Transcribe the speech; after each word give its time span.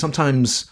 sometimes 0.00 0.70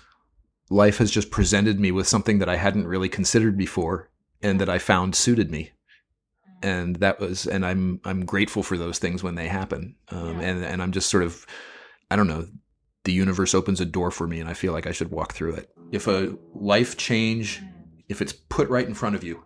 life 0.71 0.99
has 0.99 1.11
just 1.11 1.31
presented 1.31 1.79
me 1.79 1.93
with 1.93 2.09
something 2.09 2.39
that 2.39 2.49
I 2.49 2.57
hadn't 2.57 2.87
really 2.87 3.09
considered 3.09 3.57
before 3.57 4.11
and 4.43 4.61
that 4.61 4.69
I 4.69 4.79
found 4.79 5.15
suited 5.15 5.51
me. 5.51 5.71
And 6.63 6.97
that 6.97 7.21
was, 7.21 7.47
and 7.47 7.65
I'm, 7.65 8.01
I'm 8.05 8.25
grateful 8.25 8.63
for 8.63 8.77
those 8.77 8.99
things 8.99 9.23
when 9.23 9.37
they 9.37 9.47
happen. 9.47 9.95
Um, 10.09 10.41
and, 10.41 10.65
and 10.65 10.83
I'm 10.83 10.93
just 10.93 11.09
sort 11.09 11.23
of, 11.23 11.47
I 12.11 12.17
don't 12.17 12.27
know, 12.27 12.49
the 13.05 13.13
universe 13.13 13.55
opens 13.55 13.81
a 13.81 13.87
door 13.87 14.11
for 14.11 14.27
me 14.27 14.41
and 14.41 14.49
I 14.49 14.55
feel 14.55 14.73
like 14.73 14.87
I 14.87 14.93
should 14.93 15.11
walk 15.11 15.33
through 15.33 15.55
it. 15.55 15.71
If 15.93 16.07
a 16.09 16.37
life 16.55 16.97
change, 16.97 17.63
if 18.09 18.21
it's 18.21 18.33
put 18.33 18.69
right 18.69 18.87
in 18.87 18.95
front 18.95 19.15
of 19.15 19.23
you, 19.23 19.45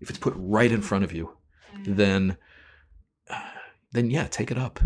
if 0.00 0.10
it's 0.10 0.18
put 0.18 0.34
right 0.36 0.70
in 0.70 0.82
front 0.82 1.04
of 1.04 1.12
you, 1.12 1.36
then, 1.84 2.36
then 3.92 4.10
yeah, 4.10 4.26
take 4.26 4.50
it 4.50 4.58
up. 4.58 4.80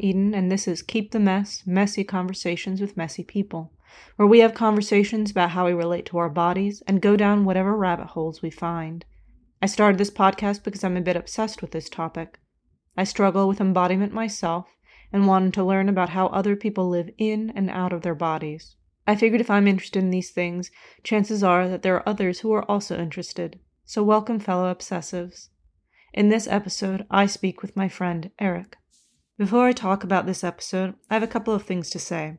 Eden, 0.00 0.34
and 0.34 0.50
this 0.50 0.68
is 0.68 0.82
Keep 0.82 1.10
the 1.10 1.20
Mess 1.20 1.62
Messy 1.66 2.04
Conversations 2.04 2.80
with 2.80 2.96
Messy 2.96 3.24
People, 3.24 3.72
where 4.16 4.26
we 4.26 4.40
have 4.40 4.54
conversations 4.54 5.30
about 5.30 5.50
how 5.50 5.66
we 5.66 5.72
relate 5.72 6.06
to 6.06 6.18
our 6.18 6.28
bodies 6.28 6.82
and 6.86 7.00
go 7.00 7.16
down 7.16 7.44
whatever 7.44 7.76
rabbit 7.76 8.08
holes 8.08 8.42
we 8.42 8.50
find. 8.50 9.04
I 9.62 9.66
started 9.66 9.98
this 9.98 10.10
podcast 10.10 10.64
because 10.64 10.84
I'm 10.84 10.96
a 10.96 11.00
bit 11.00 11.16
obsessed 11.16 11.62
with 11.62 11.70
this 11.70 11.88
topic. 11.88 12.38
I 12.96 13.04
struggle 13.04 13.48
with 13.48 13.60
embodiment 13.60 14.12
myself 14.12 14.66
and 15.12 15.26
wanted 15.26 15.54
to 15.54 15.64
learn 15.64 15.88
about 15.88 16.10
how 16.10 16.26
other 16.26 16.56
people 16.56 16.88
live 16.88 17.10
in 17.18 17.52
and 17.54 17.70
out 17.70 17.92
of 17.92 18.02
their 18.02 18.14
bodies. 18.14 18.76
I 19.06 19.16
figured 19.16 19.40
if 19.40 19.50
I'm 19.50 19.68
interested 19.68 20.02
in 20.02 20.10
these 20.10 20.30
things, 20.30 20.70
chances 21.04 21.42
are 21.42 21.68
that 21.68 21.82
there 21.82 21.94
are 21.96 22.08
others 22.08 22.40
who 22.40 22.52
are 22.52 22.70
also 22.70 22.98
interested. 22.98 23.60
So, 23.84 24.02
welcome, 24.02 24.40
fellow 24.40 24.74
obsessives. 24.74 25.48
In 26.12 26.28
this 26.28 26.48
episode, 26.48 27.06
I 27.10 27.26
speak 27.26 27.62
with 27.62 27.76
my 27.76 27.88
friend 27.88 28.30
Erik. 28.38 28.76
Before 29.38 29.66
I 29.66 29.72
talk 29.72 30.02
about 30.02 30.24
this 30.24 30.42
episode, 30.42 30.94
I 31.10 31.14
have 31.14 31.22
a 31.22 31.26
couple 31.26 31.52
of 31.52 31.62
things 31.62 31.90
to 31.90 31.98
say. 31.98 32.38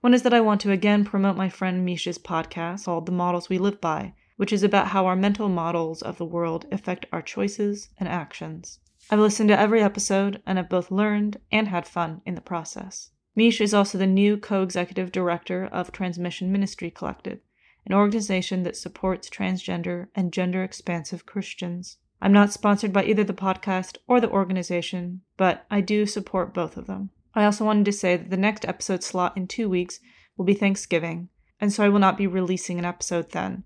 One 0.00 0.12
is 0.12 0.24
that 0.24 0.34
I 0.34 0.40
want 0.40 0.60
to 0.62 0.72
again 0.72 1.04
promote 1.04 1.36
my 1.36 1.48
friend 1.48 1.84
Misha's 1.84 2.18
podcast 2.18 2.86
called 2.86 3.06
The 3.06 3.12
Models 3.12 3.48
We 3.48 3.56
Live 3.56 3.80
By, 3.80 4.14
which 4.36 4.52
is 4.52 4.64
about 4.64 4.88
how 4.88 5.06
our 5.06 5.14
mental 5.14 5.48
models 5.48 6.02
of 6.02 6.18
the 6.18 6.24
world 6.24 6.66
affect 6.72 7.06
our 7.12 7.22
choices 7.22 7.90
and 7.98 8.08
actions. 8.08 8.80
I've 9.12 9.20
listened 9.20 9.48
to 9.50 9.58
every 9.58 9.80
episode 9.80 10.42
and 10.44 10.58
have 10.58 10.68
both 10.68 10.90
learned 10.90 11.36
and 11.52 11.68
had 11.68 11.86
fun 11.86 12.20
in 12.26 12.34
the 12.34 12.40
process. 12.40 13.10
Misha 13.36 13.62
is 13.62 13.72
also 13.72 13.96
the 13.96 14.04
new 14.04 14.36
co 14.36 14.64
executive 14.64 15.12
director 15.12 15.66
of 15.66 15.92
Transmission 15.92 16.50
Ministry 16.50 16.90
Collective, 16.90 17.38
an 17.86 17.94
organization 17.94 18.64
that 18.64 18.76
supports 18.76 19.30
transgender 19.30 20.08
and 20.16 20.32
gender 20.32 20.64
expansive 20.64 21.26
Christians. 21.26 21.98
I'm 22.24 22.32
not 22.32 22.54
sponsored 22.54 22.90
by 22.90 23.04
either 23.04 23.22
the 23.22 23.34
podcast 23.34 23.98
or 24.08 24.18
the 24.18 24.30
organization, 24.30 25.20
but 25.36 25.66
I 25.70 25.82
do 25.82 26.06
support 26.06 26.54
both 26.54 26.78
of 26.78 26.86
them. 26.86 27.10
I 27.34 27.44
also 27.44 27.66
wanted 27.66 27.84
to 27.84 27.92
say 27.92 28.16
that 28.16 28.30
the 28.30 28.38
next 28.38 28.64
episode 28.64 29.04
slot 29.04 29.36
in 29.36 29.46
two 29.46 29.68
weeks 29.68 30.00
will 30.38 30.46
be 30.46 30.54
Thanksgiving, 30.54 31.28
and 31.60 31.70
so 31.70 31.84
I 31.84 31.90
will 31.90 31.98
not 31.98 32.16
be 32.16 32.26
releasing 32.26 32.78
an 32.78 32.86
episode 32.86 33.32
then. 33.32 33.64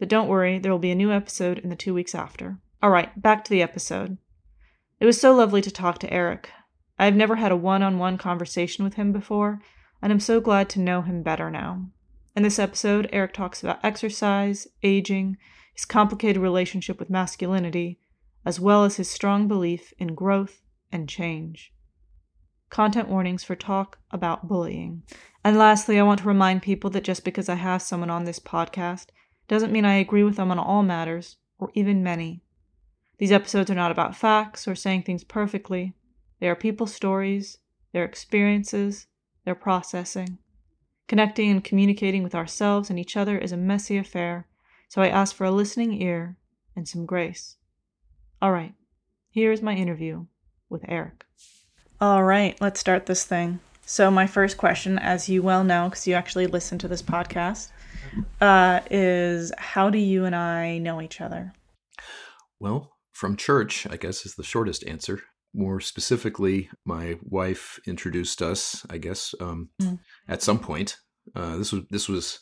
But 0.00 0.08
don't 0.08 0.26
worry, 0.26 0.58
there 0.58 0.72
will 0.72 0.80
be 0.80 0.90
a 0.90 0.96
new 0.96 1.12
episode 1.12 1.60
in 1.60 1.70
the 1.70 1.76
two 1.76 1.94
weeks 1.94 2.16
after. 2.16 2.58
Alright, 2.82 3.22
back 3.22 3.44
to 3.44 3.50
the 3.50 3.62
episode. 3.62 4.18
It 4.98 5.06
was 5.06 5.20
so 5.20 5.32
lovely 5.32 5.62
to 5.62 5.70
talk 5.70 5.98
to 6.00 6.12
Erik. 6.12 6.50
I 6.98 7.04
have 7.04 7.14
never 7.14 7.36
had 7.36 7.52
a 7.52 7.56
one 7.56 7.84
on 7.84 8.00
one 8.00 8.18
conversation 8.18 8.84
with 8.84 8.94
him 8.94 9.12
before, 9.12 9.62
and 10.02 10.12
I'm 10.12 10.18
so 10.18 10.40
glad 10.40 10.68
to 10.70 10.80
know 10.80 11.02
him 11.02 11.22
better 11.22 11.48
now. 11.48 11.86
In 12.34 12.42
this 12.42 12.58
episode, 12.58 13.08
Erik 13.12 13.34
talks 13.34 13.62
about 13.62 13.78
exercise, 13.84 14.66
aging, 14.82 15.36
his 15.74 15.84
complicated 15.84 16.40
relationship 16.40 16.98
with 16.98 17.10
masculinity, 17.10 17.98
as 18.46 18.60
well 18.60 18.84
as 18.84 18.96
his 18.96 19.10
strong 19.10 19.48
belief 19.48 19.92
in 19.98 20.14
growth 20.14 20.62
and 20.90 21.08
change. 21.08 21.72
Content 22.70 23.08
warnings 23.08 23.44
for 23.44 23.54
talk 23.54 23.98
about 24.10 24.48
bullying. 24.48 25.02
And 25.44 25.58
lastly, 25.58 25.98
I 25.98 26.02
want 26.02 26.20
to 26.20 26.28
remind 26.28 26.62
people 26.62 26.90
that 26.90 27.04
just 27.04 27.24
because 27.24 27.48
I 27.48 27.56
have 27.56 27.82
someone 27.82 28.10
on 28.10 28.24
this 28.24 28.38
podcast 28.40 29.06
doesn't 29.48 29.72
mean 29.72 29.84
I 29.84 29.94
agree 29.94 30.22
with 30.22 30.36
them 30.36 30.50
on 30.50 30.58
all 30.58 30.82
matters, 30.82 31.36
or 31.58 31.70
even 31.74 32.02
many. 32.02 32.42
These 33.18 33.32
episodes 33.32 33.70
are 33.70 33.76
not 33.76 33.90
about 33.90 34.16
facts 34.16 34.66
or 34.66 34.74
saying 34.74 35.02
things 35.02 35.22
perfectly. 35.22 35.94
They 36.40 36.48
are 36.48 36.56
people's 36.56 36.94
stories, 36.94 37.58
their 37.92 38.04
experiences, 38.04 39.06
their 39.44 39.54
processing. 39.54 40.38
Connecting 41.06 41.50
and 41.50 41.62
communicating 41.62 42.22
with 42.22 42.34
ourselves 42.34 42.90
and 42.90 42.98
each 42.98 43.16
other 43.16 43.38
is 43.38 43.52
a 43.52 43.56
messy 43.56 43.98
affair, 43.98 44.48
so 44.94 45.02
I 45.02 45.08
ask 45.08 45.34
for 45.34 45.44
a 45.44 45.50
listening 45.50 46.00
ear 46.00 46.36
and 46.76 46.86
some 46.86 47.04
grace. 47.04 47.56
All 48.40 48.52
right, 48.52 48.74
here 49.28 49.50
is 49.50 49.60
my 49.60 49.74
interview 49.74 50.26
with 50.70 50.84
Erik. 50.86 51.24
All 52.00 52.22
right, 52.22 52.56
let's 52.60 52.78
start 52.78 53.06
this 53.06 53.24
thing. 53.24 53.58
So, 53.84 54.08
my 54.08 54.28
first 54.28 54.56
question, 54.56 55.00
as 55.00 55.28
you 55.28 55.42
well 55.42 55.64
know, 55.64 55.88
because 55.88 56.06
you 56.06 56.14
actually 56.14 56.46
listen 56.46 56.78
to 56.78 56.86
this 56.86 57.02
podcast, 57.02 57.72
uh, 58.40 58.82
is 58.88 59.50
how 59.58 59.90
do 59.90 59.98
you 59.98 60.26
and 60.26 60.36
I 60.36 60.78
know 60.78 61.02
each 61.02 61.20
other? 61.20 61.52
Well, 62.60 62.92
from 63.10 63.36
church, 63.36 63.88
I 63.90 63.96
guess, 63.96 64.24
is 64.24 64.36
the 64.36 64.44
shortest 64.44 64.86
answer. 64.86 65.22
More 65.52 65.80
specifically, 65.80 66.70
my 66.84 67.18
wife 67.24 67.80
introduced 67.84 68.42
us, 68.42 68.86
I 68.88 68.98
guess, 68.98 69.34
um, 69.40 69.70
mm. 69.82 69.98
at 70.28 70.40
some 70.40 70.60
point. 70.60 70.98
Uh, 71.34 71.56
this 71.56 71.72
was 71.72 71.82
this 71.90 72.08
was 72.08 72.38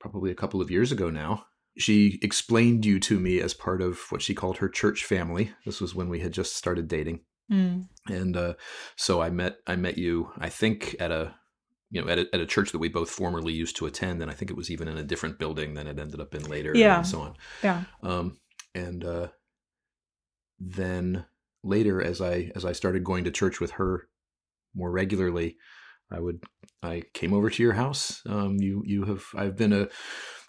probably 0.00 0.30
a 0.30 0.36
couple 0.36 0.60
of 0.60 0.70
years 0.70 0.92
ago 0.92 1.10
now. 1.10 1.44
She 1.76 2.18
explained 2.22 2.84
you 2.84 2.98
to 3.00 3.20
me 3.20 3.40
as 3.40 3.54
part 3.54 3.80
of 3.80 4.00
what 4.10 4.22
she 4.22 4.34
called 4.34 4.58
her 4.58 4.68
church 4.68 5.04
family. 5.04 5.52
This 5.64 5.80
was 5.80 5.94
when 5.94 6.08
we 6.08 6.20
had 6.20 6.32
just 6.32 6.56
started 6.56 6.88
dating, 6.88 7.20
mm. 7.50 7.86
and 8.08 8.36
uh, 8.36 8.54
so 8.96 9.22
I 9.22 9.30
met 9.30 9.58
I 9.66 9.76
met 9.76 9.96
you. 9.96 10.30
I 10.38 10.48
think 10.48 10.96
at 10.98 11.12
a 11.12 11.34
you 11.90 12.02
know 12.02 12.08
at 12.08 12.18
a, 12.18 12.26
at 12.32 12.40
a 12.40 12.46
church 12.46 12.72
that 12.72 12.78
we 12.78 12.88
both 12.88 13.10
formerly 13.10 13.52
used 13.52 13.76
to 13.76 13.86
attend, 13.86 14.22
and 14.22 14.30
I 14.30 14.34
think 14.34 14.50
it 14.50 14.56
was 14.56 14.72
even 14.72 14.88
in 14.88 14.98
a 14.98 15.04
different 15.04 15.38
building 15.38 15.74
than 15.74 15.86
it 15.86 16.00
ended 16.00 16.20
up 16.20 16.34
in 16.34 16.42
later. 16.44 16.72
Yeah, 16.74 16.98
and 16.98 17.06
so 17.06 17.20
on. 17.20 17.34
Yeah. 17.62 17.84
Um, 18.02 18.38
and 18.74 19.04
uh, 19.04 19.28
then 20.58 21.26
later, 21.62 22.02
as 22.02 22.20
I 22.20 22.50
as 22.56 22.64
I 22.64 22.72
started 22.72 23.04
going 23.04 23.22
to 23.24 23.30
church 23.30 23.60
with 23.60 23.72
her 23.72 24.08
more 24.74 24.90
regularly, 24.90 25.56
I 26.10 26.18
would 26.20 26.42
I 26.82 27.02
came 27.12 27.32
over 27.32 27.50
to 27.50 27.62
your 27.62 27.72
house. 27.72 28.22
Um, 28.26 28.56
you 28.58 28.82
you 28.86 29.04
have 29.04 29.24
I've 29.36 29.56
been 29.56 29.72
a 29.72 29.88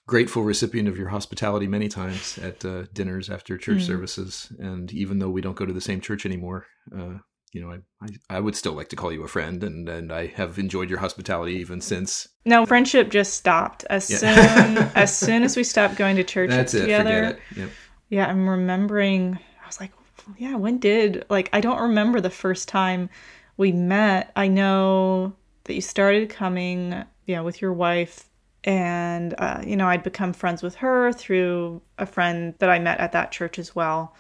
grateful 0.08 0.44
recipient 0.44 0.88
of 0.88 0.98
your 0.98 1.10
hospitality 1.10 1.68
many 1.68 1.88
times 1.88 2.40
at 2.40 2.66
uh, 2.66 2.84
dinners 2.94 3.30
after 3.30 3.58
church 3.58 3.80
mm. 3.80 3.88
services, 3.88 4.52
and 4.60 4.92
even 4.92 5.20
though 5.20 5.30
we 5.30 5.42
don't 5.42 5.56
go 5.56 5.66
to 5.66 5.74
the 5.74 5.82
same 5.82 6.02
church 6.02 6.26
anymore, 6.26 6.66
uh, 6.98 7.20
you 7.52 7.62
know, 7.62 7.72
I, 7.72 8.06
I, 8.06 8.38
I 8.38 8.40
would 8.40 8.56
still 8.56 8.74
like 8.74 8.90
to 8.90 8.96
call 8.96 9.12
you 9.12 9.24
a 9.24 9.28
friend, 9.28 9.64
and 9.64 9.90
and 9.90 10.12
I 10.12 10.28
have 10.28 10.60
enjoyed 10.60 10.90
your 10.90 11.00
hospitality 11.00 11.54
even 11.56 11.82
since. 11.82 12.28
No, 12.46 12.66
friendship 12.66 13.10
just 13.10 13.34
stopped 13.34 13.86
as 13.90 14.10
yeah. 14.10 14.18
soon 14.18 14.78
as 14.96 15.18
soon 15.18 15.44
as 15.44 15.58
we 15.58 15.64
stopped 15.64 15.96
going 15.96 16.16
to 16.18 16.24
church 16.24 16.52
That's 16.52 16.74
together. 16.74 17.24
It, 17.24 17.40
it. 17.52 17.58
Yep. 17.58 17.70
Yeah, 18.10 18.26
I'm 18.28 18.48
remembering. 18.48 19.40
I 19.64 19.68
was 19.68 19.80
like, 19.80 19.92
yeah, 20.38 20.56
when 20.56 20.78
did 20.78 21.26
like 21.30 21.50
I 21.54 21.62
don't 21.62 21.82
remember 21.82 22.22
the 22.22 22.30
first 22.30 22.68
time 22.68 23.10
we 23.58 23.72
met. 23.72 24.32
I 24.36 24.48
know 24.48 25.34
that 25.70 25.76
you 25.76 25.82
started 25.82 26.32
coming, 26.32 27.04
yeah, 27.28 27.42
with 27.42 27.62
your 27.62 27.72
wife, 27.72 28.28
and 28.64 29.36
uh, 29.38 29.62
you 29.64 29.78
know 29.78 29.88
I'd 29.88 30.02
become 30.02 30.34
friends 30.34 30.64
with 30.64 30.74
her 30.76 31.14
through 31.14 31.80
a 32.00 32.08
friend 32.08 32.56
that 32.58 32.72
I 32.72 32.80
met 32.80 33.00
at 33.00 33.12
that 33.12 33.32
church 33.32 33.60
as 33.60 33.76
well, 33.76 34.16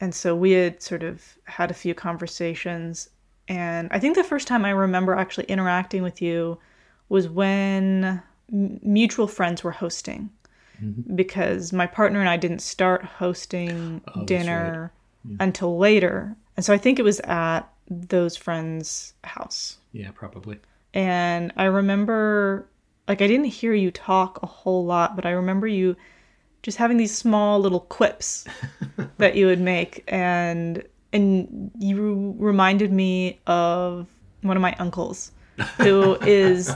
and 0.00 0.12
so 0.12 0.34
we 0.34 0.50
had 0.50 0.82
sort 0.82 1.04
of 1.04 1.22
had 1.44 1.70
a 1.70 1.74
few 1.74 1.94
conversations. 1.94 3.08
And 3.46 3.88
I 3.92 4.00
think 4.00 4.16
the 4.16 4.24
first 4.24 4.48
time 4.48 4.64
I 4.64 4.70
remember 4.70 5.14
actually 5.14 5.44
interacting 5.44 6.02
with 6.02 6.20
you 6.20 6.58
was 7.08 7.28
when 7.28 8.20
mutual 8.50 9.28
friends 9.28 9.62
were 9.62 9.70
hosting. 9.70 10.30
Mm-hmm. 10.82 11.14
Because 11.14 11.72
my 11.72 11.86
partner 11.86 12.18
and 12.18 12.28
I 12.28 12.36
didn't 12.36 12.58
start 12.58 13.04
hosting 13.04 14.00
oh, 14.12 14.24
dinner 14.24 14.90
right. 15.24 15.30
yeah. 15.30 15.36
until 15.38 15.78
later. 15.78 16.36
And 16.56 16.66
so 16.66 16.74
I 16.74 16.78
think 16.78 16.98
it 16.98 17.04
was 17.04 17.20
at 17.20 17.62
those 17.88 18.36
friends' 18.36 19.14
house. 19.22 19.76
Yeah, 19.92 20.10
probably. 20.12 20.58
And 20.94 21.52
I 21.56 21.64
remember, 21.64 22.68
like, 23.08 23.20
I 23.20 23.26
didn't 23.26 23.46
hear 23.46 23.74
you 23.74 23.90
talk 23.90 24.40
a 24.42 24.46
whole 24.46 24.86
lot, 24.86 25.16
but 25.16 25.26
I 25.26 25.30
remember 25.30 25.66
you 25.66 25.96
just 26.62 26.78
having 26.78 26.96
these 26.96 27.14
small 27.14 27.60
little 27.60 27.80
quips 27.80 28.46
that 29.18 29.34
you 29.34 29.46
would 29.46 29.60
make, 29.60 30.04
and 30.06 30.82
and 31.12 31.70
you 31.78 32.34
reminded 32.38 32.92
me 32.92 33.40
of 33.46 34.06
one 34.42 34.56
of 34.56 34.60
my 34.60 34.74
uncles, 34.78 35.32
who 35.78 36.14
is 36.22 36.72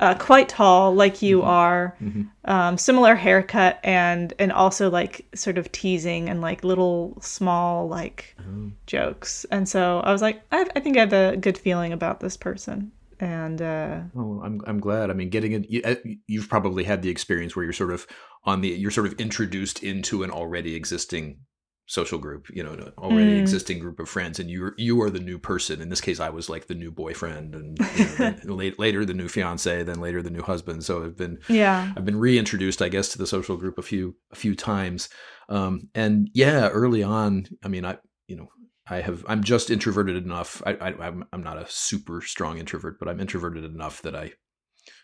uh, 0.00 0.14
quite 0.16 0.50
tall, 0.50 0.94
like 0.94 1.22
you 1.22 1.38
mm-hmm. 1.38 1.48
are, 1.48 1.96
mm-hmm. 2.00 2.22
Um, 2.44 2.76
similar 2.76 3.14
haircut, 3.14 3.80
and 3.82 4.34
and 4.38 4.52
also 4.52 4.90
like 4.90 5.24
sort 5.34 5.56
of 5.56 5.72
teasing 5.72 6.28
and 6.28 6.42
like 6.42 6.62
little 6.62 7.16
small 7.22 7.88
like 7.88 8.36
oh. 8.38 8.70
jokes. 8.86 9.46
And 9.50 9.66
so 9.66 10.00
I 10.00 10.12
was 10.12 10.20
like, 10.20 10.42
I, 10.52 10.66
I 10.76 10.80
think 10.80 10.98
I 10.98 11.00
have 11.00 11.14
a 11.14 11.38
good 11.38 11.56
feeling 11.56 11.94
about 11.94 12.20
this 12.20 12.36
person 12.36 12.92
And 13.22 13.62
uh, 13.62 14.00
oh, 14.16 14.42
I'm 14.44 14.60
I'm 14.66 14.80
glad. 14.80 15.08
I 15.08 15.12
mean, 15.12 15.30
getting 15.30 15.52
it, 15.52 15.70
you, 15.70 15.80
uh, 15.84 15.94
you've 16.26 16.48
probably 16.48 16.82
had 16.82 17.02
the 17.02 17.08
experience 17.08 17.54
where 17.54 17.62
you're 17.62 17.72
sort 17.72 17.92
of 17.92 18.04
on 18.44 18.62
the 18.62 18.70
you're 18.70 18.90
sort 18.90 19.06
of 19.06 19.12
introduced 19.20 19.80
into 19.80 20.24
an 20.24 20.32
already 20.32 20.74
existing 20.74 21.38
social 21.86 22.18
group, 22.18 22.48
you 22.50 22.64
know, 22.64 22.72
an 22.72 22.92
already 22.98 23.36
mm. 23.36 23.40
existing 23.40 23.78
group 23.78 24.00
of 24.00 24.08
friends, 24.08 24.40
and 24.40 24.50
you're 24.50 24.74
you 24.76 25.00
are 25.02 25.08
the 25.08 25.20
new 25.20 25.38
person. 25.38 25.80
In 25.80 25.88
this 25.88 26.00
case, 26.00 26.18
I 26.18 26.30
was 26.30 26.50
like 26.50 26.66
the 26.66 26.74
new 26.74 26.90
boyfriend, 26.90 27.54
and 27.54 27.78
you 28.18 28.48
know, 28.48 28.54
late, 28.56 28.80
later 28.80 29.04
the 29.04 29.14
new 29.14 29.28
fiance, 29.28 29.84
then 29.84 30.00
later 30.00 30.20
the 30.20 30.30
new 30.30 30.42
husband. 30.42 30.82
So 30.82 31.04
I've 31.04 31.16
been 31.16 31.38
yeah, 31.48 31.92
I've 31.96 32.04
been 32.04 32.18
reintroduced, 32.18 32.82
I 32.82 32.88
guess, 32.88 33.08
to 33.10 33.18
the 33.18 33.26
social 33.28 33.56
group 33.56 33.78
a 33.78 33.82
few 33.82 34.16
a 34.32 34.34
few 34.34 34.56
times. 34.56 35.08
Um, 35.48 35.90
and 35.94 36.28
yeah, 36.34 36.70
early 36.70 37.04
on, 37.04 37.46
I 37.62 37.68
mean, 37.68 37.84
I 37.84 37.98
you 38.26 38.34
know, 38.34 38.48
I 38.92 39.00
have 39.00 39.24
I'm 39.26 39.42
just 39.42 39.70
introverted 39.70 40.22
enough. 40.22 40.62
I, 40.66 40.72
I 40.74 41.06
I'm 41.06 41.24
I'm 41.32 41.42
not 41.42 41.58
a 41.58 41.66
super 41.68 42.20
strong 42.20 42.58
introvert, 42.58 42.98
but 42.98 43.08
I'm 43.08 43.20
introverted 43.20 43.64
enough 43.64 44.02
that 44.02 44.14
I 44.14 44.32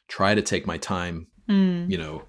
try 0.08 0.35
to 0.35 0.43
take 0.43 0.67
my 0.67 0.79
time, 0.79 1.29
mm. 1.49 1.90
you 1.90 1.99
know, 1.99 2.23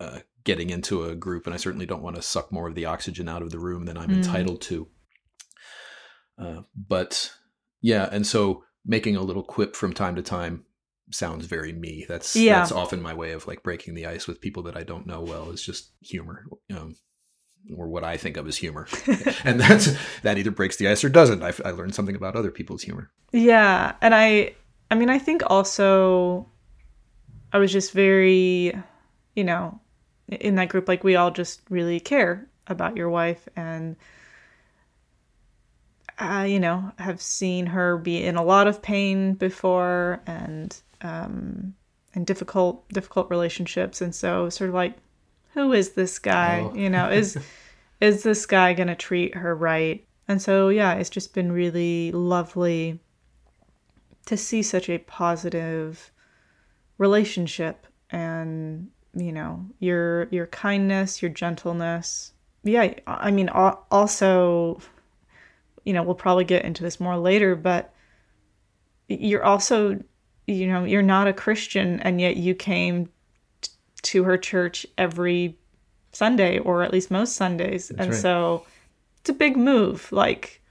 uh, 0.00 0.20
getting 0.44 0.70
into 0.70 1.04
a 1.04 1.14
group, 1.14 1.46
and 1.46 1.54
I 1.54 1.58
certainly 1.58 1.86
don't 1.86 2.02
want 2.02 2.16
to 2.16 2.22
suck 2.22 2.52
more 2.52 2.68
of 2.68 2.74
the 2.74 2.86
oxygen 2.86 3.28
out 3.28 3.42
of 3.42 3.50
the 3.50 3.58
room 3.58 3.86
than 3.86 3.96
I'm 3.96 4.10
mm. 4.10 4.16
entitled 4.16 4.60
to. 4.62 4.88
Uh, 6.38 6.60
but 6.74 7.32
yeah, 7.80 8.08
and 8.12 8.26
so 8.26 8.64
making 8.84 9.16
a 9.16 9.22
little 9.22 9.42
quip 9.42 9.74
from 9.74 9.92
time 9.92 10.16
to 10.16 10.22
time 10.22 10.64
sounds 11.10 11.46
very 11.46 11.72
me. 11.72 12.04
That's 12.08 12.36
yeah. 12.36 12.58
that's 12.58 12.72
often 12.72 13.00
my 13.00 13.14
way 13.14 13.32
of 13.32 13.46
like 13.46 13.62
breaking 13.62 13.94
the 13.94 14.06
ice 14.06 14.26
with 14.26 14.40
people 14.40 14.62
that 14.64 14.76
I 14.76 14.82
don't 14.82 15.06
know 15.06 15.20
well. 15.20 15.50
Is 15.50 15.62
just 15.62 15.92
humor, 16.00 16.44
um, 16.70 16.96
or 17.76 17.86
what 17.86 18.04
I 18.04 18.16
think 18.16 18.36
of 18.36 18.46
as 18.46 18.56
humor, 18.56 18.86
and 19.44 19.60
that's 19.60 19.96
that 20.22 20.38
either 20.38 20.50
breaks 20.50 20.76
the 20.76 20.88
ice 20.88 21.04
or 21.04 21.08
doesn't. 21.08 21.42
I, 21.42 21.52
I 21.64 21.70
learned 21.70 21.94
something 21.94 22.16
about 22.16 22.36
other 22.36 22.50
people's 22.50 22.82
humor. 22.82 23.10
Yeah, 23.32 23.94
and 24.00 24.14
I, 24.14 24.54
I 24.90 24.94
mean, 24.94 25.10
I 25.10 25.18
think 25.18 25.42
also, 25.46 26.48
I 27.52 27.58
was 27.58 27.72
just 27.72 27.92
very, 27.92 28.72
you 29.34 29.44
know, 29.44 29.80
in 30.28 30.56
that 30.56 30.68
group 30.68 30.88
like 30.88 31.04
we 31.04 31.16
all 31.16 31.30
just 31.30 31.60
really 31.70 32.00
care 32.00 32.48
about 32.66 32.96
your 32.96 33.08
wife 33.08 33.48
and 33.56 33.96
I, 36.18 36.46
you 36.46 36.60
know, 36.60 36.92
have 36.98 37.20
seen 37.20 37.66
her 37.66 37.98
be 37.98 38.24
in 38.24 38.36
a 38.36 38.42
lot 38.42 38.66
of 38.66 38.82
pain 38.82 39.34
before 39.34 40.20
and 40.26 40.76
um 41.02 41.74
and 42.14 42.26
difficult 42.26 42.88
difficult 42.88 43.30
relationships 43.30 44.00
and 44.00 44.14
so 44.14 44.48
sort 44.48 44.70
of 44.70 44.74
like 44.74 44.96
who 45.56 45.72
is 45.72 45.92
this 45.92 46.18
guy? 46.20 46.68
Oh. 46.70 46.76
You 46.76 46.90
know, 46.90 47.10
is 47.10 47.36
is 48.00 48.22
this 48.22 48.46
guy 48.46 48.74
going 48.74 48.88
to 48.88 48.94
treat 48.94 49.34
her 49.34 49.56
right? 49.56 50.06
And 50.28 50.40
so 50.40 50.68
yeah, 50.68 50.94
it's 50.94 51.10
just 51.10 51.34
been 51.34 51.50
really 51.50 52.12
lovely 52.12 53.00
to 54.26 54.36
see 54.36 54.62
such 54.62 54.88
a 54.88 54.98
positive 54.98 56.12
relationship 56.98 57.86
and 58.10 58.88
you 59.14 59.32
know 59.32 59.64
your 59.80 60.28
your 60.30 60.46
kindness 60.46 61.22
your 61.22 61.30
gentleness 61.30 62.32
yeah 62.64 62.92
i 63.06 63.30
mean 63.30 63.48
also 63.48 64.78
you 65.84 65.92
know 65.92 66.02
we'll 66.02 66.14
probably 66.14 66.44
get 66.44 66.64
into 66.64 66.82
this 66.82 67.00
more 67.00 67.16
later 67.16 67.54
but 67.56 67.92
you're 69.08 69.44
also 69.44 69.98
you 70.46 70.66
know 70.66 70.84
you're 70.84 71.02
not 71.02 71.26
a 71.26 71.32
christian 71.32 72.00
and 72.00 72.20
yet 72.20 72.36
you 72.36 72.54
came 72.54 73.08
to 74.06 74.24
her 74.24 74.38
church 74.38 74.86
every 74.96 75.56
sunday 76.12 76.58
or 76.58 76.82
at 76.82 76.92
least 76.92 77.10
most 77.10 77.36
sundays 77.36 77.88
That's 77.88 78.00
and 78.00 78.10
right. 78.12 78.20
so 78.20 78.64
it's 79.20 79.30
a 79.30 79.34
big 79.34 79.56
move 79.56 80.10
like 80.12 80.62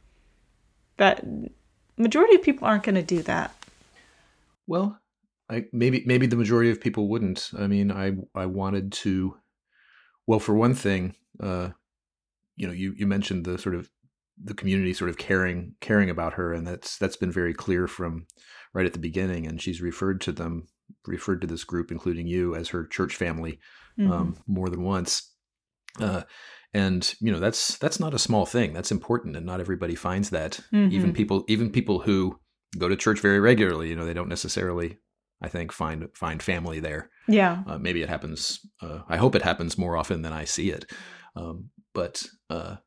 that 0.98 1.26
majority 1.98 2.36
of 2.36 2.42
people 2.44 2.68
aren't 2.68 2.84
going 2.84 2.96
to 2.96 3.04
do 3.04 3.22
that 3.24 3.54
well 4.68 5.00
I 5.50 5.66
maybe 5.72 6.04
maybe 6.06 6.28
the 6.28 6.36
majority 6.36 6.70
of 6.72 6.82
people 6.82 7.08
wouldn't. 7.08 7.52
I 7.58 7.68
mean, 7.68 7.92
I 7.92 8.14
I 8.34 8.46
wanted 8.46 8.92
to. 8.94 9.38
Well, 10.28 10.40
for 10.40 10.56
one 10.56 10.74
thing, 10.74 11.16
uh, 11.40 11.70
you 12.56 12.68
know, 12.68 12.74
you 12.74 12.94
you 12.98 13.06
mentioned 13.06 13.46
the 13.46 13.58
sort 13.58 13.76
of 13.76 13.90
the 14.44 14.56
community 14.56 14.94
sort 14.94 15.10
of 15.10 15.18
caring 15.18 15.76
caring 15.82 16.10
about 16.10 16.34
her, 16.34 16.52
and 16.52 16.66
that's 16.66 16.98
that's 16.98 17.16
been 17.16 17.32
very 17.32 17.54
clear 17.54 17.88
from 17.88 18.26
right 18.74 18.86
at 18.86 18.94
the 18.94 19.00
beginning. 19.00 19.46
And 19.46 19.62
she's 19.62 19.82
referred 19.82 20.20
to 20.22 20.32
them 20.32 20.68
referred 21.08 21.42
to 21.42 21.48
this 21.48 21.64
group, 21.64 21.92
including 21.92 22.28
you, 22.28 22.56
as 22.56 22.70
her 22.70 22.86
church 22.86 23.16
family 23.16 23.60
um, 24.00 24.06
mm-hmm. 24.06 24.14
um, 24.14 24.38
more 24.48 24.70
than 24.70 24.84
once. 24.84 25.32
Uh, 26.00 26.24
and 26.74 27.16
you 27.22 27.32
know 27.32 27.40
that's 27.40 27.78
that's 27.78 28.00
not 28.00 28.14
a 28.14 28.20
small 28.20 28.46
thing. 28.46 28.74
That's 28.74 28.92
important, 28.92 29.38
and 29.38 29.46
not 29.46 29.62
everybody 29.62 29.96
finds 29.96 30.32
that. 30.32 30.60
Mm-hmm. 30.74 30.92
Even 30.94 31.14
people 31.14 31.46
even 31.48 31.72
people 31.72 32.00
who 32.00 32.38
go 32.78 32.90
to 32.90 32.96
church 32.96 33.22
very 33.22 33.40
regularly, 33.40 33.90
you 33.90 33.96
know, 33.96 34.06
they 34.06 34.14
don't 34.14 34.30
necessarily 34.30 34.98
I 35.42 35.48
think 35.48 35.72
find 35.72 36.08
find 36.16 36.42
family 36.42 36.80
there. 36.80 37.10
Yeah. 37.28 37.64
Uh, 37.68 37.78
maybe 37.78 38.02
it 38.02 38.10
happens. 38.10 38.60
Uh, 38.82 39.00
I 39.08 39.18
hope 39.18 39.36
it 39.36 39.42
happens 39.42 39.78
more 39.78 39.96
often 39.98 40.22
than 40.22 40.34
I 40.34 40.46
see 40.46 40.72
it. 40.72 40.92
Um, 41.36 41.70
but 41.94 42.26
uh, 42.50 42.78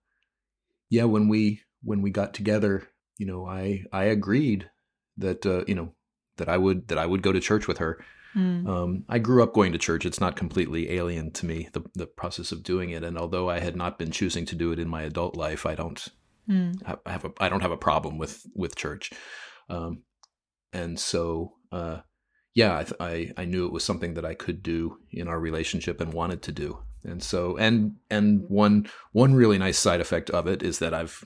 yeah, 0.91 1.05
when 1.05 1.29
we 1.29 1.63
when 1.83 2.03
we 2.03 2.11
got 2.11 2.35
together, 2.35 2.89
you 3.19 3.27
know, 3.27 3.47
I 3.47 3.85
I 3.93 4.05
agreed 4.05 4.71
that 5.19 5.45
uh, 5.45 5.65
you 5.67 5.75
know 5.75 5.95
that 6.39 6.49
I 6.49 6.57
would 6.57 6.89
that 6.89 6.99
I 6.99 7.07
would 7.07 7.23
go 7.23 7.33
to 7.33 7.41
church 7.41 7.69
with 7.69 7.79
her. 7.79 8.03
Mm. 8.37 8.69
Um, 8.69 9.05
I 9.09 9.19
grew 9.19 9.43
up 9.43 9.55
going 9.55 9.73
to 9.73 9.79
church. 9.79 10.05
It's 10.05 10.21
not 10.21 10.37
completely 10.37 10.93
alien 10.93 11.31
to 11.33 11.47
me 11.47 11.69
the 11.73 11.83
the 11.95 12.07
process 12.07 12.53
of 12.53 12.63
doing 12.63 12.91
it. 12.91 13.05
And 13.05 13.19
although 13.19 13.49
I 13.49 13.61
had 13.61 13.77
not 13.77 13.99
been 13.99 14.11
choosing 14.11 14.47
to 14.47 14.57
do 14.57 14.73
it 14.73 14.79
in 14.79 14.89
my 14.89 15.03
adult 15.03 15.37
life, 15.37 15.67
I 15.67 15.75
don't 15.75 16.09
mm. 16.49 16.83
have, 16.87 17.01
have 17.07 17.25
a 17.25 17.33
I 17.41 17.49
don't 17.49 17.63
have 17.63 17.73
a 17.73 17.77
problem 17.77 18.19
with 18.19 18.47
with 18.55 18.77
church. 18.77 19.11
Um, 19.69 20.03
and 20.73 20.99
so 20.99 21.55
uh, 21.73 21.99
yeah, 22.55 22.85
I, 23.01 23.07
I, 23.07 23.33
I 23.37 23.45
knew 23.45 23.67
it 23.67 23.73
was 23.73 23.85
something 23.85 24.15
that 24.15 24.25
I 24.25 24.35
could 24.35 24.65
do 24.65 24.99
in 25.13 25.29
our 25.29 25.39
relationship 25.39 26.01
and 26.01 26.13
wanted 26.13 26.43
to 26.43 26.53
do. 26.53 26.81
And 27.05 27.23
so, 27.23 27.57
and 27.57 27.93
and 28.11 28.45
one 28.49 28.89
one 29.13 29.35
really 29.35 29.59
nice 29.59 29.79
side 29.79 30.01
effect 30.01 30.31
of 30.31 30.49
it 30.49 30.63
is 30.63 30.81
that 30.81 30.93
I've 30.93 31.25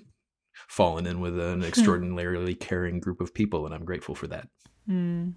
fallen 0.68 1.06
in 1.06 1.20
with 1.20 1.38
an 1.40 1.62
extraordinarily 1.70 2.54
caring 2.54 3.00
group 3.00 3.20
of 3.20 3.32
people, 3.32 3.64
and 3.64 3.74
I'm 3.74 3.86
grateful 3.86 4.14
for 4.14 4.26
that. 4.28 4.48
Mm. 4.88 5.34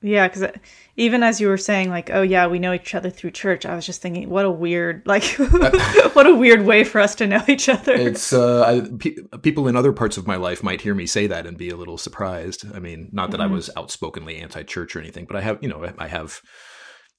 Yeah, 0.00 0.28
because 0.28 0.52
even 0.96 1.24
as 1.24 1.40
you 1.40 1.48
were 1.48 1.56
saying, 1.56 1.90
like, 1.90 2.08
oh 2.10 2.22
yeah, 2.22 2.46
we 2.46 2.60
know 2.60 2.72
each 2.72 2.94
other 2.94 3.10
through 3.10 3.32
church, 3.32 3.66
I 3.66 3.74
was 3.74 3.84
just 3.84 4.00
thinking, 4.00 4.30
what 4.30 4.44
a 4.44 4.50
weird, 4.50 5.02
like, 5.06 5.24
what 6.12 6.26
a 6.26 6.34
weird 6.34 6.64
way 6.64 6.84
for 6.84 7.00
us 7.00 7.16
to 7.16 7.26
know 7.26 7.42
each 7.48 7.68
other. 7.68 7.94
It's 7.94 8.32
uh, 8.32 8.62
I, 8.62 8.96
pe- 8.96 9.16
people 9.42 9.66
in 9.66 9.74
other 9.74 9.92
parts 9.92 10.16
of 10.16 10.26
my 10.26 10.36
life 10.36 10.62
might 10.62 10.82
hear 10.82 10.94
me 10.94 11.06
say 11.06 11.26
that 11.26 11.46
and 11.46 11.58
be 11.58 11.70
a 11.70 11.76
little 11.76 11.98
surprised. 11.98 12.64
I 12.72 12.78
mean, 12.78 13.08
not 13.12 13.32
that 13.32 13.40
mm-hmm. 13.40 13.52
I 13.52 13.54
was 13.54 13.70
outspokenly 13.76 14.36
anti-church 14.36 14.94
or 14.94 15.00
anything, 15.00 15.26
but 15.26 15.36
I 15.36 15.40
have, 15.40 15.58
you 15.62 15.68
know, 15.68 15.92
I 15.98 16.06
have, 16.06 16.40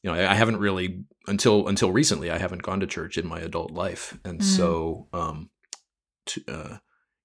you 0.02 0.10
know, 0.10 0.18
I 0.18 0.34
haven't 0.34 0.58
really 0.58 1.04
until 1.28 1.68
until 1.68 1.92
recently, 1.92 2.32
I 2.32 2.38
haven't 2.38 2.64
gone 2.64 2.80
to 2.80 2.88
church 2.88 3.18
in 3.18 3.28
my 3.28 3.42
adult 3.42 3.72
life, 3.72 4.18
and 4.24 4.40
mm-hmm. 4.40 4.56
so, 4.56 5.08
um, 5.12 5.50
to, 6.28 6.42
uh, 6.48 6.78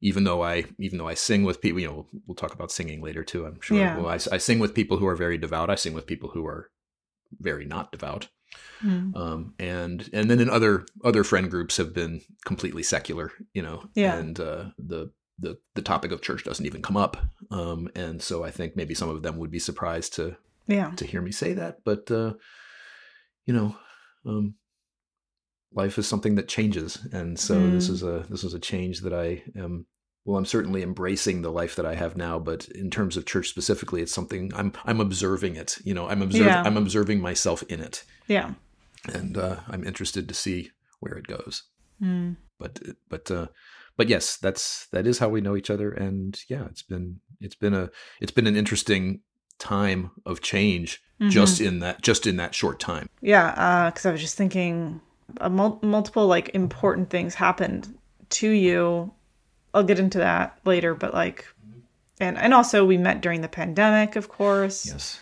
even 0.04 0.24
though 0.24 0.42
I 0.42 0.64
even 0.78 0.98
though 0.98 1.08
I 1.08 1.14
sing 1.14 1.44
with 1.44 1.62
people, 1.62 1.80
you 1.80 1.88
know, 1.88 1.94
we'll, 1.94 2.08
we'll 2.26 2.34
talk 2.34 2.52
about 2.52 2.70
singing 2.70 3.00
later 3.00 3.24
too. 3.24 3.46
I'm 3.46 3.58
sure. 3.60 3.78
Yeah. 3.78 3.96
Well, 3.96 4.08
I, 4.08 4.18
I, 4.30 4.36
sing 4.38 4.58
with 4.58 4.74
people 4.74 4.98
who 4.98 5.06
are 5.06 5.16
very 5.16 5.38
devout. 5.38 5.70
I 5.70 5.76
sing 5.76 5.94
with 5.94 6.06
people 6.06 6.28
who 6.28 6.46
are 6.46 6.70
very 7.40 7.64
not 7.64 7.90
devout. 7.90 8.28
Mm. 8.84 9.16
Um, 9.16 9.54
and 9.58 10.10
and 10.12 10.30
then 10.30 10.40
in 10.40 10.50
other 10.50 10.84
other 11.02 11.24
friend 11.24 11.50
groups 11.50 11.78
have 11.78 11.94
been 11.94 12.20
completely 12.44 12.82
secular, 12.82 13.32
you 13.54 13.62
know. 13.62 13.88
Yeah. 13.94 14.14
And 14.16 14.38
uh, 14.38 14.66
the 14.78 15.10
the 15.38 15.56
the 15.74 15.82
topic 15.82 16.12
of 16.12 16.20
church 16.20 16.44
doesn't 16.44 16.66
even 16.66 16.82
come 16.82 16.98
up. 16.98 17.16
Um, 17.50 17.88
and 17.96 18.20
so 18.20 18.44
I 18.44 18.50
think 18.50 18.76
maybe 18.76 18.94
some 18.94 19.08
of 19.08 19.22
them 19.22 19.38
would 19.38 19.50
be 19.50 19.58
surprised 19.58 20.14
to 20.16 20.36
yeah 20.66 20.90
to 20.96 21.06
hear 21.06 21.22
me 21.22 21.32
say 21.32 21.54
that, 21.54 21.78
but 21.82 22.10
uh, 22.10 22.34
you 23.46 23.54
know, 23.54 23.74
um, 24.26 24.56
life 25.72 25.96
is 25.96 26.06
something 26.06 26.34
that 26.34 26.46
changes, 26.46 26.98
and 27.10 27.38
so 27.38 27.54
mm. 27.54 27.72
this 27.72 27.88
is 27.88 28.02
a 28.02 28.26
this 28.28 28.44
is 28.44 28.52
a 28.52 28.60
change 28.60 29.00
that 29.00 29.14
I 29.14 29.42
am 29.56 29.86
well 30.24 30.36
i'm 30.36 30.44
certainly 30.44 30.82
embracing 30.82 31.42
the 31.42 31.50
life 31.50 31.76
that 31.76 31.86
i 31.86 31.94
have 31.94 32.16
now 32.16 32.38
but 32.38 32.68
in 32.68 32.90
terms 32.90 33.16
of 33.16 33.26
church 33.26 33.48
specifically 33.48 34.02
it's 34.02 34.12
something 34.12 34.52
i'm 34.54 34.72
i'm 34.84 35.00
observing 35.00 35.56
it 35.56 35.78
you 35.84 35.94
know 35.94 36.08
i'm 36.08 36.22
observing 36.22 36.48
yeah. 36.48 36.62
i'm 36.64 36.76
observing 36.76 37.20
myself 37.20 37.62
in 37.64 37.80
it 37.80 38.04
yeah 38.26 38.52
and 39.12 39.36
uh, 39.36 39.56
i'm 39.68 39.84
interested 39.84 40.28
to 40.28 40.34
see 40.34 40.70
where 41.00 41.14
it 41.14 41.26
goes 41.26 41.64
mm. 42.02 42.36
but 42.58 42.80
but 43.08 43.30
uh 43.30 43.46
but 43.96 44.08
yes 44.08 44.36
that's 44.36 44.86
that 44.88 45.06
is 45.06 45.18
how 45.18 45.28
we 45.28 45.40
know 45.40 45.56
each 45.56 45.70
other 45.70 45.90
and 45.90 46.42
yeah 46.48 46.64
it's 46.66 46.82
been 46.82 47.20
it's 47.40 47.54
been 47.54 47.74
a 47.74 47.90
it's 48.20 48.32
been 48.32 48.46
an 48.46 48.56
interesting 48.56 49.20
time 49.58 50.10
of 50.26 50.40
change 50.40 51.02
mm-hmm. 51.20 51.30
just 51.30 51.60
in 51.60 51.80
that 51.80 52.02
just 52.02 52.26
in 52.26 52.36
that 52.36 52.54
short 52.54 52.80
time 52.80 53.08
yeah 53.20 53.48
uh 53.56 53.90
because 53.90 54.06
i 54.06 54.10
was 54.10 54.20
just 54.20 54.36
thinking 54.36 55.00
uh, 55.40 55.48
mul- 55.48 55.78
multiple 55.82 56.26
like 56.26 56.50
important 56.54 57.10
things 57.10 57.34
happened 57.34 57.96
to 58.30 58.50
you 58.50 59.12
I'll 59.74 59.84
get 59.84 59.98
into 59.98 60.18
that 60.18 60.58
later, 60.64 60.94
but 60.94 61.12
like, 61.12 61.46
and 62.20 62.38
and 62.38 62.54
also 62.54 62.84
we 62.84 62.96
met 62.96 63.20
during 63.20 63.40
the 63.40 63.48
pandemic, 63.48 64.16
of 64.16 64.28
course. 64.28 64.86
Yes. 64.86 65.20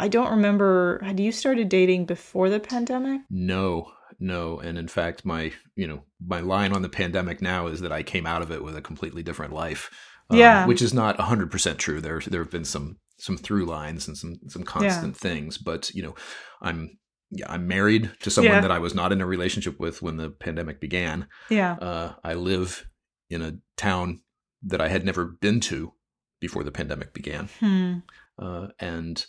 I 0.00 0.08
don't 0.08 0.30
remember. 0.30 1.00
Had 1.04 1.18
you 1.18 1.32
started 1.32 1.68
dating 1.68 2.06
before 2.06 2.48
the 2.48 2.60
pandemic? 2.60 3.22
No, 3.28 3.90
no. 4.20 4.60
And 4.60 4.78
in 4.78 4.88
fact, 4.88 5.24
my 5.24 5.52
you 5.74 5.86
know 5.86 6.04
my 6.24 6.40
line 6.40 6.72
on 6.72 6.82
the 6.82 6.88
pandemic 6.88 7.42
now 7.42 7.66
is 7.66 7.80
that 7.80 7.92
I 7.92 8.02
came 8.02 8.26
out 8.26 8.42
of 8.42 8.52
it 8.52 8.62
with 8.62 8.76
a 8.76 8.82
completely 8.82 9.22
different 9.22 9.52
life. 9.52 9.90
Um, 10.30 10.38
yeah. 10.38 10.66
Which 10.66 10.82
is 10.82 10.94
not 10.94 11.18
hundred 11.18 11.50
percent 11.50 11.78
true. 11.78 12.00
There 12.00 12.20
there 12.20 12.42
have 12.42 12.52
been 12.52 12.64
some 12.64 12.98
some 13.18 13.36
through 13.36 13.66
lines 13.66 14.06
and 14.06 14.16
some 14.16 14.38
some 14.46 14.62
constant 14.62 15.14
yeah. 15.14 15.30
things. 15.30 15.58
But 15.58 15.90
you 15.92 16.02
know, 16.02 16.14
I'm 16.62 16.98
yeah, 17.30 17.46
I'm 17.50 17.66
married 17.66 18.10
to 18.20 18.30
someone 18.30 18.54
yeah. 18.54 18.60
that 18.60 18.70
I 18.70 18.78
was 18.78 18.94
not 18.94 19.12
in 19.12 19.20
a 19.20 19.26
relationship 19.26 19.78
with 19.80 20.00
when 20.00 20.16
the 20.16 20.30
pandemic 20.30 20.80
began. 20.80 21.26
Yeah. 21.50 21.72
Uh, 21.74 22.12
I 22.24 22.34
live 22.34 22.86
in 23.30 23.42
a 23.42 23.58
town 23.76 24.20
that 24.62 24.80
I 24.80 24.88
had 24.88 25.04
never 25.04 25.24
been 25.24 25.60
to 25.60 25.92
before 26.40 26.64
the 26.64 26.72
pandemic 26.72 27.12
began. 27.12 27.48
Hmm. 27.60 27.98
Uh, 28.38 28.68
and 28.78 29.24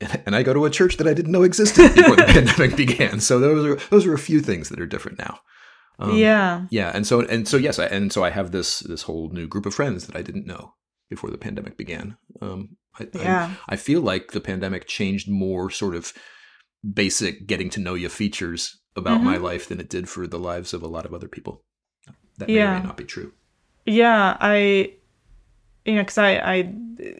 and 0.26 0.34
I 0.34 0.42
go 0.42 0.54
to 0.54 0.64
a 0.64 0.70
church 0.70 0.96
that 0.96 1.06
I 1.06 1.14
didn't 1.14 1.32
know 1.32 1.42
existed 1.42 1.94
before 1.94 2.16
the 2.16 2.24
pandemic 2.28 2.76
began. 2.76 3.20
So 3.20 3.38
those 3.38 3.66
are 3.66 3.88
those 3.90 4.06
are 4.06 4.14
a 4.14 4.18
few 4.18 4.40
things 4.40 4.68
that 4.68 4.80
are 4.80 4.86
different 4.86 5.18
now. 5.18 5.40
Um, 5.98 6.16
yeah, 6.16 6.66
yeah, 6.70 6.90
and 6.94 7.06
so 7.06 7.20
and 7.20 7.46
so 7.46 7.58
yes, 7.58 7.78
I, 7.78 7.86
and 7.86 8.12
so 8.12 8.24
I 8.24 8.30
have 8.30 8.52
this 8.52 8.80
this 8.80 9.02
whole 9.02 9.28
new 9.30 9.46
group 9.46 9.66
of 9.66 9.74
friends 9.74 10.06
that 10.06 10.16
I 10.16 10.22
didn't 10.22 10.46
know 10.46 10.74
before 11.10 11.30
the 11.30 11.38
pandemic 11.38 11.76
began. 11.76 12.16
Um, 12.40 12.76
I, 12.98 13.08
yeah, 13.12 13.54
I, 13.68 13.74
I 13.74 13.76
feel 13.76 14.00
like 14.00 14.32
the 14.32 14.40
pandemic 14.40 14.86
changed 14.86 15.28
more 15.28 15.68
sort 15.68 15.94
of 15.94 16.14
basic 16.94 17.46
getting 17.46 17.68
to 17.70 17.80
know 17.80 17.94
you 17.94 18.08
features 18.08 18.80
about 18.96 19.18
mm-hmm. 19.18 19.26
my 19.26 19.36
life 19.36 19.68
than 19.68 19.80
it 19.80 19.90
did 19.90 20.08
for 20.08 20.26
the 20.26 20.38
lives 20.38 20.72
of 20.72 20.82
a 20.82 20.88
lot 20.88 21.04
of 21.04 21.12
other 21.12 21.28
people. 21.28 21.64
That 22.40 22.48
may 22.48 22.56
yeah. 22.56 22.76
or 22.76 22.80
may 22.80 22.86
not 22.86 22.96
be 22.96 23.04
true. 23.04 23.32
Yeah, 23.86 24.36
I 24.40 24.94
you 25.84 25.94
know, 25.94 26.02
because 26.02 26.18
I, 26.18 26.36
I, 26.36 26.54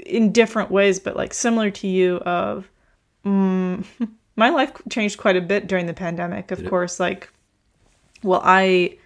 in 0.06 0.32
different 0.32 0.70
ways, 0.70 1.00
but 1.00 1.16
like 1.16 1.32
similar 1.32 1.70
to 1.70 1.86
you, 1.86 2.16
of 2.18 2.70
mm, 3.24 3.84
my 4.36 4.50
life 4.50 4.72
changed 4.88 5.18
quite 5.18 5.36
a 5.36 5.40
bit 5.40 5.66
during 5.66 5.86
the 5.86 5.94
pandemic. 5.94 6.50
Of 6.50 6.60
Did 6.60 6.70
course, 6.70 7.00
it? 7.00 7.02
like, 7.02 7.32
well, 8.22 8.42
I, 8.44 8.98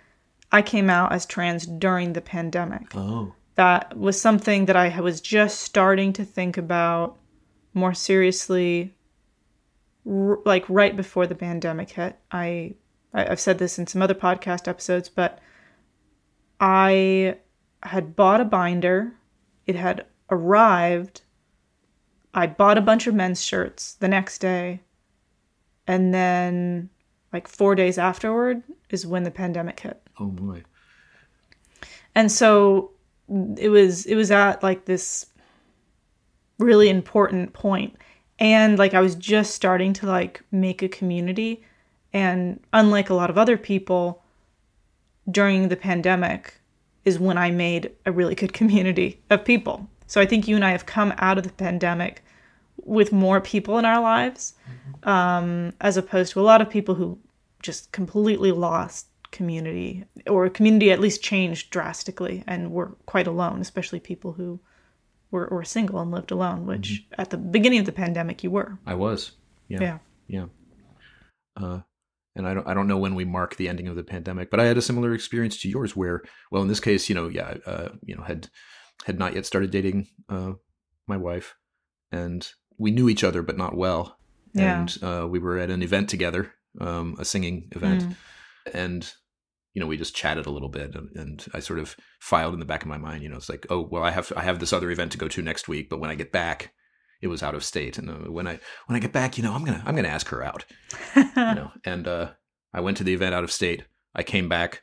I 0.50 0.62
came 0.62 0.90
out 0.90 1.12
as 1.12 1.26
trans 1.26 1.66
during 1.66 2.12
the 2.12 2.20
pandemic. 2.20 2.94
Oh, 2.94 3.32
that 3.54 3.96
was 3.96 4.20
something 4.20 4.66
that 4.66 4.76
I 4.76 5.00
was 5.00 5.20
just 5.20 5.60
starting 5.60 6.12
to 6.14 6.24
think 6.24 6.56
about 6.56 7.16
more 7.72 7.94
seriously, 7.94 8.94
r- 10.08 10.40
like 10.44 10.64
right 10.68 10.96
before 10.96 11.26
the 11.28 11.36
pandemic 11.36 11.90
hit. 11.90 12.18
I, 12.32 12.74
I've 13.12 13.38
said 13.38 13.58
this 13.58 13.78
in 13.78 13.86
some 13.86 14.02
other 14.02 14.14
podcast 14.14 14.66
episodes, 14.66 15.08
but 15.08 15.38
I 16.60 17.36
had 17.82 18.16
bought 18.16 18.40
a 18.40 18.44
binder 18.44 19.14
it 19.66 19.76
had 19.76 20.06
arrived. 20.30 21.22
I 22.32 22.46
bought 22.46 22.78
a 22.78 22.82
bunch 22.82 23.06
of 23.06 23.14
men's 23.14 23.42
shirts 23.42 23.94
the 23.94 24.08
next 24.08 24.38
day. 24.38 24.80
And 25.86 26.12
then, 26.12 26.90
like 27.32 27.48
four 27.48 27.74
days 27.74 27.98
afterward, 27.98 28.62
is 28.90 29.06
when 29.06 29.22
the 29.22 29.30
pandemic 29.30 29.80
hit. 29.80 30.00
Oh 30.18 30.26
boy. 30.26 30.62
And 32.14 32.30
so 32.30 32.90
it 33.56 33.70
was 33.70 34.06
it 34.06 34.14
was 34.16 34.30
at 34.30 34.62
like 34.62 34.84
this 34.84 35.26
really 36.58 36.88
important 36.88 37.52
point 37.52 37.96
and 38.38 38.78
like 38.78 38.94
I 38.94 39.00
was 39.00 39.14
just 39.14 39.54
starting 39.54 39.92
to 39.94 40.06
like 40.06 40.42
make 40.52 40.82
a 40.82 40.88
community 40.88 41.64
and 42.12 42.60
unlike 42.72 43.08
a 43.08 43.14
lot 43.14 43.30
of 43.30 43.38
other 43.38 43.56
people 43.56 44.22
during 45.30 45.68
the 45.68 45.76
pandemic 45.76 46.54
is 47.04 47.18
when 47.18 47.38
I 47.38 47.50
made 47.50 47.92
a 48.06 48.12
really 48.12 48.34
good 48.34 48.52
community 48.60 49.20
of 49.30 49.44
people. 49.44 49.88
So 50.06 50.20
I 50.20 50.26
think 50.26 50.46
you 50.46 50.56
and 50.56 50.64
I 50.64 50.70
have 50.70 50.86
come 50.86 51.14
out 51.18 51.38
of 51.38 51.44
the 51.44 51.52
pandemic 51.52 52.22
with 52.76 53.12
more 53.12 53.40
people 53.40 53.78
in 53.78 53.84
our 53.84 54.00
lives, 54.00 54.54
mm-hmm. 54.68 55.08
um, 55.08 55.72
as 55.80 55.96
opposed 55.96 56.32
to 56.32 56.40
a 56.40 56.42
lot 56.42 56.60
of 56.60 56.68
people 56.68 56.94
who 56.94 57.18
just 57.62 57.92
completely 57.92 58.52
lost 58.52 59.06
community 59.30 60.04
or 60.28 60.48
community 60.48 60.92
at 60.92 61.00
least 61.00 61.22
changed 61.22 61.70
drastically 61.70 62.44
and 62.46 62.70
were 62.70 62.94
quite 63.06 63.26
alone, 63.26 63.60
especially 63.60 63.98
people 63.98 64.32
who 64.32 64.60
were, 65.30 65.48
were 65.50 65.64
single 65.64 65.98
and 65.98 66.10
lived 66.10 66.30
alone, 66.30 66.66
which 66.66 67.02
mm-hmm. 67.10 67.20
at 67.20 67.30
the 67.30 67.36
beginning 67.36 67.80
of 67.80 67.86
the 67.86 67.92
pandemic 67.92 68.44
you 68.44 68.50
were. 68.50 68.78
I 68.86 68.94
was. 68.94 69.32
Yeah. 69.68 69.80
Yeah. 69.80 69.98
Yeah. 70.28 70.46
Uh, 71.56 71.80
and 72.36 72.46
I 72.46 72.54
don't 72.54 72.66
I 72.66 72.74
don't 72.74 72.88
know 72.88 72.98
when 72.98 73.14
we 73.14 73.24
mark 73.24 73.56
the 73.56 73.68
ending 73.68 73.88
of 73.88 73.96
the 73.96 74.04
pandemic, 74.04 74.50
but 74.50 74.60
I 74.60 74.64
had 74.64 74.78
a 74.78 74.82
similar 74.82 75.14
experience 75.14 75.60
to 75.62 75.68
yours, 75.68 75.94
where 75.94 76.22
well, 76.50 76.62
in 76.62 76.68
this 76.68 76.80
case, 76.80 77.08
you 77.08 77.14
know, 77.14 77.28
yeah, 77.28 77.54
uh, 77.66 77.90
you 78.02 78.16
know, 78.16 78.22
had 78.22 78.48
had 79.04 79.18
not 79.18 79.34
yet 79.34 79.46
started 79.46 79.70
dating 79.70 80.08
uh, 80.28 80.52
my 81.06 81.16
wife, 81.16 81.54
and 82.10 82.48
we 82.78 82.90
knew 82.90 83.08
each 83.08 83.24
other, 83.24 83.42
but 83.42 83.58
not 83.58 83.76
well. 83.76 84.18
Yeah. 84.52 84.80
And 84.80 84.98
uh, 85.02 85.26
we 85.28 85.38
were 85.38 85.58
at 85.58 85.70
an 85.70 85.82
event 85.82 86.08
together, 86.08 86.52
um, 86.80 87.16
a 87.18 87.24
singing 87.24 87.68
event, 87.72 88.04
mm. 88.04 88.14
and 88.72 89.12
you 89.74 89.80
know, 89.80 89.88
we 89.88 89.96
just 89.96 90.14
chatted 90.14 90.46
a 90.46 90.50
little 90.50 90.68
bit, 90.68 90.94
and, 90.94 91.10
and, 91.16 91.46
I 91.52 91.58
sort 91.58 91.80
of 91.80 91.96
filed 92.20 92.54
in 92.54 92.60
the 92.60 92.64
back 92.64 92.82
of 92.82 92.88
my 92.88 92.96
mind, 92.96 93.24
you 93.24 93.28
know, 93.28 93.34
it's 93.34 93.48
like, 93.48 93.66
oh, 93.70 93.80
well, 93.80 94.04
I 94.04 94.12
have 94.12 94.32
I 94.36 94.42
have 94.42 94.60
this 94.60 94.72
other 94.72 94.90
event 94.90 95.10
to 95.12 95.18
go 95.18 95.26
to 95.26 95.42
next 95.42 95.66
week, 95.66 95.90
but 95.90 95.98
when 95.98 96.10
I 96.10 96.14
get 96.14 96.30
back, 96.30 96.72
it 97.20 97.28
was 97.28 97.42
out 97.42 97.54
of 97.54 97.64
state. 97.64 97.98
And 97.98 98.10
uh, 98.10 98.30
when 98.30 98.46
I 98.46 98.58
when 98.86 98.96
I 98.96 99.00
get 99.00 99.12
back, 99.12 99.36
you 99.36 99.44
know, 99.44 99.52
I'm 99.52 99.64
gonna 99.64 99.82
I'm 99.84 99.96
gonna 99.96 100.08
ask 100.08 100.28
her 100.28 100.42
out. 100.42 100.64
you 101.16 101.24
know, 101.36 101.70
and 101.84 102.06
uh, 102.06 102.30
I 102.72 102.80
went 102.80 102.96
to 102.98 103.04
the 103.04 103.14
event 103.14 103.34
out 103.34 103.44
of 103.44 103.52
state. 103.52 103.84
I 104.14 104.22
came 104.22 104.48
back, 104.48 104.82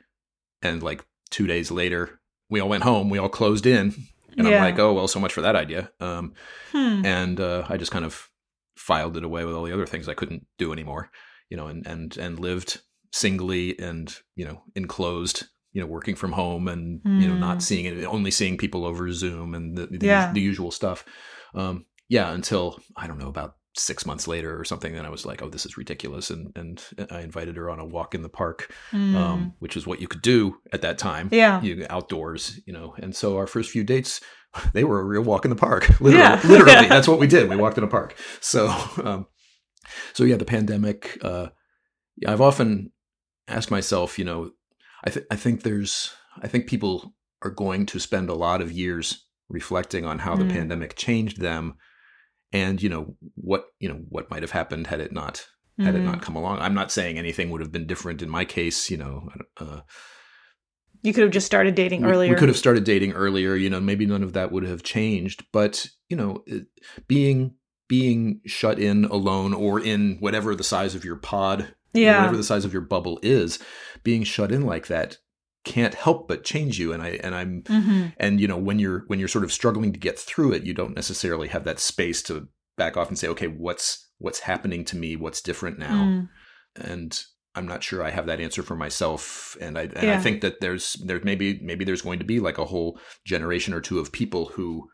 and 0.62 0.82
like 0.84 1.06
two 1.30 1.48
days 1.48 1.72
later, 1.72 2.20
we 2.50 2.60
all 2.60 2.70
went 2.70 2.84
home. 2.84 3.10
We 3.10 3.18
all 3.18 3.30
closed 3.30 3.66
in, 3.66 3.94
and 4.38 4.48
yeah. 4.48 4.58
I'm 4.58 4.64
like, 4.64 4.80
oh 4.80 4.94
well, 4.94 5.08
so 5.08 5.20
much 5.20 5.34
for 5.34 5.42
that 5.42 5.56
idea. 5.56 5.92
Um, 6.00 6.34
hmm. 6.72 7.06
And 7.06 7.40
uh, 7.40 7.66
I 7.70 7.78
just 7.78 7.92
kind 7.92 8.06
of 8.06 8.30
filed 8.76 9.18
it 9.18 9.24
away 9.24 9.46
with 9.46 9.56
all 9.56 9.64
the 9.64 9.74
other 9.74 9.86
things 9.86 10.08
I 10.08 10.14
couldn't 10.14 10.46
do 10.58 10.74
anymore. 10.74 11.12
You 11.50 11.58
know, 11.58 11.68
and 11.68 11.86
and 11.86 12.18
and 12.18 12.40
lived 12.40 12.82
singly 13.14 13.78
and 13.78 14.16
you 14.36 14.46
know 14.46 14.64
enclosed 14.76 15.48
you 15.74 15.82
know 15.82 15.88
working 15.88 16.16
from 16.16 16.32
home 16.32 16.68
and 16.68 17.02
mm. 17.02 17.22
you 17.22 17.28
know 17.28 17.36
not 17.36 17.56
hmm. 17.56 17.60
seeing 17.60 17.86
it 17.86 18.04
only 18.06 18.32
seeing 18.32 18.58
people 18.58 18.86
over 18.86 19.12
zoom 19.12 19.54
and 19.54 19.78
the, 19.78 19.88
the, 19.88 20.06
yeah. 20.06 20.32
the 20.32 20.42
usual 20.42 20.72
stuff 20.72 21.06
um, 21.54 21.86
yeah, 22.12 22.34
until 22.34 22.78
I 22.98 23.08
don't 23.08 23.20
know 23.20 23.30
about 23.30 23.56
six 23.78 24.06
months 24.06 24.28
later 24.28 24.60
or 24.60 24.66
something, 24.66 24.92
then 24.92 25.06
I 25.06 25.10
was 25.10 25.26
like, 25.26 25.42
oh, 25.42 25.50
this 25.50 25.66
is 25.66 25.78
ridiculous, 25.78 26.30
and 26.30 26.52
and 26.58 26.84
I 27.10 27.22
invited 27.22 27.56
her 27.56 27.70
on 27.70 27.80
a 27.80 27.86
walk 27.86 28.14
in 28.14 28.22
the 28.22 28.28
park, 28.28 28.70
mm. 28.92 29.16
um, 29.16 29.54
which 29.60 29.78
is 29.78 29.88
what 29.88 30.02
you 30.02 30.10
could 30.10 30.22
do 30.22 30.58
at 30.74 30.82
that 30.82 30.98
time. 30.98 31.30
Yeah, 31.32 31.62
you 31.62 31.86
outdoors, 31.90 32.60
you 32.66 32.74
know. 32.74 32.94
And 32.98 33.16
so 33.16 33.38
our 33.38 33.48
first 33.48 33.72
few 33.72 33.86
dates, 33.86 34.20
they 34.74 34.84
were 34.84 35.00
a 35.00 35.06
real 35.06 35.22
walk 35.22 35.46
in 35.46 35.52
the 35.52 35.56
park. 35.56 35.88
Literally, 36.02 36.18
yeah. 36.18 36.42
literally, 36.44 36.74
yeah. 36.82 36.88
that's 36.88 37.08
what 37.08 37.18
we 37.18 37.28
did. 37.28 37.50
We 37.50 37.56
walked 37.56 37.78
in 37.78 37.86
a 37.86 37.88
park. 37.88 38.18
So, 38.42 38.68
um, 39.06 39.26
so 40.12 40.26
yeah, 40.26 40.36
the 40.36 40.44
pandemic. 40.44 41.18
Uh, 41.24 41.48
I've 42.28 42.42
often 42.42 42.92
asked 43.48 43.72
myself, 43.72 44.20
you 44.20 44.26
know, 44.26 44.52
I 45.06 45.12
th- 45.12 45.26
I 45.32 45.38
think 45.38 45.64
there's, 45.64 46.12
I 46.42 46.50
think 46.50 46.68
people 46.68 47.14
are 47.42 47.52
going 47.52 47.86
to 47.86 48.02
spend 48.02 48.30
a 48.30 48.36
lot 48.36 48.62
of 48.62 48.70
years 48.70 49.26
reflecting 49.48 50.04
on 50.04 50.20
how 50.20 50.36
mm. 50.36 50.40
the 50.40 50.54
pandemic 50.54 50.98
changed 50.98 51.40
them 51.40 51.76
and 52.54 52.82
you 52.82 52.90
know 52.90 53.16
what 53.36 53.66
you 53.80 53.88
know 53.88 54.02
what 54.10 54.30
might 54.30 54.44
have 54.44 54.52
happened 54.52 54.88
had 54.88 55.00
it 55.00 55.12
not 55.12 55.36
mm-hmm. 55.36 55.86
had 55.86 55.96
it 55.96 56.00
not 56.00 56.16
mm-hmm. 56.16 56.24
come 56.24 56.36
along 56.36 56.60
i'm 56.60 56.74
not 56.74 56.92
saying 56.92 57.18
anything 57.18 57.50
would 57.50 57.62
have 57.62 57.72
been 57.72 57.88
different 57.88 58.22
in 58.22 58.30
my 58.30 58.46
case 58.46 58.90
you 58.90 58.98
know 58.98 59.30
uh, 59.60 59.82
you 61.02 61.14
could 61.14 61.24
have 61.24 61.32
just 61.32 61.46
started 61.46 61.76
dating 61.76 62.06
earlier 62.06 62.30
we 62.30 62.38
could 62.38 62.50
have 62.50 62.58
started 62.58 62.84
dating 62.84 63.14
earlier 63.14 63.56
you 63.56 63.70
know 63.70 63.80
maybe 63.80 64.06
none 64.06 64.24
of 64.24 64.34
that 64.34 64.52
would 64.52 64.64
have 64.64 64.84
changed 64.84 65.46
but 65.52 65.88
you 66.10 66.18
know 66.18 66.44
being 67.08 67.56
being 67.88 68.40
shut 68.46 68.80
in 68.80 69.06
alone 69.06 69.54
or 69.54 69.80
in 69.80 70.18
whatever 70.20 70.56
the 70.56 70.64
size 70.64 70.96
of 70.96 71.04
your 71.04 71.18
pod 71.18 71.74
yeah 71.94 72.20
whatever 72.20 72.38
the 72.38 72.44
size 72.44 72.66
of 72.66 72.74
your 72.74 72.82
bubble 72.82 73.20
is 73.22 73.60
being 74.04 74.24
shut 74.24 74.52
in 74.52 74.66
like 74.66 74.88
that 74.88 75.18
can't 75.64 75.94
help 75.94 76.28
but 76.28 76.44
change 76.44 76.80
you 76.80 76.92
and 76.92 77.04
i 77.04 77.10
and 77.24 77.36
i'm 77.36 77.62
mm-hmm. 77.64 78.08
and 78.18 78.42
you 78.42 78.48
know 78.48 78.58
when 78.58 78.80
you're 78.80 79.04
when 79.08 79.20
you're 79.20 79.28
sort 79.28 79.44
of 79.44 79.52
struggling 79.52 79.94
to 79.94 80.00
get 80.00 80.18
through 80.18 80.52
it 80.52 80.64
you 80.64 80.74
don't 80.74 80.96
necessarily 80.96 81.48
have 81.48 81.64
that 81.64 81.80
space 81.80 82.24
to 82.24 82.48
back 82.78 82.98
off 82.98 83.10
and 83.10 83.18
say 83.18 83.28
okay 83.28 83.48
what's 83.48 84.10
what's 84.18 84.40
happening 84.40 84.84
to 84.84 84.98
me 84.98 85.16
what's 85.16 85.42
different 85.42 85.78
now 85.78 86.04
mm. 86.04 86.30
and 86.78 87.26
i'm 87.54 87.68
not 87.68 87.84
sure 87.84 88.04
i 88.04 88.10
have 88.10 88.26
that 88.26 88.40
answer 88.40 88.64
for 88.64 88.76
myself 88.76 89.56
and 89.62 89.78
i 89.78 89.84
and 89.84 90.04
yeah. 90.04 90.16
i 90.16 90.20
think 90.20 90.42
that 90.42 90.62
there's 90.62 90.94
there's 91.06 91.24
maybe 91.24 91.60
maybe 91.62 91.86
there's 91.86 92.02
going 92.02 92.18
to 92.18 92.26
be 92.26 92.40
like 92.40 92.58
a 92.58 92.66
whole 92.66 93.00
generation 93.24 93.74
or 93.74 93.82
two 93.82 94.00
of 94.00 94.12
people 94.12 94.48
who 94.48 94.90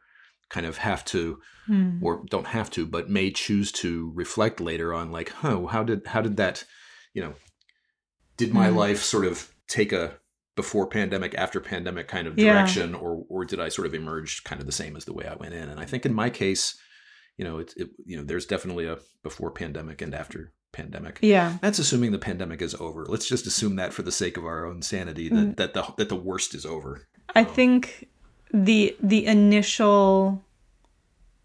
kind 0.50 0.66
of 0.66 0.78
have 0.78 1.06
to 1.06 1.40
mm. 1.70 2.02
or 2.02 2.24
don't 2.30 2.48
have 2.48 2.70
to 2.70 2.86
but 2.86 3.10
may 3.10 3.32
choose 3.32 3.72
to 3.72 4.12
reflect 4.16 4.60
later 4.60 4.94
on 4.94 5.12
like 5.12 5.32
oh 5.46 5.68
how 5.68 5.84
did 5.84 6.06
how 6.08 6.22
did 6.22 6.36
that 6.36 6.66
you 7.14 7.22
know 7.22 7.36
did 8.36 8.54
my 8.54 8.70
mm. 8.70 8.76
life 8.76 9.02
sort 9.02 9.26
of 9.26 9.54
take 9.68 9.94
a 9.94 10.18
before 10.58 10.88
pandemic 10.88 11.34
after 11.36 11.62
pandemic 11.62 12.10
kind 12.10 12.28
of 12.28 12.36
direction 12.36 12.92
yeah. 12.92 12.98
or 12.98 13.24
or 13.30 13.46
did 13.46 13.62
i 13.62 13.70
sort 13.70 13.88
of 13.88 13.94
emerge 13.94 14.44
kind 14.44 14.60
of 14.60 14.66
the 14.66 14.74
same 14.74 14.98
as 14.98 15.06
the 15.06 15.14
way 15.14 15.26
i 15.26 15.36
went 15.36 15.54
in? 15.54 15.70
And 15.70 15.80
i 15.80 15.86
think 15.86 16.06
in 16.06 16.14
my 16.14 16.30
case 16.30 16.78
you 17.38 17.46
know 17.46 17.60
it, 17.60 17.74
it 17.78 17.90
you 18.06 18.18
know 18.18 18.24
there's 18.24 18.46
definitely 18.46 18.86
a 18.86 18.98
before 19.24 19.52
pandemic 19.52 20.02
and 20.02 20.14
after 20.14 20.52
pandemic. 20.72 21.20
Yeah. 21.22 21.58
That's 21.62 21.80
assuming 21.80 22.12
the 22.12 22.20
pandemic 22.20 22.62
is 22.62 22.76
over. 22.76 23.06
Let's 23.06 23.28
just 23.28 23.48
assume 23.48 23.76
that 23.78 23.94
for 23.94 24.04
the 24.04 24.12
sake 24.12 24.38
of 24.38 24.46
our 24.46 24.66
own 24.66 24.82
sanity 24.82 25.30
that 25.30 25.36
mm. 25.36 25.56
that 25.58 25.74
the 25.74 25.94
that 25.98 26.10
the 26.10 26.16
worst 26.16 26.54
is 26.54 26.66
over. 26.66 27.08
I 27.36 27.42
um, 27.42 27.48
think 27.48 28.08
the 28.54 28.96
the 29.02 29.26
initial 29.26 30.44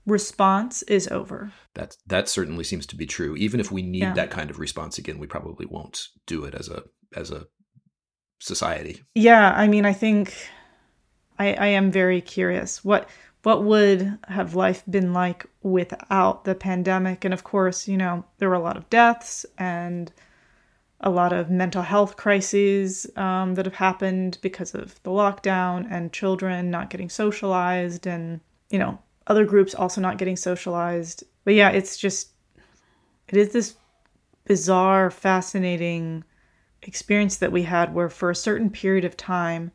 response 0.06 0.82
is 0.82 1.08
over. 1.08 1.52
That 1.74 1.96
that 2.06 2.28
certainly 2.28 2.64
seems 2.64 2.86
to 2.86 2.96
be 2.96 3.06
true. 3.06 3.34
Even 3.36 3.60
if 3.60 3.72
we 3.72 3.82
need 3.82 4.02
yeah. 4.02 4.14
that 4.14 4.30
kind 4.30 4.50
of 4.50 4.58
response 4.58 4.98
again 4.98 5.18
we 5.18 5.26
probably 5.26 5.66
won't 5.66 6.08
do 6.26 6.44
it 6.44 6.54
as 6.54 6.68
a 6.68 6.84
as 7.16 7.30
a 7.30 7.46
society. 8.42 9.02
Yeah, 9.14 9.52
I 9.56 9.68
mean, 9.68 9.86
I 9.86 9.92
think 9.92 10.34
I, 11.38 11.54
I 11.54 11.66
am 11.68 11.90
very 11.90 12.20
curious. 12.20 12.84
What 12.84 13.08
what 13.42 13.64
would 13.64 14.18
have 14.28 14.54
life 14.54 14.84
been 14.88 15.12
like 15.12 15.46
without 15.62 16.44
the 16.44 16.54
pandemic? 16.54 17.24
And 17.24 17.34
of 17.34 17.42
course, 17.42 17.88
you 17.88 17.96
know, 17.96 18.24
there 18.38 18.48
were 18.48 18.54
a 18.54 18.60
lot 18.60 18.76
of 18.76 18.88
deaths 18.88 19.44
and 19.58 20.12
a 21.00 21.10
lot 21.10 21.32
of 21.32 21.50
mental 21.50 21.82
health 21.82 22.16
crises 22.16 23.06
um, 23.16 23.56
that 23.56 23.66
have 23.66 23.74
happened 23.74 24.38
because 24.42 24.74
of 24.74 25.02
the 25.02 25.10
lockdown 25.10 25.88
and 25.90 26.12
children 26.12 26.70
not 26.70 26.90
getting 26.90 27.08
socialized 27.08 28.06
and, 28.06 28.40
you 28.70 28.78
know, 28.78 28.96
other 29.26 29.44
groups 29.44 29.74
also 29.74 30.00
not 30.00 30.18
getting 30.18 30.36
socialized. 30.36 31.24
But 31.44 31.54
yeah, 31.54 31.70
it's 31.70 31.96
just, 31.96 32.30
it 33.26 33.36
is 33.36 33.52
this 33.52 33.74
bizarre, 34.44 35.10
fascinating 35.10 36.22
experience 36.82 37.36
that 37.36 37.52
we 37.52 37.62
had 37.62 37.94
where 37.94 38.08
for 38.08 38.30
a 38.30 38.36
certain 38.36 38.70
period 38.70 39.04
of 39.04 39.16
time, 39.16 39.72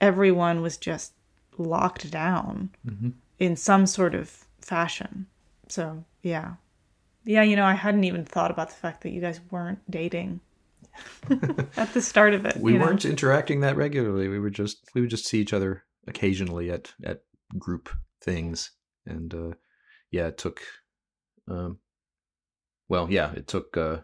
everyone 0.00 0.62
was 0.62 0.76
just 0.76 1.12
locked 1.58 2.10
down 2.10 2.70
mm-hmm. 2.86 3.10
in 3.38 3.56
some 3.56 3.86
sort 3.86 4.14
of 4.14 4.44
fashion. 4.60 5.26
So, 5.68 6.04
yeah. 6.22 6.54
Yeah, 7.24 7.42
you 7.42 7.56
know, 7.56 7.64
I 7.64 7.74
hadn't 7.74 8.04
even 8.04 8.24
thought 8.24 8.50
about 8.50 8.68
the 8.68 8.74
fact 8.74 9.02
that 9.02 9.10
you 9.10 9.20
guys 9.20 9.40
weren't 9.50 9.78
dating 9.90 10.40
at 11.76 11.92
the 11.94 12.02
start 12.02 12.34
of 12.34 12.44
it. 12.44 12.56
We 12.56 12.78
weren't 12.78 13.04
know? 13.04 13.10
interacting 13.10 13.60
that 13.60 13.76
regularly. 13.76 14.28
We 14.28 14.38
were 14.38 14.50
just 14.50 14.84
we 14.94 15.00
would 15.00 15.10
just 15.10 15.26
see 15.26 15.40
each 15.40 15.52
other 15.52 15.84
occasionally 16.06 16.70
at 16.70 16.92
at 17.04 17.22
group 17.58 17.88
things, 18.22 18.70
and 19.06 19.34
uh, 19.34 19.50
yeah, 20.10 20.26
it 20.28 20.38
took. 20.38 20.60
Um, 21.48 21.78
well, 22.88 23.10
yeah, 23.10 23.32
it 23.32 23.48
took 23.48 23.76
uh, 23.76 23.98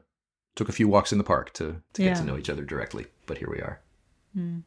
took 0.61 0.69
a 0.69 0.73
few 0.73 0.88
walks 0.88 1.12
in 1.12 1.19
the 1.19 1.25
park 1.25 1.52
to 1.55 1.81
to 1.95 2.02
yeah. 2.02 2.11
get 2.11 2.19
to 2.19 2.25
know 2.25 2.37
each 2.37 2.50
other 2.50 2.64
directly, 2.64 3.07
but 3.26 3.38
here 3.38 3.49
we 3.50 3.61
are. 3.61 3.81
Mm. 4.37 4.62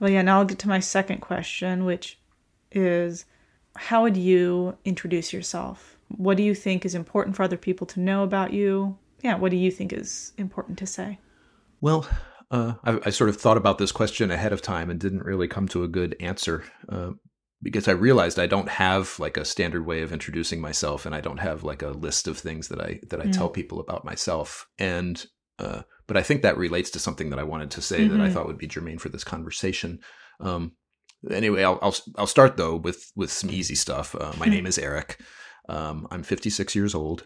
Well, 0.00 0.10
yeah. 0.10 0.22
Now 0.22 0.38
I'll 0.38 0.44
get 0.44 0.58
to 0.60 0.68
my 0.68 0.80
second 0.80 1.20
question, 1.20 1.84
which 1.84 2.18
is, 2.72 3.24
how 3.76 4.02
would 4.02 4.16
you 4.16 4.76
introduce 4.84 5.32
yourself? 5.32 5.96
What 6.08 6.36
do 6.36 6.42
you 6.42 6.54
think 6.54 6.84
is 6.84 6.94
important 6.94 7.36
for 7.36 7.44
other 7.44 7.56
people 7.56 7.86
to 7.88 8.00
know 8.00 8.22
about 8.24 8.52
you? 8.52 8.98
yeah, 9.22 9.36
what 9.36 9.50
do 9.50 9.56
you 9.56 9.70
think 9.70 9.92
is 9.92 10.32
important 10.36 10.78
to 10.78 10.86
say? 10.86 11.18
Well, 11.80 12.06
uh, 12.50 12.74
I, 12.84 12.98
I, 13.06 13.10
sort 13.10 13.30
of 13.30 13.36
thought 13.36 13.56
about 13.56 13.78
this 13.78 13.92
question 13.92 14.30
ahead 14.30 14.52
of 14.52 14.60
time 14.60 14.90
and 14.90 15.00
didn't 15.00 15.24
really 15.24 15.48
come 15.48 15.68
to 15.68 15.84
a 15.84 15.88
good 15.88 16.16
answer 16.20 16.64
uh, 16.88 17.12
because 17.62 17.86
I 17.88 17.92
realized 17.92 18.38
I 18.38 18.46
don't 18.46 18.68
have 18.68 19.18
like 19.18 19.36
a 19.36 19.44
standard 19.44 19.86
way 19.86 20.02
of 20.02 20.12
introducing 20.12 20.60
myself, 20.60 21.06
and 21.06 21.14
I 21.14 21.20
don't 21.20 21.38
have 21.38 21.62
like 21.62 21.82
a 21.82 21.90
list 21.90 22.26
of 22.26 22.38
things 22.38 22.68
that 22.68 22.80
I 22.80 23.00
that 23.08 23.20
I 23.20 23.24
mm. 23.24 23.32
tell 23.32 23.48
people 23.48 23.80
about 23.80 24.04
myself. 24.04 24.66
And 24.78 25.24
uh, 25.58 25.82
but 26.06 26.16
I 26.16 26.22
think 26.22 26.42
that 26.42 26.58
relates 26.58 26.90
to 26.90 26.98
something 26.98 27.30
that 27.30 27.38
I 27.38 27.44
wanted 27.44 27.70
to 27.72 27.82
say 27.82 28.00
mm-hmm. 28.00 28.12
that 28.12 28.20
I 28.20 28.26
mm-hmm. 28.26 28.34
thought 28.34 28.46
would 28.46 28.58
be 28.58 28.66
germane 28.66 28.98
for 28.98 29.08
this 29.10 29.24
conversation. 29.24 30.00
Um, 30.40 30.72
anyway, 31.30 31.62
I'll, 31.62 31.78
I'll, 31.82 31.94
I'll 32.16 32.26
start 32.26 32.56
though 32.56 32.76
with 32.76 33.12
with 33.14 33.30
some 33.30 33.50
easy 33.50 33.74
stuff. 33.74 34.16
Uh, 34.18 34.32
my 34.38 34.46
name 34.46 34.66
is 34.66 34.78
Erik. 34.78 35.20
Um, 35.68 36.08
I'm 36.10 36.24
56 36.24 36.74
years 36.74 36.94
old, 36.94 37.24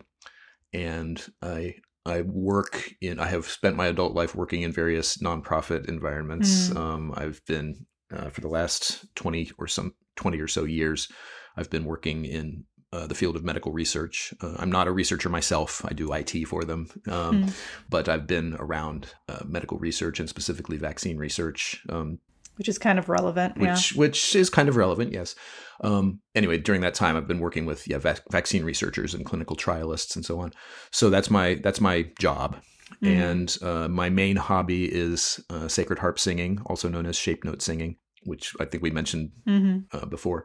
and 0.73 1.25
I 1.40 1.76
I 2.05 2.21
work 2.23 2.93
in. 3.00 3.19
I 3.19 3.26
have 3.26 3.47
spent 3.47 3.76
my 3.76 3.87
adult 3.87 4.14
life 4.14 4.35
working 4.35 4.62
in 4.62 4.73
various 4.73 5.16
nonprofit 5.16 5.88
environments. 5.88 6.69
Mm. 6.69 6.76
Um, 6.76 7.14
I've 7.16 7.40
been 7.47 7.87
uh, 8.14 8.28
for 8.28 8.43
the 8.43 8.49
last 8.49 9.07
twenty 9.14 9.50
or 9.59 9.66
some 9.66 9.95
twenty 10.16 10.40
or 10.40 10.49
so 10.49 10.64
years. 10.64 11.08
I've 11.56 11.70
been 11.70 11.85
working 11.85 12.25
in 12.25 12.64
uh, 12.92 13.06
the 13.06 13.14
field 13.14 13.37
of 13.37 13.44
medical 13.44 13.73
research. 13.73 14.35
Uh, 14.42 14.54
I'm 14.58 14.70
not 14.70 14.88
a 14.88 14.92
researcher 14.92 15.28
myself. 15.28 15.85
I 15.85 15.92
do 15.92 16.12
IT 16.12 16.44
for 16.46 16.64
them, 16.64 16.88
um, 17.08 17.44
mm. 17.44 17.54
but 17.88 18.08
I've 18.08 18.26
been 18.26 18.56
around 18.58 19.14
uh, 19.28 19.42
medical 19.46 19.78
research 19.78 20.20
and 20.20 20.28
specifically 20.28 20.76
vaccine 20.76 21.16
research 21.16 21.82
um, 21.88 22.18
which 22.56 22.68
is 22.68 22.78
kind 22.78 22.99
of 22.99 23.08
relevant. 23.08 23.58
Which 23.58 23.92
yeah. 23.92 23.99
which 23.99 24.35
is 24.35 24.50
kind 24.50 24.68
of 24.68 24.76
relevant, 24.76 25.12
yes. 25.12 25.35
Um, 25.82 26.20
anyway, 26.35 26.58
during 26.58 26.80
that 26.80 26.94
time, 26.94 27.16
I've 27.16 27.28
been 27.28 27.40
working 27.40 27.66
with 27.66 27.87
yeah 27.87 27.99
vac- 27.99 28.23
vaccine 28.30 28.64
researchers 28.64 29.14
and 29.14 29.25
clinical 29.25 29.56
trialists 29.56 30.16
and 30.16 30.25
so 30.25 30.40
on. 30.40 30.52
So 30.90 31.11
that's 31.11 31.30
my 31.30 31.61
that's 31.62 31.80
my 31.80 32.11
job. 32.18 32.56
Mm-hmm. 33.02 33.06
And 33.06 33.58
uh, 33.62 33.88
my 33.88 34.08
main 34.08 34.37
hobby 34.37 34.87
is 34.87 35.40
uh, 35.50 35.68
sacred 35.68 35.99
harp 35.99 36.18
singing, 36.18 36.61
also 36.66 36.88
known 36.88 37.05
as 37.05 37.16
shape 37.16 37.44
note 37.44 37.61
singing, 37.61 37.96
which 38.24 38.55
I 38.61 38.64
think 38.64 38.83
we 38.83 38.90
mentioned 38.90 39.31
mm-hmm. 39.46 39.96
uh, 39.96 40.07
before. 40.07 40.44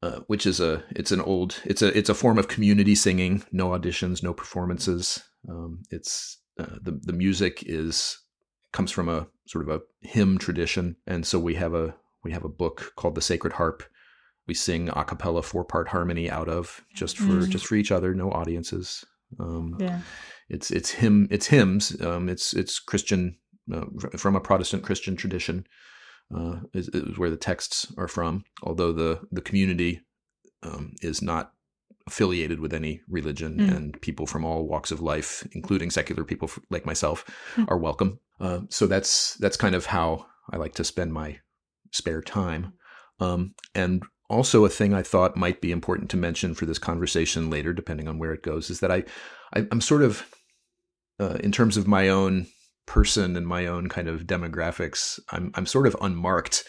Uh, 0.00 0.20
which 0.28 0.46
is 0.46 0.60
a 0.60 0.84
it's 0.90 1.10
an 1.10 1.20
old 1.20 1.60
it's 1.64 1.82
a 1.82 1.96
it's 1.98 2.08
a 2.08 2.14
form 2.14 2.38
of 2.38 2.46
community 2.46 2.94
singing, 2.94 3.42
no 3.50 3.70
auditions, 3.70 4.22
no 4.22 4.32
performances. 4.32 5.20
Um, 5.48 5.82
it's 5.90 6.38
uh, 6.58 6.76
the 6.80 7.00
the 7.02 7.12
music 7.12 7.64
is 7.66 8.16
comes 8.72 8.92
from 8.92 9.08
a 9.08 9.26
sort 9.48 9.68
of 9.68 9.74
a 9.74 9.82
hymn 10.06 10.38
tradition, 10.38 10.94
and 11.06 11.26
so 11.26 11.40
we 11.40 11.56
have 11.56 11.74
a 11.74 11.96
we 12.22 12.30
have 12.30 12.44
a 12.44 12.48
book 12.48 12.92
called 12.94 13.16
the 13.16 13.20
Sacred 13.20 13.54
Harp. 13.54 13.82
We 14.46 14.54
sing 14.54 14.88
a 14.88 15.04
cappella 15.04 15.42
four 15.42 15.64
part 15.64 15.88
harmony 15.88 16.30
out 16.30 16.48
of 16.48 16.84
just 16.94 17.18
for 17.18 17.32
mm. 17.32 17.48
just 17.48 17.66
for 17.66 17.74
each 17.74 17.90
other, 17.90 18.14
no 18.14 18.30
audiences. 18.30 19.04
Um, 19.40 19.76
yeah, 19.80 20.00
it's 20.48 20.70
it's 20.70 20.90
hymn 20.90 21.28
it's 21.30 21.48
hymns. 21.48 22.00
Um, 22.00 22.28
it's 22.28 22.54
it's 22.54 22.78
Christian 22.78 23.36
uh, 23.72 23.86
from 24.16 24.36
a 24.36 24.40
Protestant 24.40 24.84
Christian 24.84 25.16
tradition. 25.16 25.66
Uh, 26.34 26.60
is, 26.74 26.88
is, 26.88 27.16
where 27.16 27.30
the 27.30 27.36
texts 27.38 27.90
are 27.96 28.08
from. 28.08 28.44
Although 28.62 28.92
the 28.92 29.20
the 29.32 29.40
community 29.40 30.02
um, 30.62 30.92
is 31.00 31.22
not 31.22 31.52
affiliated 32.06 32.60
with 32.60 32.74
any 32.74 33.00
religion, 33.08 33.58
mm. 33.58 33.74
and 33.74 34.00
people 34.02 34.26
from 34.26 34.44
all 34.44 34.66
walks 34.66 34.90
of 34.90 35.00
life, 35.00 35.46
including 35.52 35.90
secular 35.90 36.24
people 36.24 36.50
like 36.70 36.84
myself, 36.84 37.24
mm. 37.56 37.64
are 37.68 37.78
welcome. 37.78 38.20
Uh, 38.40 38.60
so 38.68 38.86
that's 38.86 39.36
that's 39.36 39.56
kind 39.56 39.74
of 39.74 39.86
how 39.86 40.26
I 40.52 40.58
like 40.58 40.74
to 40.74 40.84
spend 40.84 41.12
my 41.12 41.38
spare 41.92 42.22
time. 42.22 42.74
Um, 43.20 43.54
and 43.74 44.02
also 44.28 44.64
a 44.64 44.68
thing 44.68 44.94
I 44.94 45.02
thought 45.02 45.36
might 45.36 45.60
be 45.60 45.72
important 45.72 46.10
to 46.10 46.16
mention 46.16 46.54
for 46.54 46.66
this 46.66 46.78
conversation 46.78 47.50
later, 47.50 47.72
depending 47.72 48.08
on 48.08 48.18
where 48.18 48.32
it 48.32 48.42
goes, 48.42 48.70
is 48.70 48.80
that 48.80 48.92
I, 48.92 49.04
I 49.54 49.66
am 49.72 49.80
sort 49.80 50.02
of 50.02 50.26
uh, 51.18 51.38
in 51.40 51.52
terms 51.52 51.76
of 51.76 51.88
my 51.88 52.08
own 52.08 52.46
person 52.88 53.36
and 53.36 53.46
my 53.46 53.66
own 53.66 53.88
kind 53.88 54.08
of 54.08 54.22
demographics, 54.22 55.20
I'm 55.30 55.52
I'm 55.54 55.66
sort 55.66 55.86
of 55.86 55.96
unmarked 56.00 56.64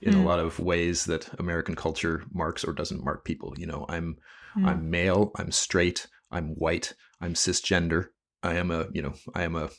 in 0.00 0.14
mm. 0.14 0.22
a 0.22 0.26
lot 0.26 0.38
of 0.38 0.58
ways 0.58 1.04
that 1.06 1.28
American 1.38 1.74
culture 1.74 2.24
marks 2.32 2.64
or 2.64 2.72
doesn't 2.72 3.04
mark 3.04 3.24
people. 3.24 3.54
You 3.56 3.66
know, 3.66 3.86
I'm 3.88 4.16
Mm. 4.56 4.66
I'm 4.66 4.90
male, 4.90 5.32
I'm 5.36 5.50
straight, 5.50 6.06
I'm 6.30 6.48
white, 6.50 6.94
I'm 7.20 7.34
cisgender. 7.34 8.06
I 8.42 8.54
am 8.56 8.70
a, 8.70 8.86
you 8.92 9.02
know, 9.02 9.14
I 9.34 9.44
am 9.44 9.56
a 9.56 9.70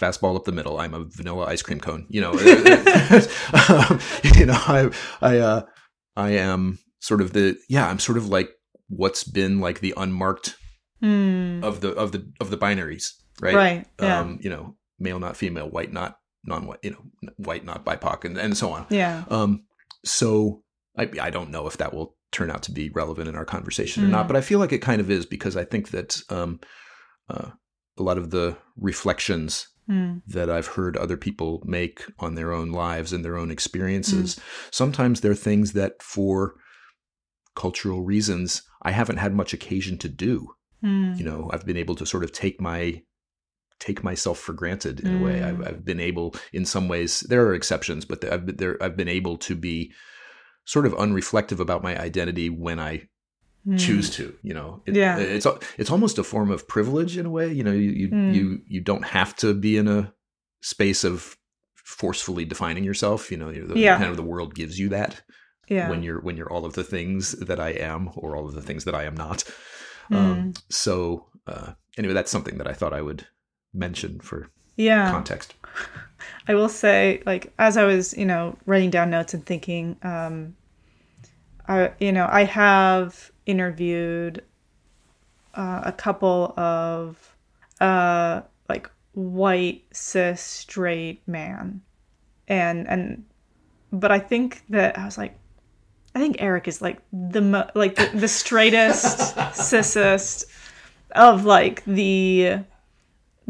fastball 0.00 0.36
up 0.36 0.44
the 0.44 0.52
middle. 0.52 0.78
I'm 0.78 0.94
a 0.94 1.04
vanilla 1.04 1.46
ice 1.46 1.62
cream 1.62 1.80
cone. 1.80 2.06
You 2.08 2.20
know, 2.20 2.32
um, 2.32 2.38
you 4.34 4.46
know, 4.46 4.54
I, 4.54 4.90
I, 5.20 5.38
uh, 5.38 5.62
I 6.16 6.30
am 6.30 6.78
sort 7.00 7.20
of 7.20 7.32
the, 7.32 7.56
yeah, 7.68 7.88
I'm 7.88 7.98
sort 7.98 8.16
of 8.16 8.28
like 8.28 8.50
what's 8.88 9.24
been 9.24 9.60
like 9.60 9.80
the 9.80 9.94
unmarked 9.96 10.56
mm. 11.02 11.62
of 11.62 11.80
the 11.80 11.90
of 11.92 12.12
the 12.12 12.32
of 12.40 12.50
the 12.50 12.58
binaries, 12.58 13.12
right? 13.40 13.54
Right. 13.54 13.86
Yeah. 14.00 14.20
Um, 14.20 14.38
you 14.40 14.50
know, 14.50 14.76
male 15.00 15.18
not 15.18 15.36
female, 15.36 15.68
white 15.68 15.92
not 15.92 16.18
non-white, 16.44 16.78
you 16.82 16.90
know, 16.90 17.32
white 17.36 17.64
not 17.64 17.84
BIPOC, 17.84 18.24
and 18.24 18.38
and 18.38 18.56
so 18.56 18.70
on. 18.70 18.86
Yeah. 18.90 19.24
Um. 19.28 19.64
So 20.04 20.62
I 20.96 21.08
I 21.20 21.30
don't 21.30 21.50
know 21.50 21.66
if 21.66 21.78
that 21.78 21.92
will 21.92 22.16
turn 22.32 22.50
out 22.50 22.62
to 22.62 22.72
be 22.72 22.90
relevant 22.90 23.28
in 23.28 23.34
our 23.34 23.44
conversation 23.44 24.02
mm. 24.02 24.06
or 24.06 24.10
not. 24.10 24.24
Mm. 24.24 24.28
But 24.28 24.36
I 24.36 24.40
feel 24.40 24.58
like 24.58 24.72
it 24.72 24.82
kind 24.82 25.00
of 25.00 25.10
is 25.10 25.26
because 25.26 25.56
I 25.56 25.64
think 25.64 25.90
that 25.90 26.22
um, 26.28 26.60
uh, 27.28 27.50
a 27.98 28.02
lot 28.02 28.18
of 28.18 28.30
the 28.30 28.56
reflections 28.76 29.66
mm. 29.88 30.22
that 30.28 30.48
I've 30.48 30.68
heard 30.68 30.96
other 30.96 31.16
people 31.16 31.62
make 31.64 32.04
on 32.18 32.34
their 32.34 32.52
own 32.52 32.70
lives 32.70 33.12
and 33.12 33.24
their 33.24 33.36
own 33.36 33.50
experiences, 33.50 34.36
mm. 34.36 34.42
sometimes 34.70 35.20
they're 35.20 35.34
things 35.34 35.72
that 35.72 36.02
for 36.02 36.54
cultural 37.56 38.02
reasons 38.02 38.62
I 38.82 38.92
haven't 38.92 39.16
had 39.18 39.34
much 39.34 39.52
occasion 39.52 39.98
to 39.98 40.08
do. 40.08 40.54
Mm. 40.84 41.18
You 41.18 41.24
know, 41.24 41.50
I've 41.52 41.66
been 41.66 41.76
able 41.76 41.96
to 41.96 42.06
sort 42.06 42.24
of 42.24 42.32
take 42.32 42.60
my 42.60 43.02
take 43.80 44.04
myself 44.04 44.38
for 44.38 44.52
granted 44.52 45.00
in 45.00 45.20
a 45.20 45.24
way. 45.24 45.42
I've, 45.42 45.56
mm. 45.56 45.66
I've, 45.66 45.84
been 45.84 46.00
able, 46.00 46.34
in 46.52 46.64
some 46.64 46.86
ways, 46.86 47.20
there 47.20 47.46
are 47.46 47.54
exceptions, 47.54 48.04
but 48.04 48.22
I've 48.24 48.46
been, 48.46 48.56
there, 48.56 48.80
I've 48.80 48.96
been 48.96 49.08
able 49.08 49.38
to 49.38 49.56
be 49.56 49.92
sort 50.64 50.86
of 50.86 50.92
unreflective 50.92 51.58
about 51.58 51.82
my 51.82 51.98
identity 51.98 52.50
when 52.50 52.78
I 52.78 53.08
mm. 53.66 53.78
choose 53.78 54.10
to. 54.10 54.36
You 54.42 54.54
know, 54.54 54.82
it, 54.86 54.94
yeah, 54.94 55.18
it's 55.18 55.46
it's 55.78 55.90
almost 55.90 56.18
a 56.18 56.24
form 56.24 56.50
of 56.50 56.68
privilege 56.68 57.16
in 57.16 57.26
a 57.26 57.30
way. 57.30 57.52
You 57.52 57.64
know, 57.64 57.72
you 57.72 57.90
you 57.90 58.08
mm. 58.08 58.34
you, 58.34 58.60
you 58.66 58.80
don't 58.80 59.04
have 59.04 59.34
to 59.36 59.54
be 59.54 59.76
in 59.76 59.88
a 59.88 60.12
space 60.60 61.02
of 61.02 61.36
forcefully 61.74 62.44
defining 62.44 62.84
yourself. 62.84 63.30
You 63.30 63.38
know, 63.38 63.52
the, 63.52 63.78
yeah. 63.78 63.96
kind 63.96 64.10
of 64.10 64.16
the 64.16 64.22
world 64.22 64.54
gives 64.54 64.78
you 64.78 64.90
that. 64.90 65.22
Yeah. 65.68 65.88
When 65.88 66.02
you're 66.02 66.20
when 66.20 66.36
you're 66.36 66.52
all 66.52 66.66
of 66.66 66.74
the 66.74 66.84
things 66.84 67.32
that 67.32 67.60
I 67.60 67.70
am 67.70 68.10
or 68.16 68.36
all 68.36 68.46
of 68.46 68.54
the 68.54 68.62
things 68.62 68.84
that 68.84 68.94
I 68.94 69.04
am 69.04 69.16
not. 69.16 69.44
Mm. 70.10 70.16
Um, 70.16 70.52
so 70.68 71.26
uh, 71.46 71.72
anyway, 71.96 72.14
that's 72.14 72.30
something 72.30 72.58
that 72.58 72.66
I 72.66 72.72
thought 72.72 72.92
I 72.92 73.02
would 73.02 73.26
mention 73.72 74.20
for 74.20 74.50
yeah 74.76 75.10
context. 75.10 75.54
I 76.48 76.54
will 76.54 76.68
say, 76.68 77.22
like, 77.26 77.52
as 77.58 77.76
I 77.76 77.84
was, 77.84 78.16
you 78.16 78.26
know, 78.26 78.56
writing 78.66 78.90
down 78.90 79.10
notes 79.10 79.34
and 79.34 79.44
thinking, 79.44 79.96
um, 80.02 80.56
I, 81.66 81.92
you 81.98 82.12
know, 82.12 82.28
I 82.30 82.44
have 82.44 83.30
interviewed 83.46 84.42
uh, 85.54 85.82
a 85.84 85.92
couple 85.92 86.54
of 86.56 87.36
uh, 87.80 88.42
like 88.68 88.90
white 89.12 89.84
cis 89.92 90.40
straight 90.40 91.26
man, 91.26 91.82
and 92.48 92.88
and 92.88 93.24
but 93.92 94.12
I 94.12 94.18
think 94.18 94.62
that 94.70 94.98
I 94.98 95.04
was 95.04 95.18
like, 95.18 95.38
I 96.14 96.18
think 96.18 96.40
Erik 96.40 96.68
is 96.68 96.82
like 96.82 97.00
the 97.12 97.40
mo- 97.40 97.70
like 97.74 97.96
the, 97.96 98.10
the 98.14 98.28
straightest, 98.28 99.36
cissest 99.54 100.46
of 101.12 101.44
like 101.44 101.84
the 101.84 102.60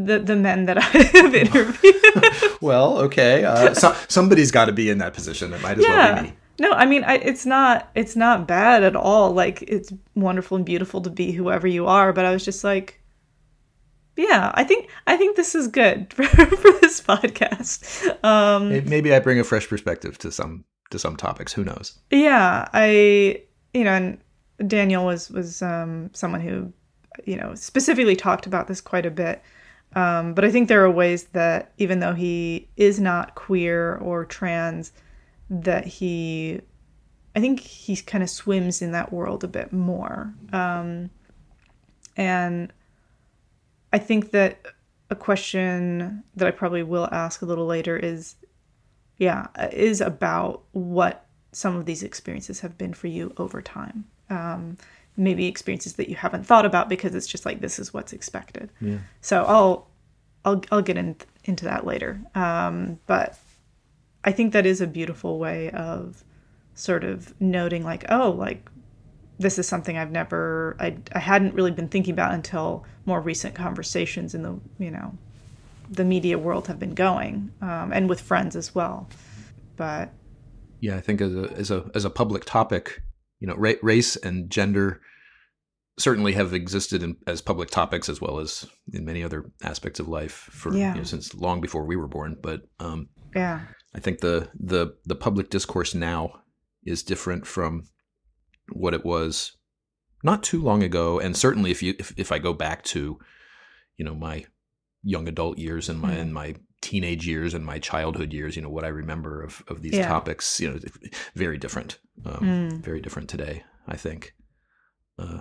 the 0.07 0.19
the 0.19 0.37
men 0.37 0.67
that 0.67 0.79
I 0.79 0.81
have 1.21 1.35
interviewed. 1.45 2.61
well, 2.61 2.99
okay, 2.99 3.45
uh, 3.45 3.75
so, 3.75 3.97
somebody's 4.09 4.51
got 4.51 4.67
to 4.67 4.73
be 4.73 4.91
in 4.91 4.99
that 4.99 5.15
position. 5.15 5.53
It 5.53 5.63
might 5.63 5.79
as 5.79 5.85
yeah. 5.85 6.15
well 6.15 6.23
be 6.23 6.29
me. 6.31 6.37
No, 6.61 6.73
I 6.73 6.85
mean 6.85 7.05
I, 7.05 7.15
it's 7.15 7.47
not 7.47 7.91
it's 7.95 8.17
not 8.17 8.47
bad 8.47 8.83
at 8.83 8.95
all. 8.95 9.33
Like 9.33 9.63
it's 9.63 9.93
wonderful 10.15 10.59
and 10.59 10.67
beautiful 10.67 11.01
to 11.01 11.11
be 11.11 11.33
whoever 11.33 11.67
you 11.67 11.87
are. 11.87 12.13
But 12.13 12.27
I 12.27 12.33
was 12.33 12.45
just 12.45 12.63
like, 12.63 13.01
yeah, 14.17 14.53
I 14.55 14.65
think 14.65 14.91
I 15.07 15.17
think 15.17 15.37
this 15.37 15.55
is 15.55 15.69
good 15.69 16.13
for, 16.15 16.25
for 16.25 16.73
this 16.81 17.01
podcast. 17.01 18.23
Um, 18.23 18.69
Maybe 18.89 19.15
I 19.15 19.21
bring 19.21 19.41
a 19.41 19.45
fresh 19.45 19.69
perspective 19.69 20.19
to 20.19 20.31
some 20.31 20.65
to 20.91 20.99
some 20.99 21.17
topics. 21.17 21.55
Who 21.55 21.65
knows? 21.65 21.99
Yeah, 22.11 22.69
I 22.75 23.43
you 23.73 23.85
know, 23.85 23.93
and 23.93 24.19
Daniel 24.69 25.07
was 25.07 25.31
was 25.31 25.63
um, 25.63 26.11
someone 26.13 26.43
who 26.43 26.75
you 27.25 27.37
know 27.37 27.55
specifically 27.55 28.17
talked 28.17 28.47
about 28.47 28.69
this 28.69 28.83
quite 28.83 29.07
a 29.07 29.11
bit. 29.11 29.43
Um, 29.95 30.35
but 30.35 30.45
I 30.45 30.51
think 30.51 30.69
there 30.69 30.85
are 30.85 30.91
ways 30.91 31.25
that 31.33 31.73
even 31.79 32.01
though 32.01 32.15
he 32.15 32.69
is 32.77 33.01
not 33.01 33.35
queer 33.35 33.97
or 33.97 34.25
trans, 34.25 34.93
that 35.49 35.85
he, 35.85 36.61
I 37.35 37.41
think 37.41 37.61
he 37.61 37.97
kind 37.97 38.23
of 38.23 38.31
swims 38.31 38.83
in 38.83 38.93
that 38.93 39.13
world 39.13 39.43
a 39.43 39.49
bit 39.49 39.73
more. 39.73 40.33
Um, 40.53 41.11
and 42.17 42.73
I 43.93 43.99
think 43.99 44.31
that 44.31 44.65
a 45.11 45.17
question 45.17 46.23
that 46.37 46.47
I 46.47 46.53
probably 46.53 46.85
will 46.85 47.09
ask 47.11 47.43
a 47.43 47.47
little 47.47 47.67
later 47.67 47.97
is 47.97 48.37
yeah, 49.21 49.49
is 49.71 50.01
about 50.01 50.63
what 50.73 51.27
some 51.53 51.77
of 51.77 51.85
these 51.85 52.03
experiences 52.03 52.61
have 52.61 52.79
been 52.79 52.95
for 52.95 53.07
you 53.07 53.33
over 53.37 53.61
time. 53.61 54.07
Um, 54.31 54.79
maybe 55.21 55.47
experiences 55.47 55.95
that 55.95 56.09
you 56.09 56.17
haven't 56.17 56.45
thought 56.45 56.65
about 56.65 56.89
because 56.89 57.15
it's 57.15 57.27
just 57.27 57.45
like 57.45 57.61
this 57.61 57.79
is 57.79 57.93
what's 57.93 58.13
expected. 58.13 58.71
Yeah. 58.81 58.99
So 59.21 59.45
I'll 59.45 59.89
I'll 60.45 60.63
I'll 60.73 60.83
get 60.83 60.97
in, 60.97 61.17
into 61.45 61.65
that 61.67 61.87
later. 61.87 62.21
Um, 62.35 62.99
but 63.07 63.39
I 64.25 64.33
think 64.33 64.53
that 64.53 64.67
is 64.67 64.81
a 64.81 64.87
beautiful 64.87 65.39
way 65.39 65.71
of 65.71 66.25
sort 66.75 67.05
of 67.05 67.39
noting 67.41 67.85
like 67.85 68.05
oh 68.09 68.31
like 68.31 68.71
this 69.39 69.59
is 69.59 69.69
something 69.69 69.99
I've 69.99 70.11
never 70.11 70.77
I 70.81 70.97
I 71.13 71.19
hadn't 71.19 71.55
really 71.55 71.71
been 71.71 71.89
thinking 71.89 72.13
about 72.13 72.33
until 72.33 72.85
more 73.05 73.21
recent 73.21 73.55
conversations 73.55 74.35
in 74.35 74.43
the 74.43 74.59
you 74.79 74.91
know 74.91 75.13
the 75.91 76.05
media 76.05 76.39
world 76.39 76.69
have 76.69 76.79
been 76.79 76.95
going, 76.95 77.51
um, 77.61 77.93
and 77.93 78.09
with 78.09 78.21
friends 78.21 78.55
as 78.55 78.75
well. 78.75 79.09
But 79.77 80.13
yeah, 80.79 80.97
I 80.97 81.01
think 81.01 81.21
as 81.21 81.35
a 81.35 81.51
as 81.57 81.71
a 81.71 81.91
as 81.95 82.05
a 82.05 82.11
public 82.11 82.45
topic, 82.45 83.03
you 83.41 83.49
know, 83.49 83.57
ra- 83.57 83.73
race 83.83 84.17
and 84.17 84.51
gender 84.51 85.01
certainly 85.99 86.33
have 86.33 86.55
existed 86.55 87.03
in, 87.03 87.17
as 87.27 87.43
public 87.43 87.71
topics 87.71 88.09
as 88.09 88.21
well 88.21 88.39
as 88.39 88.67
in 88.93 89.05
many 89.05 89.23
other 89.23 89.51
aspects 89.63 90.01
of 90.01 90.09
life 90.09 90.33
for 90.33 90.75
yeah. 90.75 90.93
you 90.93 91.01
know, 91.01 91.05
since 91.05 91.35
long 91.35 91.61
before 91.61 91.85
we 91.85 91.97
were 91.97 92.09
born. 92.09 92.37
But 92.41 92.63
um, 92.79 93.09
yeah, 93.35 93.61
I 93.95 94.01
think 94.01 94.21
the 94.21 94.49
the 94.55 94.97
the 95.05 95.15
public 95.15 95.51
discourse 95.51 95.95
now 95.95 96.43
is 96.85 97.03
different 97.03 97.47
from 97.47 97.85
what 98.73 98.95
it 98.95 99.05
was 99.05 99.57
not 100.23 100.43
too 100.43 100.63
long 100.63 100.83
ago, 100.83 101.19
and 101.19 101.37
certainly 101.37 101.71
if 101.71 101.83
you 101.83 101.95
if, 101.99 102.13
if 102.17 102.33
I 102.33 102.39
go 102.39 102.53
back 102.53 102.83
to 102.85 103.19
you 103.97 104.05
know 104.05 104.15
my 104.15 104.47
young 105.03 105.29
adult 105.29 105.59
years 105.59 105.89
and 105.89 106.01
my 106.01 106.13
mm. 106.13 106.21
and 106.21 106.35
my 106.35 106.55
teenage 106.83 107.27
years 107.27 107.55
and 107.55 107.65
my 107.65 107.79
childhood 107.79 108.33
years 108.33 108.57
you 108.57 108.63
know 108.63 108.69
what 108.69 108.85
i 108.85 108.89
remember 108.89 109.43
of, 109.43 109.63
of 109.69 109.83
these 109.83 109.95
yeah. 109.95 110.09
topics 110.09 110.61
you 110.61 110.71
know 110.71 110.79
very 111.35 111.59
different 111.59 111.99
um, 112.25 112.41
mm. 112.41 112.73
very 112.83 113.01
different 113.01 113.29
today 113.29 113.63
i 113.87 113.97
think 113.97 114.35
uh, 115.19 115.41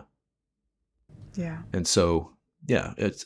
yeah 1.36 1.60
and 1.73 1.88
so 1.88 2.32
yeah 2.67 2.93
it's 2.97 3.25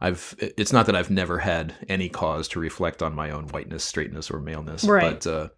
i've 0.00 0.34
it's 0.38 0.72
not 0.72 0.86
that 0.86 0.96
i've 0.96 1.10
never 1.10 1.38
had 1.38 1.74
any 1.88 2.08
cause 2.08 2.48
to 2.48 2.60
reflect 2.60 3.02
on 3.02 3.14
my 3.14 3.30
own 3.30 3.46
whiteness 3.48 3.84
straightness 3.84 4.30
or 4.30 4.40
maleness 4.40 4.84
right. 4.84 5.24
but 5.24 5.26
uh, 5.26 5.48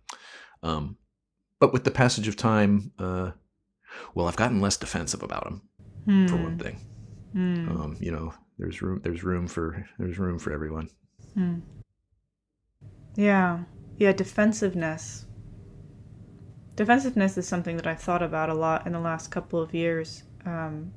um 0.62 0.96
but 1.58 1.72
with 1.72 1.84
the 1.84 1.90
passage 1.90 2.28
of 2.28 2.36
time 2.36 2.92
uh 2.98 3.32
well 4.14 4.28
i've 4.28 4.36
gotten 4.36 4.60
less 4.60 4.76
defensive 4.76 5.22
about 5.22 5.44
them 5.44 5.62
mm. 6.06 6.28
for 6.30 6.36
one 6.36 6.52
hmm. 6.52 6.58
thing 6.58 6.80
mm. 7.34 7.70
um 7.70 7.96
you 8.00 8.12
know 8.12 8.32
there's 8.58 8.82
room 8.82 9.00
there's 9.02 9.22
room 9.22 9.46
for 9.46 9.86
there's 9.98 10.18
room 10.18 10.38
for 10.38 10.52
everyone. 10.52 10.88
Yeah. 13.16 13.64
Yeah, 13.98 14.12
defensiveness. 14.12 15.24
Defensiveness 16.76 17.38
is 17.38 17.48
something 17.48 17.76
that 17.76 17.86
I've 17.86 18.00
thought 18.00 18.22
about 18.22 18.50
a 18.50 18.54
lot 18.54 18.86
in 18.86 18.92
the 18.92 19.00
last 19.00 19.30
couple 19.30 19.60
of 19.60 19.74
years 19.74 20.22
because 20.38 20.68
um, 20.68 20.92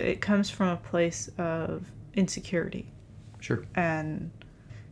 it, 0.00 0.04
it 0.06 0.20
comes 0.22 0.48
from 0.48 0.68
a 0.68 0.76
place 0.76 1.28
of 1.36 1.86
insecurity. 2.14 2.90
Sure. 3.40 3.66
And 3.74 4.30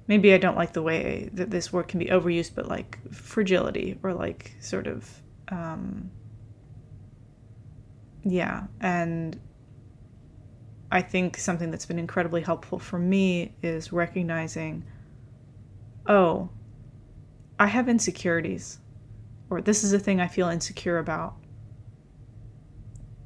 maybe 0.07 0.35
I 0.35 0.39
don't 0.39 0.57
like 0.57 0.75
the 0.75 0.83
way 0.83 1.31
that 1.33 1.51
this 1.51 1.73
word 1.73 1.89
can 1.89 1.99
be 1.99 2.07
overused, 2.07 2.55
but 2.55 2.69
like 2.69 2.99
fragility 3.11 3.99
or 4.03 4.13
like 4.13 4.55
sort 4.61 4.87
of, 4.87 5.09
um, 5.49 6.11
yeah. 8.23 8.65
And 8.81 9.41
I 10.93 11.01
think 11.01 11.39
something 11.39 11.71
that's 11.71 11.87
been 11.87 11.99
incredibly 11.99 12.43
helpful 12.43 12.79
for 12.79 12.99
me 12.99 13.55
is 13.63 13.93
recognizing, 13.93 14.85
oh, 16.11 16.51
I 17.59 17.69
have 17.69 17.89
insecurities, 17.89 18.81
or 19.49 19.63
this 19.63 19.85
is 19.85 19.93
a 19.93 19.99
thing 19.99 20.21
I 20.21 20.27
feel 20.27 20.49
insecure 20.49 20.99
about. 20.99 21.37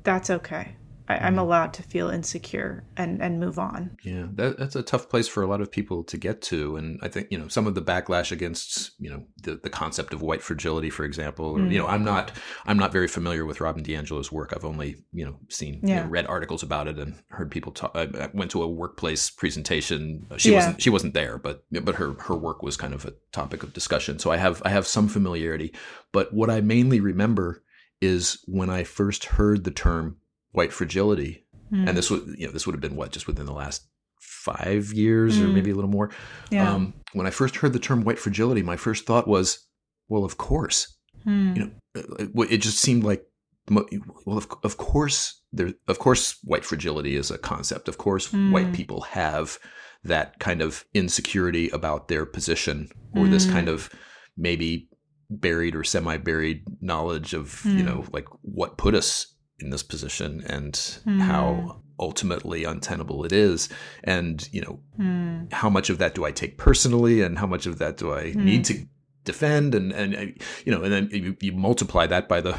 That's 0.02 0.28
okay. 0.28 0.76
I, 1.14 1.26
am 1.26 1.32
mm-hmm. 1.32 1.40
allowed 1.40 1.74
to 1.74 1.82
feel 1.82 2.10
insecure 2.10 2.84
and 2.96 3.22
and 3.22 3.40
move 3.40 3.58
on. 3.58 3.96
Yeah, 4.02 4.26
that, 4.34 4.58
that's 4.58 4.76
a 4.76 4.82
tough 4.82 5.08
place 5.08 5.28
for 5.28 5.42
a 5.42 5.46
lot 5.46 5.60
of 5.60 5.70
people 5.70 6.04
to 6.04 6.16
get 6.16 6.42
to, 6.42 6.76
and 6.76 6.98
I 7.02 7.08
think 7.08 7.28
you 7.30 7.38
know 7.38 7.48
some 7.48 7.66
of 7.66 7.74
the 7.74 7.82
backlash 7.82 8.32
against 8.32 8.92
you 8.98 9.10
know 9.10 9.24
the, 9.42 9.56
the 9.56 9.70
concept 9.70 10.12
of 10.12 10.22
white 10.22 10.42
fragility, 10.42 10.90
for 10.90 11.04
example. 11.04 11.46
Or, 11.46 11.58
mm. 11.58 11.72
You 11.72 11.78
know, 11.78 11.86
I'm 11.86 12.04
not 12.04 12.32
I'm 12.66 12.78
not 12.78 12.92
very 12.92 13.08
familiar 13.08 13.44
with 13.44 13.60
Robin 13.60 13.82
DiAngelo's 13.82 14.32
work. 14.32 14.52
I've 14.54 14.64
only 14.64 14.96
you 15.12 15.24
know 15.24 15.36
seen 15.48 15.80
yeah. 15.82 15.96
you 15.96 16.00
know, 16.02 16.08
read 16.08 16.26
articles 16.26 16.62
about 16.62 16.88
it 16.88 16.98
and 16.98 17.14
heard 17.28 17.50
people 17.50 17.72
talk. 17.72 17.92
I 17.94 18.30
went 18.32 18.50
to 18.52 18.62
a 18.62 18.68
workplace 18.68 19.30
presentation. 19.30 20.26
She 20.36 20.50
yeah. 20.50 20.56
wasn't 20.56 20.82
she 20.82 20.90
wasn't 20.90 21.14
there, 21.14 21.38
but 21.38 21.64
but 21.70 21.96
her 21.96 22.14
her 22.20 22.34
work 22.34 22.62
was 22.62 22.76
kind 22.76 22.94
of 22.94 23.04
a 23.04 23.14
topic 23.32 23.62
of 23.62 23.72
discussion. 23.72 24.18
So 24.18 24.30
I 24.30 24.36
have 24.36 24.62
I 24.64 24.70
have 24.70 24.86
some 24.86 25.08
familiarity, 25.08 25.74
but 26.12 26.32
what 26.32 26.50
I 26.50 26.60
mainly 26.60 27.00
remember 27.00 27.62
is 28.00 28.42
when 28.46 28.70
I 28.70 28.84
first 28.84 29.24
heard 29.24 29.64
the 29.64 29.70
term 29.70 30.18
white 30.54 30.72
fragility, 30.72 31.44
mm. 31.70 31.86
and 31.86 31.96
this 31.96 32.10
would 32.10 32.34
you 32.38 32.46
know 32.46 32.52
this 32.52 32.66
would 32.66 32.74
have 32.74 32.80
been 32.80 32.96
what 32.96 33.12
just 33.12 33.26
within 33.26 33.46
the 33.46 33.52
last 33.52 33.86
five 34.20 34.92
years 34.92 35.36
mm. 35.36 35.42
or 35.42 35.46
hmm. 35.46 35.54
maybe 35.54 35.70
a 35.70 35.74
little 35.74 35.90
more. 35.90 36.10
Yeah. 36.50 36.72
Um, 36.72 36.94
when 37.12 37.26
I 37.26 37.30
first 37.30 37.56
heard 37.56 37.72
the 37.72 37.78
term 37.78 38.04
white 38.04 38.18
fragility, 38.18 38.62
my 38.62 38.76
first 38.76 39.06
thought 39.06 39.28
was, 39.28 39.66
well, 40.08 40.24
of 40.24 40.38
course. 40.38 40.96
Mm. 41.26 41.56
You 41.56 41.62
know, 41.94 42.44
it, 42.44 42.58
just 42.58 42.78
seemed 42.78 43.04
like 43.04 43.24
well, 43.70 43.86
of, 44.26 44.46
of 44.62 44.76
course, 44.76 45.40
there, 45.52 45.72
of 45.88 45.98
course, 45.98 46.36
white 46.44 46.64
fragility 46.64 47.16
is 47.16 47.30
a 47.30 47.38
concept. 47.38 47.88
Of 47.88 47.96
course, 47.96 48.30
white 48.32 48.74
people 48.74 49.02
have 49.02 49.58
that 50.04 50.38
kind 50.38 50.60
of 50.60 50.84
insecurity 50.92 51.70
about 51.70 52.08
their 52.08 52.26
position, 52.26 52.90
or 53.16 53.26
this 53.26 53.48
kind 53.50 53.68
of 53.68 53.88
maybe 54.36 54.88
buried 55.30 55.74
or 55.74 55.82
semi-buried 55.82 56.62
knowledge 56.82 57.32
of 57.32 57.64
you 57.64 57.82
know 57.82 58.04
like 58.12 58.26
what 58.42 58.76
put 58.76 58.94
us 58.94 59.33
in 59.60 59.70
this 59.70 59.82
position 59.82 60.44
and 60.46 60.72
mm. 60.72 61.20
how 61.20 61.80
ultimately 62.00 62.64
untenable 62.64 63.24
it 63.24 63.32
is 63.32 63.68
and 64.02 64.48
you 64.52 64.60
know 64.60 64.80
mm. 64.98 65.52
how 65.52 65.70
much 65.70 65.90
of 65.90 65.98
that 65.98 66.14
do 66.14 66.24
i 66.24 66.32
take 66.32 66.58
personally 66.58 67.20
and 67.20 67.38
how 67.38 67.46
much 67.46 67.66
of 67.66 67.78
that 67.78 67.96
do 67.96 68.12
i 68.12 68.24
mm. 68.24 68.36
need 68.36 68.64
to 68.64 68.84
defend 69.24 69.74
and 69.74 69.92
and 69.92 70.14
uh, 70.14 70.44
you 70.64 70.72
know 70.72 70.82
and 70.82 70.92
then 70.92 71.08
you, 71.10 71.36
you 71.40 71.52
multiply 71.52 72.06
that 72.06 72.28
by 72.28 72.40
the 72.40 72.52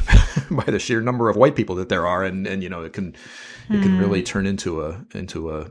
by 0.52 0.64
the 0.64 0.80
sheer 0.80 1.02
number 1.02 1.30
of 1.30 1.36
white 1.36 1.56
people 1.56 1.76
that 1.76 1.90
there 1.90 2.08
are 2.08 2.24
and 2.24 2.48
and 2.48 2.64
you 2.64 2.70
know 2.70 2.82
it 2.82 2.94
can 2.94 3.16
it 3.70 3.82
can 3.82 3.98
really 3.98 4.20
hmm. 4.20 4.26
turn 4.26 4.46
into 4.46 4.84
a 4.84 5.06
into 5.14 5.52
a 5.52 5.70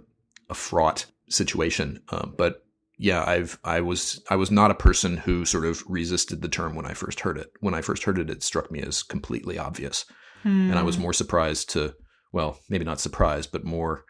a 0.50 0.54
fraught 0.54 1.06
situation 1.28 2.00
uh, 2.10 2.26
but 2.26 2.64
yeah 2.96 3.24
i've 3.26 3.58
i 3.64 3.80
was 3.80 4.22
i 4.30 4.36
was 4.36 4.50
not 4.50 4.70
a 4.70 4.74
person 4.74 5.16
who 5.16 5.44
sort 5.44 5.64
of 5.64 5.82
resisted 5.88 6.42
the 6.42 6.48
term 6.48 6.76
when 6.76 6.86
i 6.86 6.94
first 6.94 7.20
heard 7.20 7.38
it 7.38 7.50
when 7.60 7.74
i 7.74 7.80
first 7.80 8.04
heard 8.04 8.18
it 8.18 8.30
it 8.30 8.42
struck 8.42 8.70
me 8.70 8.80
as 8.80 9.02
completely 9.02 9.58
obvious 9.58 10.04
Hmm. 10.44 10.70
And 10.70 10.78
I 10.78 10.82
was 10.82 10.96
hmm. 10.96 11.02
more 11.02 11.12
surprised 11.12 11.70
to, 11.70 11.94
well, 12.32 12.60
maybe 12.68 12.84
not 12.84 13.00
surprised, 13.00 13.50
but 13.50 13.64
more, 13.64 14.04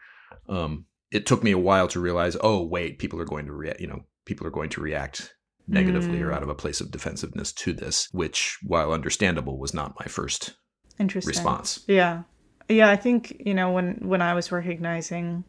um, 0.47 0.85
it 1.11 1.25
took 1.25 1.43
me 1.43 1.51
a 1.51 1.57
while 1.57 1.87
to 1.87 1.99
realize, 1.99 2.37
oh, 2.41 2.63
wait, 2.63 2.99
people 2.99 3.19
are 3.19 3.25
going 3.25 3.47
to 3.47 3.53
react, 3.53 3.81
you 3.81 3.87
know, 3.87 4.01
people 4.25 4.45
are 4.45 4.51
going 4.51 4.69
to 4.71 4.81
react 4.81 5.33
negatively 5.67 6.21
or 6.21 6.29
hmm. 6.29 6.35
out 6.35 6.43
of 6.43 6.49
a 6.49 6.55
place 6.55 6.81
of 6.81 6.91
defensiveness 6.91 7.51
to 7.53 7.73
this, 7.73 8.07
which, 8.11 8.59
while 8.61 8.91
understandable, 8.91 9.57
was 9.57 9.73
not 9.73 9.95
my 9.99 10.05
first 10.05 10.53
Interesting. 10.99 11.29
response. 11.29 11.83
Yeah. 11.87 12.23
Yeah, 12.69 12.89
I 12.89 12.95
think, 12.95 13.41
you 13.45 13.53
know, 13.53 13.71
when 13.71 13.95
when 14.01 14.21
I 14.21 14.33
was 14.33 14.51
recognizing 14.51 15.43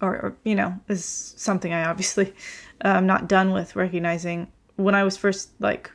or, 0.00 0.14
or 0.14 0.36
you 0.44 0.54
know, 0.54 0.78
is 0.88 1.04
something 1.36 1.72
I 1.72 1.84
obviously 1.84 2.34
I'm 2.82 2.98
um, 2.98 3.06
not 3.06 3.28
done 3.28 3.52
with 3.52 3.76
recognizing 3.76 4.50
when 4.76 4.94
I 4.94 5.04
was 5.04 5.16
first 5.16 5.50
like 5.60 5.90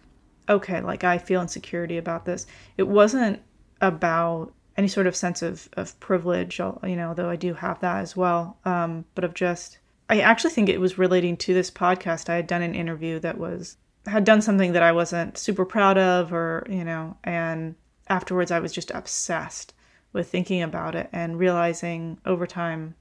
okay, 0.50 0.82
like 0.82 1.04
I 1.04 1.18
feel 1.18 1.42
insecurity 1.42 1.98
about 1.98 2.26
this. 2.26 2.46
It 2.78 2.88
wasn't 2.88 3.42
about 3.84 4.54
any 4.78 4.88
sort 4.88 5.06
of 5.06 5.16
sense 5.16 5.42
of, 5.44 5.70
of 5.74 6.00
privilege, 6.00 6.58
you 6.58 6.96
know, 6.96 7.14
though 7.14 7.30
I 7.30 7.36
do 7.36 7.54
have 7.54 7.80
that 7.82 7.98
as 7.98 8.18
well. 8.18 8.58
Um, 8.66 9.06
but 9.14 9.24
of 9.24 9.36
just, 9.36 9.78
I 10.10 10.22
actually 10.22 10.52
think 10.52 10.70
it 10.70 10.80
was 10.80 10.98
relating 10.98 11.38
to 11.38 11.54
this 11.54 11.70
podcast. 11.70 12.30
I 12.30 12.38
had 12.38 12.48
done 12.48 12.64
an 12.64 12.74
interview 12.74 13.20
that 13.20 13.38
was, 13.38 13.78
had 14.08 14.24
done 14.24 14.42
something 14.42 14.72
that 14.72 14.82
I 14.82 14.94
wasn't 14.94 15.38
super 15.38 15.66
proud 15.66 15.98
of, 15.98 16.34
or, 16.34 16.66
you 16.70 16.84
know, 16.84 17.18
and 17.24 17.76
afterwards 18.10 18.52
I 18.52 18.60
was 18.60 18.72
just 18.72 18.90
obsessed 18.92 19.74
with 20.14 20.30
thinking 20.30 20.62
about 20.62 20.96
it 20.96 21.10
and 21.12 21.38
realizing 21.38 22.18
over 22.26 22.48
time, 22.48 22.96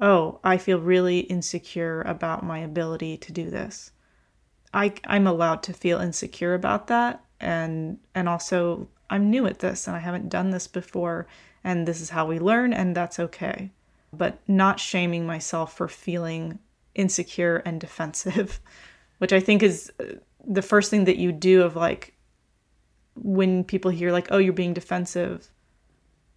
oh, 0.00 0.40
I 0.42 0.56
feel 0.58 0.80
really 0.80 1.20
insecure 1.20 2.02
about 2.02 2.44
my 2.44 2.58
ability 2.58 3.16
to 3.18 3.32
do 3.32 3.48
this. 3.48 3.92
I, 4.74 4.94
I'm 5.06 5.26
allowed 5.26 5.62
to 5.64 5.72
feel 5.72 6.00
insecure 6.00 6.54
about 6.54 6.88
that 6.88 7.24
and 7.42 7.98
and 8.14 8.28
also 8.28 8.88
I'm 9.12 9.30
new 9.30 9.46
at 9.46 9.58
this 9.58 9.86
and 9.86 9.94
I 9.94 10.00
haven't 10.00 10.30
done 10.30 10.50
this 10.50 10.66
before 10.66 11.26
and 11.62 11.86
this 11.86 12.00
is 12.00 12.10
how 12.10 12.26
we 12.26 12.38
learn 12.38 12.72
and 12.72 12.96
that's 12.96 13.20
okay. 13.20 13.70
But 14.12 14.38
not 14.48 14.80
shaming 14.80 15.26
myself 15.26 15.76
for 15.76 15.86
feeling 15.86 16.58
insecure 16.94 17.58
and 17.58 17.80
defensive, 17.80 18.60
which 19.18 19.32
I 19.32 19.40
think 19.40 19.62
is 19.62 19.92
uh, 20.00 20.14
the 20.46 20.62
first 20.62 20.90
thing 20.90 21.04
that 21.04 21.18
you 21.18 21.30
do 21.30 21.62
of 21.62 21.76
like 21.76 22.14
when 23.14 23.62
people 23.64 23.90
hear 23.90 24.10
like 24.10 24.28
oh 24.30 24.38
you're 24.38 24.54
being 24.54 24.72
defensive 24.72 25.50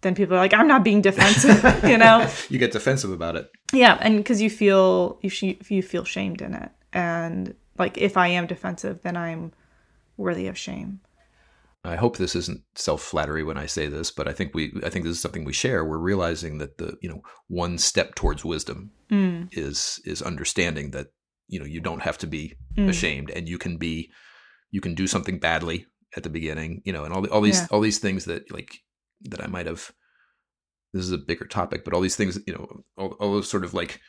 then 0.02 0.14
people 0.14 0.36
are 0.36 0.38
like 0.38 0.52
i'm 0.52 0.68
not 0.68 0.84
being 0.84 1.00
defensive 1.00 1.82
you 1.88 1.96
know? 1.96 2.30
You 2.50 2.58
get 2.58 2.70
defensive 2.70 3.10
about 3.10 3.34
it. 3.36 3.50
Yeah 3.72 3.96
and 4.00 4.18
because 4.18 4.42
you 4.42 4.50
feel 4.50 5.18
you 5.22 5.30
sh- 5.30 5.56
you 5.68 5.82
feel 5.82 6.04
shamed 6.04 6.42
in 6.42 6.54
it. 6.54 6.70
And 6.92 7.54
like 7.78 7.96
if 7.96 8.16
i 8.18 8.28
am 8.28 8.46
defensive 8.46 9.00
then 9.02 9.16
i'm 9.16 9.52
worthy 10.18 10.46
of 10.46 10.56
shame 10.58 11.00
I 11.86 11.96
hope 11.96 12.16
this 12.16 12.34
isn't 12.34 12.62
self 12.74 13.02
flattery 13.02 13.42
when 13.42 13.58
I 13.58 13.66
say 13.66 13.86
this, 13.86 14.10
but 14.10 14.28
I 14.28 14.32
think 14.32 14.54
we 14.54 14.72
I 14.84 14.90
think 14.90 15.04
this 15.04 15.16
is 15.16 15.20
something 15.20 15.44
we 15.44 15.52
share. 15.52 15.84
We're 15.84 15.98
realizing 15.98 16.58
that 16.58 16.78
the 16.78 16.96
you 17.00 17.08
know 17.08 17.22
one 17.48 17.78
step 17.78 18.14
towards 18.14 18.44
wisdom 18.44 18.92
mm. 19.10 19.48
is 19.52 20.00
is 20.04 20.22
understanding 20.22 20.90
that 20.92 21.08
you 21.48 21.58
know 21.58 21.66
you 21.66 21.80
don't 21.80 22.02
have 22.02 22.18
to 22.18 22.26
be 22.26 22.54
mm. 22.76 22.88
ashamed 22.88 23.30
and 23.30 23.48
you 23.48 23.58
can 23.58 23.76
be 23.76 24.10
you 24.70 24.80
can 24.80 24.94
do 24.94 25.06
something 25.06 25.38
badly 25.38 25.86
at 26.16 26.22
the 26.22 26.30
beginning, 26.30 26.82
you 26.84 26.92
know, 26.92 27.04
and 27.04 27.12
all 27.12 27.22
the, 27.22 27.30
all 27.30 27.40
these 27.40 27.60
yeah. 27.60 27.66
all 27.70 27.80
these 27.80 27.98
things 27.98 28.24
that 28.24 28.50
like 28.52 28.80
that 29.22 29.42
I 29.42 29.46
might 29.46 29.66
have. 29.66 29.90
This 30.92 31.04
is 31.04 31.12
a 31.12 31.18
bigger 31.18 31.44
topic, 31.44 31.84
but 31.84 31.92
all 31.92 32.00
these 32.00 32.16
things, 32.16 32.38
you 32.46 32.54
know, 32.54 32.84
all, 32.96 33.16
all 33.20 33.32
those 33.32 33.50
sort 33.50 33.64
of 33.64 33.74
like 33.74 34.00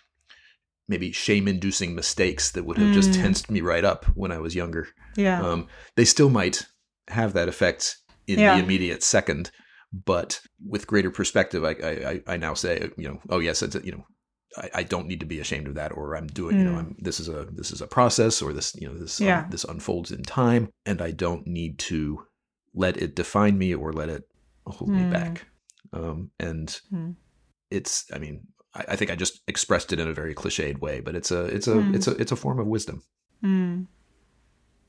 maybe 0.87 1.11
shame 1.11 1.47
inducing 1.47 1.95
mistakes 1.95 2.51
that 2.51 2.63
would 2.63 2.77
have 2.77 2.89
mm. 2.89 2.93
just 2.93 3.13
tensed 3.13 3.51
me 3.51 3.59
right 3.59 3.83
up 3.83 4.05
when 4.15 4.31
I 4.31 4.37
was 4.37 4.55
younger. 4.55 4.87
Yeah. 5.17 5.41
Um, 5.41 5.67
they 5.95 6.05
still 6.05 6.29
might 6.29 6.65
have 7.09 7.33
that 7.33 7.47
effect 7.47 7.97
in 8.27 8.39
yeah. 8.39 8.55
the 8.55 8.63
immediate 8.63 9.03
second. 9.03 9.51
But 9.93 10.41
with 10.65 10.87
greater 10.87 11.09
perspective, 11.09 11.63
I, 11.63 11.71
I, 11.71 12.21
I 12.27 12.37
now 12.37 12.53
say, 12.53 12.89
you 12.97 13.07
know, 13.07 13.19
oh 13.29 13.39
yes, 13.39 13.61
it's 13.63 13.75
you 13.75 13.93
know, 13.93 14.05
I, 14.57 14.69
I 14.75 14.83
don't 14.83 15.07
need 15.07 15.21
to 15.21 15.25
be 15.25 15.39
ashamed 15.39 15.67
of 15.67 15.75
that, 15.75 15.95
or 15.95 16.15
I'm 16.15 16.27
doing, 16.27 16.57
mm. 16.57 16.59
you 16.59 16.65
know, 16.65 16.71
hmm. 16.71 16.79
I'm, 16.79 16.95
this 16.99 17.19
is 17.19 17.29
a 17.29 17.47
this 17.53 17.71
is 17.71 17.81
a 17.81 17.87
process, 17.87 18.41
or 18.41 18.51
this 18.51 18.75
you 18.75 18.87
know 18.87 18.97
this 18.97 19.19
yeah. 19.21 19.45
this 19.49 19.63
unfolds 19.63 20.11
in 20.11 20.23
time, 20.23 20.69
and 20.85 21.01
I 21.01 21.11
don't 21.11 21.47
need 21.47 21.79
to 21.79 22.23
let 22.73 22.97
it 22.97 23.15
define 23.15 23.57
me 23.57 23.73
or 23.73 23.93
let 23.93 24.09
it 24.09 24.23
hold 24.65 24.91
mm. 24.91 25.05
me 25.05 25.11
back. 25.11 25.47
Um, 25.93 26.31
and 26.39 26.79
mm. 26.93 27.15
it's, 27.71 28.05
I 28.13 28.19
mean, 28.19 28.45
I, 28.73 28.85
I, 28.89 28.95
think 28.95 29.09
I 29.09 29.15
just 29.15 29.41
expressed 29.47 29.93
it 29.93 29.99
in 29.99 30.07
a 30.07 30.13
very 30.13 30.35
cliched 30.35 30.79
way, 30.79 30.99
but 30.99 31.15
it's 31.15 31.31
a 31.31 31.45
it's 31.45 31.67
a 31.67 31.81
hmm. 31.81 31.95
it's 31.95 32.07
a 32.07 32.11
it's 32.17 32.31
a 32.31 32.35
form 32.35 32.59
of 32.59 32.67
wisdom. 32.67 33.03
Hmm. 33.41 33.83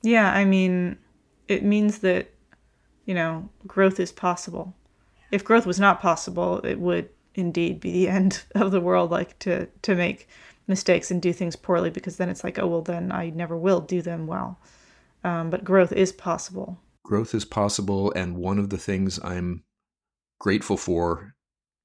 Yeah, 0.03 0.31
I 0.33 0.45
mean, 0.45 0.99
it 1.49 1.65
means 1.65 1.99
that 2.01 2.31
you 3.05 3.15
know 3.15 3.49
growth 3.67 3.99
is 3.99 4.13
possible. 4.13 4.75
If 5.31 5.45
growth 5.45 5.67
was 5.67 5.81
not 5.81 6.01
possible 6.01 6.61
it 6.61 6.79
would 6.79 7.09
indeed 7.35 7.81
be 7.81 7.93
the 7.93 8.09
end 8.19 8.43
of 8.55 8.71
the 8.71 8.81
world 8.81 9.11
like 9.11 9.39
to 9.41 9.67
to 9.83 9.95
make 9.95 10.29
mistakes 10.67 11.11
and 11.11 11.23
do 11.23 11.33
things 11.33 11.57
poorly 11.57 11.91
because 11.91 12.17
then 12.19 12.29
it's 12.29 12.45
like 12.45 12.59
oh 12.59 12.67
well 12.67 12.83
then 12.83 13.11
i 13.11 13.31
never 13.31 13.57
will 13.57 13.81
do 13.81 14.03
them 14.03 14.27
well. 14.27 14.59
Um, 15.25 15.51
but 15.51 15.65
growth 15.65 15.91
is 15.93 16.13
possible. 16.13 16.79
Growth 17.05 17.35
is 17.35 17.45
possible 17.45 18.13
and 18.15 18.37
one 18.37 18.59
of 18.59 18.71
the 18.71 18.79
things 18.79 19.19
i'm 19.25 19.65
grateful 20.39 20.77
for 20.77 21.35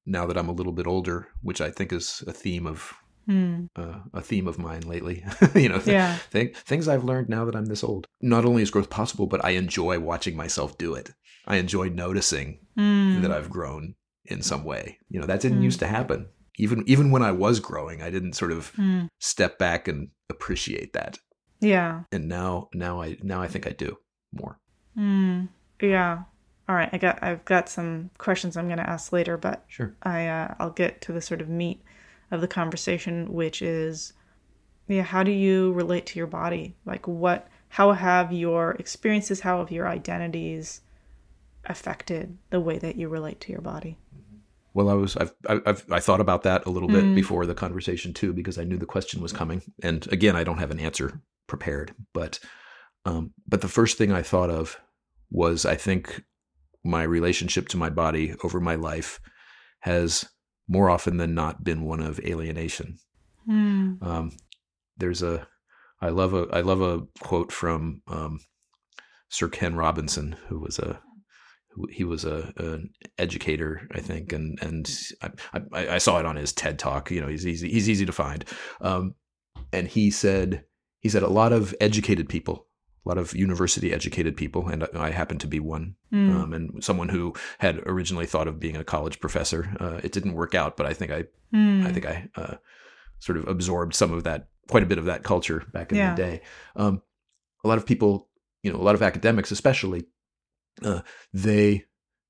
now 0.05 0.25
that 0.25 0.37
i'm 0.37 0.49
a 0.49 0.53
little 0.53 0.73
bit 0.73 0.85
older 0.85 1.29
which 1.41 1.61
i 1.61 1.71
think 1.71 1.93
is 1.93 2.23
a 2.27 2.33
theme 2.33 2.67
of 2.67 2.93
Hmm. 3.25 3.65
Uh, 3.75 3.99
a 4.13 4.21
theme 4.21 4.47
of 4.47 4.59
mine 4.59 4.81
lately. 4.81 5.23
you 5.55 5.69
know, 5.69 5.79
th- 5.79 5.87
yeah. 5.87 6.17
th- 6.31 6.55
things 6.57 6.87
I've 6.87 7.03
learned 7.03 7.29
now 7.29 7.45
that 7.45 7.55
I'm 7.55 7.65
this 7.65 7.83
old. 7.83 8.07
Not 8.21 8.45
only 8.45 8.61
is 8.61 8.71
growth 8.71 8.89
possible, 8.89 9.27
but 9.27 9.43
I 9.43 9.51
enjoy 9.51 9.99
watching 9.99 10.35
myself 10.35 10.77
do 10.77 10.93
it. 10.93 11.11
I 11.45 11.57
enjoy 11.57 11.89
noticing 11.89 12.59
mm. 12.77 13.21
that 13.21 13.31
I've 13.31 13.49
grown 13.49 13.95
in 14.25 14.41
some 14.41 14.63
way. 14.63 14.99
You 15.09 15.19
know, 15.19 15.27
that 15.27 15.41
didn't 15.41 15.59
mm. 15.59 15.65
used 15.65 15.79
to 15.79 15.87
happen. 15.87 16.27
Even 16.57 16.83
even 16.85 17.11
when 17.11 17.23
I 17.23 17.31
was 17.31 17.59
growing, 17.59 18.01
I 18.01 18.09
didn't 18.09 18.33
sort 18.33 18.51
of 18.51 18.73
mm. 18.73 19.09
step 19.19 19.57
back 19.57 19.87
and 19.87 20.09
appreciate 20.29 20.93
that. 20.93 21.17
Yeah. 21.59 22.03
And 22.11 22.27
now 22.27 22.69
now 22.73 23.01
I 23.01 23.17
now 23.23 23.41
I 23.41 23.47
think 23.47 23.65
I 23.65 23.71
do 23.71 23.97
more. 24.31 24.59
Hmm. 24.95 25.45
Yeah. 25.81 26.23
All 26.69 26.75
right, 26.75 26.89
I 26.93 26.97
got 26.97 27.21
I've 27.21 27.43
got 27.45 27.67
some 27.67 28.09
questions 28.17 28.55
I'm 28.55 28.67
going 28.67 28.77
to 28.77 28.89
ask 28.89 29.11
later, 29.11 29.37
but 29.37 29.65
sure. 29.67 29.95
I 30.03 30.27
uh, 30.27 30.53
I'll 30.59 30.69
get 30.69 31.01
to 31.01 31.11
the 31.11 31.21
sort 31.21 31.41
of 31.41 31.49
meat 31.49 31.81
of 32.33 32.41
the 32.41 32.47
conversation, 32.47 33.31
which 33.31 33.61
is, 33.61 34.13
yeah, 34.87 35.03
how 35.03 35.23
do 35.23 35.31
you 35.31 35.71
relate 35.73 36.07
to 36.07 36.19
your 36.19 36.27
body? 36.27 36.75
Like, 36.83 37.07
what, 37.07 37.47
how 37.69 37.91
have 37.91 38.33
your 38.33 38.71
experiences, 38.71 39.41
how 39.41 39.59
have 39.59 39.71
your 39.71 39.87
identities 39.87 40.81
affected 41.65 42.37
the 42.49 42.59
way 42.59 42.79
that 42.79 42.95
you 42.95 43.07
relate 43.07 43.39
to 43.41 43.51
your 43.51 43.61
body? 43.61 43.97
Well, 44.73 44.89
I 44.89 44.93
was 44.93 45.15
I've 45.15 45.33
I've 45.47 45.85
I 45.91 45.99
thought 45.99 46.19
about 46.19 46.41
that 46.43 46.65
a 46.65 46.71
little 46.71 46.89
bit 46.89 47.03
mm. 47.03 47.13
before 47.13 47.45
the 47.45 47.53
conversation 47.53 48.11
too 48.11 48.33
because 48.33 48.57
I 48.57 48.63
knew 48.63 48.77
the 48.77 48.87
question 48.87 49.21
was 49.21 49.31
coming, 49.31 49.61
and 49.83 50.11
again, 50.11 50.35
I 50.35 50.43
don't 50.43 50.57
have 50.57 50.71
an 50.71 50.79
answer 50.79 51.21
prepared, 51.45 51.93
but 52.11 52.39
um, 53.05 53.33
but 53.47 53.61
the 53.61 53.67
first 53.67 53.99
thing 53.99 54.11
I 54.11 54.23
thought 54.23 54.49
of 54.49 54.79
was 55.29 55.63
I 55.63 55.75
think 55.75 56.23
my 56.83 57.03
relationship 57.03 57.67
to 57.69 57.77
my 57.77 57.91
body 57.91 58.33
over 58.43 58.59
my 58.59 58.73
life 58.73 59.19
has 59.81 60.25
more 60.67 60.89
often 60.89 61.17
than 61.17 61.33
not 61.33 61.63
been 61.63 61.83
one 61.83 61.99
of 61.99 62.19
alienation. 62.19 62.97
Mm. 63.47 64.01
Um, 64.01 64.31
there's 64.97 65.21
a 65.21 65.47
I 66.01 66.09
love 66.09 66.33
a 66.33 66.47
I 66.51 66.61
love 66.61 66.81
a 66.81 67.01
quote 67.21 67.51
from 67.51 68.01
um, 68.07 68.39
Sir 69.29 69.47
Ken 69.49 69.75
Robinson, 69.75 70.35
who 70.47 70.59
was 70.59 70.79
a 70.79 70.99
he 71.89 72.03
was 72.03 72.25
a 72.25 72.53
an 72.57 72.91
educator, 73.17 73.87
I 73.93 73.99
think, 73.99 74.31
and 74.31 74.59
and 74.61 74.89
I, 75.21 75.61
I, 75.73 75.87
I 75.95 75.97
saw 75.97 76.19
it 76.19 76.25
on 76.25 76.35
his 76.35 76.53
TED 76.53 76.79
talk. 76.79 77.09
You 77.11 77.21
know, 77.21 77.27
he's 77.27 77.47
easy 77.47 77.69
he's 77.69 77.89
easy 77.89 78.05
to 78.05 78.11
find, 78.11 78.45
um, 78.81 79.15
and 79.71 79.87
he 79.87 80.11
said 80.11 80.65
he 80.99 81.09
said 81.09 81.23
a 81.23 81.27
lot 81.27 81.53
of 81.53 81.73
educated 81.81 82.29
people 82.29 82.67
a 83.05 83.09
lot 83.09 83.17
of 83.17 83.35
university 83.35 83.93
educated 83.93 84.37
people, 84.37 84.67
and 84.67 84.87
I 84.95 85.11
happen 85.11 85.37
to 85.39 85.47
be 85.47 85.59
one, 85.59 85.95
mm. 86.11 86.33
um, 86.33 86.53
and 86.53 86.83
someone 86.83 87.09
who 87.09 87.33
had 87.59 87.79
originally 87.85 88.25
thought 88.25 88.47
of 88.47 88.59
being 88.59 88.77
a 88.77 88.83
college 88.83 89.19
professor. 89.19 89.75
Uh, 89.79 89.99
it 90.03 90.11
didn't 90.11 90.33
work 90.33 90.55
out, 90.55 90.77
but 90.77 90.85
I 90.85 90.93
think 90.93 91.11
I, 91.11 91.25
mm. 91.53 91.85
I 91.85 91.91
think 91.91 92.05
I 92.05 92.29
uh, 92.35 92.55
sort 93.19 93.37
of 93.37 93.47
absorbed 93.47 93.93
some 93.93 94.13
of 94.13 94.23
that, 94.23 94.47
quite 94.69 94.83
a 94.83 94.87
bit 94.87 94.97
of 94.97 95.05
that 95.05 95.23
culture 95.23 95.63
back 95.73 95.91
in 95.91 95.97
yeah. 95.97 96.15
the 96.15 96.21
day. 96.21 96.41
Um, 96.75 97.01
a 97.63 97.67
lot 97.67 97.77
of 97.77 97.85
people, 97.85 98.29
you 98.61 98.71
know, 98.71 98.79
a 98.79 98.83
lot 98.83 98.95
of 98.95 99.01
academics, 99.01 99.51
especially, 99.51 100.05
uh, 100.81 101.01
they 101.33 101.85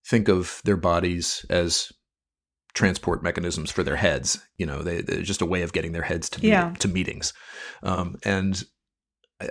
think 0.06 0.28
of 0.28 0.62
their 0.66 0.78
bodies 0.78 1.46
as 1.50 1.92
transport 2.74 3.22
mechanisms 3.22 3.70
for 3.70 3.84
their 3.84 3.96
heads. 3.96 4.40
You 4.58 4.66
know, 4.66 4.82
they, 4.82 5.00
are 5.00 5.24
just 5.24 5.42
a 5.42 5.46
way 5.46 5.62
of 5.62 5.74
getting 5.74 5.92
their 5.92 6.02
heads 6.02 6.30
to 6.32 6.42
yeah. 6.42 6.74
to 6.80 6.88
meetings, 6.88 7.34
um, 7.84 8.18
and 8.24 8.64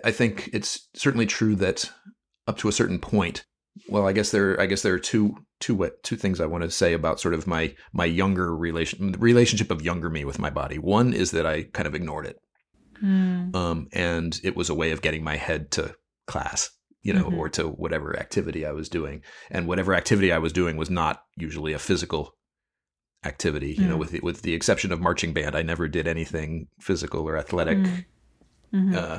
I 0.05 0.11
think 0.11 0.51
it's 0.53 0.89
certainly 0.95 1.27
true 1.27 1.55
that 1.57 1.91
up 2.47 2.57
to 2.59 2.69
a 2.69 2.73
certain 2.73 2.99
point, 2.99 3.45
well, 3.89 4.07
I 4.07 4.13
guess 4.13 4.31
there, 4.31 4.61
I 4.61 4.67
guess 4.67 4.83
there 4.83 4.95
are 4.95 4.99
two 4.99 5.37
two 5.61 5.75
what 5.75 6.03
two 6.03 6.17
things 6.17 6.41
I 6.41 6.47
want 6.47 6.65
to 6.65 6.71
say 6.71 6.93
about 6.93 7.21
sort 7.21 7.35
of 7.35 7.47
my 7.47 7.75
my 7.93 8.05
younger 8.05 8.55
relation, 8.55 9.13
relationship 9.13 9.71
of 9.71 9.83
younger 9.83 10.11
me 10.11 10.25
with 10.25 10.39
my 10.39 10.51
body. 10.51 10.79
One 10.79 11.13
is 11.13 11.31
that 11.33 11.47
I 11.47 11.65
kind 11.65 11.87
of 11.87 11.95
ignored 11.95 12.27
it, 12.27 12.41
mm. 13.03 13.55
um, 13.55 13.89
and 13.93 14.41
it 14.43 14.57
was 14.57 14.71
a 14.71 14.75
way 14.75 14.91
of 14.91 15.03
getting 15.03 15.25
my 15.25 15.37
head 15.37 15.71
to 15.73 15.95
class, 16.27 16.71
you 17.03 17.13
know, 17.13 17.25
mm-hmm. 17.25 17.39
or 17.39 17.49
to 17.51 17.69
whatever 17.69 18.19
activity 18.19 18.67
I 18.67 18.73
was 18.73 18.89
doing, 18.89 19.23
and 19.51 19.67
whatever 19.67 19.95
activity 19.95 20.33
I 20.33 20.39
was 20.39 20.53
doing 20.53 20.77
was 20.77 20.91
not 20.91 21.23
usually 21.37 21.73
a 21.73 21.79
physical 21.79 22.35
activity. 23.25 23.75
You 23.75 23.87
know, 23.89 23.97
mm. 23.97 24.01
with 24.01 24.11
the, 24.11 24.21
with 24.21 24.43
the 24.43 24.55
exception 24.55 24.93
of 24.93 25.01
marching 25.01 25.33
band, 25.33 25.55
I 25.55 25.63
never 25.63 25.89
did 25.89 26.07
anything 26.07 26.69
physical 26.81 27.29
or 27.29 27.37
athletic. 27.37 27.79
Mm. 27.79 28.05
Mm-hmm. 28.75 28.95
Uh, 28.97 29.19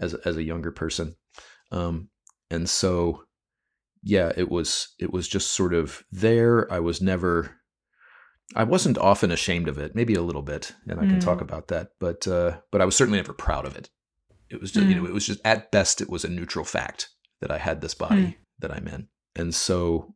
as 0.00 0.14
as 0.14 0.36
a 0.36 0.42
younger 0.42 0.70
person, 0.72 1.16
um, 1.70 2.08
and 2.50 2.68
so 2.68 3.22
yeah, 4.02 4.32
it 4.36 4.50
was 4.50 4.94
it 4.98 5.12
was 5.12 5.28
just 5.28 5.52
sort 5.52 5.74
of 5.74 6.04
there. 6.10 6.70
I 6.72 6.80
was 6.80 7.00
never. 7.00 7.52
I 8.54 8.62
wasn't 8.62 8.96
often 8.98 9.32
ashamed 9.32 9.66
of 9.66 9.76
it, 9.76 9.96
maybe 9.96 10.14
a 10.14 10.22
little 10.22 10.42
bit, 10.42 10.72
and 10.86 11.00
I 11.00 11.06
can 11.06 11.18
talk 11.18 11.38
mm. 11.38 11.42
about 11.42 11.66
that. 11.68 11.88
But 11.98 12.28
uh, 12.28 12.58
but 12.70 12.80
I 12.80 12.84
was 12.84 12.96
certainly 12.96 13.18
never 13.18 13.32
proud 13.32 13.66
of 13.66 13.76
it. 13.76 13.90
It 14.48 14.60
was 14.60 14.70
just 14.70 14.86
mm. 14.86 14.90
you 14.90 14.94
know 14.94 15.06
it 15.06 15.12
was 15.12 15.26
just 15.26 15.40
at 15.44 15.72
best 15.72 16.00
it 16.00 16.08
was 16.08 16.24
a 16.24 16.28
neutral 16.28 16.64
fact 16.64 17.08
that 17.40 17.50
I 17.50 17.58
had 17.58 17.80
this 17.80 17.94
body 17.94 18.22
mm. 18.22 18.34
that 18.60 18.72
I'm 18.72 18.86
in. 18.86 19.08
And 19.34 19.54
so, 19.54 20.14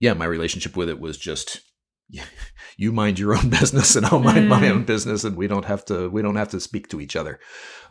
yeah, 0.00 0.14
my 0.14 0.24
relationship 0.24 0.76
with 0.76 0.88
it 0.88 1.00
was 1.00 1.16
just 1.16 1.60
you 2.76 2.92
mind 2.92 3.18
your 3.18 3.36
own 3.36 3.50
business 3.60 3.96
and 3.96 4.06
I'll 4.06 4.20
mind 4.20 4.46
mm. 4.46 4.48
my 4.48 4.68
own 4.68 4.84
business 4.84 5.24
and 5.24 5.36
we 5.36 5.46
don't 5.46 5.64
have 5.64 5.84
to 5.86 6.08
we 6.08 6.22
don't 6.22 6.36
have 6.36 6.50
to 6.50 6.60
speak 6.60 6.88
to 6.88 7.00
each 7.00 7.16
other. 7.16 7.38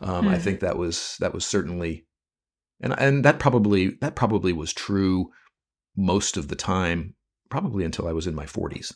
Um, 0.00 0.26
mm. 0.26 0.30
I 0.30 0.38
think 0.38 0.60
that 0.60 0.76
was 0.76 1.16
that 1.20 1.34
was 1.34 1.44
certainly 1.44 2.06
and 2.80 2.98
and 2.98 3.24
that 3.24 3.38
probably 3.38 3.96
that 4.00 4.16
probably 4.16 4.52
was 4.52 4.72
true 4.72 5.30
most 5.96 6.36
of 6.36 6.48
the 6.48 6.56
time, 6.56 7.14
probably 7.50 7.84
until 7.84 8.06
I 8.06 8.12
was 8.12 8.26
in 8.26 8.34
my 8.34 8.44
40s. 8.44 8.94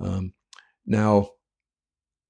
Um, 0.00 0.32
now, 0.86 1.30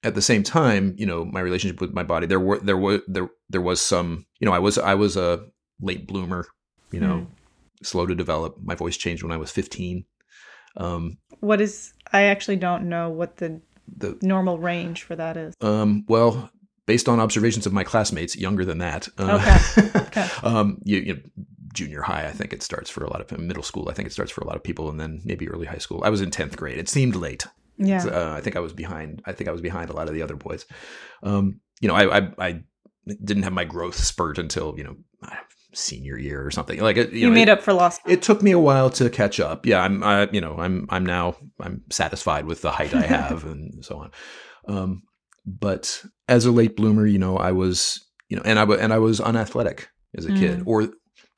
at 0.03 0.15
the 0.15 0.23
same 0.23 0.43
time, 0.43 0.95
you 0.99 1.07
know, 1.07 1.25
my 1.25 1.41
relationship 1.41 1.81
with 1.81 1.95
my 1.95 2.03
body, 2.03 2.27
there 2.27 2.41
were 2.41 2.59
there 2.59 2.77
were 2.77 3.01
there 3.09 3.29
there 3.49 3.63
was 3.63 3.81
some, 3.81 4.27
you 4.39 4.47
know, 4.47 4.53
I 4.53 4.59
was 4.59 4.77
I 4.77 4.95
was 4.95 5.17
a 5.17 5.47
late 5.81 6.07
bloomer, 6.07 6.47
you 6.91 7.01
know, 7.01 7.27
mm. 7.27 7.27
slow 7.83 8.07
to 8.07 8.15
develop. 8.15 8.57
My 8.63 8.75
voice 8.75 8.97
changed 8.97 9.23
when 9.23 9.33
I 9.33 9.39
was 9.39 9.51
15. 9.51 10.05
Um, 10.77 11.19
what 11.41 11.61
is? 11.61 11.93
I 12.13 12.25
actually 12.25 12.57
don't 12.57 12.89
know 12.89 13.11
what 13.11 13.37
the 13.37 13.61
the 13.97 14.19
normal 14.23 14.59
range 14.59 15.03
for 15.03 15.17
that 15.17 15.37
is. 15.37 15.55
Um, 15.61 16.05
well, 16.09 16.51
based 16.87 17.09
on 17.09 17.21
observations 17.21 17.67
of 17.67 17.73
my 17.73 17.85
classmates 17.85 18.37
younger 18.37 18.65
than 18.65 18.79
that. 18.79 19.09
Uh, 19.19 19.41
okay. 19.41 19.99
okay. 20.07 20.29
um, 20.43 20.79
you, 20.85 20.99
you 20.99 21.15
know, 21.15 21.21
junior 21.73 22.03
high, 22.03 22.27
I 22.27 22.33
think 22.33 22.53
it 22.53 22.63
starts 22.63 22.91
for 22.91 23.05
a 23.05 23.11
lot 23.11 23.21
of 23.21 23.39
middle 23.39 23.63
school. 23.63 23.89
I 23.89 23.95
think 23.95 24.07
it 24.07 24.13
starts 24.13 24.31
for 24.31 24.41
a 24.41 24.47
lot 24.47 24.57
of 24.57 24.63
people, 24.63 24.89
and 24.89 24.99
then 24.99 25.21
maybe 25.25 25.49
early 25.49 25.67
high 25.67 25.79
school. 25.79 26.03
I 26.05 26.11
was 26.11 26.21
in 26.21 26.31
tenth 26.31 26.57
grade. 26.57 26.79
It 26.79 26.89
seemed 26.89 27.17
late. 27.17 27.47
Yeah. 27.77 28.05
Uh, 28.05 28.35
I 28.37 28.41
think 28.41 28.57
I 28.57 28.61
was 28.61 28.73
behind. 28.73 29.23
I 29.27 29.33
think 29.33 29.49
I 29.49 29.53
was 29.53 29.61
behind 29.61 29.91
a 29.91 29.95
lot 29.95 30.09
of 30.09 30.15
the 30.15 30.23
other 30.23 30.37
boys. 30.37 30.67
Um, 31.23 31.61
you 31.81 31.89
know, 31.89 31.95
I, 31.95 32.19
I, 32.19 32.33
I 32.39 32.63
didn't 33.07 33.43
have 33.43 33.53
my 33.53 33.65
growth 33.65 33.97
spurt 33.97 34.39
until 34.39 34.75
you 34.79 34.85
know 34.85 34.97
senior 35.75 36.19
year 36.19 36.45
or 36.45 36.51
something 36.51 36.81
like 36.81 36.97
it. 36.97 37.13
You, 37.13 37.21
you 37.21 37.27
know, 37.29 37.35
made 37.35 37.49
it, 37.49 37.51
up 37.51 37.63
for 37.63 37.73
lost. 37.73 38.01
It 38.07 38.23
took 38.23 38.43
me 38.43 38.51
a 38.51 38.59
while 38.59 38.91
to 38.91 39.11
catch 39.11 39.41
up. 39.41 39.67
Yeah, 39.67 39.83
I'm. 39.83 40.03
I, 40.03 40.29
you 40.31 40.41
know, 40.41 40.57
I'm. 40.59 40.87
I'm 40.91 41.05
now. 41.05 41.37
I'm 41.61 41.83
satisfied 41.91 42.47
with 42.47 42.63
the 42.63 42.71
height 42.71 42.95
I 42.95 43.03
have 43.07 43.45
and 43.45 43.85
so 43.85 43.99
on. 43.99 44.11
Um, 44.67 45.03
but 45.47 46.05
as 46.29 46.47
a 46.47 46.51
late 46.51 46.77
bloomer, 46.77 47.07
you 47.07 47.19
know, 47.19 47.37
I 47.37 47.53
was, 47.53 48.05
you 48.29 48.37
know, 48.37 48.43
and 48.45 48.59
I 48.59 48.65
and 48.65 48.93
I 48.93 48.99
was 48.99 49.21
unathletic 49.21 49.89
as 50.17 50.25
a 50.25 50.31
mm. 50.31 50.39
kid, 50.39 50.63
or 50.67 50.89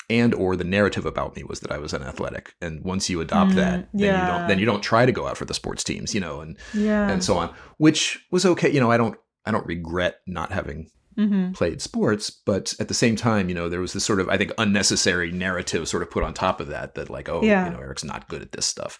and 0.08 0.34
or 0.34 0.56
the 0.56 0.64
narrative 0.64 1.06
about 1.06 1.36
me 1.36 1.42
was 1.44 1.60
that 1.60 1.72
I 1.72 1.78
was 1.78 1.92
unathletic. 1.92 2.54
And 2.60 2.84
once 2.84 3.10
you 3.10 3.20
adopt 3.20 3.52
mm, 3.52 3.56
that, 3.56 3.88
then 3.92 4.14
yeah. 4.14 4.20
you 4.20 4.38
don't 4.38 4.48
then 4.48 4.58
you 4.58 4.66
don't 4.66 4.82
try 4.82 5.06
to 5.06 5.12
go 5.12 5.26
out 5.26 5.36
for 5.36 5.44
the 5.44 5.54
sports 5.54 5.82
teams, 5.82 6.14
you 6.14 6.20
know, 6.20 6.40
and 6.40 6.56
yeah. 6.72 7.08
and 7.08 7.24
so 7.24 7.36
on, 7.36 7.54
which 7.78 8.24
was 8.30 8.46
okay. 8.46 8.70
You 8.70 8.80
know, 8.80 8.90
I 8.90 8.96
don't 8.96 9.18
I 9.44 9.50
don't 9.50 9.66
regret 9.66 10.20
not 10.26 10.52
having 10.52 10.88
mm-hmm. 11.18 11.52
played 11.52 11.80
sports, 11.80 12.30
but 12.30 12.74
at 12.78 12.88
the 12.88 12.94
same 12.94 13.16
time, 13.16 13.48
you 13.48 13.54
know, 13.54 13.68
there 13.68 13.80
was 13.80 13.92
this 13.92 14.04
sort 14.04 14.20
of 14.20 14.28
I 14.28 14.36
think 14.36 14.52
unnecessary 14.58 15.32
narrative 15.32 15.88
sort 15.88 16.02
of 16.02 16.10
put 16.10 16.22
on 16.22 16.34
top 16.34 16.60
of 16.60 16.68
that 16.68 16.94
that 16.94 17.10
like, 17.10 17.28
oh, 17.28 17.42
yeah. 17.42 17.66
you 17.66 17.72
know, 17.72 17.80
Erik's 17.80 18.04
not 18.04 18.28
good 18.28 18.42
at 18.42 18.52
this 18.52 18.66
stuff. 18.66 18.98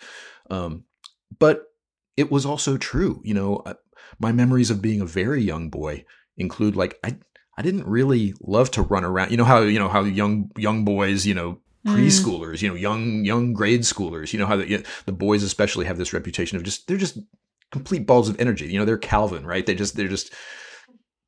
Um, 0.50 0.84
but 1.38 1.64
it 2.16 2.30
was 2.30 2.46
also 2.46 2.76
true, 2.76 3.20
you 3.24 3.34
know, 3.34 3.56
uh, 3.66 3.74
my 4.18 4.32
memories 4.32 4.70
of 4.70 4.82
being 4.82 5.00
a 5.00 5.06
very 5.06 5.42
young 5.42 5.68
boy 5.68 6.04
include 6.36 6.76
like 6.76 6.98
I 7.04 7.18
I 7.58 7.62
didn't 7.62 7.86
really 7.86 8.34
love 8.40 8.70
to 8.72 8.82
run 8.82 9.04
around. 9.04 9.30
You 9.30 9.36
know 9.36 9.44
how 9.44 9.60
you 9.60 9.78
know 9.78 9.88
how 9.88 10.02
young 10.02 10.50
young 10.56 10.84
boys, 10.84 11.26
you 11.26 11.34
know, 11.34 11.60
mm. 11.86 11.94
preschoolers, 11.94 12.62
you 12.62 12.68
know, 12.68 12.74
young 12.74 13.24
young 13.24 13.52
grade 13.52 13.82
schoolers, 13.82 14.32
you 14.32 14.38
know 14.38 14.46
how 14.46 14.56
the, 14.56 14.68
you 14.68 14.78
know, 14.78 14.84
the 15.06 15.12
boys 15.12 15.42
especially 15.42 15.86
have 15.86 15.98
this 15.98 16.12
reputation 16.12 16.56
of 16.56 16.62
just 16.62 16.86
they're 16.86 16.96
just 16.96 17.18
complete 17.72 18.06
balls 18.06 18.28
of 18.28 18.38
energy. 18.40 18.66
You 18.66 18.78
know, 18.78 18.84
they're 18.84 18.98
Calvin, 18.98 19.46
right? 19.46 19.64
They 19.64 19.74
just 19.74 19.96
they're 19.96 20.08
just 20.08 20.32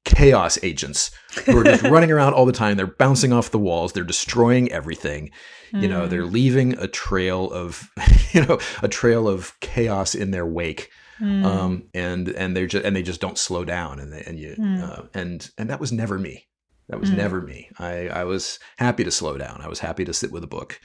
chaos 0.04 0.58
agents 0.62 1.11
who 1.44 1.58
are 1.58 1.64
just 1.64 1.82
running 1.84 2.11
around 2.11 2.34
all 2.34 2.46
the 2.46 2.52
time. 2.52 2.76
They're 2.76 2.87
bouncing 2.87 3.32
off 3.32 3.50
the 3.50 3.58
walls. 3.58 3.92
They're 3.92 4.04
destroying 4.04 4.70
everything. 4.72 5.30
Mm. 5.72 5.82
You 5.82 5.88
know, 5.88 6.06
they're 6.06 6.22
mm. 6.22 6.32
leaving 6.32 6.78
a 6.78 6.88
trail 6.88 7.50
of, 7.50 7.90
you 8.32 8.44
know, 8.44 8.58
a 8.82 8.88
trail 8.88 9.28
of 9.28 9.58
chaos 9.61 10.14
in 10.14 10.30
their 10.30 10.46
wake. 10.46 10.90
Mm. 11.20 11.44
Um, 11.44 11.88
and 11.94 12.28
and 12.28 12.56
they're 12.56 12.68
just 12.68 12.84
and 12.84 12.94
they 12.94 13.02
just 13.02 13.20
don't 13.20 13.38
slow 13.38 13.64
down 13.64 13.98
and 13.98 14.12
they, 14.12 14.22
and 14.22 14.38
you 14.38 14.54
mm. 14.56 14.82
uh, 14.82 15.02
and 15.14 15.50
and 15.58 15.68
that 15.68 15.80
was 15.80 15.90
never 15.90 16.16
me. 16.16 16.46
That 16.88 17.00
was 17.00 17.11
mm. 17.11 17.16
never 17.16 17.40
me. 17.42 17.68
I 17.78 18.08
I 18.08 18.24
was 18.24 18.61
happy 18.78 19.02
to 19.02 19.11
slow 19.11 19.37
down. 19.37 19.61
I 19.61 19.68
was 19.68 19.80
happy 19.80 20.04
to 20.04 20.14
sit 20.14 20.30
with 20.30 20.44
a 20.44 20.48
book. 20.48 20.80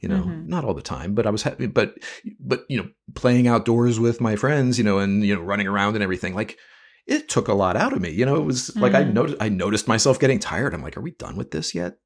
You 0.00 0.08
know, 0.08 0.22
mm-hmm. 0.22 0.48
not 0.48 0.64
all 0.64 0.72
the 0.72 0.80
time, 0.80 1.14
but 1.14 1.26
I 1.26 1.30
was 1.30 1.42
happy. 1.42 1.66
But 1.66 1.94
but 2.38 2.64
you 2.68 2.78
know, 2.78 2.88
playing 3.14 3.48
outdoors 3.48 3.98
with 3.98 4.20
my 4.20 4.36
friends, 4.36 4.78
you 4.78 4.84
know, 4.84 4.98
and 4.98 5.24
you 5.24 5.34
know, 5.34 5.42
running 5.42 5.66
around 5.66 5.94
and 5.94 6.02
everything. 6.02 6.34
Like 6.34 6.58
it 7.10 7.28
took 7.28 7.48
a 7.48 7.54
lot 7.54 7.76
out 7.76 7.92
of 7.92 8.00
me. 8.00 8.10
You 8.10 8.24
know, 8.24 8.36
it 8.36 8.44
was 8.44 8.74
like 8.76 8.94
I 8.94 9.02
noticed 9.02 9.42
I 9.42 9.48
noticed 9.48 9.88
myself 9.88 10.20
getting 10.20 10.38
tired. 10.38 10.72
I'm 10.72 10.82
like, 10.82 10.96
are 10.96 11.02
we 11.02 11.10
done 11.10 11.36
with 11.36 11.50
this 11.50 11.74
yet? 11.74 11.98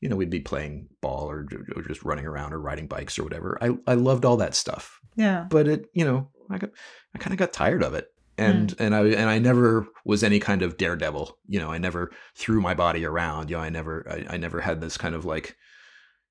You 0.00 0.08
know, 0.08 0.16
we'd 0.16 0.30
be 0.30 0.40
playing 0.40 0.88
ball 1.00 1.30
or, 1.30 1.46
or 1.74 1.82
just 1.82 2.02
running 2.02 2.26
around 2.26 2.52
or 2.52 2.60
riding 2.60 2.88
bikes 2.88 3.18
or 3.18 3.24
whatever. 3.24 3.56
I 3.62 3.70
I 3.86 3.94
loved 3.94 4.24
all 4.24 4.36
that 4.38 4.56
stuff. 4.56 5.00
Yeah. 5.14 5.46
But 5.48 5.68
it, 5.68 5.86
you 5.94 6.04
know, 6.04 6.30
I 6.50 6.58
got 6.58 6.70
I 7.14 7.18
kind 7.18 7.32
of 7.32 7.38
got 7.38 7.52
tired 7.52 7.84
of 7.84 7.94
it. 7.94 8.08
And 8.36 8.70
mm. 8.70 8.84
and 8.84 8.94
I 8.96 9.06
and 9.06 9.30
I 9.30 9.38
never 9.38 9.86
was 10.04 10.24
any 10.24 10.40
kind 10.40 10.62
of 10.62 10.76
daredevil. 10.76 11.38
You 11.46 11.60
know, 11.60 11.70
I 11.70 11.78
never 11.78 12.10
threw 12.34 12.60
my 12.60 12.74
body 12.74 13.04
around. 13.04 13.50
You 13.50 13.56
know, 13.56 13.62
I 13.62 13.70
never 13.70 14.06
I, 14.10 14.34
I 14.34 14.36
never 14.38 14.60
had 14.60 14.80
this 14.80 14.96
kind 14.96 15.14
of 15.14 15.24
like, 15.24 15.56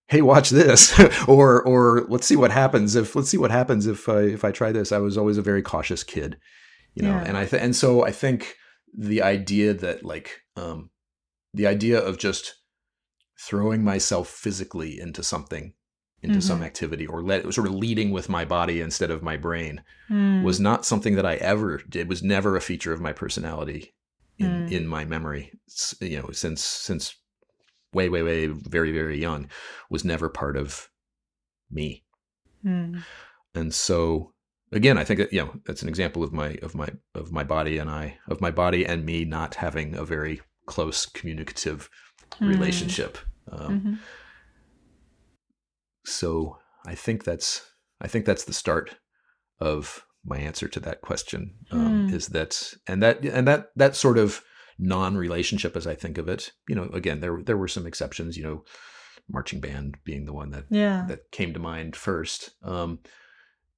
hey, 0.08 0.22
watch 0.22 0.50
this, 0.50 1.00
or 1.30 1.62
or 1.64 2.06
let's 2.10 2.28
see 2.28 2.36
what 2.36 2.52
happens 2.52 2.96
if 2.96 3.16
let's 3.16 3.30
see 3.30 3.38
what 3.38 3.52
happens 3.52 3.88
if 3.88 4.10
I 4.10 4.22
if 4.22 4.44
I 4.44 4.52
try 4.52 4.74
this. 4.74 4.92
I 4.92 4.98
was 4.98 5.18
always 5.18 5.38
a 5.38 5.42
very 5.42 5.62
cautious 5.62 6.04
kid, 6.04 6.38
you 6.98 7.04
know. 7.04 7.16
Yeah. 7.16 7.24
And 7.24 7.38
I 7.38 7.46
th- 7.46 7.62
and 7.62 7.76
so 7.76 8.04
I 8.04 8.12
think 8.12 8.56
the 8.98 9.22
idea 9.22 9.74
that 9.74 10.04
like 10.04 10.42
um 10.56 10.90
the 11.54 11.68
idea 11.68 12.00
of 12.00 12.18
just 12.18 12.56
throwing 13.40 13.84
myself 13.84 14.28
physically 14.28 15.00
into 15.00 15.22
something 15.22 15.74
into 16.24 16.40
mm-hmm. 16.40 16.48
some 16.48 16.64
activity 16.64 17.06
or 17.06 17.22
let 17.22 17.54
sort 17.54 17.68
of 17.68 17.76
leading 17.76 18.10
with 18.10 18.30
my 18.30 18.44
body 18.44 18.82
instead 18.82 19.12
of 19.12 19.22
my 19.22 19.38
brain 19.38 19.84
mm. 20.10 20.42
was 20.42 20.60
not 20.60 20.84
something 20.84 21.14
that 21.14 21.28
I 21.28 21.36
ever 21.36 21.78
did 21.88 22.10
was 22.10 22.24
never 22.24 22.56
a 22.56 22.62
feature 22.62 22.92
of 22.92 23.00
my 23.00 23.14
personality 23.14 23.94
in 24.40 24.48
mm. 24.48 24.72
in 24.72 24.88
my 24.88 25.06
memory 25.06 25.52
you 26.02 26.20
know 26.20 26.32
since 26.32 26.64
since 26.64 27.16
way 27.94 28.10
way 28.10 28.24
way 28.24 28.48
very 28.48 28.92
very 28.92 29.20
young 29.20 29.48
was 29.92 30.04
never 30.04 30.28
part 30.28 30.58
of 30.58 30.90
me 31.70 32.04
mm. 32.66 33.04
and 33.54 33.74
so 33.74 34.34
again 34.72 34.98
i 34.98 35.04
think 35.04 35.20
that 35.20 35.32
you 35.32 35.40
know 35.40 35.54
that's 35.66 35.82
an 35.82 35.90
example 35.90 36.24
of 36.24 36.34
my 36.34 36.58
of 36.62 36.76
my 36.76 36.90
of 37.16 37.32
my 37.32 37.44
body 37.44 37.78
and 37.78 37.90
i 37.90 38.18
of 38.28 38.42
my 38.42 38.52
body 38.52 38.86
and 38.86 39.06
me 39.06 39.24
not 39.24 39.56
having 39.56 39.96
a 39.96 40.04
very 40.04 40.42
close 40.66 41.06
communicative 41.06 41.90
mm. 42.42 42.48
relationship 42.48 43.18
um, 43.52 43.80
mm-hmm 43.80 43.94
so 46.08 46.58
I 46.86 46.96
think 46.96 47.24
that's 47.26 47.70
I 48.00 48.08
think 48.08 48.26
that's 48.26 48.46
the 48.46 48.54
start 48.54 48.96
of 49.60 50.06
my 50.26 50.38
answer 50.38 50.68
to 50.70 50.80
that 50.82 51.02
question. 51.02 51.56
Um, 51.72 52.08
mm. 52.08 52.14
Is 52.14 52.28
that 52.30 52.74
and 52.88 53.04
that 53.04 53.24
and 53.24 53.48
that 53.48 53.68
that 53.76 53.96
sort 53.96 54.18
of 54.18 54.42
non-relationship, 54.80 55.76
as 55.76 55.86
I 55.86 55.96
think 55.96 56.18
of 56.18 56.30
it. 56.30 56.52
You 56.70 56.76
know, 56.76 56.90
again, 56.94 57.20
there 57.20 57.42
there 57.44 57.58
were 57.58 57.68
some 57.68 57.86
exceptions. 57.86 58.38
You 58.38 58.44
know, 58.44 58.64
marching 59.30 59.60
band 59.60 59.98
being 60.06 60.26
the 60.26 60.34
one 60.34 60.52
that 60.52 60.66
yeah. 60.70 61.06
that 61.10 61.32
came 61.32 61.54
to 61.54 61.60
mind 61.60 61.96
first. 61.96 62.52
Um, 62.64 63.00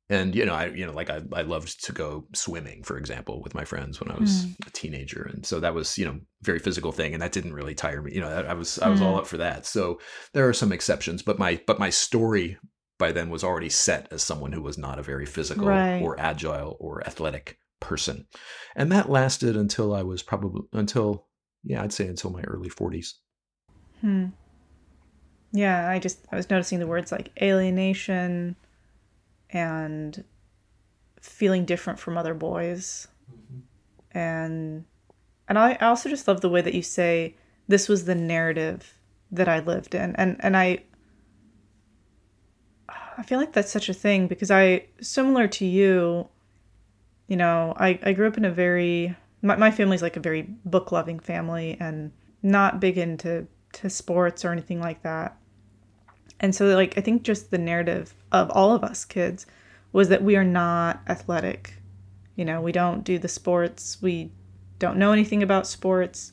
and 0.10 0.36
you 0.36 0.46
know 0.46 0.54
i 0.54 0.68
you 0.68 0.86
know 0.86 0.92
like 0.92 1.10
I, 1.10 1.22
I 1.34 1.44
loved 1.44 1.84
to 1.86 1.92
go 1.92 2.26
swimming 2.34 2.84
for 2.84 2.98
example 2.98 3.42
with 3.42 3.54
my 3.54 3.64
friends 3.64 4.00
when 4.00 4.12
i 4.12 4.18
was 4.18 4.46
mm. 4.46 4.68
a 4.68 4.72
teenager 4.72 5.30
and 5.32 5.46
so 5.46 5.60
that 5.60 5.74
was 5.74 5.98
you 5.98 6.06
know 6.06 6.20
very 6.42 6.60
physical 6.60 6.92
thing 6.92 7.14
and 7.14 7.22
that 7.22 7.32
didn't 7.32 7.54
really 7.54 7.76
tire 7.76 8.02
me 8.02 8.14
you 8.14 8.22
know 8.22 8.30
i 8.30 8.54
was 8.54 8.80
i 8.80 8.90
was 8.90 9.00
mm. 9.00 9.06
all 9.06 9.18
up 9.18 9.28
for 9.28 9.38
that 9.38 9.66
so 9.66 10.00
there 10.34 10.48
are 10.48 10.54
some 10.54 10.72
exceptions 10.72 11.22
but 11.22 11.40
my 11.40 11.62
but 11.68 11.80
my 11.80 11.90
story 11.90 12.58
by 12.98 13.12
then 13.12 13.30
was 13.30 13.44
already 13.44 13.70
set 13.70 14.08
as 14.12 14.24
someone 14.24 14.52
who 14.52 14.62
was 14.62 14.78
not 14.78 15.00
a 15.00 15.04
very 15.04 15.26
physical 15.26 15.68
right. 15.68 16.02
or 16.02 16.20
agile 16.20 16.76
or 16.80 17.06
athletic 17.08 17.58
person 17.80 18.28
and 18.76 18.92
that 18.92 19.10
lasted 19.10 19.56
until 19.56 19.94
i 19.94 20.04
was 20.04 20.22
probably 20.22 20.64
until 20.74 21.28
yeah 21.64 21.82
i'd 21.82 21.94
say 21.94 22.08
until 22.08 22.30
my 22.32 22.42
early 22.42 22.70
40s 22.70 23.14
hmm 24.02 24.26
yeah 25.52 25.90
i 25.90 25.98
just 25.98 26.20
i 26.32 26.36
was 26.36 26.50
noticing 26.50 26.80
the 26.80 26.88
words 26.88 27.12
like 27.12 27.32
alienation 27.42 28.56
and 29.52 30.24
feeling 31.22 31.66
different 31.66 32.00
from 32.00 32.18
other 32.18 32.34
boys. 32.34 33.08
Mm-hmm. 33.32 34.18
And 34.18 34.86
and 35.48 35.58
I, 35.58 35.78
I 35.82 35.88
also 35.88 36.10
just 36.10 36.28
love 36.28 36.42
the 36.42 36.50
way 36.50 36.62
that 36.62 36.74
you 36.74 36.82
say 36.82 37.36
this 37.68 37.88
was 37.88 38.06
the 38.06 38.16
narrative 38.16 39.00
that 39.32 39.48
I 39.48 39.60
lived 39.60 39.96
in. 39.96 40.16
And 40.16 40.38
and 40.40 40.56
I 40.56 40.84
I 43.18 43.24
feel 43.24 43.40
like 43.40 43.54
that's 43.54 43.72
such 43.72 43.90
a 43.90 43.94
thing 43.94 44.28
because 44.28 44.50
I 44.50 44.86
similar 45.02 45.48
to 45.50 45.66
you, 45.66 46.30
you 47.28 47.36
know, 47.36 47.74
I, 47.78 48.00
I 48.02 48.14
grew 48.14 48.28
up 48.28 48.38
in 48.38 48.46
a 48.46 48.52
very 48.52 49.16
my, 49.42 49.56
my 49.56 49.72
family's 49.72 50.02
like 50.02 50.18
a 50.18 50.22
very 50.22 50.44
book 50.66 50.92
loving 50.92 51.20
family 51.20 51.78
and 51.80 52.12
not 52.42 52.80
big 52.80 52.98
into 52.98 53.48
to 53.74 53.90
sports 53.90 54.46
or 54.46 54.52
anything 54.52 54.80
like 54.80 55.04
that. 55.04 55.38
And 56.40 56.56
so, 56.56 56.68
like, 56.76 56.98
I 56.98 57.02
think 57.02 57.24
just 57.24 57.52
the 57.52 57.58
narrative 57.58 58.14
of 58.32 58.50
all 58.52 58.74
of 58.74 58.84
us 58.84 59.06
kids 59.06 59.46
was 59.92 60.10
that 60.10 60.24
we 60.24 60.36
are 60.36 60.44
not 60.44 61.02
athletic. 61.08 61.74
You 62.36 62.46
know, 62.46 62.62
we 62.62 62.72
don't 62.72 63.04
do 63.04 63.20
the 63.20 63.28
sports, 63.28 64.02
we 64.02 64.32
don't 64.78 64.98
know 64.98 65.12
anything 65.12 65.44
about 65.44 65.68
sports. 65.68 66.32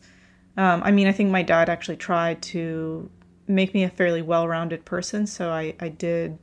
Um, 0.57 0.83
I 0.85 0.93
mean, 0.93 1.07
I 1.07 1.13
think 1.13 1.31
my 1.31 1.43
dad 1.43 1.69
actually 1.69 1.97
tried 1.97 2.41
to 2.43 3.11
make 3.49 3.75
me 3.75 3.85
a 3.85 3.91
fairly 3.91 4.23
well-rounded 4.23 4.85
person. 4.85 5.27
So 5.27 5.51
I 5.51 5.75
I 5.81 5.89
did 5.89 6.39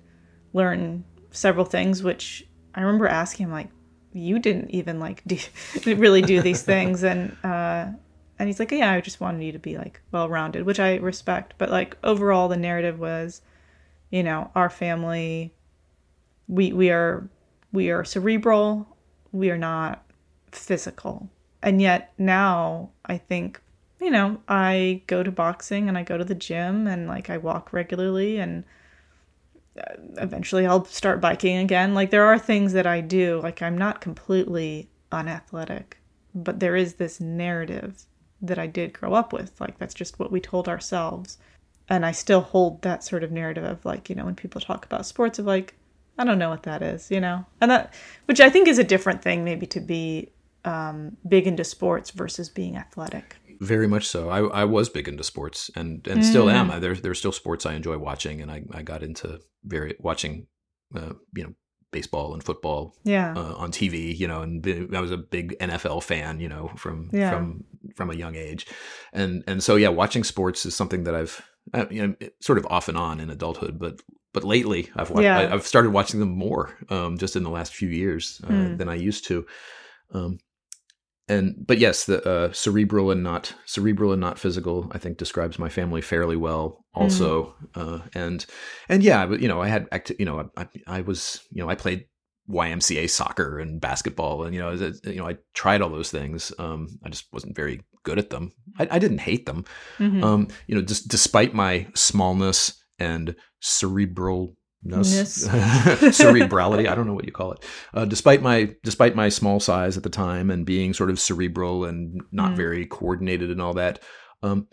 learn 0.54 1.04
several 1.32 1.66
things, 1.66 2.04
which 2.04 2.48
I 2.76 2.82
remember 2.82 3.08
asking 3.08 3.48
him 3.48 3.52
like, 3.52 3.70
"You 4.12 4.40
didn't 4.40 4.72
even 4.72 5.00
like 5.00 5.24
do, 5.26 5.38
really 5.86 6.22
do 6.22 6.42
these 6.42 6.62
things," 6.74 7.04
and 7.04 7.36
uh, 7.44 7.88
and 8.40 8.50
he's 8.50 8.60
like, 8.60 8.72
"Yeah, 8.72 8.92
I 8.92 9.02
just 9.02 9.20
wanted 9.20 9.44
you 9.44 9.52
to 9.54 9.60
be 9.60 9.78
like 9.78 10.02
well-rounded," 10.12 10.66
which 10.66 10.80
I 10.80 10.96
respect. 10.98 11.56
But 11.58 11.70
like 11.70 11.98
overall, 12.04 12.48
the 12.48 12.58
narrative 12.58 13.00
was, 13.00 13.42
you 14.14 14.22
know, 14.22 14.52
our 14.54 14.70
family, 14.70 15.56
we 16.48 16.72
we 16.72 16.92
are 16.92 17.28
we 17.72 17.90
are 17.90 18.06
cerebral, 18.06 18.88
we 19.32 19.50
are 19.50 19.58
not 19.58 20.06
physical, 20.52 21.32
and 21.64 21.82
yet 21.82 22.14
now 22.20 22.92
I 23.06 23.18
think 23.18 23.60
you 24.00 24.12
know, 24.12 24.40
I 24.48 25.02
go 25.08 25.24
to 25.24 25.32
boxing 25.32 25.90
and 25.90 25.98
I 25.98 26.04
go 26.04 26.20
to 26.20 26.24
the 26.24 26.36
gym 26.36 26.86
and 26.86 27.08
like 27.08 27.32
I 27.32 27.38
walk 27.38 27.74
regularly 27.74 28.38
and 28.38 28.66
uh, 29.80 29.94
eventually 30.18 30.68
I'll 30.68 30.86
start 30.86 31.20
biking 31.20 31.58
again. 31.58 31.96
Like 31.96 32.12
there 32.12 32.26
are 32.26 32.38
things 32.38 32.74
that 32.74 32.86
I 32.86 33.02
do. 33.02 33.40
Like 33.42 33.64
I'm 33.64 33.80
not 33.80 34.00
completely 34.00 34.90
unathletic, 35.12 35.98
but 36.36 36.60
there 36.60 36.76
is 36.76 36.96
this 36.96 37.20
narrative 37.20 38.04
that 38.44 38.60
I 38.60 38.68
did 38.68 38.94
grow 38.94 39.16
up 39.16 39.34
with. 39.34 39.60
Like 39.60 39.80
that's 39.80 39.96
just 39.96 40.20
what 40.20 40.32
we 40.32 40.40
told 40.40 40.70
ourselves. 40.70 41.40
And 41.94 42.08
I 42.08 42.12
still 42.12 42.42
hold 42.42 42.82
that 42.82 43.04
sort 43.04 43.24
of 43.24 43.32
narrative 43.32 43.64
of 43.64 43.86
like, 43.86 44.10
you 44.10 44.16
know, 44.16 44.26
when 44.26 44.34
people 44.34 44.60
talk 44.60 44.84
about 44.84 45.06
sports 45.06 45.38
of 45.38 45.46
like, 45.46 45.76
I 46.18 46.24
don't 46.24 46.40
know 46.40 46.50
what 46.50 46.64
that 46.64 46.82
is, 46.82 47.12
you 47.12 47.22
know? 47.22 47.46
And 47.62 47.70
that 47.70 47.94
which 48.26 48.42
I 48.42 48.50
think 48.50 48.68
is 48.68 48.80
a 48.80 48.84
different 48.84 49.22
thing 49.22 49.44
maybe 49.44 49.68
to 49.68 49.80
be 49.80 50.32
um, 50.66 51.18
big 51.28 51.46
into 51.46 51.64
sports 51.64 52.10
versus 52.10 52.50
being 52.50 52.78
athletic. 52.78 53.36
Very 53.60 53.88
much 53.88 54.08
so. 54.08 54.30
I, 54.30 54.40
I 54.40 54.64
was 54.66 54.90
big 54.90 55.08
into 55.08 55.24
sports 55.24 55.70
and, 55.76 56.06
and 56.08 56.22
mm. 56.22 56.24
still 56.24 56.50
am. 56.50 56.72
I, 56.72 56.80
there, 56.80 56.96
there's 56.96 57.20
still 57.20 57.32
sports 57.32 57.68
I 57.68 57.76
enjoy 57.76 58.00
watching, 58.00 58.42
and 58.42 58.50
I, 58.50 58.64
I 58.72 58.82
got 58.82 59.04
into 59.04 59.40
very 59.64 59.96
watching, 60.00 60.48
uh, 60.96 61.14
you 61.36 61.44
know, 61.44 61.54
baseball 61.92 62.34
and 62.34 62.44
football 62.44 62.96
yeah. 63.04 63.36
uh, 63.38 63.54
on 63.54 63.72
TV, 63.72 64.18
you 64.18 64.28
know, 64.28 64.42
and 64.42 64.66
I 64.96 65.00
was 65.00 65.12
a 65.12 65.18
big 65.18 65.56
NFL 65.60 66.02
fan, 66.02 66.40
you 66.40 66.50
know, 66.50 66.72
from 66.76 67.12
yeah. 67.14 67.30
from 67.30 67.64
from 67.96 68.10
a 68.10 68.16
young 68.16 68.36
age, 68.36 68.66
and 69.14 69.44
and 69.48 69.64
so 69.64 69.76
yeah, 69.76 69.90
watching 69.90 70.24
sports 70.24 70.66
is 70.66 70.76
something 70.76 71.04
that 71.04 71.14
I've 71.14 71.42
uh, 71.74 71.86
you 71.90 72.08
know 72.08 72.16
sort 72.42 72.58
of 72.58 72.66
off 72.70 72.90
and 72.90 72.98
on 72.98 73.20
in 73.20 73.30
adulthood, 73.30 73.80
but 73.80 74.02
but 74.34 74.44
lately 74.44 74.90
I've 74.96 75.10
watched, 75.10 75.24
yeah. 75.24 75.40
I, 75.40 75.48
have 75.48 75.68
started 75.68 75.92
watching 75.92 76.20
them 76.20 76.32
more 76.32 76.76
um, 76.90 77.18
just 77.18 77.36
in 77.36 77.44
the 77.44 77.50
last 77.50 77.76
few 77.76 77.90
years 77.90 78.42
uh, 78.46 78.48
mm. 78.48 78.78
than 78.78 78.90
I 78.90 78.96
used 78.96 79.28
to. 79.28 79.46
Um, 80.14 80.40
and 81.30 81.56
but 81.66 81.78
yes, 81.78 82.06
the 82.06 82.28
uh, 82.28 82.52
cerebral 82.52 83.10
and 83.12 83.24
not 83.24 83.54
cerebral 83.66 84.12
and 84.12 84.20
not 84.20 84.38
physical, 84.38 84.92
I 84.92 84.98
think 84.98 85.18
describes 85.18 85.58
my 85.58 85.70
family 85.70 86.02
fairly 86.02 86.36
well. 86.36 86.84
Also, 86.94 87.56
mm. 87.74 88.02
uh, 88.02 88.04
and 88.14 88.46
and 88.90 89.02
yeah, 89.02 89.26
but 89.26 89.40
you 89.40 89.48
know, 89.48 89.62
I 89.62 89.68
had 89.70 89.88
acti- 89.92 90.18
you 90.20 90.26
know, 90.26 90.50
I, 90.58 90.68
I 90.86 91.02
was 91.02 91.42
you 91.52 91.64
know, 91.64 91.70
I 91.70 91.76
played 91.76 92.06
YMCA 92.50 93.10
soccer 93.10 93.60
and 93.60 93.80
basketball, 93.80 94.44
and 94.44 94.54
you 94.54 94.62
know, 94.62 94.74
you 95.06 95.16
know, 95.16 95.28
I 95.28 95.38
tried 95.54 95.82
all 95.82 95.90
those 95.90 96.12
things. 96.12 96.52
Um, 96.60 96.88
I 97.04 97.10
just 97.10 97.32
wasn't 97.32 97.56
very 97.56 97.82
good 98.04 98.20
at 98.20 98.30
them. 98.30 98.52
I, 98.78 98.88
I 98.92 99.00
didn't 99.00 99.20
hate 99.20 99.46
them. 99.46 99.66
Mm-hmm. 99.98 100.24
Um, 100.24 100.48
you 100.68 100.76
know, 100.76 100.82
just 100.82 101.08
despite 101.08 101.54
my 101.54 101.88
smallness 101.96 102.84
and 103.00 103.36
cerebral 103.62 104.58
cerebrality. 104.86 106.90
I 106.90 106.96
don't 106.96 107.08
know 107.08 107.14
what 107.14 107.26
you 107.26 107.32
call 107.32 107.54
it. 107.54 107.66
Uh, 107.94 108.06
despite 108.06 108.42
my 108.42 108.76
despite 108.84 109.16
my 109.16 109.30
small 109.30 109.60
size 109.60 109.96
at 109.96 110.04
the 110.04 110.10
time 110.10 110.50
and 110.50 110.66
being 110.66 110.94
sort 110.94 111.10
of 111.10 111.20
cerebral 111.20 111.86
and 111.86 112.22
not 112.32 112.52
mm. 112.52 112.58
very 112.58 112.86
coordinated 112.86 113.50
and 113.50 113.62
all 113.62 113.74
that, 113.76 114.00
um, 114.42 114.68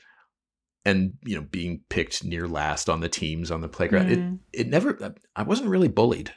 and 0.85 1.13
you 1.25 1.37
know 1.37 1.43
being 1.43 1.83
picked 1.89 2.25
near 2.25 2.49
last 2.49 2.89
on 2.89 3.01
the 3.01 3.09
teams 3.09 3.53
on 3.53 3.61
the 3.61 3.69
playground, 3.69 4.09
mm. 4.09 4.39
it 4.53 4.63
it 4.63 4.69
never. 4.69 5.15
I 5.37 5.45
wasn't 5.45 5.71
really 5.71 5.89
bullied. 5.89 6.33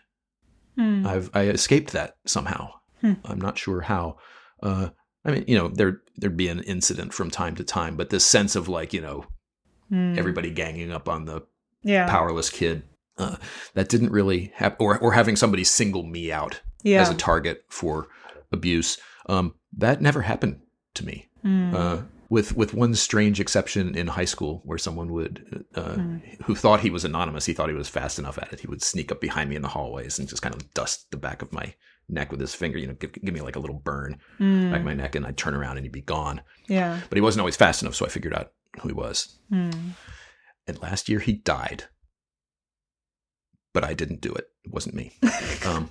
Mm. 0.77 1.05
I've 1.05 1.29
I 1.33 1.43
escaped 1.43 1.91
that 1.91 2.17
somehow. 2.25 2.71
Hmm. 3.01 3.13
I'm 3.25 3.41
not 3.41 3.57
sure 3.57 3.81
how. 3.81 4.17
Uh, 4.61 4.89
I 5.25 5.31
mean, 5.31 5.45
you 5.47 5.57
know, 5.57 5.67
there 5.67 6.01
there'd 6.17 6.37
be 6.37 6.47
an 6.47 6.61
incident 6.61 7.13
from 7.13 7.29
time 7.29 7.55
to 7.55 7.63
time, 7.63 7.95
but 7.95 8.09
this 8.09 8.25
sense 8.25 8.55
of 8.55 8.67
like 8.67 8.93
you 8.93 9.01
know 9.01 9.25
hmm. 9.89 10.17
everybody 10.17 10.49
ganging 10.49 10.91
up 10.91 11.07
on 11.09 11.25
the 11.25 11.43
yeah. 11.83 12.09
powerless 12.09 12.49
kid 12.49 12.83
uh, 13.17 13.35
that 13.73 13.89
didn't 13.89 14.11
really 14.11 14.51
happen, 14.55 14.77
or 14.79 14.97
or 14.99 15.13
having 15.13 15.35
somebody 15.35 15.63
single 15.63 16.03
me 16.03 16.31
out 16.31 16.61
yeah. 16.83 17.01
as 17.01 17.09
a 17.09 17.15
target 17.15 17.65
for 17.69 18.07
abuse. 18.51 18.97
Um, 19.27 19.55
that 19.77 20.01
never 20.01 20.21
happened 20.21 20.61
to 20.95 21.05
me. 21.05 21.29
Mm. 21.45 21.73
Uh, 21.73 22.01
with 22.33 22.57
with 22.57 22.73
one 22.73 22.95
strange 22.95 23.39
exception 23.39 23.95
in 23.95 24.07
high 24.07 24.25
school, 24.25 24.63
where 24.65 24.79
someone 24.79 25.11
would 25.11 25.65
uh, 25.75 25.81
mm. 25.81 26.43
who 26.45 26.55
thought 26.55 26.79
he 26.79 26.89
was 26.89 27.05
anonymous, 27.05 27.45
he 27.45 27.53
thought 27.53 27.69
he 27.69 27.75
was 27.75 27.87
fast 27.87 28.17
enough 28.17 28.39
at 28.39 28.51
it. 28.51 28.59
He 28.59 28.65
would 28.65 28.81
sneak 28.81 29.11
up 29.11 29.21
behind 29.21 29.51
me 29.51 29.55
in 29.55 29.61
the 29.61 29.67
hallways 29.67 30.17
and 30.17 30.27
just 30.27 30.41
kind 30.41 30.55
of 30.55 30.73
dust 30.73 31.11
the 31.11 31.17
back 31.17 31.43
of 31.43 31.53
my 31.53 31.75
neck 32.09 32.31
with 32.31 32.39
his 32.39 32.55
finger. 32.55 32.79
You 32.79 32.87
know, 32.87 32.95
give, 32.95 33.13
give 33.13 33.35
me 33.35 33.41
like 33.41 33.55
a 33.55 33.59
little 33.59 33.77
burn 33.77 34.17
mm. 34.39 34.71
back 34.71 34.83
my 34.83 34.95
neck, 34.95 35.13
and 35.13 35.27
I'd 35.27 35.37
turn 35.37 35.53
around 35.53 35.77
and 35.77 35.85
he'd 35.85 35.91
be 35.91 36.01
gone. 36.01 36.41
Yeah, 36.67 36.99
but 37.07 37.17
he 37.17 37.21
wasn't 37.21 37.41
always 37.41 37.55
fast 37.55 37.83
enough, 37.83 37.93
so 37.93 38.03
I 38.03 38.09
figured 38.09 38.33
out 38.33 38.51
who 38.81 38.87
he 38.87 38.95
was. 38.95 39.37
Hmm. 39.49 39.91
And 40.65 40.81
last 40.81 41.09
year 41.09 41.19
he 41.19 41.33
died 41.33 41.83
but 43.73 43.83
I 43.83 43.93
didn't 43.93 44.21
do 44.21 44.31
it. 44.31 44.49
It 44.63 44.71
wasn't 44.71 44.95
me. 44.95 45.13
Um, 45.65 45.89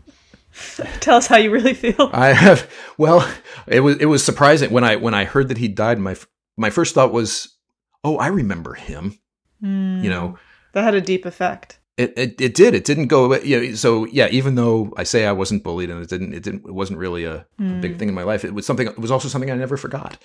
Tell 1.01 1.17
us 1.17 1.27
how 1.27 1.37
you 1.37 1.51
really 1.51 1.75
feel. 1.75 2.11
I 2.13 2.29
have. 2.29 2.71
Well, 2.99 3.29
it 3.67 3.81
was 3.81 3.97
it 3.99 4.07
was 4.07 4.25
surprising 4.25 4.71
when 4.71 4.85
I 4.85 4.97
when 4.97 5.15
I 5.15 5.25
heard 5.25 5.49
that 5.49 5.59
he 5.59 5.69
died. 5.69 5.99
My 5.99 6.17
my 6.57 6.71
first 6.71 6.95
thought 6.95 7.13
was, 7.13 7.57
oh, 8.05 8.19
I 8.19 8.29
remember 8.29 8.75
him. 8.75 9.19
Mm, 9.63 10.03
you 10.03 10.11
know, 10.11 10.29
hmm. 10.29 10.35
that 10.73 10.85
had 10.85 10.95
a 10.95 11.01
deep 11.01 11.25
effect. 11.25 11.79
It, 11.97 12.13
it 12.17 12.41
it 12.41 12.55
did. 12.55 12.75
It 12.75 12.85
didn't 12.85 13.07
go 13.07 13.25
away. 13.25 13.45
You 13.45 13.61
know, 13.61 13.75
so 13.75 14.07
yeah, 14.07 14.29
even 14.31 14.55
though 14.55 14.93
I 14.97 15.05
say 15.05 15.27
I 15.27 15.33
wasn't 15.33 15.63
bullied 15.63 15.91
and 15.91 16.03
it 16.03 16.09
didn't 16.09 16.35
it 16.35 16.43
didn't 16.43 16.67
it 16.67 16.75
wasn't 16.75 16.99
really 16.99 17.25
a, 17.25 17.47
mm. 17.61 17.79
a 17.79 17.81
big 17.81 17.93
hmm. 17.93 17.99
thing 17.99 18.09
in 18.09 18.15
my 18.15 18.25
life. 18.25 18.45
It 18.45 18.55
was 18.55 18.67
something. 18.67 18.87
It 18.87 18.99
was 18.99 19.11
also 19.11 19.29
something 19.29 19.51
I 19.51 19.57
never 19.57 19.77
forgot. 19.77 20.19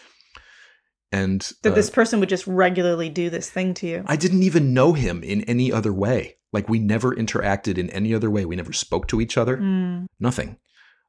And 1.12 1.42
that 1.64 1.72
uh, 1.72 1.76
this 1.76 1.90
person 1.90 2.20
would 2.20 2.30
just 2.30 2.46
regularly 2.48 3.10
do 3.10 3.30
this 3.30 3.50
thing 3.50 3.74
to 3.76 3.88
you. 3.88 4.04
I 4.08 4.18
didn't 4.18 4.44
even 4.44 4.74
know 4.74 4.94
him 4.94 5.24
in 5.24 5.42
any 5.44 5.72
other 5.72 5.94
way. 5.94 6.36
Like 6.52 6.70
we 6.70 6.80
never 6.80 7.16
interacted 7.16 7.78
in 7.78 7.90
any 7.92 8.14
other 8.14 8.30
way. 8.30 8.46
We 8.46 8.56
never 8.56 8.74
spoke 8.74 9.08
to 9.10 9.22
each 9.22 9.38
other. 9.38 9.58
Mm. 9.58 10.08
Nothing. 10.20 10.58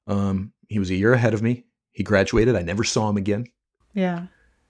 Um, 0.06 0.52
he 0.68 0.78
was 0.78 0.90
a 0.90 0.94
year 0.94 1.12
ahead 1.12 1.34
of 1.34 1.42
me. 1.42 1.64
He 1.90 2.02
graduated. 2.02 2.54
I 2.54 2.62
never 2.62 2.84
saw 2.84 3.08
him 3.08 3.16
again. 3.16 3.46
Yeah. 3.94 4.26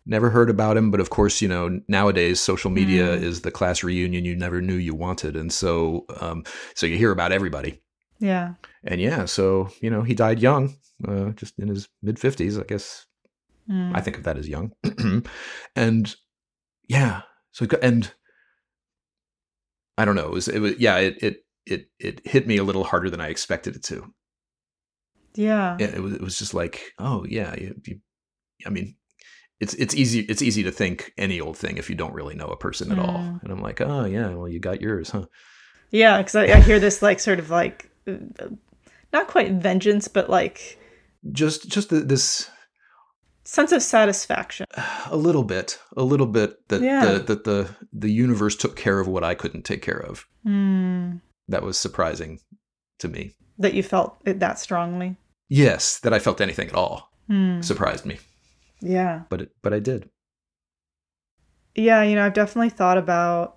Never 0.06 0.30
heard 0.30 0.48
about 0.48 0.78
him, 0.78 0.90
but 0.90 1.00
of 1.00 1.10
course, 1.10 1.42
you 1.42 1.48
know, 1.48 1.80
nowadays 1.88 2.40
social 2.40 2.70
media 2.70 3.18
mm. 3.18 3.22
is 3.22 3.42
the 3.42 3.50
class 3.50 3.82
reunion 3.82 4.24
you 4.24 4.34
never 4.34 4.62
knew 4.62 4.76
you 4.76 4.94
wanted, 4.94 5.36
and 5.36 5.52
so, 5.52 6.06
um, 6.20 6.44
so 6.74 6.86
you 6.86 6.96
hear 6.96 7.10
about 7.10 7.30
everybody. 7.30 7.82
Yeah. 8.18 8.54
And 8.84 9.02
yeah, 9.02 9.26
so 9.26 9.68
you 9.82 9.90
know, 9.90 10.00
he 10.00 10.14
died 10.14 10.40
young, 10.40 10.76
uh, 11.06 11.30
just 11.30 11.58
in 11.58 11.68
his 11.68 11.88
mid 12.00 12.18
fifties, 12.18 12.58
I 12.58 12.62
guess. 12.62 13.04
Mm. 13.70 13.94
I 13.94 14.00
think 14.00 14.16
of 14.16 14.24
that 14.24 14.38
as 14.38 14.48
young, 14.48 14.72
and 15.76 16.16
yeah. 16.88 17.22
So 17.52 17.66
and 17.82 18.12
I 19.98 20.04
don't 20.04 20.14
know. 20.14 20.26
It 20.26 20.32
was, 20.32 20.48
it 20.48 20.60
was 20.60 20.78
yeah, 20.78 20.96
it, 20.98 21.16
it, 21.20 21.36
it, 21.66 21.90
it 21.98 22.26
hit 22.26 22.46
me 22.46 22.56
a 22.56 22.64
little 22.64 22.84
harder 22.84 23.10
than 23.10 23.20
I 23.20 23.28
expected 23.28 23.74
it 23.74 23.82
to. 23.84 24.14
Yeah. 25.34 25.76
It, 25.78 25.94
it 25.94 26.02
was, 26.02 26.12
it 26.14 26.20
was 26.20 26.38
just 26.38 26.54
like, 26.54 26.92
oh 27.00 27.26
yeah, 27.28 27.54
you, 27.56 27.74
you, 27.84 28.00
I 28.64 28.70
mean, 28.70 28.94
it's, 29.58 29.74
it's 29.74 29.96
easy, 29.96 30.20
it's 30.20 30.40
easy 30.40 30.62
to 30.62 30.70
think 30.70 31.12
any 31.18 31.40
old 31.40 31.56
thing 31.56 31.78
if 31.78 31.90
you 31.90 31.96
don't 31.96 32.14
really 32.14 32.36
know 32.36 32.46
a 32.46 32.56
person 32.56 32.92
at 32.92 32.98
mm. 32.98 33.08
all. 33.08 33.40
And 33.42 33.50
I'm 33.50 33.60
like, 33.60 33.80
oh 33.80 34.04
yeah, 34.04 34.28
well 34.30 34.48
you 34.48 34.60
got 34.60 34.80
yours, 34.80 35.10
huh? 35.10 35.26
Yeah. 35.90 36.22
Cause 36.22 36.36
I, 36.36 36.44
I 36.44 36.60
hear 36.60 36.78
this 36.78 37.02
like 37.02 37.18
sort 37.18 37.40
of 37.40 37.50
like, 37.50 37.90
uh, 38.06 38.48
not 39.12 39.26
quite 39.26 39.50
vengeance, 39.52 40.06
but 40.06 40.30
like 40.30 40.78
just, 41.32 41.68
just 41.68 41.90
the, 41.90 42.00
this, 42.00 42.48
sense 43.48 43.72
of 43.72 43.82
satisfaction. 43.82 44.66
A 45.10 45.16
little 45.16 45.42
bit, 45.42 45.78
a 45.96 46.02
little 46.02 46.26
bit 46.26 46.68
that 46.68 46.82
yeah. 46.82 47.12
the, 47.12 47.18
that 47.20 47.44
the 47.44 47.70
the 47.92 48.10
universe 48.10 48.54
took 48.54 48.76
care 48.76 49.00
of 49.00 49.08
what 49.08 49.24
I 49.24 49.34
couldn't 49.34 49.64
take 49.64 49.80
care 49.80 49.98
of. 49.98 50.26
Mm. 50.46 51.20
That 51.48 51.62
was 51.62 51.78
surprising 51.78 52.40
to 52.98 53.08
me. 53.08 53.32
That 53.58 53.72
you 53.72 53.82
felt 53.82 54.20
it 54.26 54.40
that 54.40 54.58
strongly. 54.58 55.16
Yes, 55.48 55.98
that 56.00 56.12
I 56.12 56.18
felt 56.18 56.42
anything 56.42 56.68
at 56.68 56.74
all 56.74 57.10
mm. 57.28 57.64
surprised 57.64 58.04
me. 58.04 58.18
Yeah, 58.80 59.22
but 59.30 59.42
it, 59.42 59.50
but 59.62 59.72
I 59.72 59.78
did. 59.80 60.10
Yeah, 61.74 62.02
you 62.02 62.16
know, 62.16 62.26
I've 62.26 62.34
definitely 62.34 62.70
thought 62.70 62.98
about. 62.98 63.56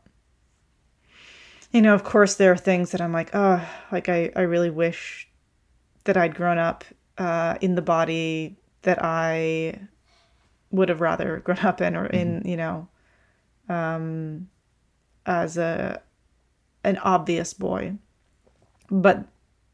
You 1.74 1.82
know, 1.82 1.94
of 1.94 2.04
course, 2.04 2.36
there 2.36 2.52
are 2.52 2.58
things 2.58 2.92
that 2.92 3.02
I'm 3.02 3.14
like, 3.14 3.30
oh, 3.34 3.66
like 3.92 4.10
I, 4.10 4.32
I 4.36 4.42
really 4.42 4.70
wish 4.70 5.30
that 6.04 6.18
I'd 6.18 6.36
grown 6.36 6.58
up 6.58 6.84
uh, 7.18 7.58
in 7.62 7.76
the 7.76 7.82
body 7.82 8.61
that 8.84 9.04
I 9.04 9.80
would 10.72 10.90
have 10.90 11.02
rather 11.02 11.40
grown 11.40 11.60
up 11.60 11.82
in 11.82 11.96
or 11.96 12.06
in, 12.08 12.40
mm-hmm. 12.40 12.48
you 12.48 12.58
know, 12.58 12.88
um, 13.70 14.50
as 15.26 15.58
a 15.58 16.02
an 16.84 16.98
obvious 16.98 17.54
boy. 17.54 17.94
But 18.90 19.26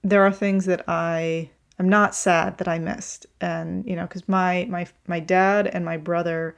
there 0.03 0.23
are 0.23 0.31
things 0.31 0.65
that 0.65 0.83
I 0.87 1.49
am 1.79 1.89
not 1.89 2.15
sad 2.15 2.57
that 2.57 2.67
I 2.67 2.79
missed, 2.79 3.25
and 3.39 3.87
you 3.87 3.95
know, 3.95 4.03
because 4.03 4.27
my 4.27 4.67
my 4.69 4.87
my 5.07 5.19
dad 5.19 5.67
and 5.67 5.85
my 5.85 5.97
brother 5.97 6.57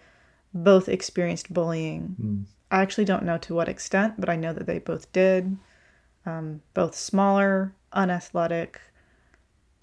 both 0.53 0.89
experienced 0.89 1.53
bullying 1.53 2.15
mm. 2.19 2.45
I 2.71 2.81
actually 2.81 3.05
don't 3.05 3.23
know 3.23 3.37
to 3.39 3.53
what 3.53 3.69
extent, 3.69 4.15
but 4.19 4.29
I 4.29 4.35
know 4.35 4.53
that 4.53 4.67
they 4.67 4.79
both 4.79 5.11
did. 5.11 5.57
Um, 6.25 6.61
both 6.73 6.95
smaller, 6.95 7.73
unathletic 7.93 8.79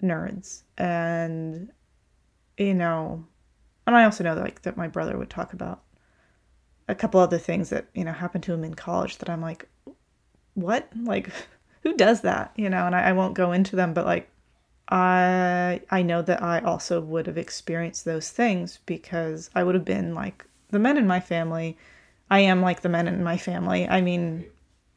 nerds. 0.01 0.63
And, 0.77 1.71
you 2.57 2.73
know, 2.73 3.25
and 3.85 3.95
I 3.95 4.03
also 4.03 4.23
know 4.23 4.35
that, 4.35 4.41
like, 4.41 4.61
that 4.63 4.77
my 4.77 4.87
brother 4.87 5.17
would 5.17 5.29
talk 5.29 5.53
about 5.53 5.81
a 6.87 6.95
couple 6.95 7.19
other 7.19 7.37
things 7.37 7.69
that, 7.69 7.87
you 7.93 8.03
know, 8.03 8.13
happened 8.13 8.43
to 8.45 8.53
him 8.53 8.63
in 8.63 8.73
college 8.73 9.17
that 9.17 9.29
I'm 9.29 9.41
like, 9.41 9.67
what? 10.53 10.89
Like, 11.03 11.29
who 11.83 11.95
does 11.95 12.21
that? 12.21 12.51
You 12.55 12.69
know, 12.69 12.85
and 12.85 12.95
I, 12.95 13.09
I 13.09 13.11
won't 13.13 13.35
go 13.35 13.51
into 13.51 13.75
them, 13.75 13.93
but 13.93 14.05
like, 14.05 14.29
I 14.89 15.81
I 15.89 16.01
know 16.01 16.21
that 16.21 16.41
I 16.41 16.59
also 16.61 17.01
would 17.01 17.27
have 17.27 17.37
experienced 17.37 18.05
those 18.05 18.29
things 18.29 18.79
because 18.85 19.49
I 19.53 19.63
would 19.63 19.75
have 19.75 19.83
been 19.83 20.15
like 20.15 20.45
the 20.69 20.79
men 20.79 20.97
in 20.97 21.07
my 21.07 21.19
family. 21.19 21.77
I 22.29 22.39
am 22.39 22.61
like 22.61 22.81
the 22.81 22.89
men 22.89 23.07
in 23.07 23.23
my 23.23 23.37
family. 23.37 23.87
I 23.87 24.01
mean, 24.01 24.45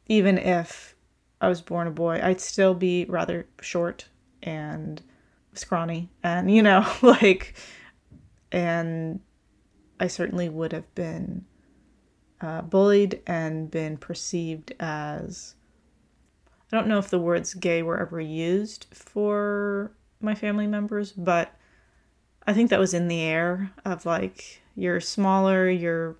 even 0.06 0.38
if 0.38 0.94
I 1.40 1.48
was 1.48 1.60
born 1.60 1.86
a 1.86 1.90
boy, 1.90 2.20
I'd 2.22 2.40
still 2.40 2.74
be 2.74 3.04
rather 3.06 3.46
short 3.60 4.08
and 4.42 5.02
scrawny 5.54 6.10
and 6.22 6.54
you 6.54 6.62
know, 6.62 6.86
like 7.02 7.54
and 8.52 9.20
I 9.98 10.06
certainly 10.06 10.48
would 10.48 10.72
have 10.72 10.92
been 10.94 11.44
uh, 12.40 12.62
bullied 12.62 13.20
and 13.26 13.70
been 13.70 13.96
perceived 13.96 14.72
as 14.80 15.54
I 16.72 16.76
don't 16.76 16.88
know 16.88 16.98
if 16.98 17.10
the 17.10 17.18
words 17.18 17.54
gay 17.54 17.82
were 17.82 18.00
ever 18.00 18.20
used 18.20 18.86
for 18.92 19.92
my 20.20 20.34
family 20.34 20.66
members, 20.66 21.12
but 21.12 21.54
I 22.46 22.52
think 22.52 22.70
that 22.70 22.78
was 22.78 22.94
in 22.94 23.08
the 23.08 23.20
air 23.20 23.72
of 23.84 24.06
like, 24.06 24.62
you're 24.76 25.00
smaller, 25.00 25.68
you're 25.68 26.16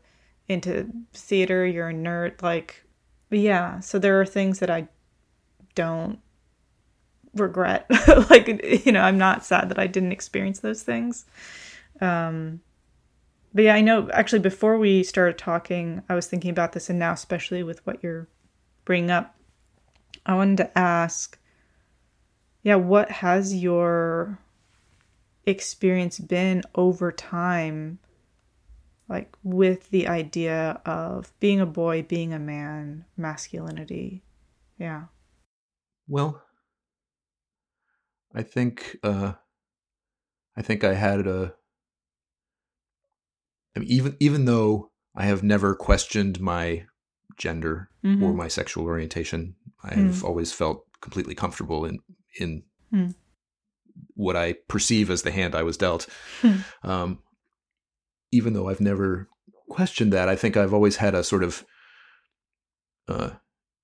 into 0.49 0.91
theater, 1.13 1.65
you're 1.65 1.91
a 1.91 1.95
nerd. 1.95 2.43
Like, 2.43 2.85
yeah, 3.31 3.81
so 3.81 3.99
there 3.99 4.21
are 4.21 4.27
things 4.27 4.59
that 4.59 4.71
I 4.71 4.89
don't 5.75 6.19
regret. 7.35 7.87
like, 8.31 8.49
you 8.85 8.93
know, 8.93 9.01
I'm 9.01 9.19
not 9.19 9.45
sad 9.45 9.69
that 9.71 9.79
I 9.79 9.87
didn't 9.87 10.13
experience 10.13 10.61
those 10.61 10.83
things. 10.83 11.25
Um, 12.01 12.61
but 13.53 13.65
yeah, 13.65 13.75
I 13.75 13.81
know 13.81 14.09
actually 14.13 14.39
before 14.39 14.79
we 14.79 15.03
started 15.03 15.39
talking, 15.39 16.03
I 16.09 16.15
was 16.15 16.27
thinking 16.27 16.51
about 16.51 16.73
this, 16.73 16.89
and 16.89 16.99
now, 16.99 17.13
especially 17.13 17.63
with 17.63 17.85
what 17.87 18.03
you're 18.03 18.29
bringing 18.85 19.11
up, 19.11 19.35
I 20.25 20.35
wanted 20.35 20.59
to 20.59 20.79
ask 20.79 21.39
yeah, 22.63 22.75
what 22.75 23.11
has 23.11 23.55
your 23.55 24.39
experience 25.47 26.19
been 26.19 26.63
over 26.75 27.11
time 27.11 27.99
like 29.09 29.35
with 29.43 29.91
the 29.91 30.07
idea 30.07 30.81
of 30.85 31.33
being 31.41 31.61
a 31.61 31.67
boy, 31.67 32.03
being 32.03 32.33
a 32.33 32.39
man, 32.39 33.05
masculinity? 33.17 34.23
Yeah. 34.79 35.05
Well, 36.07 36.43
I 38.35 38.43
think 38.43 38.97
uh 39.03 39.33
I 40.57 40.63
think 40.63 40.85
I 40.85 40.95
had 40.95 41.27
a 41.27 41.55
I 43.77 43.81
mean, 43.81 43.89
even 43.89 44.17
even 44.21 44.45
though 44.45 44.91
I 45.15 45.27
have 45.27 45.43
never 45.43 45.75
questioned 45.75 46.41
my 46.41 46.85
gender 47.37 47.91
mm-hmm. 48.05 48.23
or 48.23 48.33
my 48.33 48.49
sexual 48.49 48.85
orientation, 48.85 49.55
I 49.83 49.95
have 49.95 50.17
mm. 50.17 50.25
always 50.25 50.53
felt 50.53 50.85
completely 51.01 51.35
comfortable 51.35 51.85
in 51.85 52.01
in 52.39 52.63
mm. 52.93 53.15
what 54.15 54.37
I 54.37 54.55
perceive 54.69 55.11
as 55.11 55.23
the 55.23 55.31
hand 55.31 55.55
I 55.55 55.63
was 55.63 55.77
dealt. 55.77 56.07
Mm. 56.43 56.65
Um, 56.83 57.19
even 58.33 58.53
though 58.53 58.69
I've 58.69 58.81
never 58.81 59.29
questioned 59.69 60.13
that, 60.13 60.29
I 60.29 60.37
think 60.37 60.57
I've 60.57 60.75
always 60.75 60.97
had 60.97 61.15
a 61.15 61.25
sort 61.25 61.43
of 61.43 61.65
uh, 63.09 63.31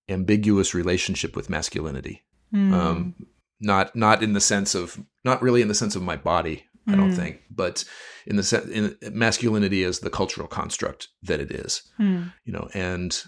ambiguous 0.09 0.75
relationship 0.75 1.35
with 1.35 1.51
masculinity. 1.51 2.25
Mm. 2.55 2.73
Um, 2.73 3.15
not 3.61 3.95
not 3.97 4.23
in 4.23 4.33
the 4.33 4.41
sense 4.41 4.75
of 4.75 5.01
not 5.25 5.43
really 5.43 5.63
in 5.63 5.69
the 5.69 5.75
sense 5.75 5.97
of 5.97 6.03
my 6.03 6.17
body. 6.17 6.65
I 6.89 6.95
don't 6.95 7.11
hmm. 7.11 7.17
think, 7.17 7.41
but 7.51 7.85
in 8.29 8.37
the 8.37 8.45
sense 8.45 8.67
in 8.69 8.97
masculinity 9.13 9.83
as 9.83 9.99
the 9.99 10.11
cultural 10.11 10.47
construct 10.47 11.09
that 11.23 11.41
it 11.41 11.51
is, 11.51 11.83
hmm. 11.97 12.25
you 12.45 12.53
know. 12.53 12.69
And 12.75 13.21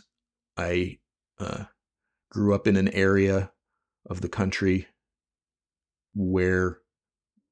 I 0.57 0.99
uh, 1.41 1.65
grew 2.31 2.55
up 2.55 2.67
in 2.67 2.77
an 2.77 2.89
area 2.89 3.51
of 4.09 4.21
the 4.21 4.29
country 4.29 4.87
where 6.15 6.79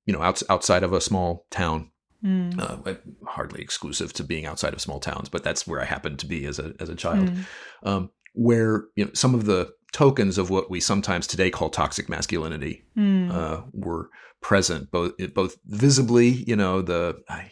you 0.07 0.13
know 0.13 0.23
outs- 0.23 0.45
outside 0.49 0.83
of 0.83 0.93
a 0.93 1.01
small 1.01 1.47
town 1.51 1.91
mm. 2.25 2.59
uh, 2.59 2.95
hardly 3.27 3.61
exclusive 3.61 4.13
to 4.15 4.25
being 4.25 4.47
outside 4.47 4.73
of 4.73 4.81
small 4.81 4.99
towns 4.99 5.29
but 5.29 5.45
that's 5.45 5.67
where 5.67 5.81
i 5.81 5.85
happened 5.85 6.19
to 6.19 6.27
be 6.27 6.47
as 6.47 6.59
a 6.59 6.73
as 6.81 6.89
a 6.89 6.95
child 6.95 7.29
mm. 7.29 7.45
um, 7.83 8.11
where 8.35 8.85
you 8.97 9.05
know 9.05 9.11
some 9.15 9.35
of 9.35 9.47
the 9.47 9.71
tokens 9.93 10.39
of 10.39 10.51
what 10.51 10.71
we 10.71 10.81
sometimes 10.81 11.27
today 11.27 11.51
call 11.51 11.71
toxic 11.71 12.09
masculinity 12.09 12.85
mm. 12.97 13.31
uh, 13.33 13.63
were 13.73 14.11
present 14.43 14.91
both 14.91 15.13
both 15.35 15.57
visibly 15.67 16.29
you 16.29 16.55
know 16.55 16.83
the 16.83 17.17
I, 17.29 17.51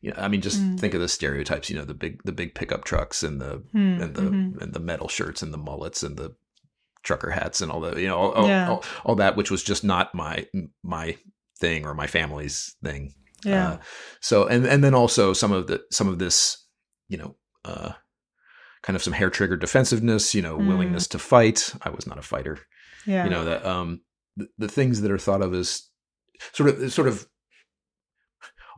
you 0.00 0.12
know, 0.12 0.16
I 0.18 0.28
mean, 0.28 0.40
just 0.40 0.60
mm. 0.60 0.78
think 0.78 0.94
of 0.94 1.00
the 1.00 1.08
stereotypes. 1.08 1.68
You 1.68 1.76
know, 1.76 1.84
the 1.84 1.94
big 1.94 2.22
the 2.24 2.32
big 2.32 2.54
pickup 2.54 2.84
trucks 2.84 3.22
and 3.22 3.40
the 3.40 3.62
mm. 3.74 4.00
and 4.00 4.14
the 4.14 4.22
mm-hmm. 4.22 4.58
and 4.60 4.72
the 4.72 4.80
metal 4.80 5.08
shirts 5.08 5.42
and 5.42 5.52
the 5.52 5.58
mullets 5.58 6.02
and 6.02 6.16
the 6.16 6.36
trucker 7.02 7.30
hats 7.30 7.60
and 7.60 7.72
all 7.72 7.80
the 7.80 8.00
you 8.00 8.06
know 8.06 8.18
all, 8.18 8.48
yeah. 8.48 8.68
all, 8.68 8.84
all, 9.04 9.14
that 9.14 9.36
which 9.36 9.50
was 9.50 9.62
just 9.62 9.84
not 9.84 10.14
my 10.14 10.46
my 10.82 11.16
thing 11.58 11.86
or 11.86 11.94
my 11.94 12.06
family's 12.06 12.76
thing 12.84 13.14
yeah 13.44 13.72
uh, 13.72 13.78
so 14.20 14.46
and 14.46 14.66
and 14.66 14.82
then 14.82 14.94
also 14.94 15.32
some 15.32 15.52
of 15.52 15.68
the 15.68 15.82
some 15.90 16.08
of 16.08 16.18
this 16.18 16.66
you 17.08 17.16
know 17.16 17.36
uh 17.64 17.92
kind 18.88 18.96
of 18.96 19.02
some 19.02 19.12
hair 19.12 19.28
trigger 19.28 19.54
defensiveness 19.54 20.34
you 20.34 20.40
know 20.40 20.56
mm. 20.56 20.66
willingness 20.66 21.06
to 21.06 21.18
fight 21.18 21.74
i 21.82 21.90
was 21.90 22.06
not 22.06 22.16
a 22.16 22.22
fighter 22.22 22.58
yeah 23.04 23.24
you 23.24 23.28
know 23.28 23.44
that 23.44 23.62
um 23.66 24.00
the, 24.38 24.48
the 24.56 24.68
things 24.68 25.02
that 25.02 25.10
are 25.10 25.18
thought 25.18 25.42
of 25.42 25.52
as 25.52 25.90
sort 26.54 26.70
of 26.70 26.90
sort 26.90 27.06
of 27.06 27.26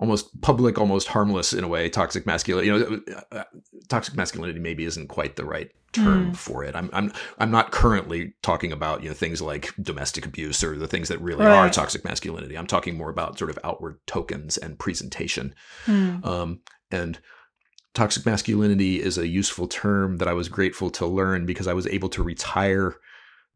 almost 0.01 0.41
public, 0.41 0.79
almost 0.79 1.09
harmless 1.09 1.53
in 1.53 1.63
a 1.63 1.69
way. 1.69 1.89
Toxic 1.91 2.25
masculinity, 2.27 2.69
you 2.69 2.79
know, 2.79 3.01
uh, 3.31 3.37
uh, 3.37 3.45
toxic 3.89 4.17
masculinity 4.17 4.59
maybe 4.59 4.85
isn't 4.85 5.09
quite 5.09 5.37
the 5.37 5.45
right 5.45 5.71
term 5.93 6.33
mm. 6.33 6.37
for 6.37 6.65
it. 6.65 6.75
I'm 6.75 6.89
I'm 6.93 7.13
I'm 7.39 7.51
not 7.51 7.71
currently 7.71 8.33
talking 8.43 8.73
about 8.73 9.03
you 9.03 9.11
know 9.11 9.15
things 9.15 9.43
like 9.43 9.75
domestic 9.81 10.25
abuse 10.25 10.65
or 10.65 10.77
the 10.77 10.89
things 10.89 11.09
that 11.09 11.21
really 11.21 11.45
right. 11.45 11.55
are 11.55 11.71
toxic 11.71 12.03
masculinity. 12.03 12.57
I'm 12.57 12.67
talking 12.67 12.97
more 12.97 13.11
about 13.11 13.39
sort 13.39 13.51
of 13.51 13.59
outward 13.63 13.99
tokens 14.07 14.57
and 14.57 14.79
presentation. 14.79 15.55
Mm. 15.85 16.25
Um, 16.25 16.61
and 16.91 17.21
toxic 17.95 18.25
masculinity 18.25 19.03
is 19.03 19.19
a 19.19 19.27
useful 19.27 19.67
term 19.67 20.19
that 20.19 20.29
I 20.29 20.33
was 20.33 20.49
grateful 20.49 20.91
to 20.91 21.07
learn 21.07 21.47
because 21.47 21.67
I 21.67 21.73
was 21.73 21.87
able 21.87 22.09
to 22.11 22.23
retire 22.23 22.97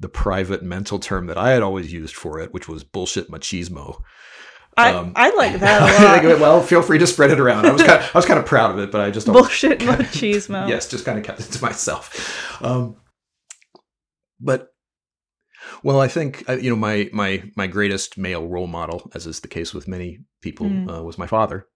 the 0.01 0.09
private 0.09 0.63
mental 0.63 0.99
term 0.99 1.27
that 1.27 1.39
I 1.39 1.51
had 1.51 1.63
always 1.63 1.93
used 1.93 2.15
for 2.15 2.41
it, 2.41 2.53
which 2.53 2.69
was 2.69 2.85
bullshit 2.85 3.31
machismo. 3.31 4.03
I, 4.77 4.91
um, 4.91 5.13
I 5.15 5.31
like 5.37 5.61
that 5.61 6.23
a 6.25 6.29
lot. 6.29 6.41
well, 6.41 6.63
feel 6.63 6.83
free 6.83 6.99
to 6.99 7.07
spread 7.07 7.31
it 7.31 7.39
around. 7.39 7.67
I 7.67 7.73
was 7.73 7.83
kind 7.83 8.03
of, 8.03 8.11
I 8.15 8.19
was 8.19 8.27
kind 8.27 8.41
of 8.41 8.47
proud 8.47 8.73
of 8.73 8.79
it, 8.81 8.91
but 8.91 9.01
I 9.01 9.11
just 9.11 9.27
bullshit 9.27 9.79
machismo. 9.81 10.69
yes, 10.69 10.89
just 10.89 11.05
kind 11.05 11.19
of 11.19 11.25
kept 11.25 11.41
it 11.41 11.45
to 11.45 11.63
myself. 11.63 12.61
Um, 12.63 12.97
but 14.41 14.73
well, 15.85 16.01
I 16.01 16.09
think 16.09 16.49
uh, 16.49 16.55
you 16.55 16.71
know 16.71 16.77
my 16.77 17.09
my 17.13 17.45
my 17.57 17.69
greatest 17.69 18.19
male 18.19 18.47
role 18.47 18.67
model, 18.67 19.09
as 19.15 19.27
is 19.27 19.41
the 19.41 19.49
case 19.49 19.73
with 19.73 19.87
many 19.87 20.19
people, 20.43 20.67
mm. 20.67 20.91
uh, 20.93 21.05
was 21.05 21.19
my 21.19 21.29
father, 21.29 21.69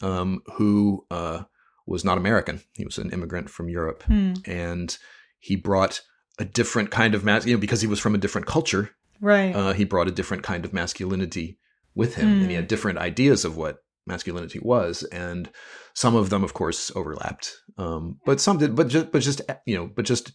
um, 0.00 0.40
who 0.54 1.04
uh, 1.10 1.42
was 1.86 2.04
not 2.04 2.18
American. 2.18 2.62
He 2.72 2.84
was 2.84 2.98
an 2.98 3.10
immigrant 3.10 3.50
from 3.50 3.68
Europe, 3.68 4.04
mm. 4.08 4.46
and 4.46 4.96
he 5.38 5.56
brought 5.56 6.02
a 6.38 6.44
different 6.44 6.90
kind 6.90 7.14
of 7.14 7.24
mas- 7.24 7.46
you 7.46 7.54
know 7.54 7.60
because 7.60 7.80
he 7.80 7.86
was 7.86 8.00
from 8.00 8.14
a 8.14 8.18
different 8.18 8.46
culture. 8.46 8.90
Right. 9.20 9.54
Uh, 9.54 9.72
he 9.72 9.84
brought 9.84 10.08
a 10.08 10.12
different 10.12 10.42
kind 10.42 10.64
of 10.64 10.72
masculinity 10.72 11.58
with 11.94 12.16
him, 12.16 12.28
mm. 12.28 12.40
and 12.42 12.50
he 12.50 12.56
hmm. 12.56 12.60
had 12.60 12.68
different 12.68 12.98
ideas 12.98 13.44
of 13.44 13.56
what 13.56 13.78
masculinity 14.06 14.58
was, 14.62 15.02
and 15.04 15.48
some 15.94 16.14
of 16.14 16.28
them, 16.28 16.44
of 16.44 16.52
course, 16.52 16.92
overlapped. 16.94 17.54
Um, 17.78 18.18
but 18.26 18.40
some 18.40 18.58
did, 18.58 18.76
but 18.76 18.88
just, 18.88 19.10
but 19.10 19.22
just 19.22 19.40
you 19.64 19.74
know, 19.76 19.90
but 19.94 20.04
just 20.04 20.32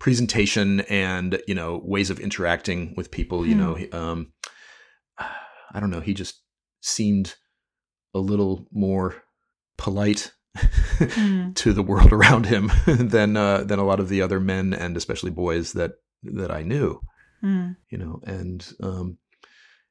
presentation 0.00 0.80
and 0.80 1.40
you 1.46 1.54
know 1.54 1.80
ways 1.84 2.10
of 2.10 2.18
interacting 2.18 2.94
with 2.96 3.12
people. 3.12 3.46
You 3.46 3.54
know, 3.54 3.74
hmm. 3.76 3.94
um, 3.94 4.32
I 5.18 5.78
don't 5.80 5.90
know. 5.90 6.00
He 6.00 6.14
just 6.14 6.42
seemed 6.80 7.36
a 8.14 8.18
little 8.18 8.66
more 8.72 9.22
polite 9.76 10.32
mm. 10.56 11.54
to 11.56 11.72
the 11.72 11.82
world 11.82 12.12
around 12.12 12.46
him 12.46 12.70
than 12.86 13.36
uh, 13.36 13.64
than 13.64 13.78
a 13.78 13.84
lot 13.84 14.00
of 14.00 14.08
the 14.08 14.22
other 14.22 14.40
men 14.40 14.72
and 14.72 14.96
especially 14.96 15.30
boys 15.30 15.72
that 15.72 15.92
that 16.22 16.50
I 16.50 16.62
knew. 16.62 17.00
Mm. 17.42 17.76
You 17.90 17.98
know, 17.98 18.20
and 18.24 18.66
um, 18.82 19.18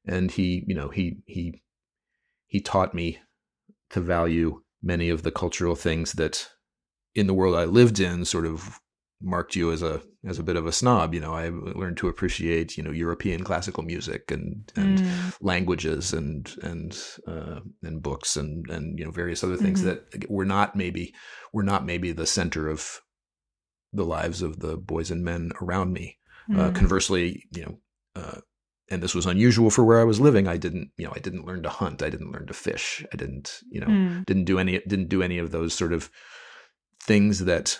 and 0.05 0.32
he 0.32 0.64
you 0.68 0.76
know 0.76 0.89
he 0.89 1.18
he 1.26 1.61
he 2.47 2.59
taught 2.59 2.93
me 2.93 3.20
to 3.91 3.99
value 3.99 4.61
many 4.82 5.09
of 5.09 5.24
the 5.24 5.32
cultural 5.32 5.76
things 5.76 6.14
that 6.14 6.49
in 7.16 7.28
the 7.28 7.34
world 7.34 7.55
I 7.55 7.66
lived 7.66 7.99
in 7.99 8.26
sort 8.26 8.45
of 8.45 8.80
marked 9.22 9.55
you 9.55 9.72
as 9.72 9.82
a 9.82 10.01
as 10.26 10.40
a 10.40 10.44
bit 10.44 10.56
of 10.56 10.66
a 10.66 10.72
snob 10.72 11.14
you 11.14 11.20
know 11.20 11.34
i 11.34 11.50
learned 11.50 11.98
to 11.98 12.08
appreciate 12.08 12.78
you 12.78 12.84
know 12.84 12.92
european 12.92 13.44
classical 13.44 13.84
music 13.84 14.32
and 14.32 14.72
and 14.76 15.00
mm. 15.00 15.38
languages 15.42 16.14
and 16.14 16.56
and 16.64 16.98
uh, 17.28 17.60
and 17.82 18.02
books 18.02 18.36
and 18.38 18.70
and 18.70 18.98
you 18.98 19.06
know 19.06 19.12
various 19.12 19.44
other 19.44 19.58
things 19.58 19.82
mm-hmm. 19.82 19.90
that 19.90 20.30
were 20.30 20.46
not 20.46 20.76
maybe 20.76 21.14
were 21.52 21.64
not 21.64 21.86
maybe 21.86 22.12
the 22.12 22.26
center 22.28 22.70
of 22.70 23.02
the 23.94 24.04
lives 24.04 24.42
of 24.42 24.60
the 24.60 24.76
boys 24.76 25.12
and 25.12 25.24
men 25.24 25.52
around 25.62 25.94
me. 25.94 26.18
Mm. 26.50 26.60
Uh, 26.60 26.72
conversely, 26.72 27.46
you 27.52 27.64
know, 27.64 27.78
uh, 28.16 28.40
and 28.90 29.02
this 29.02 29.16
was 29.16 29.26
unusual 29.26 29.70
for 29.70 29.86
where 29.86 30.02
I 30.02 30.04
was 30.04 30.20
living. 30.20 30.48
I 30.48 30.58
didn't, 30.58 30.92
you 30.98 31.06
know, 31.06 31.14
I 31.16 31.20
didn't 31.20 31.46
learn 31.46 31.64
to 31.64 31.70
hunt. 31.70 32.04
I 32.04 32.10
didn't 32.10 32.32
learn 32.32 32.48
to 32.48 32.54
fish. 32.54 33.06
I 33.14 33.16
didn't, 33.16 33.62
you 33.70 33.80
know, 33.80 33.88
Mm. 33.88 34.26
didn't 34.26 34.46
do 34.46 34.60
any, 34.60 34.80
didn't 34.80 35.08
do 35.08 35.22
any 35.24 35.38
of 35.38 35.52
those 35.52 35.74
sort 35.74 35.94
of 35.94 36.10
things 37.02 37.46
that 37.46 37.80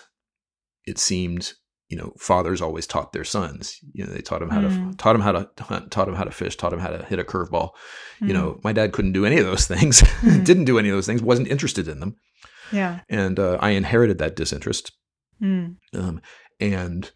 it 0.86 0.98
seemed, 0.98 1.52
you 1.88 1.96
know, 1.96 2.12
fathers 2.18 2.62
always 2.62 2.86
taught 2.86 3.12
their 3.12 3.24
sons. 3.24 3.78
You 3.92 4.04
know, 4.06 4.12
they 4.12 4.20
taught 4.22 4.40
them 4.40 4.50
how 4.50 4.60
to, 4.62 4.68
Mm. 4.68 4.96
taught 4.98 5.12
them 5.12 5.20
how 5.22 5.32
to 5.32 5.48
hunt, 5.62 5.90
taught 5.90 6.06
them 6.06 6.14
how 6.14 6.24
to 6.24 6.30
fish, 6.30 6.56
taught 6.56 6.70
them 6.70 6.80
how 6.80 6.88
to 6.88 7.04
hit 7.04 7.18
a 7.18 7.24
curveball. 7.24 7.70
You 8.20 8.28
Mm. 8.28 8.32
know, 8.32 8.60
my 8.64 8.72
dad 8.72 8.92
couldn't 8.92 9.12
do 9.12 9.26
any 9.26 9.38
of 9.38 9.44
those 9.44 9.66
things. 9.72 10.00
Mhm. 10.02 10.44
didn't 10.44 10.64
do 10.64 10.78
any 10.78 10.88
of 10.88 10.94
those 10.96 11.06
things. 11.06 11.22
wasn't 11.22 11.48
interested 11.48 11.86
in 11.88 12.00
them, 12.00 12.16
Yeah. 12.72 13.00
and 13.08 13.38
uh, 13.38 13.58
I 13.60 13.70
inherited 13.70 14.18
that 14.18 14.34
disinterest. 14.36 14.92
Mm. 15.42 15.76
Um, 15.92 16.20
and 16.60 17.10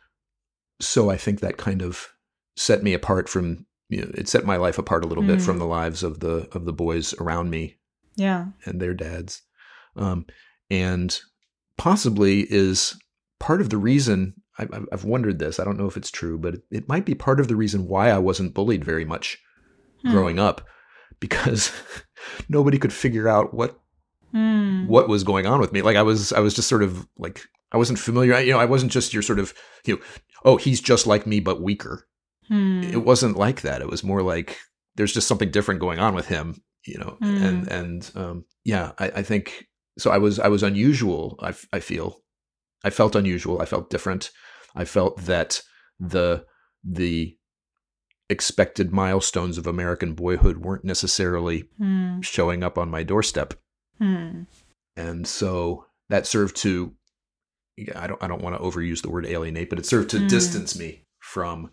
so 0.81 1.11
I 1.11 1.17
think 1.17 1.41
that 1.41 1.57
kind 1.57 1.83
of 1.83 2.09
set 2.57 2.83
me 2.83 2.93
apart 2.93 3.29
from 3.29 3.65
you 3.89 4.03
know 4.03 4.11
it 4.17 4.29
set 4.29 4.45
my 4.45 4.57
life 4.57 4.77
apart 4.77 5.03
a 5.03 5.07
little 5.07 5.25
bit 5.25 5.39
Mm. 5.39 5.45
from 5.45 5.59
the 5.59 5.67
lives 5.67 6.03
of 6.03 6.21
the 6.21 6.47
of 6.53 6.67
the 6.67 6.73
boys 6.75 7.15
around 7.15 7.49
me 7.49 7.79
Yeah. 8.17 8.49
and 8.67 8.81
their 8.83 8.93
dads, 8.95 9.43
um, 9.97 10.27
and 10.69 11.19
possibly 11.79 12.41
is 12.51 12.95
part 13.39 13.61
of 13.61 13.71
the 13.71 13.77
reason 13.79 14.35
I've- 14.59 14.87
I've 14.93 15.05
wondered 15.05 15.39
this. 15.39 15.59
I 15.61 15.65
don't 15.65 15.79
know 15.79 15.87
if 15.87 15.97
it's 15.97 16.11
true, 16.11 16.37
but 16.39 16.57
it, 16.71 16.89
might 16.89 17.05
be 17.07 17.15
part 17.15 17.41
of 17.41 17.49
the 17.49 17.57
reason 17.57 17.87
why 17.87 18.11
I 18.11 18.19
wasn't 18.19 18.55
bullied 18.55 18.85
very 18.85 19.05
much 19.05 19.39
Hmm. 20.03 20.11
growing 20.11 20.39
up, 20.39 20.67
because 21.21 21.73
nobody 22.49 22.79
could 22.79 22.93
figure 22.93 23.29
out 23.29 23.55
what 23.55 23.79
Mm. 24.35 24.87
what 24.89 25.09
was 25.09 25.25
going 25.25 25.47
on 25.47 25.59
with 25.59 25.73
me. 25.73 25.81
Like 25.81 25.97
I 25.97 26.03
was, 26.03 26.35
I 26.35 26.41
was 26.41 26.53
just 26.53 26.69
sort 26.69 26.83
of 26.83 27.09
like 27.17 27.47
I 27.73 27.79
wasn't 27.79 27.99
familiar. 27.99 28.39
You 28.41 28.53
know, 28.53 28.59
I 28.61 28.67
wasn't 28.67 28.93
just 28.93 29.15
your 29.15 29.23
sort 29.23 29.39
of 29.39 29.55
you 29.87 29.95
know, 29.97 30.03
oh, 30.45 30.57
he's 30.59 30.83
just 30.83 31.07
like 31.07 31.27
me 31.27 31.41
but 31.41 31.63
weaker. 31.63 32.07
Mm. 32.51 32.93
It 32.93 32.99
wasn't 32.99 33.39
like 33.39 33.63
that. 33.63 33.81
It 33.81 33.89
was 33.89 34.05
more 34.05 34.21
like 34.23 34.59
there's 34.97 35.15
just 35.15 35.29
something 35.29 35.51
different 35.51 35.81
going 35.81 35.99
on 35.99 36.15
with 36.15 36.27
him. 36.29 36.61
You 36.85 36.99
know, 36.99 37.17
Mm. 37.23 37.43
and 37.43 37.69
and 37.69 38.11
um, 38.17 38.45
yeah, 38.65 38.93
I, 38.99 39.07
I 39.17 39.23
think 39.23 39.67
so. 39.99 40.11
I 40.11 40.19
was 40.19 40.39
I 40.39 40.49
was 40.49 40.63
unusual. 40.63 41.37
I 41.41 41.49
f- 41.49 41.67
I 41.73 41.81
feel 41.81 42.21
I 42.85 42.91
felt 42.91 43.15
unusual. 43.17 43.61
I 43.61 43.65
felt 43.65 43.91
different. 43.91 44.31
I 44.75 44.85
felt 44.85 45.19
that 45.23 45.63
the 45.99 46.45
the 46.85 47.37
expected 48.31 48.93
milestones 48.93 49.57
of 49.59 49.67
American 49.67 50.15
boyhood 50.15 50.59
weren't 50.59 50.85
necessarily 50.85 51.65
Mm. 51.81 52.23
showing 52.23 52.63
up 52.63 52.77
on 52.77 52.91
my 52.91 53.03
doorstep 53.03 53.55
Mm. 54.01 54.47
and 54.97 55.27
so 55.27 55.87
that 56.09 56.27
served 56.27 56.57
to 56.57 56.95
yeah, 57.77 58.01
I 58.01 58.07
don't 58.07 58.23
I 58.23 58.27
don't 58.29 58.43
want 58.43 58.57
to 58.57 58.63
overuse 58.63 59.03
the 59.03 59.11
word 59.11 59.25
alienate, 59.25 59.71
but 59.71 59.79
it 59.79 59.87
served 59.87 60.11
to 60.11 60.19
Mm. 60.19 60.29
distance 60.29 60.77
me 60.79 61.07
from 61.21 61.71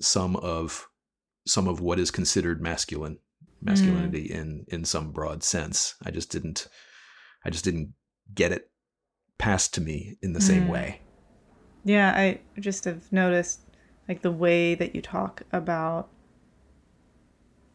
some 0.00 0.36
of 0.36 0.86
some 1.46 1.68
of 1.68 1.80
what 1.80 1.98
is 2.00 2.10
considered 2.10 2.60
masculine 2.60 3.18
masculinity 3.62 4.30
in 4.30 4.64
in 4.68 4.84
some 4.84 5.12
broad 5.12 5.42
sense. 5.42 5.94
I 6.04 6.10
just 6.10 6.30
didn't 6.30 6.68
I 7.44 7.50
just 7.50 7.64
didn't 7.64 7.94
get 8.34 8.52
it 8.52 8.70
passed 9.38 9.74
to 9.74 9.80
me 9.80 10.16
in 10.22 10.32
the 10.32 10.40
same 10.40 10.64
Mm. 10.66 10.70
way. 10.70 11.00
Yeah, 11.84 12.12
I 12.16 12.40
just 12.58 12.84
have 12.84 13.10
noticed 13.12 13.60
like 14.08 14.22
the 14.22 14.32
way 14.32 14.74
that 14.74 14.94
you 14.94 15.02
talk 15.02 15.42
about 15.52 16.08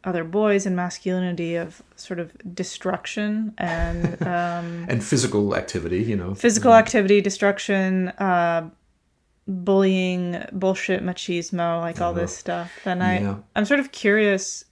other 0.04 0.24
boys 0.24 0.66
and 0.66 0.74
masculinity 0.74 1.54
of 1.54 1.82
sort 1.94 2.18
of 2.18 2.32
destruction 2.54 3.54
and 3.58 4.20
um, 4.26 4.86
And 4.88 5.02
physical 5.04 5.54
activity, 5.56 6.02
you 6.02 6.16
know. 6.16 6.34
physical 6.34 6.74
activity, 6.74 7.20
destruction, 7.20 8.08
uh, 8.18 8.68
bullying, 9.46 10.44
bullshit, 10.52 11.02
machismo, 11.04 11.80
like 11.80 12.00
all 12.00 12.12
this 12.14 12.36
stuff. 12.36 12.72
And 12.84 13.02
I, 13.02 13.36
I'm 13.54 13.64
sort 13.64 13.80
of 13.80 13.92
curious. 13.92 14.64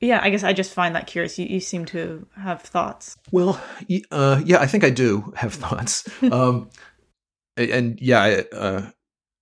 Yeah, 0.00 0.20
I 0.22 0.30
guess 0.30 0.44
I 0.44 0.52
just 0.52 0.72
find 0.72 0.94
that 0.94 1.06
curious. 1.06 1.38
You, 1.38 1.46
you 1.46 1.60
seem 1.60 1.84
to 1.86 2.26
have 2.36 2.62
thoughts. 2.62 3.16
Well, 3.32 3.60
uh, 4.12 4.40
yeah, 4.44 4.58
I 4.60 4.66
think 4.66 4.84
I 4.84 4.90
do 4.90 5.32
have 5.36 5.54
thoughts. 5.64 6.08
um, 6.22 6.70
and 7.56 7.98
yeah, 8.00 8.20
I, 8.22 8.56
uh, 8.56 8.90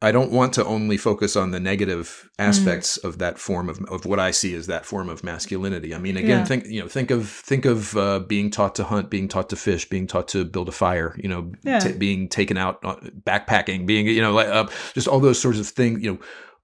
I 0.03 0.13
don't 0.13 0.31
want 0.31 0.53
to 0.55 0.65
only 0.65 0.97
focus 0.99 1.37
on 1.37 1.51
the 1.51 1.61
negative 1.61 2.29
aspects 2.39 2.97
of 2.99 3.19
that 3.19 3.39
form 3.39 3.69
of 3.69 3.81
of 3.91 4.05
what 4.05 4.19
I 4.21 4.31
see 4.31 4.55
as 4.55 4.67
that 4.67 4.85
form 4.87 5.09
of 5.09 5.25
masculinity. 5.25 5.95
I 5.95 5.99
mean, 5.99 6.17
again, 6.19 6.41
Yeah. 6.41 6.45
think 6.45 6.67
you 6.67 6.81
know, 6.81 6.89
think 6.89 7.11
of 7.11 7.29
think 7.29 7.65
of 7.65 7.97
uh, 7.97 8.21
being 8.21 8.51
taught 8.51 8.75
to 8.77 8.85
hunt, 8.85 9.11
being 9.11 9.27
taught 9.27 9.49
to 9.51 9.57
fish, 9.57 9.89
being 9.89 10.07
taught 10.07 10.29
to 10.29 10.45
build 10.45 10.69
a 10.69 10.73
fire. 10.73 11.15
You 11.19 11.29
know, 11.31 11.53
Yeah. 11.65 11.79
ta- 11.81 11.93
being 11.99 12.29
taken 12.29 12.57
out 12.59 12.79
uh, 12.85 12.97
backpacking, 13.25 13.87
being 13.87 14.07
you 14.07 14.21
know, 14.21 14.33
like 14.33 14.49
uh, 14.49 14.67
just 14.95 15.09
all 15.09 15.19
those 15.21 15.39
sorts 15.41 15.59
of 15.59 15.67
things. 15.67 16.03
You 16.03 16.13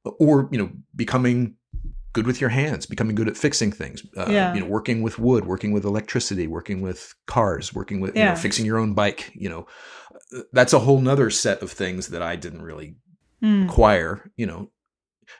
know, 0.04 0.12
or 0.18 0.48
you 0.52 0.58
know, 0.58 0.70
becoming 0.94 1.56
good 2.12 2.26
with 2.26 2.40
your 2.40 2.50
hands, 2.50 2.86
becoming 2.86 3.14
good 3.14 3.28
at 3.28 3.36
fixing 3.36 3.72
things. 3.72 4.02
Uh, 4.16 4.26
Yeah. 4.28 4.54
You 4.54 4.60
know, 4.60 4.66
working 4.66 5.02
with 5.02 5.18
wood, 5.18 5.46
working 5.46 5.72
with 5.72 5.84
electricity, 5.84 6.46
working 6.46 6.80
with 6.82 7.14
cars, 7.26 7.74
working 7.74 8.00
with 8.00 8.16
you 8.16 8.24
know, 8.24 8.36
fixing 8.36 8.66
your 8.66 8.78
own 8.78 8.94
bike. 8.94 9.30
You 9.34 9.48
know, 9.48 9.66
that's 10.52 10.72
a 10.72 10.78
whole 10.80 11.00
nother 11.00 11.30
set 11.30 11.62
of 11.62 11.70
things 11.70 12.08
that 12.08 12.22
I 12.22 12.36
didn't 12.36 12.62
really 12.62 12.96
Mm. 13.42 13.64
acquire. 13.68 14.30
You 14.36 14.46
know, 14.46 14.70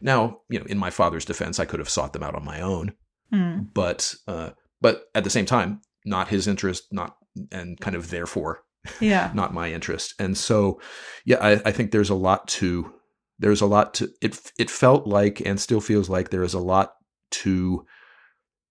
now 0.00 0.40
you 0.48 0.58
know, 0.58 0.66
in 0.66 0.78
my 0.78 0.90
father's 0.90 1.24
defense, 1.24 1.60
I 1.60 1.64
could 1.66 1.78
have 1.78 1.88
sought 1.88 2.12
them 2.12 2.22
out 2.22 2.34
on 2.34 2.44
my 2.44 2.60
own, 2.60 2.92
Mm. 3.32 3.68
but 3.74 4.14
uh, 4.26 4.50
but 4.80 5.04
at 5.14 5.24
the 5.24 5.30
same 5.30 5.46
time, 5.46 5.80
not 6.04 6.28
his 6.28 6.48
interest, 6.48 6.84
not 6.92 7.16
and 7.52 7.78
kind 7.80 7.94
of 7.96 8.10
therefore 8.10 8.62
Yeah. 9.00 9.30
not 9.34 9.54
my 9.54 9.72
interest. 9.72 10.14
And 10.18 10.36
so, 10.36 10.80
yeah, 11.24 11.38
I, 11.40 11.52
I 11.64 11.72
think 11.72 11.90
there's 11.92 12.10
a 12.10 12.14
lot 12.14 12.48
to 12.48 12.92
there's 13.42 13.60
a 13.60 13.66
lot 13.66 13.92
to 13.94 14.08
it. 14.22 14.40
It 14.58 14.70
felt 14.70 15.06
like 15.06 15.42
and 15.44 15.60
still 15.60 15.80
feels 15.80 16.08
like 16.08 16.30
there 16.30 16.42
is 16.44 16.54
a 16.54 16.58
lot 16.60 16.94
to 17.42 17.84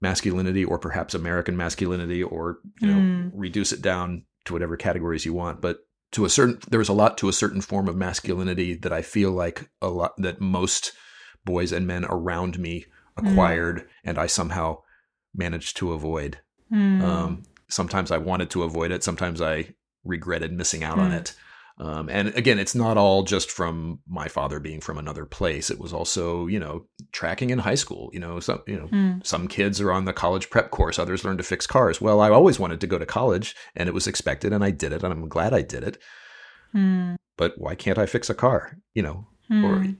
masculinity, 0.01 0.65
or 0.65 0.79
perhaps 0.79 1.13
American 1.13 1.55
masculinity, 1.55 2.23
or 2.23 2.57
you 2.81 2.87
know, 2.87 2.97
Mm. 2.99 3.31
reduce 3.35 3.71
it 3.71 3.81
down 3.81 4.23
to 4.45 4.53
whatever 4.53 4.75
categories 4.75 5.25
you 5.25 5.33
want. 5.33 5.61
But 5.61 5.79
to 6.13 6.25
a 6.25 6.29
certain, 6.29 6.57
there's 6.69 6.89
a 6.89 6.93
lot 6.93 7.17
to 7.19 7.29
a 7.29 7.33
certain 7.33 7.61
form 7.61 7.87
of 7.87 7.95
masculinity 7.95 8.73
that 8.75 8.91
I 8.91 9.01
feel 9.03 9.31
like 9.31 9.69
a 9.81 9.89
lot 9.89 10.13
that 10.17 10.41
most 10.41 10.91
boys 11.45 11.71
and 11.71 11.85
men 11.85 12.05
around 12.05 12.57
me 12.59 12.85
acquired, 13.15 13.87
and 14.03 14.17
I 14.17 14.25
somehow 14.25 14.79
managed 15.35 15.77
to 15.77 15.91
avoid. 15.93 16.39
Mm. 16.71 17.01
Um, 17.03 17.43
sometimes 17.69 18.11
I 18.11 18.17
wanted 18.17 18.49
to 18.51 18.63
avoid 18.63 18.91
it. 18.91 19.03
Sometimes 19.03 19.41
I 19.41 19.75
regretted 20.03 20.51
missing 20.51 20.83
out 20.83 20.97
on 20.99 21.11
Mm. 21.11 21.17
it. 21.19 21.35
Um, 21.81 22.09
and 22.09 22.27
again, 22.35 22.59
it's 22.59 22.75
not 22.75 22.95
all 22.95 23.23
just 23.23 23.49
from 23.49 24.01
my 24.07 24.27
father 24.27 24.59
being 24.59 24.81
from 24.81 24.99
another 24.99 25.25
place. 25.25 25.71
It 25.71 25.79
was 25.79 25.91
also, 25.93 26.45
you 26.45 26.59
know, 26.59 26.85
tracking 27.11 27.49
in 27.49 27.57
high 27.57 27.73
school. 27.75 28.11
You 28.13 28.19
know, 28.19 28.39
some 28.39 28.61
you 28.67 28.77
know 28.77 28.87
Mm. 28.87 29.25
some 29.25 29.47
kids 29.47 29.81
are 29.81 29.91
on 29.91 30.05
the 30.05 30.13
college 30.13 30.51
prep 30.51 30.69
course. 30.69 30.99
Others 30.99 31.25
learn 31.25 31.37
to 31.37 31.43
fix 31.43 31.65
cars. 31.65 31.99
Well, 31.99 32.21
I 32.21 32.29
always 32.29 32.59
wanted 32.59 32.81
to 32.81 32.87
go 32.87 32.99
to 32.99 33.05
college, 33.07 33.55
and 33.75 33.89
it 33.89 33.95
was 33.95 34.05
expected, 34.05 34.53
and 34.53 34.63
I 34.63 34.69
did 34.69 34.93
it, 34.93 35.01
and 35.03 35.11
I'm 35.11 35.27
glad 35.27 35.53
I 35.55 35.63
did 35.63 35.83
it. 35.83 35.97
Mm. 36.75 37.15
But 37.35 37.53
why 37.57 37.73
can't 37.73 37.97
I 37.97 38.05
fix 38.05 38.29
a 38.29 38.35
car? 38.35 38.77
You 38.93 39.01
know, 39.01 39.27
Mm. 39.51 39.63
or 39.63 39.95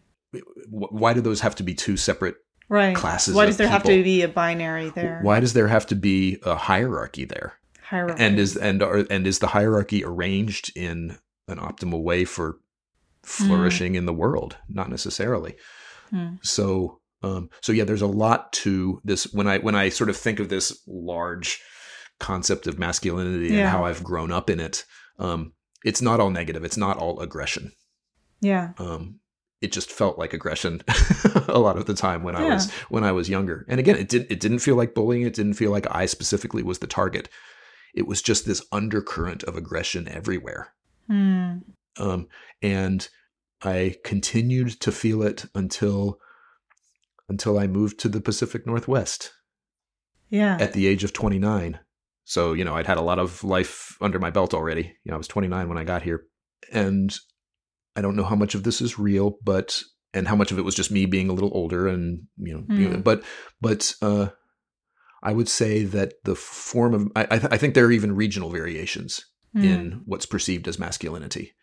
why 0.69 1.13
do 1.13 1.21
those 1.21 1.41
have 1.41 1.55
to 1.55 1.63
be 1.63 1.73
two 1.73 1.97
separate 1.97 2.36
right. 2.69 2.95
classes 2.95 3.36
Why 3.36 3.45
does 3.47 3.57
there 3.57 3.67
have 3.67 3.84
to 3.84 4.03
be 4.03 4.21
a 4.21 4.27
binary 4.29 4.91
there? 4.91 5.19
Why 5.23 5.39
does 5.39 5.53
there 5.53 5.67
have 5.67 5.88
to 5.88 5.95
be 5.95 6.38
a 6.43 6.55
hierarchy 6.55 7.25
there? 7.25 7.55
Hierarchy. 7.82 8.23
and 8.23 8.39
is 8.39 8.55
and 8.55 8.82
are, 8.82 9.05
and 9.09 9.27
is 9.27 9.39
the 9.39 9.47
hierarchy 9.47 10.05
arranged 10.05 10.71
in 10.77 11.17
an 11.52 11.60
optimal 11.60 12.02
way 12.04 12.26
for 12.26 12.58
flourishing 13.24 13.95
in 13.95 14.06
the 14.06 14.14
world 14.14 14.58
not 14.68 14.89
necessarily 14.89 15.56
Hmm. 16.10 16.36
so 16.41 16.99
um 17.24 17.49
so 17.62 17.72
yeah 17.72 17.86
there's 17.86 18.02
a 18.02 18.08
lot 18.08 18.52
to 18.54 18.99
this 19.06 19.32
when 19.32 19.47
i 19.47 19.60
when 19.60 19.76
i 19.76 19.88
sort 19.89 20.10
of 20.10 20.18
think 20.18 20.39
of 20.39 20.49
this 20.49 20.78
large 20.88 21.62
concept 22.20 22.68
of 22.68 22.78
masculinity 22.78 23.47
and 23.58 23.70
how 23.70 23.86
i've 23.86 24.04
grown 24.04 24.32
up 24.32 24.49
in 24.49 24.60
it 24.60 24.84
um 25.20 25.54
it's 25.86 26.02
not 26.02 26.20
all 26.20 26.30
negative 26.32 26.66
it's 26.66 26.76
not 26.78 26.97
all 26.97 27.20
aggression 27.22 27.72
yeah. 28.41 28.72
um 28.78 29.20
it 29.62 29.72
just 29.72 29.91
felt 29.91 30.18
like 30.18 30.34
aggression 30.34 30.82
a 31.47 31.60
lot 31.60 31.78
of 31.78 31.86
the 31.86 31.93
time 31.93 32.24
when 32.24 32.36
I 32.36 32.49
was 32.49 32.72
when 32.89 33.04
I 33.04 33.12
was 33.12 33.30
younger. 33.30 33.64
And 33.70 33.80
again, 33.80 33.95
it 33.95 34.10
didn't 34.10 34.32
it 34.32 34.39
didn't 34.39 34.58
feel 34.60 34.76
like 34.76 34.95
bullying. 34.95 35.22
It 35.22 35.36
didn't 35.36 35.54
feel 35.54 35.70
like 35.70 35.86
I 35.91 36.08
specifically 36.08 36.64
was 36.64 36.80
the 36.80 36.88
target. 36.88 37.30
It 37.93 38.08
was 38.08 38.24
just 38.24 38.45
this 38.47 38.66
undercurrent 38.72 39.43
of 39.43 39.56
aggression 39.56 40.08
everywhere. 40.08 40.74
Mm. 41.12 41.62
Um, 41.99 42.28
and 42.62 43.07
I 43.62 43.95
continued 44.03 44.70
to 44.82 44.91
feel 44.91 45.22
it 45.24 45.45
until 45.53 46.20
until 47.30 47.57
I 47.59 47.68
moved 47.68 47.99
to 47.99 48.09
the 48.09 48.20
Pacific 48.22 48.66
Northwest 48.66 49.32
Yeah. 50.30 50.57
at 50.59 50.74
the 50.74 50.86
age 50.88 51.03
of 51.03 51.14
29. 51.14 51.80
So, 52.26 52.53
you 52.53 52.66
know, 52.66 52.76
I'd 52.76 52.88
had 52.88 52.97
a 52.97 53.01
lot 53.01 53.20
of 53.20 53.43
life 53.43 53.97
under 54.01 54.20
my 54.20 54.30
belt 54.32 54.53
already. 54.53 54.95
You 55.03 55.12
know, 55.12 55.16
I 55.16 55.18
was 55.18 55.28
29 55.30 55.70
when 55.70 55.78
I 55.78 55.84
got 55.84 56.01
here. 56.01 56.26
And 56.72 57.14
I 57.95 58.01
don't 58.01 58.16
know 58.16 58.24
how 58.26 58.36
much 58.36 58.53
of 58.55 58.64
this 58.64 58.82
is 58.82 58.99
real, 58.99 59.38
but 59.43 59.82
and 60.14 60.28
how 60.28 60.36
much 60.36 60.51
of 60.51 60.59
it 60.59 60.66
was 60.66 60.76
just 60.76 60.91
me 60.91 61.05
being 61.05 61.30
a 61.30 61.34
little 61.34 61.51
older 61.53 61.88
and, 61.88 62.24
you 62.38 62.53
know, 62.53 62.62
Mm. 62.64 63.03
but 63.03 63.24
but 63.62 63.93
uh 64.01 64.28
I 65.24 65.34
would 65.34 65.47
say 65.47 65.84
that 65.86 66.14
the 66.26 66.36
form 66.36 66.93
of 66.93 67.07
I 67.16 67.28
I 67.32 67.57
think 67.57 67.74
there 67.76 67.86
are 67.86 67.91
even 67.91 68.16
regional 68.16 68.49
variations 68.49 69.24
Mm. 69.56 69.64
in 69.64 70.02
what's 70.06 70.26
perceived 70.26 70.68
as 70.68 70.80
masculinity. 70.80 71.54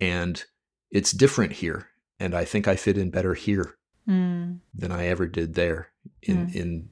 And 0.00 0.44
it's 0.90 1.10
different 1.12 1.52
here, 1.52 1.88
and 2.20 2.34
I 2.34 2.44
think 2.44 2.68
I 2.68 2.76
fit 2.76 2.96
in 2.98 3.10
better 3.10 3.34
here 3.34 3.74
Mm. 4.08 4.60
than 4.74 4.92
I 4.92 5.06
ever 5.06 5.26
did 5.26 5.54
there 5.54 5.88
in 6.22 6.46
Mm. 6.48 6.54
in 6.54 6.88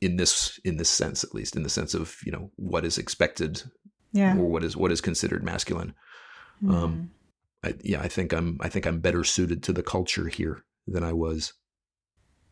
in 0.00 0.16
this 0.16 0.58
in 0.64 0.76
this 0.78 0.88
sense 0.88 1.22
at 1.24 1.34
least 1.34 1.56
in 1.56 1.62
the 1.62 1.68
sense 1.68 1.92
of 1.94 2.16
you 2.24 2.32
know 2.32 2.50
what 2.56 2.84
is 2.84 2.98
expected 2.98 3.62
Yeah. 4.12 4.36
or 4.36 4.48
what 4.48 4.64
is 4.64 4.76
what 4.76 4.92
is 4.92 5.00
considered 5.00 5.42
masculine. 5.44 5.94
Mm. 6.62 6.74
Um, 6.74 7.10
I, 7.64 7.74
yeah, 7.82 8.00
I 8.00 8.08
think 8.08 8.32
I'm 8.32 8.56
I 8.60 8.68
think 8.68 8.86
I'm 8.86 9.00
better 9.00 9.24
suited 9.24 9.62
to 9.64 9.72
the 9.72 9.82
culture 9.82 10.28
here 10.28 10.64
than 10.86 11.04
I 11.04 11.12
was 11.12 11.52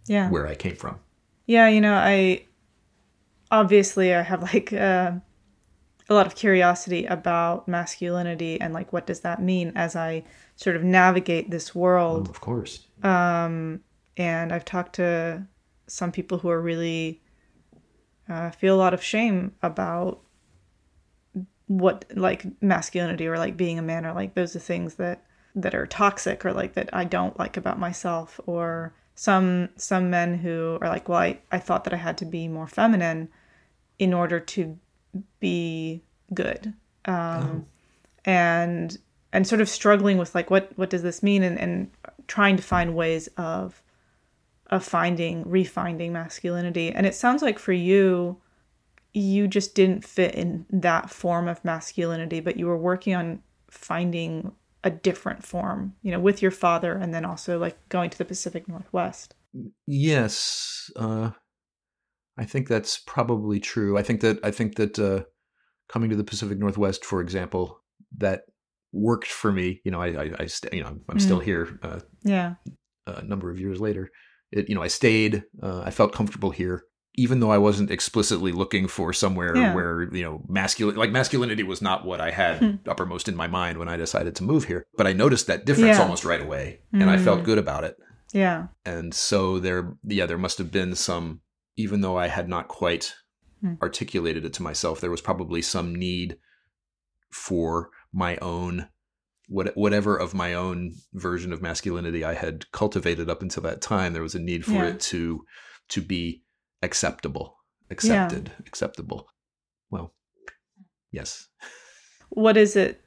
yeah. 0.06 0.28
where 0.30 0.46
I 0.46 0.54
came 0.54 0.76
from. 0.76 0.98
Yeah, 1.46 1.68
you 1.68 1.80
know, 1.80 1.94
I 1.94 2.46
obviously 3.50 4.14
I 4.14 4.22
have 4.22 4.42
like 4.42 4.72
uh, 4.72 5.12
a 6.10 6.14
lot 6.14 6.26
of 6.26 6.34
curiosity 6.34 7.06
about 7.06 7.68
masculinity 7.68 8.60
and 8.60 8.74
like 8.74 8.92
what 8.92 9.06
does 9.06 9.20
that 9.20 9.40
mean 9.40 9.72
as 9.76 9.94
I 9.94 10.24
sort 10.56 10.74
of 10.74 10.82
navigate 10.82 11.50
this 11.50 11.72
world. 11.74 12.28
of 12.28 12.40
course. 12.40 12.86
Um, 13.04 13.80
and 14.16 14.52
I've 14.52 14.64
talked 14.64 14.96
to 14.96 15.46
some 15.86 16.10
people 16.10 16.38
who 16.38 16.50
are 16.50 16.60
really 16.60 17.22
uh, 18.28 18.50
feel 18.50 18.74
a 18.74 18.76
lot 18.76 18.92
of 18.92 19.02
shame 19.02 19.52
about 19.62 20.20
what 21.68 22.04
like 22.16 22.44
masculinity 22.60 23.28
or 23.28 23.38
like 23.38 23.56
being 23.56 23.78
a 23.78 23.82
man 23.82 24.04
or 24.04 24.12
like 24.12 24.34
those 24.34 24.56
are 24.56 24.60
things 24.60 24.96
that 24.96 25.24
that 25.54 25.74
are 25.74 25.86
toxic 25.86 26.44
or 26.44 26.52
like 26.52 26.74
that 26.74 26.90
I 26.92 27.04
don't 27.04 27.38
like 27.38 27.56
about 27.56 27.78
myself 27.78 28.40
or 28.46 28.92
some 29.14 29.68
some 29.76 30.10
men 30.10 30.38
who 30.38 30.78
are 30.80 30.88
like 30.88 31.08
well 31.08 31.20
I, 31.20 31.38
I 31.52 31.58
thought 31.58 31.84
that 31.84 31.94
I 31.94 31.98
had 31.98 32.18
to 32.18 32.24
be 32.24 32.48
more 32.48 32.66
feminine 32.66 33.28
in 34.00 34.12
order 34.12 34.40
to 34.40 34.78
be 35.40 36.02
good. 36.32 36.74
Um 37.04 37.66
and 38.24 38.96
and 39.32 39.46
sort 39.46 39.60
of 39.60 39.68
struggling 39.68 40.18
with 40.18 40.34
like 40.34 40.50
what 40.50 40.70
what 40.76 40.90
does 40.90 41.02
this 41.02 41.22
mean? 41.22 41.42
And 41.42 41.58
and 41.58 41.90
trying 42.26 42.56
to 42.56 42.62
find 42.62 42.94
ways 42.94 43.28
of 43.36 43.82
of 44.68 44.84
finding 44.84 45.44
refinding 45.44 46.12
masculinity. 46.12 46.92
And 46.92 47.06
it 47.06 47.14
sounds 47.14 47.42
like 47.42 47.58
for 47.58 47.72
you 47.72 48.40
you 49.12 49.48
just 49.48 49.74
didn't 49.74 50.04
fit 50.04 50.34
in 50.34 50.64
that 50.70 51.10
form 51.10 51.48
of 51.48 51.64
masculinity 51.64 52.38
but 52.38 52.56
you 52.56 52.66
were 52.66 52.78
working 52.78 53.12
on 53.12 53.42
finding 53.68 54.52
a 54.84 54.90
different 54.90 55.44
form 55.44 55.94
you 56.02 56.12
know 56.12 56.20
with 56.20 56.40
your 56.40 56.50
father 56.50 56.94
and 56.94 57.12
then 57.12 57.24
also 57.24 57.58
like 57.58 57.76
going 57.88 58.08
to 58.10 58.18
the 58.18 58.24
pacific 58.24 58.68
northwest. 58.68 59.34
Yes, 59.86 60.90
uh, 60.96 61.30
I 62.40 62.44
think 62.44 62.68
that's 62.68 62.98
probably 63.06 63.60
true. 63.60 63.98
I 63.98 64.02
think 64.02 64.20
that 64.22 64.38
I 64.42 64.50
think 64.50 64.76
that 64.76 64.98
uh, 64.98 65.24
coming 65.88 66.10
to 66.10 66.16
the 66.16 66.24
Pacific 66.24 66.58
Northwest, 66.58 67.04
for 67.04 67.20
example, 67.20 67.80
that 68.18 68.42
worked 68.92 69.28
for 69.28 69.52
me. 69.52 69.80
You 69.84 69.90
know, 69.92 70.00
I, 70.00 70.08
I, 70.24 70.30
I 70.40 70.46
st- 70.46 70.72
you 70.74 70.82
know, 70.82 70.88
I'm, 70.88 71.00
I'm 71.10 71.18
still 71.18 71.40
here 71.40 71.78
uh, 71.82 72.00
yeah 72.22 72.54
a 73.06 73.22
number 73.22 73.50
of 73.50 73.60
years 73.60 73.80
later. 73.80 74.10
It, 74.52 74.68
you 74.68 74.74
know, 74.74 74.82
I 74.82 74.88
stayed. 74.88 75.44
Uh, 75.62 75.82
I 75.84 75.90
felt 75.90 76.12
comfortable 76.14 76.50
here, 76.50 76.82
even 77.14 77.40
though 77.40 77.50
I 77.52 77.58
wasn't 77.58 77.90
explicitly 77.90 78.52
looking 78.52 78.88
for 78.88 79.12
somewhere 79.12 79.54
Yeah. 79.56 79.74
where 79.74 80.12
you 80.12 80.24
know 80.24 80.42
masculine, 80.48 80.96
like 80.96 81.12
masculinity, 81.12 81.62
was 81.62 81.82
not 81.82 82.04
what 82.06 82.20
I 82.20 82.30
had 82.30 82.56
Hmm. 82.58 82.88
uppermost 82.88 83.28
in 83.28 83.36
my 83.36 83.46
mind 83.46 83.78
when 83.78 83.88
I 83.88 83.96
decided 83.96 84.34
to 84.36 84.44
move 84.44 84.64
here. 84.64 84.82
But 84.96 85.06
I 85.06 85.12
noticed 85.12 85.46
that 85.48 85.66
difference 85.66 85.96
Yeah. 85.98 86.02
almost 86.02 86.24
right 86.24 86.40
away, 86.42 86.80
and 86.92 87.10
I 87.10 87.16
felt 87.18 87.40
Mm. 87.40 87.44
good 87.44 87.58
about 87.58 87.84
it 87.84 87.96
yeah 88.32 88.68
and 88.84 89.12
so 89.12 89.58
there 89.58 89.96
yeah 90.04 90.24
there 90.24 90.38
must 90.38 90.56
have 90.58 90.70
been 90.70 90.94
some 90.94 91.40
even 91.76 92.00
though 92.00 92.16
i 92.18 92.26
had 92.28 92.48
not 92.48 92.68
quite 92.68 93.14
Hmm. 93.62 93.74
articulated 93.82 94.46
it 94.46 94.54
to 94.54 94.62
myself 94.62 95.00
there 95.02 95.10
was 95.10 95.20
probably 95.20 95.60
some 95.60 95.94
need 95.94 96.38
for 97.30 97.90
my 98.10 98.38
own 98.38 98.88
what, 99.48 99.76
whatever 99.76 100.16
of 100.16 100.32
my 100.32 100.54
own 100.54 100.94
version 101.12 101.52
of 101.52 101.60
masculinity 101.60 102.24
i 102.24 102.32
had 102.32 102.70
cultivated 102.72 103.28
up 103.28 103.42
until 103.42 103.62
that 103.62 103.82
time 103.82 104.14
there 104.14 104.22
was 104.22 104.34
a 104.34 104.40
need 104.40 104.64
for 104.64 104.72
Yeah. 104.72 104.86
it 104.86 105.00
to 105.00 105.44
to 105.88 106.00
be 106.00 106.42
acceptable 106.82 107.58
accepted 107.90 108.52
acceptable. 108.66 109.28
Well 109.90 110.14
yes. 111.10 111.48
What 112.30 112.56
is 112.56 112.76
it 112.76 113.02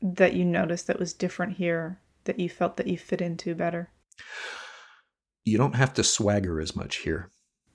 that 0.00 0.32
you 0.34 0.44
noticed 0.44 0.88
that 0.88 0.98
was 0.98 1.12
different 1.12 1.58
here 1.58 2.00
that 2.24 2.40
you 2.40 2.48
felt 2.48 2.76
that 2.78 2.88
you 2.88 2.98
fit 2.98 3.20
into 3.20 3.54
better? 3.54 3.90
You 5.44 5.58
don't 5.58 5.74
have 5.76 5.92
to 5.94 6.02
swagger 6.02 6.60
as 6.60 6.74
much 6.74 6.96
here 6.96 7.30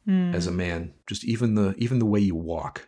Hmm. 0.07 0.33
as 0.33 0.47
a 0.47 0.51
man 0.51 0.93
just 1.05 1.23
even 1.25 1.55
the 1.55 1.75
even 1.77 1.99
the 1.99 2.05
way 2.13 2.19
you 2.21 2.35
walk 2.35 2.87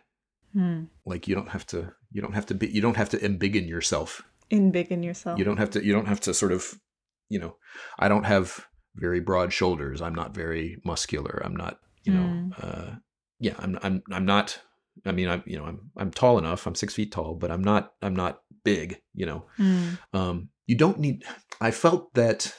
Hmm. 0.54 0.84
like 1.04 1.28
you 1.28 1.34
don't 1.34 1.50
have 1.50 1.66
to 1.66 1.92
you 2.10 2.20
don't 2.22 2.34
have 2.34 2.46
to 2.46 2.54
be 2.54 2.66
you 2.68 2.80
don't 2.80 2.96
have 2.96 3.10
to 3.10 3.18
embiggen 3.18 3.68
yourself 3.68 4.22
in 4.48 4.70
big 4.72 4.90
in 4.90 5.02
yourself 5.02 5.38
you 5.38 5.44
don't 5.44 5.58
have 5.58 5.70
to 5.70 5.84
you 5.84 5.92
don't 5.92 6.08
have 6.08 6.20
to 6.20 6.32
sort 6.34 6.50
of 6.52 6.80
you 7.28 7.38
know 7.38 7.56
i 7.98 8.08
don't 8.08 8.24
have 8.24 8.66
very 8.96 9.20
broad 9.20 9.52
shoulders 9.52 10.00
i'm 10.02 10.14
not 10.14 10.34
very 10.34 10.80
muscular 10.84 11.40
i'm 11.44 11.54
not 11.54 11.78
you 12.04 12.12
know 12.12 12.26
Mm. 12.26 12.52
uh 12.64 12.90
yeah 13.38 13.54
i'm 13.58 13.78
i'm 13.84 14.02
i'm 14.10 14.24
not 14.24 14.58
i 15.06 15.12
mean 15.12 15.28
i'm 15.28 15.42
you 15.46 15.56
know 15.58 15.66
i'm 15.66 15.90
i'm 15.96 16.10
tall 16.10 16.38
enough 16.38 16.66
i'm 16.66 16.74
six 16.74 16.94
feet 16.94 17.12
tall 17.12 17.34
but 17.34 17.50
i'm 17.52 17.62
not 17.62 17.92
i'm 18.02 18.16
not 18.16 18.40
big 18.64 19.00
you 19.14 19.26
know 19.26 19.44
Hmm. 19.56 19.88
um 20.12 20.48
you 20.66 20.76
don't 20.76 20.98
need 20.98 21.22
i 21.60 21.70
felt 21.70 22.12
that 22.14 22.52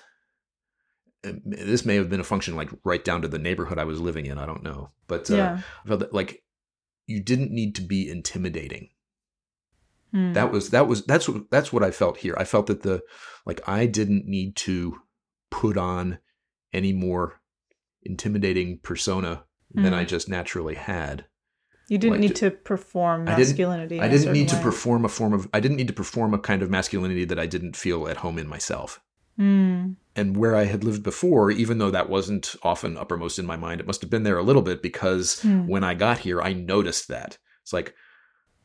this 1.23 1.85
may 1.85 1.95
have 1.95 2.09
been 2.09 2.19
a 2.19 2.23
function 2.23 2.55
like 2.55 2.69
right 2.83 3.03
down 3.03 3.21
to 3.21 3.27
the 3.27 3.37
neighborhood 3.37 3.77
i 3.77 3.83
was 3.83 3.99
living 4.01 4.25
in 4.25 4.37
i 4.39 4.45
don't 4.45 4.63
know 4.63 4.89
but 5.07 5.29
uh, 5.29 5.35
yeah 5.35 5.61
I 5.85 5.87
felt 5.87 5.99
that 5.99 6.13
like 6.13 6.43
you 7.07 7.21
didn't 7.21 7.51
need 7.51 7.75
to 7.75 7.81
be 7.81 8.09
intimidating 8.09 8.89
Hmm. 10.13 10.33
that 10.33 10.51
was 10.51 10.71
that 10.71 10.87
was 10.87 11.05
that's 11.05 11.29
what 11.29 11.49
that's 11.49 11.71
what 11.71 11.83
I 11.83 11.91
felt 11.91 12.17
here. 12.17 12.35
I 12.37 12.43
felt 12.43 12.67
that 12.67 12.81
the 12.83 13.01
like 13.45 13.61
I 13.65 13.85
didn't 13.85 14.25
need 14.25 14.57
to 14.57 14.97
put 15.49 15.77
on 15.77 16.19
any 16.73 16.91
more 16.91 17.39
intimidating 18.03 18.79
persona 18.83 19.45
than. 19.73 19.93
I 19.93 20.03
just 20.03 20.27
naturally 20.27 20.75
had. 20.75 21.27
you 21.87 21.97
didn't 21.97 22.11
like 22.15 22.19
need 22.19 22.35
to- 22.35 22.51
perform 22.51 23.21
I 23.21 23.35
didn't- 23.35 23.47
masculinity 23.47 24.01
I 24.01 24.09
didn't 24.09 24.33
need 24.33 24.49
to 24.49 24.57
perform 24.59 25.05
a 25.05 25.09
form 25.09 25.31
of 25.31 25.47
I 25.53 25.61
didn't 25.61 25.77
need 25.77 25.87
to 25.87 25.93
perform 25.93 26.33
a 26.33 26.39
kind 26.39 26.61
of 26.61 26.69
masculinity 26.69 27.23
that 27.23 27.39
I 27.39 27.45
didn't 27.45 27.77
feel 27.77 28.09
at 28.09 28.17
home 28.17 28.37
in 28.37 28.47
myself. 28.47 28.99
Hmm. 29.41 29.93
And 30.15 30.37
where 30.37 30.55
I 30.55 30.65
had 30.65 30.83
lived 30.83 31.01
before, 31.01 31.49
even 31.49 31.79
though 31.79 31.89
that 31.89 32.09
wasn't 32.09 32.55
often 32.61 32.95
uppermost 32.95 33.39
in 33.39 33.45
my 33.45 33.57
mind, 33.57 33.81
it 33.81 33.87
must 33.87 34.01
have 34.01 34.09
been 34.09 34.21
there 34.23 34.37
a 34.37 34.43
little 34.43 34.61
bit 34.61 34.83
because 34.83 35.41
Hmm. 35.41 35.67
when 35.67 35.83
I 35.83 35.95
got 35.95 36.19
here, 36.19 36.39
I 36.41 36.53
noticed 36.53 37.07
that. 37.07 37.37
It's 37.63 37.73
like 37.73 37.95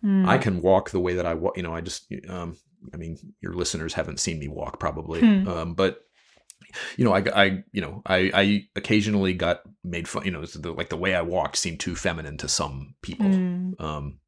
Hmm. 0.03 0.27
I 0.29 0.37
can 0.37 0.61
walk 0.61 0.91
the 0.91 1.01
way 1.01 1.15
that 1.15 1.25
I 1.25 1.33
walk. 1.35 1.57
You 1.57 1.63
know, 1.63 1.75
I 1.75 1.81
just, 1.81 2.13
um, 2.29 2.57
I 2.93 2.99
mean, 2.99 3.17
your 3.41 3.55
listeners 3.55 3.95
haven't 3.95 4.21
seen 4.21 4.39
me 4.39 4.49
walk 4.49 4.79
probably, 4.79 5.21
Hmm. 5.21 5.49
um, 5.49 5.75
but 5.75 6.03
you 6.97 7.05
know, 7.05 7.15
I, 7.15 7.23
I, 7.35 7.65
you 7.73 7.81
know, 7.81 8.03
I, 8.05 8.31
I 8.35 8.69
occasionally 8.77 9.33
got 9.33 9.63
made 9.83 10.07
fun. 10.09 10.25
You 10.27 10.33
know, 10.33 10.45
the, 10.45 10.73
like 10.73 10.91
the 10.91 10.97
way 10.99 11.15
I 11.15 11.23
walked 11.23 11.57
seemed 11.57 11.81
too 11.81 11.95
feminine 11.97 12.37
to 12.39 12.49
some 12.49 12.97
people, 13.01 13.31
Hmm. 13.31 13.73
um, 13.79 14.19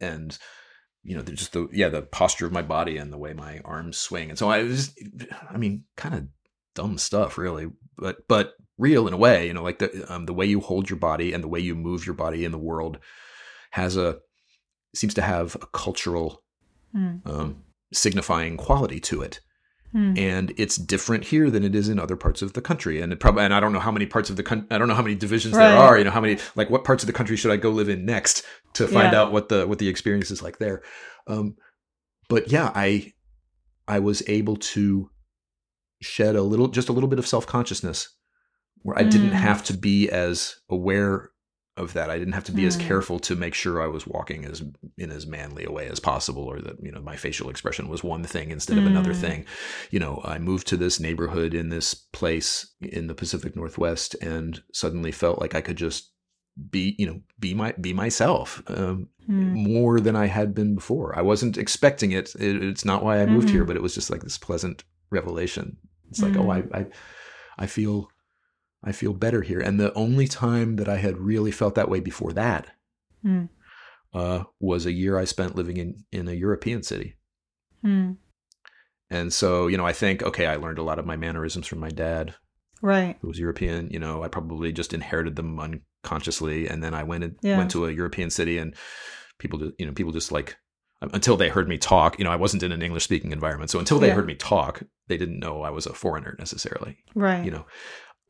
and 0.00 0.36
you 1.04 1.16
know, 1.16 1.22
there's 1.22 1.38
just 1.38 1.52
the 1.52 1.68
yeah, 1.72 1.88
the 1.88 2.02
posture 2.02 2.46
of 2.46 2.52
my 2.52 2.62
body 2.62 2.96
and 2.98 3.12
the 3.12 3.18
way 3.18 3.32
my 3.32 3.60
arms 3.64 3.96
swing, 3.98 4.28
and 4.30 4.38
so 4.38 4.50
I 4.50 4.62
was, 4.62 4.94
I 5.50 5.56
mean, 5.56 5.84
kind 5.96 6.14
of 6.14 6.26
dumb 6.74 6.98
stuff, 6.98 7.38
really, 7.38 7.68
but 7.96 8.16
but 8.28 8.52
real 8.76 9.06
in 9.08 9.14
a 9.14 9.18
way. 9.18 9.46
You 9.46 9.54
know, 9.54 9.62
like 9.62 9.78
the 9.78 10.04
um, 10.12 10.26
the 10.26 10.34
way 10.34 10.46
you 10.46 10.60
hold 10.60 10.90
your 10.90 10.98
body 10.98 11.32
and 11.32 11.42
the 11.42 11.48
way 11.48 11.60
you 11.60 11.74
move 11.74 12.04
your 12.06 12.14
body 12.14 12.44
in 12.44 12.52
the 12.52 12.58
world 12.58 12.98
has 13.72 13.96
a 13.96 14.18
seems 14.94 15.14
to 15.14 15.22
have 15.22 15.54
a 15.56 15.66
cultural 15.66 16.42
Hmm. 16.92 17.16
um, 17.26 17.64
signifying 17.92 18.56
quality 18.56 18.98
to 19.00 19.20
it 19.20 19.40
Hmm. 19.92 20.14
and 20.16 20.52
it's 20.56 20.76
different 20.76 21.24
here 21.24 21.50
than 21.50 21.64
it 21.64 21.74
is 21.74 21.88
in 21.90 21.98
other 21.98 22.16
parts 22.16 22.40
of 22.42 22.52
the 22.54 22.62
country 22.62 23.00
and 23.00 23.12
it 23.12 23.20
probably 23.20 23.44
and 23.44 23.52
i 23.54 23.60
don't 23.60 23.72
know 23.74 23.78
how 23.78 23.90
many 23.90 24.06
parts 24.06 24.28
of 24.30 24.36
the 24.36 24.42
country 24.42 24.66
i 24.70 24.76
don't 24.78 24.88
know 24.88 24.94
how 24.94 25.02
many 25.02 25.14
divisions 25.14 25.54
Right. 25.54 25.68
there 25.68 25.76
are 25.78 25.98
you 25.98 26.04
know 26.04 26.10
how 26.10 26.20
many 26.20 26.38
like 26.56 26.68
what 26.70 26.84
parts 26.84 27.02
of 27.02 27.06
the 27.06 27.12
country 27.12 27.36
should 27.36 27.50
i 27.50 27.56
go 27.56 27.70
live 27.70 27.88
in 27.90 28.04
next 28.06 28.42
to 28.78 28.88
find 28.88 29.12
Yeah. 29.12 29.20
out 29.20 29.32
what 29.32 29.48
the 29.48 29.66
what 29.66 29.78
the 29.78 29.88
experience 29.88 30.30
is 30.30 30.42
like 30.42 30.58
there 30.58 30.82
um 31.26 31.54
but 32.28 32.50
yeah 32.50 32.72
i 32.74 33.12
i 33.86 33.98
was 33.98 34.22
able 34.28 34.56
to 34.56 35.10
shed 36.00 36.36
a 36.36 36.42
little 36.42 36.68
just 36.68 36.88
a 36.88 36.92
little 36.92 37.08
bit 37.08 37.18
of 37.18 37.26
self-consciousness 37.26 38.08
where 38.82 38.98
i 38.98 39.02
didn't 39.02 39.30
Mm. 39.30 39.42
have 39.48 39.62
to 39.64 39.74
be 39.74 40.08
as 40.08 40.56
aware 40.70 41.30
of 41.76 41.92
that 41.92 42.10
i 42.10 42.18
didn't 42.18 42.34
have 42.34 42.44
to 42.44 42.52
be 42.52 42.66
as 42.66 42.76
Mm. 42.76 42.80
careful 42.88 43.18
to 43.20 43.34
make 43.36 43.54
sure 43.54 43.80
i 43.82 43.86
was 43.86 44.06
walking 44.06 44.44
as 44.44 44.62
in 44.96 45.10
as 45.10 45.26
manly 45.26 45.64
a 45.64 45.70
way 45.70 45.86
as 45.88 46.00
possible 46.00 46.42
or 46.44 46.60
that 46.60 46.76
you 46.82 46.90
know 46.92 47.00
my 47.00 47.16
facial 47.16 47.50
expression 47.50 47.88
was 47.88 48.02
one 48.04 48.24
thing 48.24 48.50
instead 48.50 48.78
of 48.78 48.86
another 48.86 49.12
Mm. 49.14 49.20
thing 49.20 49.44
you 49.90 49.98
know 49.98 50.20
i 50.24 50.38
moved 50.38 50.66
to 50.68 50.76
this 50.76 50.98
neighborhood 51.00 51.54
in 51.54 51.68
this 51.68 51.94
place 51.94 52.74
in 52.80 53.06
the 53.08 53.14
pacific 53.14 53.54
northwest 53.56 54.14
and 54.22 54.62
suddenly 54.72 55.12
felt 55.12 55.40
like 55.40 55.54
i 55.54 55.60
could 55.60 55.76
just 55.76 56.12
be 56.70 56.94
you 56.98 57.06
know 57.06 57.20
be 57.38 57.54
my 57.54 57.72
be 57.80 57.92
myself 57.92 58.62
um, 58.68 59.08
Hmm. 59.26 59.52
more 59.54 60.00
than 60.00 60.16
i 60.16 60.24
had 60.26 60.54
been 60.54 60.74
before 60.74 61.16
i 61.18 61.20
wasn't 61.22 61.58
expecting 61.58 62.12
it, 62.12 62.34
it 62.36 62.62
it's 62.64 62.84
not 62.84 63.04
why 63.04 63.20
i 63.20 63.26
moved 63.26 63.48
Mhm. 63.48 63.52
here 63.52 63.64
but 63.64 63.76
it 63.76 63.82
was 63.82 63.94
just 63.94 64.08
like 64.10 64.22
this 64.22 64.38
pleasant 64.38 64.84
revelation 65.10 65.76
it's 66.10 66.22
like 66.22 66.36
oh 66.36 66.48
I, 66.50 66.64
I 66.72 66.86
i 67.58 67.66
feel 67.66 68.10
i 68.82 68.90
feel 68.92 69.12
better 69.12 69.42
here 69.42 69.60
and 69.60 69.78
the 69.78 69.92
only 69.92 70.26
time 70.26 70.76
that 70.76 70.88
i 70.88 70.96
had 70.96 71.18
really 71.18 71.50
felt 71.52 71.74
that 71.74 71.90
way 71.90 72.00
before 72.00 72.32
that 72.32 72.68
Hmm. 73.22 73.44
uh, 74.14 74.44
was 74.60 74.86
a 74.86 74.92
year 74.92 75.18
i 75.18 75.24
spent 75.24 75.54
living 75.56 75.76
in 75.76 76.04
in 76.10 76.26
a 76.28 76.32
european 76.32 76.82
city 76.82 77.16
Hmm. 77.82 78.12
And 79.10 79.32
so, 79.32 79.68
you 79.68 79.76
know, 79.78 79.86
I 79.86 79.94
think, 79.94 80.22
okay, 80.22 80.44
I 80.46 80.56
learned 80.56 80.78
a 80.78 80.82
lot 80.82 80.98
of 80.98 81.06
my 81.06 81.16
mannerisms 81.16 81.66
from 81.66 81.78
my 81.80 81.88
dad, 81.88 82.34
Right. 82.82 83.16
who 83.22 83.28
was 83.28 83.38
European. 83.38 83.88
You 83.90 83.98
know, 83.98 84.22
I 84.22 84.28
probably 84.28 84.70
just 84.70 84.92
inherited 84.92 85.34
them 85.36 85.58
unconsciously, 86.04 86.68
and 86.68 86.82
then 86.82 86.94
I 86.94 87.02
went 87.02 87.24
and 87.24 87.36
Yeah. 87.42 87.58
went 87.58 87.70
to 87.72 87.86
a 87.86 87.90
European 87.92 88.30
city, 88.30 88.58
and 88.58 88.74
people, 89.38 89.70
you 89.78 89.86
know, 89.86 89.92
people 89.92 90.12
just 90.12 90.32
like 90.32 90.56
until 91.00 91.36
they 91.36 91.48
heard 91.48 91.68
me 91.68 91.78
talk. 91.78 92.18
You 92.18 92.24
know, 92.24 92.32
I 92.32 92.36
wasn't 92.36 92.62
in 92.64 92.72
an 92.72 92.82
English 92.82 93.04
speaking 93.04 93.30
environment, 93.30 93.70
so 93.70 93.78
until 93.78 93.98
they 94.00 94.08
Yeah. 94.08 94.14
heard 94.14 94.26
me 94.26 94.34
talk, 94.34 94.82
they 95.06 95.16
didn't 95.16 95.38
know 95.38 95.62
I 95.62 95.70
was 95.70 95.86
a 95.86 95.92
foreigner 95.94 96.34
necessarily. 96.38 96.98
Right. 97.14 97.44
You 97.44 97.52
know, 97.52 97.66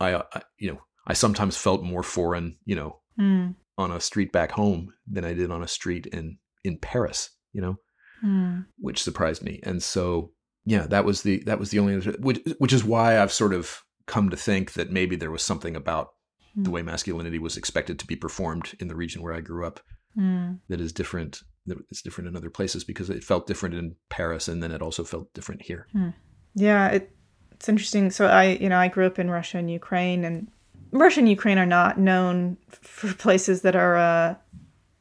I, 0.01 0.17
I, 0.17 0.43
you 0.59 0.73
know, 0.73 0.81
I 1.07 1.15
sometimes 1.15 1.57
felt 1.57 1.83
more 1.83 2.03
foreign, 2.03 2.59
you 2.65 2.77
know, 2.77 3.01
Mm. 3.19 3.55
on 3.79 3.91
a 3.91 4.01
street 4.01 4.33
back 4.33 4.53
home 4.53 4.93
than 5.07 5.25
I 5.25 5.33
did 5.35 5.51
on 5.51 5.63
a 5.63 5.69
street 5.69 6.07
in 6.07 6.39
in 6.65 6.79
Paris. 6.79 7.31
You 7.53 7.63
know, 7.63 7.77
Mm. 8.23 8.67
which 8.79 9.03
surprised 9.03 9.43
me. 9.43 9.61
And 9.63 9.83
so, 9.83 10.33
yeah, 10.67 10.87
that 10.89 11.05
was 11.07 11.23
the 11.23 11.43
that 11.45 11.59
was 11.59 11.71
the 11.71 11.79
only 11.79 11.99
which 12.19 12.41
which 12.59 12.73
is 12.75 12.85
why 12.85 13.19
I've 13.19 13.33
sort 13.33 13.55
of 13.55 13.83
come 14.07 14.29
to 14.31 14.37
think 14.37 14.75
that 14.75 14.91
maybe 14.93 15.17
there 15.17 15.31
was 15.31 15.43
something 15.43 15.75
about 15.75 16.09
the 16.65 16.71
Mm. 16.71 16.75
way 16.75 16.83
masculinity 16.83 17.39
was 17.39 17.57
expected 17.57 17.99
to 17.99 18.07
be 18.07 18.17
performed 18.17 18.67
in 18.81 18.89
the 18.89 18.97
region 18.97 19.23
where 19.23 19.35
I 19.35 19.41
grew 19.41 19.67
up 19.67 19.81
Mm. 20.17 20.59
that 20.69 20.81
is 20.81 20.93
different 20.93 21.43
It's 21.91 22.01
different 22.01 22.29
in 22.29 22.35
other 22.37 22.49
places 22.49 22.83
because 22.83 23.11
it 23.11 23.23
felt 23.23 23.47
different 23.47 23.75
in 23.75 23.95
Paris 24.09 24.49
and 24.49 24.63
then 24.63 24.73
it 24.73 24.81
also 24.81 25.05
felt 25.05 25.27
different 25.35 25.61
here. 25.71 25.87
Yeah, 26.55 26.89
it, 26.89 27.15
it's 27.51 27.69
interesting. 27.69 28.11
So 28.11 28.27
I, 28.27 28.45
you 28.63 28.71
know, 28.71 28.79
I 28.79 28.89
grew 28.89 29.05
up 29.05 29.19
in 29.19 29.29
Russia 29.29 29.59
and 29.59 29.71
Ukraine, 29.71 30.25
and 30.25 30.49
Russia 30.93 31.21
and 31.21 31.29
Ukraine 31.29 31.59
are 31.59 31.67
not 31.67 31.99
known 31.99 32.57
for 32.71 33.13
places 33.27 33.61
that 33.63 33.77
are 33.77 33.97
uh, 33.99 34.35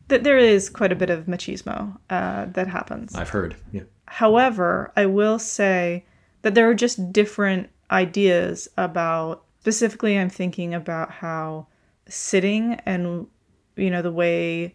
that 0.10 0.26
there 0.26 0.38
is 0.38 0.70
quite 0.70 0.92
a 0.92 0.96
bit 1.04 1.10
of 1.10 1.26
machismo 1.26 1.98
uh, 2.10 2.46
that 2.58 2.68
happens. 2.68 3.16
I've 3.16 3.30
heard. 3.38 3.56
Yeah. 3.72 3.84
However, 4.08 4.92
I 4.98 5.06
will 5.06 5.40
say 5.40 6.06
that 6.42 6.54
there 6.54 6.70
are 6.70 6.76
just 6.76 7.14
different 7.14 7.70
ideas 7.92 8.68
about. 8.78 9.46
Specifically, 9.68 10.18
I'm 10.18 10.30
thinking 10.30 10.74
about 10.74 11.12
how 11.12 11.68
sitting 12.08 12.76
and 12.86 13.28
you 13.76 13.90
know 13.90 14.02
the 14.02 14.14
way 14.14 14.74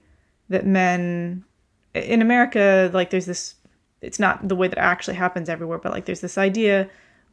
that 0.51 0.67
men 0.67 1.47
in 1.95 2.21
America, 2.21 2.91
like 2.93 3.09
there's 3.09 3.25
this. 3.25 3.55
It's 4.03 4.19
not 4.19 4.47
the 4.49 4.55
way 4.55 4.69
that 4.69 4.77
actually 4.77 5.17
happens 5.17 5.49
everywhere, 5.49 5.79
but 5.79 5.93
like 5.93 6.05
there's 6.05 6.21
this 6.21 6.37
idea. 6.37 6.91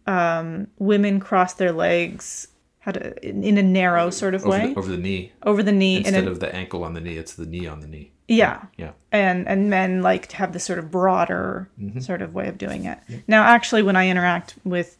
Um, 0.07 0.67
women 0.77 1.19
cross 1.19 1.53
their 1.55 1.73
legs 1.73 2.47
how 2.79 2.93
to 2.93 3.27
in, 3.27 3.43
in 3.43 3.57
a 3.57 3.61
narrow 3.63 4.09
sort 4.09 4.35
of 4.35 4.43
Over 4.45 4.49
way 4.51 4.73
the, 4.73 4.79
over 4.79 4.89
the 4.89 4.97
knee 4.97 5.33
over 5.43 5.61
the 5.61 5.73
knee 5.73 5.97
instead 5.97 6.29
of 6.29 6.39
the 6.39 6.55
ankle 6.55 6.85
on 6.85 6.93
the 6.93 7.01
knee, 7.01 7.17
it's 7.17 7.33
the 7.33 7.45
knee 7.45 7.67
on 7.67 7.81
the 7.81 7.87
knee. 7.87 8.13
yeah 8.29 8.67
Yeah. 8.77 8.91
and 9.11 9.45
and 9.49 9.69
men 9.69 10.01
like 10.01 10.27
to 10.27 10.37
have 10.37 10.53
this 10.53 10.63
sort 10.63 10.79
of 10.79 10.89
broader 10.89 11.69
sort 11.99 12.21
of 12.21 12.33
way 12.33 12.47
of 12.47 12.57
doing 12.57 12.85
it. 12.85 12.99
Now, 13.27 13.43
actually, 13.43 13.83
when 13.83 13.97
I 13.97 14.07
interact 14.07 14.55
with 14.63 14.95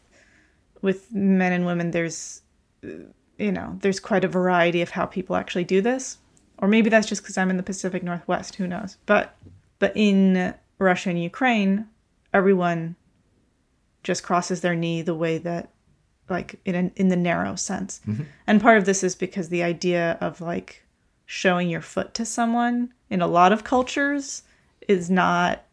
with 0.82 1.10
men 1.12 1.52
and 1.54 1.64
women, 1.64 1.90
there's 1.92 2.39
you 2.82 3.52
know 3.52 3.78
there's 3.80 4.00
quite 4.00 4.24
a 4.24 4.28
variety 4.28 4.82
of 4.82 4.90
how 4.90 5.06
people 5.06 5.36
actually 5.36 5.64
do 5.64 5.80
this, 5.80 6.18
or 6.58 6.68
maybe 6.68 6.90
that's 6.90 7.08
just 7.08 7.22
because 7.22 7.38
I'm 7.38 7.50
in 7.50 7.56
the 7.56 7.62
Pacific 7.62 8.02
Northwest. 8.02 8.56
Who 8.56 8.66
knows? 8.66 8.96
But 9.06 9.36
but 9.78 9.92
in 9.94 10.54
Russia 10.78 11.10
and 11.10 11.22
Ukraine, 11.22 11.86
everyone 12.32 12.96
just 14.02 14.22
crosses 14.22 14.60
their 14.60 14.74
knee 14.74 15.02
the 15.02 15.14
way 15.14 15.38
that 15.38 15.70
like 16.28 16.60
in 16.64 16.74
an, 16.74 16.92
in 16.96 17.08
the 17.08 17.16
narrow 17.16 17.56
sense. 17.56 18.00
And 18.46 18.60
part 18.60 18.78
of 18.78 18.84
this 18.84 19.02
is 19.02 19.14
because 19.14 19.48
the 19.48 19.62
idea 19.62 20.16
of 20.20 20.40
like 20.40 20.84
showing 21.26 21.68
your 21.68 21.80
foot 21.80 22.14
to 22.14 22.24
someone 22.24 22.92
in 23.08 23.20
a 23.20 23.26
lot 23.26 23.52
of 23.52 23.64
cultures 23.64 24.42
is 24.88 25.10
not 25.10 25.64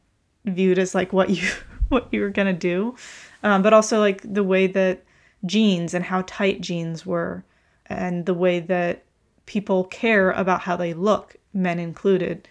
viewed 0.46 0.80
as 0.80 0.96
like 0.96 1.14
what 1.14 1.30
you 1.30 1.48
what 1.90 2.08
you're 2.12 2.30
gonna 2.30 2.54
do, 2.54 2.96
um, 3.44 3.62
but 3.62 3.74
also 3.74 4.00
like 4.00 4.22
the 4.24 4.44
way 4.44 4.68
that 4.68 5.04
jeans 5.48 5.94
and 5.94 6.06
how 6.06 6.24
tight 6.28 6.62
jeans 6.62 7.06
were, 7.06 7.44
and 7.86 8.26
the 8.26 8.34
way 8.34 8.60
that 8.60 9.04
people 9.46 9.86
care 9.86 10.32
about 10.32 10.62
how 10.62 10.76
they 10.76 10.94
look, 10.94 11.36
men 11.54 11.80
included, 11.80 12.48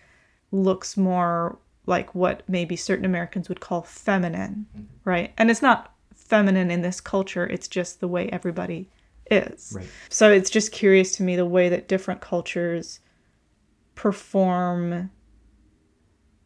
looks 0.51 0.97
more 0.97 1.59
like 1.87 2.15
what 2.15 2.43
maybe 2.49 2.75
certain 2.75 3.05
Americans 3.05 3.49
would 3.49 3.61
call 3.61 3.83
feminine, 3.83 4.67
mm-hmm. 4.77 4.87
right? 5.05 5.33
And 5.39 5.51
it's 5.51 5.63
not 5.63 5.95
feminine 6.15 6.71
in 6.71 6.83
this 6.83 7.01
culture; 7.01 7.47
it's 7.47 7.69
just 7.69 8.01
the 8.01 8.09
way 8.09 8.29
everybody 8.31 8.89
is. 9.31 9.73
Right. 9.77 9.87
So 10.09 10.31
it's 10.31 10.51
just 10.51 10.73
curious 10.73 11.13
to 11.13 11.23
me 11.23 11.37
the 11.37 11.47
way 11.47 11.69
that 11.69 11.89
different 11.89 12.21
cultures 12.21 13.01
perform 13.95 15.11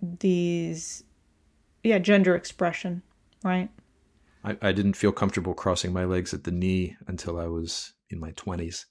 these 0.00 1.04
yeah 1.82 1.98
gender 1.98 2.34
expression 2.34 3.02
right 3.44 3.68
I, 4.44 4.56
I 4.62 4.72
didn't 4.72 4.94
feel 4.94 5.12
comfortable 5.12 5.54
crossing 5.54 5.92
my 5.92 6.04
legs 6.04 6.32
at 6.32 6.44
the 6.44 6.50
knee 6.50 6.96
until 7.06 7.38
I 7.38 7.46
was 7.46 7.92
in 8.08 8.18
my 8.20 8.32
20s. 8.32 8.84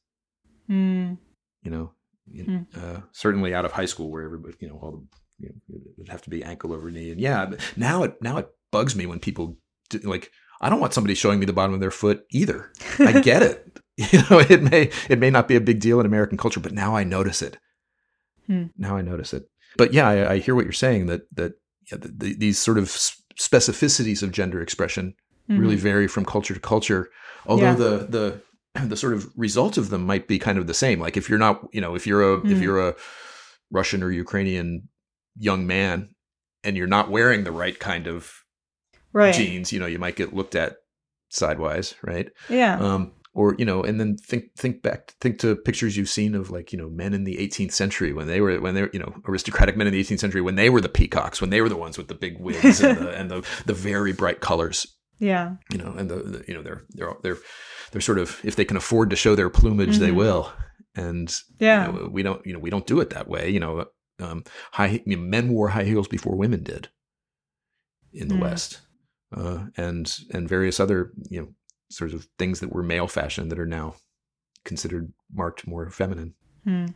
mm, 0.70 1.18
you 1.64 1.72
know, 1.72 1.92
in- 2.34 2.68
uh, 2.76 3.02
certainly 3.12 3.54
out 3.54 3.66
of 3.66 3.72
high 3.72 3.86
school 3.86 4.12
where 4.12 4.24
everybody, 4.24 4.56
you 4.60 4.70
know, 4.70 4.80
all 4.82 4.92
the, 4.92 5.46
you 5.46 5.50
know, 5.50 5.76
it 5.76 5.82
would 5.98 6.10
have 6.10 6.22
to 6.24 6.30
be 6.30 6.44
ankle 6.44 6.74
over 6.74 6.92
knee. 6.92 7.12
And 7.12 7.20
yeah, 7.20 7.50
now 7.76 8.04
it, 8.04 8.22
now 8.22 8.38
it 8.38 8.48
bugs 8.72 8.96
me 8.96 9.06
when 9.06 9.20
people 9.20 9.58
do, 9.90 10.00
like, 10.00 10.30
I 10.62 10.70
don't 10.70 10.80
want 10.82 10.94
somebody 10.94 11.16
showing 11.16 11.40
me 11.40 11.46
the 11.46 11.54
bottom 11.54 11.74
of 11.74 11.80
their 11.80 11.90
foot 11.92 12.26
either. 12.32 12.72
I 13.00 13.20
get 13.22 13.42
it. 13.44 13.80
You 14.14 14.22
know, 14.30 14.40
it 14.40 14.64
may, 14.64 14.92
it 15.10 15.20
may 15.20 15.30
not 15.30 15.50
be 15.50 15.58
a 15.58 15.62
big 15.62 15.82
deal 15.82 16.00
in 16.00 16.06
American 16.06 16.38
culture, 16.38 16.62
but 16.62 16.72
now 16.72 16.96
I 16.96 17.04
notice 17.04 17.42
it. 17.42 17.58
Hmm. 18.48 18.68
Now 18.78 18.96
I 18.96 19.02
notice 19.02 19.34
it. 19.34 19.50
But 19.76 19.92
yeah, 19.94 20.08
I, 20.08 20.32
I 20.34 20.38
hear 20.38 20.56
what 20.56 20.64
you're 20.64 20.72
saying 20.72 21.08
that, 21.08 21.24
that, 21.36 21.56
yeah, 21.92 21.98
the, 21.98 22.08
the, 22.08 22.34
these 22.34 22.58
sort 22.58 22.78
of 22.78 22.86
specificities 22.86 24.24
of 24.24 24.32
gender 24.32 24.62
expression 24.62 25.16
really 25.50 25.76
vary 25.76 26.08
from 26.08 26.26
culture 26.26 26.54
to 26.54 26.60
culture. 26.60 27.10
Although 27.46 27.64
Yeah. 27.72 27.76
the 27.76 27.98
the 28.10 28.42
the 28.88 28.96
sort 28.98 29.14
of 29.14 29.28
result 29.36 29.78
of 29.78 29.90
them 29.90 30.06
might 30.06 30.28
be 30.28 30.38
kind 30.40 30.58
of 30.58 30.68
the 30.68 30.74
same. 30.74 31.00
Like 31.00 31.18
if 31.18 31.30
you're 31.30 31.40
not, 31.40 31.62
you 31.74 31.82
know, 31.82 31.96
if 31.96 32.06
you're 32.06 32.22
a 32.22 32.36
if 32.46 32.58
Mhm. 32.60 32.62
you're 32.62 32.88
a 32.90 32.96
Russian 33.72 34.04
or 34.04 34.12
Ukrainian 34.12 34.90
young 35.38 35.66
man 35.68 36.10
and 36.64 36.76
you're 36.78 36.88
not 36.88 37.10
wearing 37.10 37.44
the 37.44 37.52
right 37.52 37.80
kind 37.80 38.06
of 38.08 38.32
right 39.14 39.34
jeans, 39.34 39.72
you 39.74 39.80
know, 39.80 39.86
you 39.88 40.00
might 40.00 40.16
get 40.16 40.34
looked 40.36 40.56
at 40.56 40.78
sidewise, 41.30 41.96
right? 42.04 42.30
yeah 42.50 42.78
Um, 42.80 43.14
or 43.34 43.56
you 43.60 43.66
know, 43.66 43.84
and 43.84 44.00
then 44.00 44.18
think 44.18 44.56
think 44.58 44.82
back 44.82 45.14
think 45.22 45.40
to 45.40 45.56
pictures 45.56 45.96
you've 45.96 46.10
seen 46.10 46.34
of 46.36 46.50
like 46.50 46.72
you 46.74 46.80
know 46.80 46.90
men 46.90 47.14
in 47.14 47.24
the 47.24 47.38
18th 47.38 47.72
century 47.74 48.12
when 48.12 48.28
they 48.28 48.42
were 48.42 48.60
when 48.60 48.74
they 48.76 48.82
were 48.82 48.90
you 48.92 49.00
know 49.00 49.14
aristocratic 49.28 49.78
men 49.78 49.88
in 49.88 49.94
the 49.94 50.04
18th 50.04 50.20
century 50.20 50.42
when 50.42 50.56
they 50.56 50.70
were 50.70 50.82
the 50.82 50.90
peacocks 50.90 51.40
when 51.40 51.50
they 51.52 51.62
were 51.62 51.70
the 51.70 51.78
ones 51.78 51.98
with 51.98 52.08
the 52.08 52.16
big 52.16 52.40
wigs 52.40 52.82
and 52.82 52.98
the 52.98 53.10
and 53.20 53.30
the, 53.32 53.46
the 53.68 53.74
very 53.74 54.12
bright 54.14 54.42
colors 54.42 54.98
yeah 55.20 55.56
you 55.72 55.78
know, 55.78 55.94
and 55.98 56.10
the, 56.10 56.16
the 56.16 56.44
you 56.48 56.54
know 56.54 56.62
they're 56.64 56.82
they're 56.90 57.14
they're 57.24 57.38
they're 57.92 58.02
sort 58.02 58.20
of 58.20 58.40
if 58.44 58.56
they 58.56 58.66
can 58.66 58.78
afford 58.78 59.10
to 59.10 59.16
show 59.16 59.36
their 59.36 59.50
plumage, 59.50 59.98
they 59.98 60.12
Mhm. 60.12 60.16
will. 60.16 60.52
And 60.96 61.34
yeah 61.60 61.88
you 61.88 61.94
know, 61.94 62.10
we 62.10 62.24
don't 62.24 62.46
you 62.46 62.54
know 62.54 62.60
we 62.60 62.70
don't 62.70 62.88
do 62.88 63.00
it 63.00 63.10
that 63.12 63.28
way. 63.28 63.50
You 63.50 63.60
know, 63.60 63.86
um, 64.20 64.44
high 64.72 65.02
you 65.06 65.16
know, 65.18 65.22
men 65.24 65.50
wore 65.50 65.70
high 65.70 65.84
heels 65.86 66.08
before 66.08 66.36
women 66.36 66.64
did 66.64 66.90
in 68.14 68.28
the 68.28 68.36
Mm. 68.36 68.42
West, 68.42 68.82
uh, 69.36 69.66
and 69.78 70.18
and 70.34 70.50
various 70.50 70.80
other 70.80 71.12
you 71.30 71.42
know 71.42 71.48
sorts 71.92 72.14
of 72.14 72.28
things 72.38 72.60
that 72.60 72.72
were 72.74 72.84
male 72.84 73.08
fashion 73.08 73.50
that 73.50 73.60
are 73.60 73.66
now 73.66 73.96
considered 74.66 75.14
marked 75.32 75.68
more 75.68 75.90
feminine. 75.90 76.34
Hmm. 76.64 76.88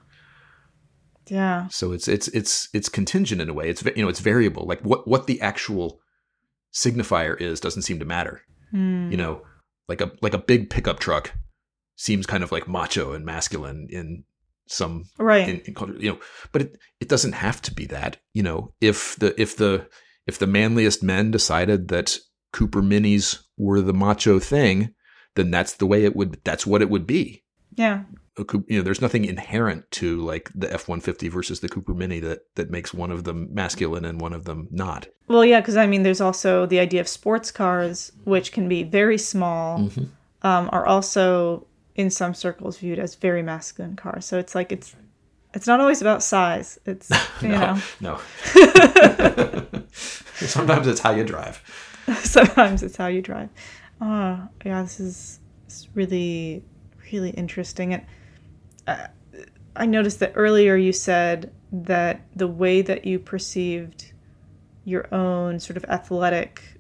yeah 1.28 1.68
So 1.70 1.92
it's 1.94 2.08
it's 2.08 2.28
it's 2.30 2.70
it's 2.74 2.90
contingent 2.90 3.42
in 3.42 3.50
a 3.50 3.54
way. 3.54 3.70
It's 3.70 3.84
you 3.96 4.02
know 4.04 4.10
it's 4.10 4.20
variable. 4.20 4.66
Like 4.68 4.82
what 4.82 5.08
what 5.08 5.28
the 5.28 5.40
actual 5.42 6.00
signifier 6.74 7.40
is 7.40 7.60
doesn't 7.60 7.84
seem 7.84 8.00
to 8.00 8.06
matter. 8.06 8.42
Hmm. 8.72 9.12
you 9.12 9.18
know 9.18 9.44
like 9.88 10.02
a 10.02 10.12
like 10.22 10.34
a 10.34 10.40
big 10.40 10.70
pickup 10.70 11.00
truck 11.00 11.32
seems 11.96 12.26
kind 12.26 12.44
of 12.44 12.52
like 12.52 12.68
macho 12.68 13.14
and 13.14 13.24
masculine 13.24 13.88
in 13.92 14.24
some 14.68 15.06
right 15.20 15.48
in, 15.48 15.60
in 15.62 15.74
culture 15.76 15.96
you 16.00 16.12
know 16.12 16.20
but 16.52 16.64
it, 16.64 16.78
it 17.00 17.10
doesn't 17.10 17.34
have 17.34 17.62
to 17.62 17.74
be 17.74 17.86
that 17.86 18.18
you 18.34 18.42
know 18.42 18.74
if 18.82 19.16
the 19.18 19.40
if 19.40 19.58
the 19.58 19.88
if 20.26 20.40
the 20.40 20.48
manliest 20.48 21.04
men 21.04 21.30
decided 21.30 21.90
that 21.90 22.18
cooper 22.52 22.82
minis 22.82 23.44
were 23.58 23.82
the 23.82 23.94
macho 23.94 24.40
thing 24.40 24.94
then 25.36 25.52
that's 25.52 25.74
the 25.74 25.86
way 25.86 26.04
it 26.04 26.16
would 26.16 26.40
that's 26.44 26.66
what 26.66 26.82
it 26.82 26.90
would 26.90 27.06
be 27.06 27.44
yeah 27.76 28.04
a 28.38 28.44
you 28.68 28.78
know 28.78 28.84
there's 28.84 29.02
nothing 29.02 29.26
inherent 29.26 29.90
to 29.92 30.18
like 30.22 30.50
the 30.56 30.72
f-150 30.74 31.30
versus 31.32 31.60
the 31.60 31.70
cooper 31.70 31.94
mini 31.94 32.20
that 32.20 32.40
that 32.56 32.72
makes 32.72 32.94
one 32.94 33.12
of 33.12 33.24
them 33.26 33.48
masculine 33.54 34.06
and 34.06 34.20
one 34.22 34.34
of 34.34 34.46
them 34.46 34.68
not. 34.72 35.08
Well 35.28 35.46
yeah 35.46 35.60
because 35.62 35.78
i 35.78 35.86
mean 35.86 36.02
there's 36.04 36.22
also 36.22 36.66
the 36.66 36.80
idea 36.80 37.00
of 37.02 37.08
sports 37.08 37.52
cars 37.52 38.12
which 38.24 38.52
can 38.52 38.68
be 38.68 38.82
very 38.84 39.18
small 39.20 39.80
Mhm. 39.80 40.08
um, 40.42 40.70
are 40.72 40.86
also 40.86 41.68
in 41.96 42.10
some 42.10 42.34
circles 42.34 42.78
viewed 42.80 42.98
as 42.98 43.14
very 43.14 43.44
masculine 43.44 43.96
cars. 43.96 44.26
So 44.26 44.40
it's 44.40 44.56
like 44.56 44.72
it's 44.72 44.96
it's 45.54 45.68
not 45.68 45.80
always 45.80 46.02
about 46.02 46.24
size. 46.24 46.80
It's 46.88 47.12
you 47.42 47.50
know. 47.50 47.78
no. 48.02 48.20
Sometimes 49.94 50.88
it's 50.88 51.00
how 51.00 51.12
you 51.12 51.24
drive. 51.24 51.62
Sometimes 52.24 52.84
it's 52.84 52.98
how 52.98 53.08
you 53.08 53.22
drive. 53.22 53.50
Oh 54.02 54.48
yeah 54.66 54.82
this 54.82 55.00
is 55.00 55.40
it's 55.66 55.88
really 55.94 56.64
really 57.12 57.30
interesting. 57.32 57.94
And 57.94 58.04
uh, 58.88 59.08
i 59.76 59.86
noticed 59.86 60.20
that 60.20 60.32
earlier 60.36 60.76
you 60.76 60.92
said 60.92 61.52
that 61.72 62.22
the 62.36 62.48
way 62.48 62.82
that 62.82 63.06
you 63.06 63.18
perceived 63.18 64.14
your 64.86 65.14
own 65.14 65.60
sort 65.60 65.78
of 65.78 65.86
athletic 65.86 66.74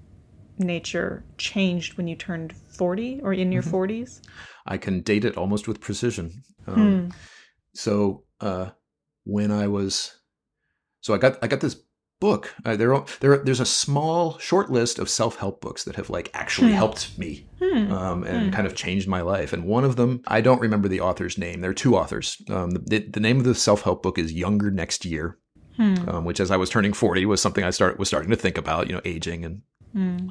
nature 0.57 1.23
changed 1.37 1.97
when 1.97 2.07
you 2.07 2.15
turned 2.15 2.53
40 2.53 3.21
or 3.23 3.33
in 3.33 3.51
your 3.51 3.63
mm-hmm. 3.63 3.75
40s? 3.75 4.21
I 4.65 4.77
can 4.77 5.01
date 5.01 5.25
it 5.25 5.37
almost 5.37 5.67
with 5.67 5.81
precision. 5.81 6.43
Um, 6.67 6.75
hmm. 6.75 7.09
So 7.73 8.23
uh, 8.39 8.69
when 9.23 9.51
I 9.51 9.67
was, 9.67 10.15
so 11.01 11.13
I 11.13 11.17
got 11.17 11.37
I 11.43 11.47
got 11.47 11.59
this 11.59 11.81
book. 12.23 12.55
Uh, 12.63 12.77
there, 12.77 12.97
there, 13.19 13.37
there's 13.39 13.59
a 13.59 13.65
small, 13.65 14.37
short 14.37 14.71
list 14.71 14.97
of 14.97 15.09
self-help 15.09 15.59
books 15.59 15.83
that 15.83 15.97
have 15.97 16.09
like 16.09 16.31
actually 16.33 16.69
hmm. 16.69 16.77
helped 16.77 17.19
me 17.19 17.45
hmm. 17.59 17.91
um, 17.91 18.23
and 18.23 18.45
hmm. 18.45 18.49
kind 18.51 18.65
of 18.65 18.73
changed 18.75 19.09
my 19.09 19.19
life. 19.19 19.51
And 19.51 19.65
one 19.65 19.83
of 19.83 19.97
them, 19.97 20.21
I 20.25 20.39
don't 20.39 20.61
remember 20.61 20.87
the 20.87 21.01
author's 21.01 21.37
name. 21.37 21.59
There 21.59 21.71
are 21.71 21.73
two 21.73 21.97
authors. 21.97 22.41
Um, 22.49 22.69
the, 22.69 22.99
the, 22.99 23.19
name 23.19 23.39
of 23.39 23.43
the 23.43 23.53
self-help 23.53 24.01
book 24.01 24.17
is 24.17 24.31
Younger 24.31 24.71
Next 24.71 25.03
Year, 25.03 25.37
hmm. 25.75 25.95
um, 26.07 26.23
which, 26.23 26.39
as 26.39 26.49
I 26.49 26.55
was 26.55 26.69
turning 26.69 26.93
40, 26.93 27.25
was 27.25 27.41
something 27.41 27.65
I 27.65 27.71
start 27.71 27.99
was 27.99 28.07
starting 28.07 28.29
to 28.29 28.37
think 28.37 28.57
about. 28.57 28.87
You 28.87 28.93
know, 28.93 29.01
aging 29.03 29.43
and 29.43 29.61
hmm. 29.91 30.29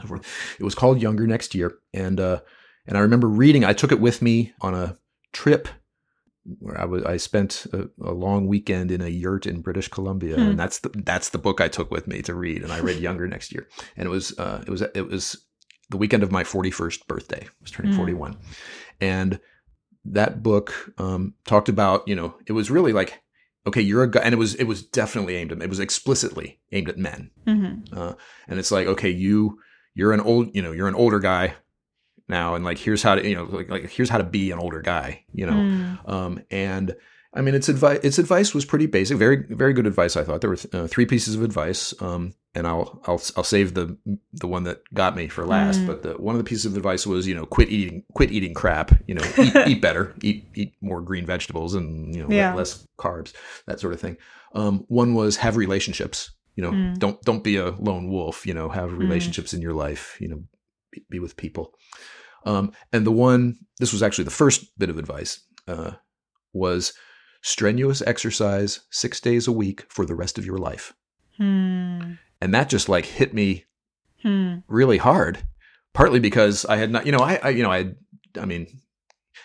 It 0.58 0.64
was 0.64 0.74
called 0.74 1.02
Younger 1.02 1.26
Next 1.26 1.54
Year, 1.54 1.74
and 1.92 2.18
uh, 2.18 2.40
and 2.86 2.96
I 2.96 3.00
remember 3.00 3.28
reading. 3.28 3.66
I 3.66 3.74
took 3.74 3.92
it 3.92 4.00
with 4.00 4.22
me 4.22 4.54
on 4.62 4.74
a 4.74 4.96
trip 5.34 5.68
where 6.58 6.80
I 6.80 6.84
was 6.84 7.04
I 7.04 7.16
spent 7.16 7.66
a, 7.72 7.88
a, 8.02 8.12
long 8.12 8.46
weekend 8.46 8.90
in 8.90 9.00
a 9.00 9.08
yurt 9.08 9.46
in 9.46 9.60
British 9.60 9.88
Columbia, 9.88 10.36
hmm. 10.36 10.42
and 10.42 10.58
that's 10.58 10.80
the 10.80 10.88
that's 10.88 11.30
the 11.30 11.38
book 11.38 11.60
I 11.60 11.68
took 11.68 11.90
with 11.90 12.06
me 12.06 12.22
to 12.22 12.34
read, 12.34 12.62
and 12.62 12.72
I 12.72 12.80
read 12.80 12.98
Younger 12.98 13.28
next 13.28 13.52
year, 13.52 13.68
and 13.96 14.06
it 14.06 14.10
was 14.10 14.38
uh, 14.38 14.62
it 14.66 14.70
was 14.70 14.82
it 14.82 15.08
was 15.08 15.44
the 15.90 15.96
weekend 15.96 16.22
of 16.22 16.32
my 16.32 16.44
forty 16.44 16.70
first 16.70 17.06
birthday. 17.06 17.44
I 17.44 17.48
was 17.60 17.70
turning 17.70 17.92
hmm. 17.92 17.98
forty 17.98 18.14
one, 18.14 18.38
and 19.00 19.38
that 20.04 20.42
book 20.42 20.92
um, 20.98 21.34
talked 21.46 21.68
about 21.68 22.06
you 22.08 22.16
know 22.16 22.34
it 22.46 22.52
was 22.52 22.70
really 22.70 22.92
like 22.92 23.22
okay 23.66 23.80
you're 23.80 24.02
a 24.02 24.10
guy 24.10 24.20
and 24.20 24.34
it 24.34 24.38
was 24.38 24.54
it 24.56 24.64
was 24.64 24.82
definitely 24.82 25.36
aimed 25.36 25.52
at 25.52 25.62
it 25.62 25.68
was 25.68 25.78
explicitly 25.78 26.60
aimed 26.72 26.88
at 26.88 26.98
men 26.98 27.30
mm-hmm. 27.46 27.96
uh, 27.96 28.14
and 28.48 28.58
it's 28.58 28.72
like 28.72 28.86
okay 28.86 29.10
you 29.10 29.60
you're 29.94 30.12
an 30.12 30.20
old 30.20 30.54
you 30.54 30.62
know 30.62 30.72
you're 30.72 30.88
an 30.88 30.94
older 30.94 31.20
guy 31.20 31.54
now 32.28 32.54
and 32.54 32.64
like 32.64 32.78
here's 32.78 33.02
how 33.02 33.14
to 33.14 33.28
you 33.28 33.34
know 33.34 33.44
like, 33.44 33.70
like 33.70 33.90
here's 33.90 34.08
how 34.08 34.18
to 34.18 34.24
be 34.24 34.50
an 34.50 34.58
older 34.58 34.80
guy 34.80 35.24
you 35.32 35.46
know 35.46 35.52
mm. 35.52 36.08
um 36.08 36.40
and 36.50 36.94
i 37.34 37.40
mean 37.40 37.54
its 37.54 37.68
advice 37.68 38.00
its 38.02 38.18
advice 38.18 38.54
was 38.54 38.64
pretty 38.64 38.86
basic 38.86 39.16
very 39.16 39.44
very 39.50 39.72
good 39.72 39.86
advice 39.86 40.16
i 40.16 40.24
thought 40.24 40.40
there 40.40 40.50
were 40.50 40.56
th- 40.56 40.74
uh, 40.74 40.86
three 40.86 41.06
pieces 41.06 41.34
of 41.34 41.42
advice 41.42 41.94
um 42.00 42.32
and 42.54 42.66
I'll 42.66 43.00
I'll 43.06 43.20
I'll 43.36 43.44
save 43.44 43.74
the 43.74 43.96
the 44.32 44.46
one 44.46 44.64
that 44.64 44.82
got 44.92 45.16
me 45.16 45.28
for 45.28 45.46
last. 45.46 45.80
Mm. 45.80 45.86
But 45.86 46.02
the 46.02 46.12
one 46.14 46.34
of 46.34 46.38
the 46.38 46.48
pieces 46.48 46.66
of 46.66 46.76
advice 46.76 47.06
was 47.06 47.26
you 47.26 47.34
know 47.34 47.46
quit 47.46 47.70
eating 47.70 48.04
quit 48.14 48.30
eating 48.30 48.52
crap. 48.52 48.92
You 49.06 49.14
know 49.14 49.24
eat, 49.38 49.56
eat 49.66 49.80
better, 49.80 50.14
eat 50.22 50.46
eat 50.54 50.74
more 50.80 51.00
green 51.00 51.24
vegetables 51.24 51.74
and 51.74 52.14
you 52.14 52.22
know 52.22 52.34
yeah. 52.34 52.54
less 52.54 52.86
carbs, 52.98 53.32
that 53.66 53.80
sort 53.80 53.94
of 53.94 54.00
thing. 54.00 54.18
Um, 54.54 54.84
one 54.88 55.14
was 55.14 55.36
have 55.36 55.56
relationships. 55.56 56.30
You 56.56 56.64
know 56.64 56.72
mm. 56.72 56.98
don't 56.98 57.20
don't 57.22 57.42
be 57.42 57.56
a 57.56 57.70
lone 57.70 58.10
wolf. 58.10 58.46
You 58.46 58.52
know 58.52 58.68
have 58.68 58.90
mm. 58.90 58.98
relationships 58.98 59.52
mm. 59.52 59.54
in 59.54 59.62
your 59.62 59.74
life. 59.74 60.18
You 60.20 60.28
know 60.28 60.42
be, 61.10 61.18
with 61.18 61.36
people. 61.36 61.74
Um, 62.44 62.72
and 62.92 63.06
the 63.06 63.12
one, 63.12 63.56
this 63.78 63.92
was 63.92 64.02
actually 64.02 64.24
the 64.24 64.30
first 64.30 64.78
bit 64.78 64.90
of 64.90 64.98
advice, 64.98 65.40
uh, 65.68 65.92
was 66.52 66.92
strenuous 67.42 68.02
exercise 68.02 68.80
six 68.90 69.20
days 69.20 69.46
a 69.46 69.52
week 69.52 69.84
for 69.88 70.04
the 70.04 70.14
rest 70.14 70.38
of 70.38 70.46
your 70.46 70.58
life. 70.58 70.92
Hmm. 71.36 72.14
And 72.40 72.54
that 72.54 72.68
just 72.68 72.88
like 72.88 73.04
hit 73.04 73.32
me 73.32 73.64
hmm. 74.22 74.56
really 74.68 74.98
hard, 74.98 75.46
partly 75.92 76.20
because 76.20 76.64
I 76.64 76.76
had 76.76 76.90
not, 76.90 77.06
you 77.06 77.12
know, 77.12 77.18
I, 77.18 77.40
I 77.42 77.48
you 77.50 77.62
know, 77.62 77.72
I, 77.72 77.92
I 78.38 78.44
mean, 78.44 78.66
you 78.68 78.78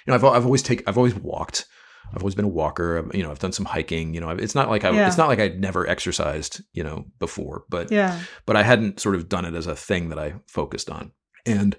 know, 0.08 0.16
I've, 0.16 0.24
I've 0.24 0.46
always 0.46 0.64
taken, 0.64 0.86
I've 0.88 0.98
always 0.98 1.16
walked. 1.16 1.66
I've 2.14 2.22
always 2.22 2.36
been 2.36 2.46
a 2.46 2.50
walker. 2.50 3.00
I've, 3.00 3.16
you 3.16 3.24
know, 3.24 3.32
I've 3.32 3.40
done 3.40 3.52
some 3.52 3.66
hiking. 3.66 4.14
You 4.14 4.22
know, 4.22 4.30
it's 4.30 4.56
not 4.56 4.70
like 4.70 4.86
I, 4.86 4.92
yeah. 4.92 5.08
it's 5.08 5.18
not 5.18 5.28
like 5.28 5.40
I'd 5.40 5.60
never 5.60 5.88
exercised, 5.88 6.62
you 6.72 6.84
know, 6.84 7.06
before, 7.20 7.66
but 7.70 7.92
yeah, 7.92 8.22
but 8.46 8.56
I 8.56 8.64
hadn't 8.64 9.00
sort 9.00 9.16
of 9.16 9.28
done 9.28 9.46
it 9.46 9.56
as 9.56 9.68
a 9.68 9.76
thing 9.76 10.10
that 10.10 10.20
I 10.20 10.36
focused 10.48 10.90
on. 10.90 11.12
And 11.48 11.76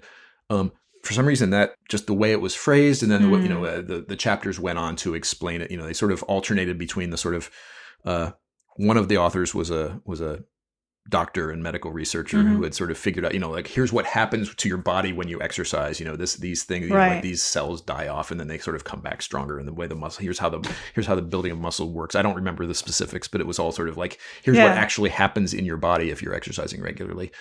um, 0.49 0.71
for 1.03 1.13
some 1.13 1.25
reason 1.25 1.49
that 1.51 1.75
just 1.87 2.07
the 2.07 2.13
way 2.13 2.31
it 2.31 2.41
was 2.41 2.55
phrased 2.55 3.03
and 3.03 3.11
then 3.11 3.23
mm. 3.23 3.31
the, 3.31 3.43
you 3.43 3.49
know 3.49 3.65
uh, 3.65 3.81
the 3.81 4.05
the 4.07 4.15
chapters 4.15 4.59
went 4.59 4.77
on 4.77 4.95
to 4.97 5.13
explain 5.13 5.61
it 5.61 5.71
you 5.71 5.77
know 5.77 5.85
they 5.85 5.93
sort 5.93 6.11
of 6.11 6.23
alternated 6.23 6.77
between 6.77 7.09
the 7.09 7.17
sort 7.17 7.35
of 7.35 7.49
uh, 8.05 8.31
one 8.75 8.97
of 8.97 9.07
the 9.07 9.17
authors 9.17 9.53
was 9.53 9.71
a 9.71 10.01
was 10.05 10.21
a 10.21 10.43
doctor 11.07 11.49
and 11.49 11.63
medical 11.63 11.91
researcher 11.91 12.37
mm-hmm. 12.37 12.57
who 12.57 12.63
had 12.63 12.75
sort 12.75 12.91
of 12.91 12.97
figured 12.97 13.25
out 13.25 13.33
you 13.33 13.39
know 13.39 13.49
like 13.49 13.65
here's 13.65 13.91
what 13.91 14.05
happens 14.05 14.53
to 14.53 14.69
your 14.69 14.77
body 14.77 15.11
when 15.11 15.27
you 15.27 15.41
exercise 15.41 15.99
you 15.99 16.05
know 16.05 16.15
this 16.15 16.35
these 16.35 16.63
things 16.63 16.87
you 16.87 16.93
right. 16.93 17.07
know, 17.07 17.13
like 17.15 17.23
these 17.23 17.41
cells 17.41 17.81
die 17.81 18.07
off 18.07 18.29
and 18.29 18.39
then 18.39 18.47
they 18.47 18.59
sort 18.59 18.75
of 18.75 18.83
come 18.83 19.01
back 19.01 19.21
stronger 19.21 19.57
and 19.57 19.67
the 19.67 19.73
way 19.73 19.87
the 19.87 19.95
muscle 19.95 20.21
here's 20.21 20.37
how 20.37 20.49
the 20.49 20.71
here's 20.93 21.07
how 21.07 21.15
the 21.15 21.21
building 21.21 21.51
of 21.51 21.57
muscle 21.57 21.91
works 21.91 22.13
i 22.13 22.21
don't 22.21 22.35
remember 22.35 22.67
the 22.67 22.75
specifics 22.75 23.27
but 23.27 23.41
it 23.41 23.47
was 23.47 23.57
all 23.57 23.71
sort 23.71 23.89
of 23.89 23.97
like 23.97 24.19
here's 24.43 24.57
yeah. 24.57 24.65
what 24.65 24.77
actually 24.77 25.09
happens 25.09 25.53
in 25.53 25.65
your 25.65 25.77
body 25.77 26.11
if 26.11 26.21
you're 26.21 26.35
exercising 26.35 26.81
regularly 26.81 27.31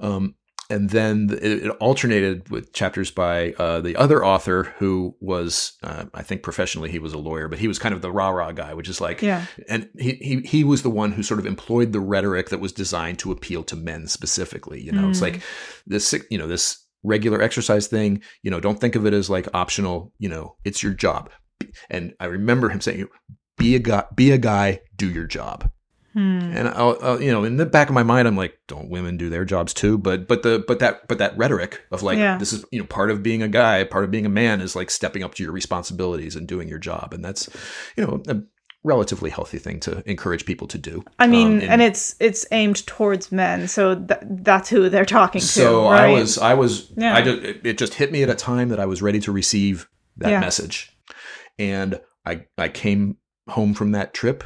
um, 0.00 0.34
and 0.70 0.90
then 0.90 1.28
it, 1.42 1.68
alternated 1.80 2.48
with 2.48 2.72
chapters 2.72 3.10
by 3.10 3.52
uh, 3.52 3.80
the 3.80 3.96
other 3.96 4.24
author 4.24 4.74
who 4.78 5.14
was 5.20 5.74
uh, 5.82 6.04
i 6.14 6.22
think 6.22 6.42
professionally 6.42 6.90
he 6.90 6.98
was 6.98 7.12
a 7.12 7.18
lawyer 7.18 7.48
but 7.48 7.58
he 7.58 7.68
was 7.68 7.78
kind 7.78 7.94
of 7.94 8.02
the 8.02 8.10
rah-rah 8.10 8.52
guy 8.52 8.74
which 8.74 8.88
is 8.88 9.00
like 9.00 9.22
yeah. 9.22 9.46
and 9.68 9.88
he, 9.98 10.12
he 10.14 10.40
he 10.40 10.64
was 10.64 10.82
the 10.82 10.90
one 10.90 11.12
who 11.12 11.22
sort 11.22 11.40
of 11.40 11.46
employed 11.46 11.92
the 11.92 12.00
rhetoric 12.00 12.48
that 12.48 12.60
was 12.60 12.72
designed 12.72 13.18
to 13.18 13.32
appeal 13.32 13.62
to 13.62 13.76
men 13.76 14.06
specifically 14.06 14.80
you 14.80 14.92
know? 14.92 15.02
Mm. 15.02 15.10
it's 15.10 15.22
like 15.22 15.42
this 15.86 16.14
you 16.30 16.38
know 16.38 16.46
this 16.46 16.84
regular 17.02 17.42
exercise 17.42 17.86
thing 17.86 18.22
you 18.42 18.50
know 18.50 18.60
don't 18.60 18.80
think 18.80 18.94
of 18.94 19.06
it 19.06 19.12
as 19.12 19.28
like 19.28 19.46
optional 19.52 20.12
you 20.18 20.28
know 20.28 20.56
it's 20.64 20.82
your 20.82 20.94
job. 20.94 21.30
And 21.90 22.14
i 22.20 22.26
remember 22.26 22.68
him 22.70 22.80
saying 22.80 23.06
be 23.56 23.74
a 23.74 23.78
guy 23.78 24.04
be 24.14 24.32
a 24.32 24.38
guy 24.38 24.80
do 24.96 25.08
your 25.08 25.26
job 25.26 25.70
Hmm. 26.14 26.38
And 26.56 26.68
I'll, 26.68 26.96
I'll, 27.02 27.20
you 27.20 27.32
know, 27.32 27.42
in 27.42 27.56
the 27.56 27.66
back 27.66 27.88
of 27.88 27.94
my 27.94 28.04
mind, 28.04 28.28
I'm 28.28 28.36
like, 28.36 28.56
don't 28.68 28.88
women 28.88 29.16
do 29.16 29.28
their 29.28 29.44
jobs 29.44 29.74
too? 29.74 29.98
But, 29.98 30.28
but 30.28 30.44
the, 30.44 30.64
but 30.64 30.78
that, 30.78 31.08
but 31.08 31.18
that 31.18 31.36
rhetoric 31.36 31.82
of 31.90 32.04
like, 32.04 32.18
yeah. 32.18 32.38
this 32.38 32.52
is, 32.52 32.64
you 32.70 32.78
know, 32.78 32.86
part 32.86 33.10
of 33.10 33.20
being 33.20 33.42
a 33.42 33.48
guy, 33.48 33.82
part 33.82 34.04
of 34.04 34.12
being 34.12 34.24
a 34.24 34.30
man 34.30 34.60
is 34.60 34.76
like 34.76 34.90
stepping 34.90 35.24
up 35.24 35.34
to 35.34 35.42
your 35.42 35.50
responsibilities 35.50 36.36
and 36.36 36.46
doing 36.46 36.68
your 36.68 36.78
job. 36.78 37.12
And 37.12 37.24
that's, 37.24 37.50
you 37.96 38.06
know, 38.06 38.22
a 38.28 38.40
relatively 38.84 39.28
healthy 39.28 39.58
thing 39.58 39.80
to 39.80 40.08
encourage 40.08 40.46
people 40.46 40.68
to 40.68 40.78
do. 40.78 41.02
I 41.18 41.26
mean, 41.26 41.46
um, 41.48 41.52
and, 41.54 41.62
and, 41.64 41.82
it's, 41.82 42.14
it's 42.20 42.46
aimed 42.52 42.86
towards 42.86 43.32
men. 43.32 43.66
So 43.66 43.96
th- 43.96 44.20
that's 44.22 44.68
who 44.68 44.88
they're 44.88 45.04
talking 45.04 45.40
to. 45.40 45.46
So 45.46 45.90
right? 45.90 46.04
I 46.04 46.12
was, 46.12 46.38
I 46.38 46.54
was, 46.54 46.92
yeah. 46.96 47.16
I 47.16 47.22
just, 47.22 47.42
it 47.42 47.76
just 47.76 47.94
hit 47.94 48.12
me 48.12 48.22
at 48.22 48.30
a 48.30 48.36
time 48.36 48.68
that 48.68 48.78
I 48.78 48.86
was 48.86 49.02
ready 49.02 49.18
to 49.18 49.32
receive 49.32 49.88
that 50.18 50.30
yeah. 50.30 50.38
message. 50.38 50.96
And 51.58 52.00
I, 52.24 52.44
I 52.56 52.68
came 52.68 53.16
home 53.48 53.74
from 53.74 53.90
that 53.92 54.14
trip 54.14 54.44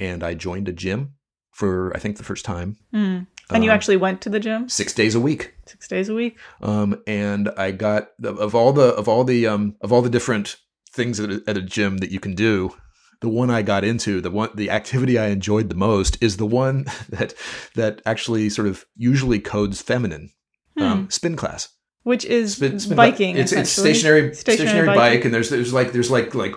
and 0.00 0.22
I 0.22 0.34
joined 0.34 0.68
a 0.68 0.72
gym 0.72 1.14
for 1.52 1.94
I 1.96 1.98
think 1.98 2.16
the 2.16 2.24
first 2.24 2.44
time. 2.44 2.76
Mm. 2.94 3.26
And 3.50 3.64
you 3.64 3.70
um, 3.70 3.74
actually 3.74 3.96
went 3.96 4.20
to 4.22 4.28
the 4.28 4.40
gym 4.40 4.68
six 4.68 4.92
days 4.92 5.14
a 5.14 5.20
week. 5.20 5.54
Six 5.66 5.88
days 5.88 6.08
a 6.08 6.14
week. 6.14 6.38
Um, 6.60 7.02
and 7.06 7.48
I 7.56 7.70
got 7.70 8.10
of 8.22 8.54
all 8.54 8.72
the 8.72 8.88
of 8.94 9.08
all 9.08 9.24
the 9.24 9.46
um 9.46 9.76
of 9.80 9.92
all 9.92 10.02
the 10.02 10.10
different 10.10 10.56
things 10.90 11.20
at 11.20 11.30
a, 11.30 11.42
at 11.46 11.56
a 11.56 11.62
gym 11.62 11.98
that 11.98 12.10
you 12.10 12.20
can 12.20 12.34
do. 12.34 12.74
The 13.22 13.30
one 13.30 13.48
I 13.48 13.62
got 13.62 13.82
into, 13.82 14.20
the 14.20 14.30
one, 14.30 14.50
the 14.54 14.68
activity 14.68 15.18
I 15.18 15.28
enjoyed 15.28 15.70
the 15.70 15.74
most, 15.74 16.22
is 16.22 16.36
the 16.36 16.46
one 16.46 16.84
that 17.08 17.34
that 17.74 18.02
actually 18.04 18.50
sort 18.50 18.68
of 18.68 18.84
usually 18.94 19.40
codes 19.40 19.80
feminine. 19.80 20.30
Hmm. 20.76 20.82
Um, 20.82 21.10
spin 21.10 21.36
class 21.36 21.70
which 22.06 22.24
is 22.24 22.54
spin, 22.54 22.78
spin 22.78 22.96
biking. 22.96 23.36
It's, 23.36 23.50
it's 23.50 23.68
stationary, 23.68 24.32
stationary, 24.32 24.68
stationary 24.68 24.86
bike, 24.86 25.24
and 25.24 25.34
there's 25.34 25.50
there's 25.50 25.72
like 25.72 25.90
there's 25.90 26.08
like 26.08 26.36
like 26.36 26.54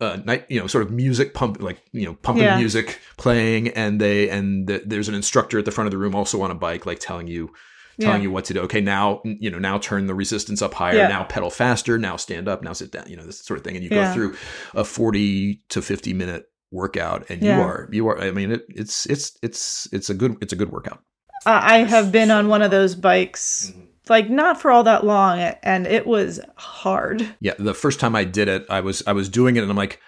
uh, 0.00 0.18
night, 0.24 0.46
you 0.48 0.60
know, 0.60 0.66
sort 0.66 0.84
of 0.84 0.90
music 0.90 1.34
pump, 1.34 1.60
like 1.60 1.82
you 1.92 2.04
know, 2.04 2.14
pumping 2.14 2.44
yeah. 2.44 2.58
music 2.58 3.00
playing, 3.16 3.68
and 3.68 4.00
they 4.00 4.28
and 4.28 4.66
the, 4.66 4.82
there's 4.84 5.08
an 5.08 5.14
instructor 5.14 5.58
at 5.58 5.64
the 5.64 5.70
front 5.70 5.86
of 5.86 5.92
the 5.92 5.98
room 5.98 6.14
also 6.14 6.42
on 6.42 6.50
a 6.50 6.54
bike, 6.54 6.86
like 6.86 6.98
telling 6.98 7.26
you, 7.26 7.52
telling 8.00 8.20
yeah. 8.20 8.24
you 8.24 8.30
what 8.30 8.44
to 8.46 8.54
do. 8.54 8.60
Okay, 8.62 8.80
now 8.80 9.20
you 9.24 9.50
know, 9.50 9.58
now 9.58 9.78
turn 9.78 10.06
the 10.06 10.14
resistance 10.14 10.62
up 10.62 10.74
higher. 10.74 10.96
Yeah. 10.96 11.08
Now 11.08 11.24
pedal 11.24 11.50
faster. 11.50 11.98
Now 11.98 12.16
stand 12.16 12.48
up. 12.48 12.62
Now 12.62 12.72
sit 12.72 12.90
down. 12.90 13.08
You 13.08 13.16
know, 13.16 13.26
this 13.26 13.40
sort 13.40 13.58
of 13.58 13.64
thing, 13.64 13.76
and 13.76 13.84
you 13.84 13.90
go 13.90 14.12
through 14.12 14.36
a 14.74 14.84
forty 14.84 15.62
to 15.68 15.80
fifty 15.80 16.12
minute 16.12 16.46
workout, 16.70 17.30
and 17.30 17.42
you 17.42 17.52
are 17.52 17.88
you 17.92 18.08
are. 18.08 18.20
I 18.20 18.32
mean, 18.32 18.52
it, 18.52 18.64
it's 18.68 19.06
it's 19.06 19.38
it's 19.42 19.88
it's 19.92 20.10
a 20.10 20.14
good 20.14 20.36
it's 20.40 20.52
a 20.52 20.56
good 20.56 20.72
workout. 20.72 21.02
I 21.46 21.78
have 21.78 22.10
been 22.10 22.30
on 22.30 22.48
one 22.48 22.62
of 22.62 22.70
those 22.70 22.94
bikes. 22.94 23.70
Mm-hmm 23.70 23.83
like 24.08 24.28
not 24.30 24.60
for 24.60 24.70
all 24.70 24.84
that 24.84 25.04
long 25.04 25.38
and 25.38 25.86
it 25.86 26.06
was 26.06 26.40
hard. 26.56 27.34
Yeah 27.40 27.54
the 27.58 27.74
first 27.74 28.00
time 28.00 28.14
i 28.14 28.24
did 28.24 28.48
it 28.48 28.66
i 28.68 28.80
was 28.80 29.02
i 29.06 29.12
was 29.12 29.28
doing 29.28 29.56
it 29.56 29.62
and 29.62 29.70
i'm 29.70 29.76
like 29.76 30.00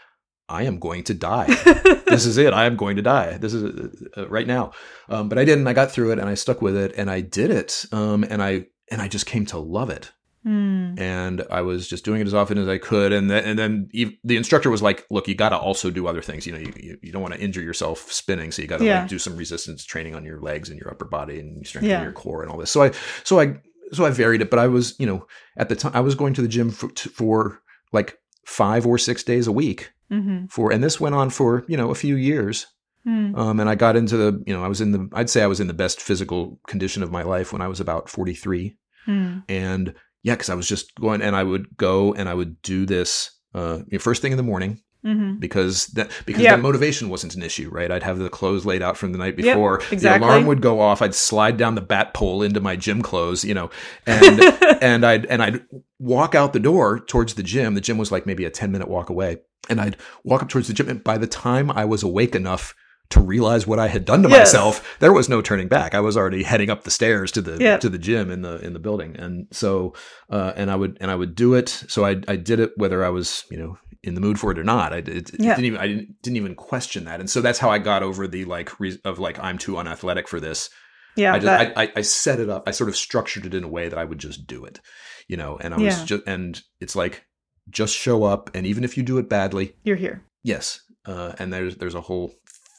i 0.49 0.63
am 0.63 0.79
going 0.79 1.03
to 1.05 1.15
die. 1.15 1.47
This 2.07 2.25
is 2.25 2.39
it. 2.39 2.53
I 2.55 2.67
am 2.67 2.77
going 2.77 2.95
to 2.97 3.03
die. 3.03 3.37
This 3.37 3.53
is 3.53 4.09
uh, 4.17 4.29
right 4.29 4.47
now. 4.47 4.71
Um, 5.09 5.29
but 5.29 5.39
i 5.39 5.45
didn't. 5.45 5.67
I 5.67 5.73
got 5.73 5.91
through 5.91 6.13
it 6.13 6.19
and 6.21 6.29
i 6.29 6.35
stuck 6.35 6.63
with 6.63 6.77
it 6.77 6.95
and 6.97 7.11
i 7.11 7.21
did 7.21 7.51
it 7.51 7.85
um, 7.93 8.25
and 8.25 8.43
i 8.43 8.67
and 8.91 9.03
i 9.03 9.09
just 9.09 9.27
came 9.27 9.45
to 9.47 9.59
love 9.59 9.91
it. 9.91 10.13
Mm. 10.47 10.97
and 11.01 11.45
i 11.51 11.61
was 11.61 11.89
just 11.89 12.05
doing 12.05 12.21
it 12.21 12.27
as 12.29 12.33
often 12.33 12.57
as 12.57 12.69
i 12.69 12.79
could 12.79 13.13
and 13.13 13.29
then 13.29 13.43
and 13.43 13.59
then 13.59 13.89
the 14.23 14.37
instructor 14.37 14.71
was 14.71 14.81
like 14.81 15.05
look 15.11 15.27
you 15.27 15.35
got 15.35 15.49
to 15.49 15.59
also 15.59 15.91
do 15.91 16.07
other 16.07 16.23
things. 16.23 16.47
You 16.47 16.53
know 16.53 16.59
you, 16.61 16.97
you 17.03 17.11
don't 17.11 17.23
want 17.23 17.35
to 17.35 17.41
injure 17.41 17.61
yourself 17.61 18.13
spinning 18.13 18.53
so 18.53 18.63
you 18.63 18.69
got 18.69 18.79
to 18.79 18.85
yeah. 18.85 19.01
like 19.01 19.09
do 19.09 19.19
some 19.19 19.37
resistance 19.37 19.85
training 19.85 20.15
on 20.15 20.25
your 20.25 20.41
legs 20.41 20.71
and 20.71 20.79
your 20.79 20.89
upper 20.89 21.07
body 21.07 21.41
and 21.41 21.67
strengthen 21.67 21.91
yeah. 21.91 22.05
your 22.05 22.13
core 22.13 22.43
and 22.45 22.53
all 22.53 22.59
this. 22.59 22.71
So 22.71 22.85
i 22.85 22.93
so 23.25 23.41
i 23.41 23.57
so 23.93 24.05
I 24.05 24.11
varied 24.11 24.43
it, 24.43 24.51
but 24.51 24.59
I 24.59 24.67
was, 24.67 24.95
you 24.99 25.07
know, 25.07 25.27
at 25.57 25.69
the 25.69 25.77
time 25.77 25.93
I 25.95 26.01
was 26.01 26.15
going 26.15 26.35
to 26.35 26.43
the 26.43 26.49
gym 26.49 26.71
for, 26.71 26.89
for 26.91 27.63
like 27.93 28.19
five 28.45 28.87
or 28.87 28.99
six 28.99 29.23
days 29.23 29.47
a 29.47 29.53
week 29.53 29.93
mm-hmm. 30.11 30.47
for, 30.47 30.73
and 30.73 30.83
this 30.83 31.01
went 31.01 31.15
on 31.15 31.31
for, 31.31 31.65
you 31.69 31.77
know, 31.77 31.91
a 31.91 31.95
few 31.95 32.17
years. 32.17 32.67
Hmm. 33.05 33.37
Um, 33.37 33.61
and 33.61 33.71
I 33.71 33.77
got 33.77 33.95
into 33.95 34.17
the, 34.17 34.43
you 34.47 34.53
know, 34.53 34.65
I 34.65 34.69
was 34.69 34.81
in 34.81 34.91
the, 34.91 35.09
I'd 35.13 35.31
say 35.31 35.43
I 35.43 35.47
was 35.47 35.61
in 35.61 35.69
the 35.69 35.75
best 35.75 36.01
physical 36.01 36.59
condition 36.67 37.05
of 37.05 37.13
my 37.13 37.23
life 37.23 37.53
when 37.53 37.63
I 37.63 37.69
was 37.69 37.79
about 37.79 38.09
43. 38.09 38.77
Hmm. 39.05 39.39
And 39.49 39.95
yeah, 40.25 40.35
because 40.35 40.51
I 40.51 40.55
was 40.55 40.69
just 40.69 40.93
going 40.97 41.23
and 41.23 41.37
I 41.37 41.45
would 41.45 41.77
go 41.77 42.13
and 42.15 42.29
I 42.29 42.35
would 42.35 42.61
do 42.63 42.85
this 42.85 43.31
uh, 43.55 43.79
you 43.87 43.93
know, 43.93 43.99
first 43.99 44.23
thing 44.23 44.33
in 44.33 44.37
the 44.37 44.43
morning 44.43 44.83
Mhm. 45.07 45.39
because 45.39 45.87
that 45.89 46.11
because 46.27 46.43
Yeah. 46.43 46.57
the 46.57 46.63
motivation 46.63 47.09
wasn't 47.09 47.35
an 47.37 47.43
issue, 47.43 47.69
right? 47.71 47.91
I'd 47.93 48.03
have 48.03 48.19
the 48.19 48.29
clothes 48.29 48.67
laid 48.67 48.83
out 48.83 48.97
from 48.97 49.13
the 49.13 49.19
night 49.19 49.39
Yep, 49.39 49.55
before. 49.55 49.81
exactly. 49.93 50.27
The 50.27 50.33
alarm 50.35 50.47
would 50.47 50.61
go 50.61 50.81
off. 50.81 51.01
I'd 51.01 51.15
slide 51.15 51.57
down 51.57 51.77
the 51.77 51.81
bat 51.81 52.13
pole 52.15 52.43
into 52.43 52.61
my 52.61 52.75
gym 52.77 53.03
clothes, 53.03 53.45
you 53.45 53.55
know, 53.55 53.71
and 54.07 54.41
and 54.83 55.07
I'd 55.07 55.25
and 55.27 55.43
I'd 55.43 55.61
walk 56.01 56.35
out 56.35 56.53
the 56.53 56.61
door 56.61 56.99
towards 57.01 57.35
the 57.35 57.43
gym. 57.43 57.75
The 57.75 57.81
gym 57.81 57.99
was 57.99 58.11
like 58.11 58.27
maybe 58.27 58.45
a 58.45 58.51
ten 58.51 58.73
minute 58.73 58.89
walk 58.89 59.09
away, 59.11 59.39
and 59.71 59.81
I'd 59.81 59.97
walk 60.25 60.43
up 60.43 60.49
towards 60.49 60.69
the 60.69 60.75
gym. 60.75 60.89
And 60.89 61.05
by 61.05 61.19
the 61.19 61.27
time 61.29 61.71
I 61.71 61.85
was 61.85 62.03
awake 62.03 62.35
enough 62.35 62.75
to 63.09 63.21
realize 63.21 63.69
what 63.69 63.79
I 63.79 63.87
had 63.87 64.05
done 64.05 64.25
to 64.25 64.29
Yes. 64.29 64.53
myself, 64.53 64.97
there 64.99 65.13
was 65.13 65.29
no 65.29 65.41
turning 65.41 65.69
back. 65.69 65.95
I 65.95 66.01
was 66.01 66.17
already 66.17 66.43
heading 66.43 66.71
up 66.71 66.83
the 66.83 66.91
stairs 66.91 67.31
to 67.33 67.41
the 67.41 67.57
Yeah. 67.63 67.77
to 67.77 67.89
the 67.89 67.99
gym 67.99 68.33
in 68.33 68.43
the 68.43 68.57
in 68.67 68.73
the 68.73 68.81
building, 68.81 69.15
and 69.17 69.47
so 69.53 69.95
uh, 70.29 70.53
and 70.57 70.73
I 70.73 70.75
would 70.75 70.99
and 71.01 71.09
I 71.11 71.15
would 71.15 71.37
do 71.37 71.55
it. 71.55 71.69
So 71.87 72.05
I 72.05 72.17
I 72.27 72.35
did 72.35 72.59
it 72.59 72.73
whether 72.77 73.05
I 73.05 73.11
was 73.11 73.45
you 73.49 73.59
know 73.59 73.79
in 74.07 74.15
the 74.15 74.21
mood 74.21 74.39
for 74.41 74.51
it 74.53 74.59
or 74.59 74.65
not. 74.65 74.93
I 74.93 74.99
it 74.99 75.31
Yeah. 75.39 75.55
didn't 75.57 75.65
even 75.67 75.79
I 75.81 75.87
didn't 75.89 76.23
didn't 76.23 76.37
even 76.39 76.55
question 76.55 77.05
that, 77.05 77.21
and 77.21 77.29
so 77.29 77.41
that's 77.43 77.59
how 77.59 77.69
I 77.71 77.79
got 77.79 78.03
over 78.03 78.27
the 78.27 78.45
like 78.47 78.79
re- 78.81 78.99
of 79.05 79.19
like 79.19 79.39
I'm 79.39 79.59
too 79.59 79.77
unathletic 79.77 80.29
for 80.29 80.41
this. 80.41 80.71
Yeah. 81.17 81.33
I 81.35 81.39
just 81.39 81.45
that- 81.47 81.77
I, 81.79 81.83
I 81.85 81.93
I 81.97 82.01
set 82.03 82.41
it 82.41 82.49
up. 82.49 82.65
I 82.67 82.71
sort 82.71 82.89
of 82.89 82.97
structured 82.97 83.45
it 83.47 83.55
in 83.55 83.65
a 83.65 83.69
way 83.69 83.89
that 83.89 83.99
I 83.99 84.05
would 84.05 84.19
just 84.19 84.47
do 84.47 84.65
it, 84.65 84.81
you 85.29 85.37
know. 85.37 85.59
And 85.61 85.75
I 85.75 85.79
was 85.79 85.99
Yeah. 85.99 86.05
just 86.07 86.23
and 86.27 86.63
it's 86.81 86.97
like 86.97 87.25
just 87.69 87.95
show 87.97 88.25
up, 88.25 88.51
and 88.55 88.67
even 88.67 88.85
if 88.85 88.97
you 88.97 89.03
do 89.03 89.19
it 89.19 89.29
badly, 89.29 89.75
you're 89.85 89.97
here. 89.97 90.23
yes. 90.45 90.81
Uh, 91.05 91.33
and 91.39 91.53
there's 91.53 91.77
there's 91.77 91.95
a 91.95 92.01
whole 92.01 92.33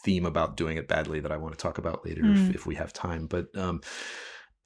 theme 0.06 0.26
about 0.26 0.56
doing 0.58 0.78
it 0.78 0.88
badly 0.88 1.20
that 1.22 1.32
I 1.32 1.38
want 1.38 1.54
to 1.58 1.62
talk 1.62 1.78
about 1.78 2.06
later 2.06 2.22
Mm. 2.24 2.50
if, 2.50 2.56
if 2.56 2.66
we 2.66 2.76
have 2.76 2.92
time. 2.94 3.26
But 3.28 3.48
um, 3.58 3.82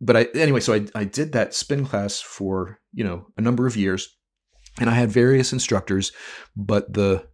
but 0.00 0.16
I 0.16 0.26
anyway, 0.34 0.60
so 0.60 0.74
I 0.74 0.86
I 0.94 1.04
did 1.04 1.32
that 1.32 1.54
spin 1.54 1.84
class 1.86 2.20
for 2.20 2.78
you 2.92 3.04
know 3.04 3.26
a 3.36 3.40
number 3.40 3.66
of 3.66 3.76
years, 3.76 4.15
and 4.80 4.90
I 4.90 4.94
had 4.94 5.10
various 5.10 5.52
instructors, 5.52 6.12
but 6.56 6.92
the 6.92 7.26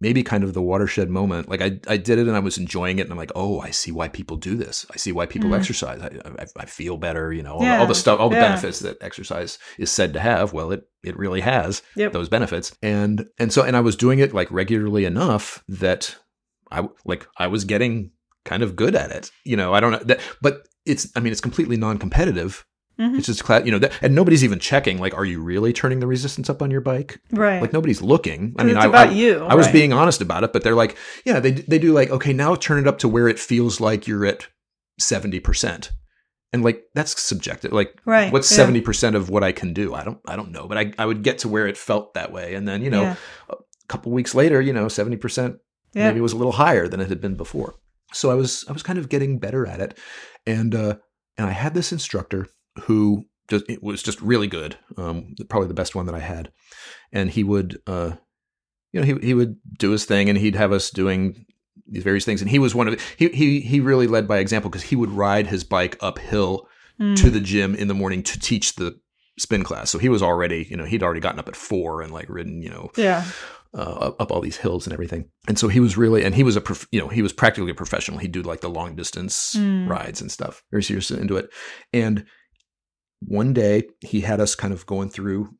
maybe 0.00 0.22
kind 0.22 0.44
of 0.44 0.54
the 0.54 0.62
watershed 0.62 1.10
moment 1.10 1.48
like 1.48 1.60
i 1.60 1.72
i 1.88 1.96
did 1.96 2.16
it 2.16 2.28
and 2.28 2.36
i 2.36 2.38
was 2.38 2.56
enjoying 2.56 3.00
it 3.00 3.02
and 3.02 3.10
i'm 3.10 3.18
like 3.18 3.32
oh 3.34 3.58
i 3.58 3.70
see 3.70 3.90
why 3.90 4.06
people 4.06 4.36
do 4.36 4.54
this 4.54 4.86
i 4.92 4.96
see 4.96 5.10
why 5.10 5.26
people 5.26 5.50
Mm. 5.50 5.58
exercise 5.58 6.00
I, 6.00 6.06
I 6.40 6.46
i 6.60 6.66
feel 6.66 6.96
better 6.98 7.32
you 7.32 7.42
know 7.42 7.54
all, 7.54 7.62
the, 7.62 7.76
all 7.78 7.86
the 7.88 7.94
stuff 7.96 8.20
all 8.20 8.28
the 8.28 8.36
yeah. 8.36 8.46
benefits 8.46 8.78
that 8.78 8.96
exercise 9.02 9.58
is 9.78 9.90
said 9.90 10.12
to 10.12 10.20
have 10.20 10.52
well 10.52 10.70
it 10.70 10.84
it 11.02 11.16
really 11.18 11.40
has 11.40 11.82
Yep. 11.96 12.12
those 12.12 12.28
benefits 12.28 12.76
and 12.80 13.26
and 13.40 13.52
so 13.52 13.64
and 13.64 13.76
i 13.76 13.80
was 13.80 13.96
doing 13.96 14.20
it 14.20 14.32
like 14.32 14.48
regularly 14.52 15.04
enough 15.04 15.64
that 15.66 16.14
i 16.70 16.86
like 17.04 17.26
i 17.38 17.48
was 17.48 17.64
getting 17.64 18.12
kind 18.44 18.62
of 18.62 18.76
good 18.76 18.94
at 18.94 19.10
it 19.10 19.32
you 19.44 19.56
know 19.56 19.74
i 19.74 19.80
don't 19.80 19.90
know 19.90 19.98
that 20.04 20.20
but 20.40 20.68
it's 20.86 21.10
i 21.16 21.18
mean 21.20 21.32
it's 21.32 21.40
completely 21.40 21.76
non-competitive 21.76 22.64
Mhm. 23.02 23.18
it's 23.18 23.26
just 23.26 23.42
cla- 23.44 23.64
you 23.64 23.72
know 23.72 23.78
that, 23.78 23.92
and 24.02 24.14
nobody's 24.14 24.44
even 24.44 24.58
checking 24.60 24.98
like 24.98 25.14
are 25.14 25.24
you 25.24 25.42
really 25.42 25.72
turning 25.72 25.98
the 26.00 26.06
resistance 26.06 26.48
up 26.48 26.62
on 26.62 26.70
your 26.70 26.80
bike 26.80 27.18
Right. 27.32 27.60
like 27.60 27.72
nobody's 27.72 28.00
looking 28.02 28.54
i 28.58 28.64
mean 28.64 28.76
I, 28.76 28.84
about 28.86 29.08
I, 29.08 29.12
you. 29.12 29.44
I 29.44 29.54
was 29.54 29.66
right. 29.66 29.72
being 29.72 29.92
honest 29.92 30.20
about 30.20 30.44
it 30.44 30.52
but 30.52 30.62
they're 30.62 30.74
like 30.84 30.96
yeah 31.24 31.40
they 31.40 31.50
they 31.52 31.78
do 31.78 31.92
like 31.92 32.10
okay 32.10 32.32
now 32.32 32.54
turn 32.54 32.78
it 32.78 32.86
up 32.86 32.98
to 33.00 33.08
where 33.08 33.28
it 33.28 33.38
feels 33.38 33.80
like 33.80 34.06
you're 34.06 34.24
at 34.26 34.46
70% 35.00 35.90
and 36.52 36.62
like 36.62 36.84
that's 36.94 37.20
subjective 37.20 37.72
like 37.72 38.00
right. 38.04 38.32
what's 38.32 38.56
yeah. 38.56 38.66
70% 38.66 39.14
of 39.14 39.30
what 39.30 39.42
i 39.42 39.52
can 39.52 39.72
do 39.72 39.94
i 39.94 40.04
don't 40.04 40.18
i 40.28 40.36
don't 40.36 40.52
know 40.52 40.66
but 40.68 40.78
i, 40.78 40.92
I 40.98 41.06
would 41.06 41.22
get 41.22 41.38
to 41.38 41.48
where 41.48 41.66
it 41.66 41.76
felt 41.78 42.14
that 42.14 42.30
way 42.32 42.54
and 42.54 42.68
then 42.68 42.82
you 42.82 42.90
know 42.90 43.02
Yeah. 43.02 43.16
a 43.50 43.56
couple 43.88 44.12
weeks 44.12 44.34
later 44.34 44.60
you 44.60 44.72
know 44.72 44.86
70% 44.86 45.58
Yeah. 45.94 46.08
maybe 46.08 46.20
was 46.20 46.32
a 46.32 46.36
little 46.36 46.52
higher 46.52 46.88
than 46.88 47.00
it 47.00 47.08
had 47.08 47.20
been 47.20 47.36
before 47.36 47.74
so 48.12 48.30
i 48.30 48.34
was 48.34 48.64
i 48.68 48.72
was 48.72 48.82
kind 48.82 48.98
of 48.98 49.08
getting 49.08 49.38
better 49.38 49.66
at 49.66 49.80
it 49.80 49.98
and 50.46 50.74
uh 50.74 50.96
and 51.38 51.46
i 51.48 51.52
had 51.52 51.74
this 51.74 51.92
instructor 51.92 52.46
who 52.84 53.24
just 53.48 53.64
it 53.68 53.82
was 53.82 54.02
just 54.02 54.20
really 54.20 54.46
good 54.46 54.76
um 54.96 55.34
probably 55.48 55.68
the 55.68 55.74
best 55.74 55.94
one 55.94 56.06
that 56.06 56.14
i 56.14 56.20
had 56.20 56.50
and 57.12 57.30
he 57.30 57.44
would 57.44 57.80
uh 57.86 58.12
you 58.92 59.00
know 59.00 59.06
he 59.06 59.26
he 59.26 59.34
would 59.34 59.56
do 59.78 59.90
his 59.90 60.04
thing 60.04 60.28
and 60.28 60.38
he'd 60.38 60.54
have 60.56 60.72
us 60.72 60.90
doing 60.90 61.44
these 61.86 62.04
various 62.04 62.24
things 62.24 62.40
and 62.40 62.50
he 62.50 62.58
was 62.58 62.74
one 62.74 62.88
of 62.88 63.00
he 63.18 63.28
he 63.28 63.60
he 63.60 63.80
really 63.80 64.06
led 64.06 64.26
by 64.28 64.38
example 64.38 64.70
because 64.70 64.84
he 64.84 64.96
would 64.96 65.10
ride 65.10 65.46
his 65.48 65.64
bike 65.64 65.96
uphill 66.00 66.66
Mm. 67.00 67.16
to 67.16 67.30
the 67.30 67.40
gym 67.40 67.74
in 67.74 67.88
the 67.88 67.94
morning 67.94 68.22
to 68.22 68.38
teach 68.38 68.74
the 68.74 68.94
spin 69.38 69.64
class 69.64 69.90
so 69.90 69.98
he 69.98 70.10
was 70.10 70.22
already 70.22 70.66
you 70.70 70.76
know 70.76 70.84
he'd 70.84 71.02
already 71.02 71.20
gotten 71.20 71.38
up 71.40 71.48
at 71.48 71.56
four 71.56 72.02
and 72.02 72.12
like 72.12 72.28
ridden 72.28 72.60
you 72.60 72.68
know 72.68 72.90
Yeah. 72.98 73.24
uh, 73.74 73.78
up, 74.08 74.20
up 74.20 74.30
all 74.30 74.42
these 74.42 74.58
hills 74.58 74.86
and 74.86 74.92
everything. 74.92 75.30
And 75.48 75.58
so 75.58 75.68
he 75.68 75.80
was 75.80 75.96
really, 75.96 76.22
and 76.22 76.34
he 76.34 76.42
was 76.42 76.54
a, 76.56 76.60
prof, 76.60 76.86
you 76.92 77.00
know, 77.00 77.08
he 77.08 77.22
was 77.22 77.32
practically 77.32 77.70
a 77.70 77.74
professional. 77.74 78.18
He'd 78.18 78.30
do 78.30 78.42
like 78.42 78.60
the 78.60 78.68
long 78.68 78.94
distance 78.94 79.54
Mm. 79.56 79.88
rides 79.88 80.20
and 80.20 80.30
stuff. 80.30 80.62
Very 80.70 80.82
serious 80.82 81.10
into 81.10 81.38
it. 81.38 81.48
And 81.94 82.26
one 83.26 83.52
day 83.52 83.84
he 84.00 84.20
had 84.20 84.40
us 84.40 84.54
kind 84.54 84.72
of 84.72 84.86
going 84.86 85.10
through 85.10 85.50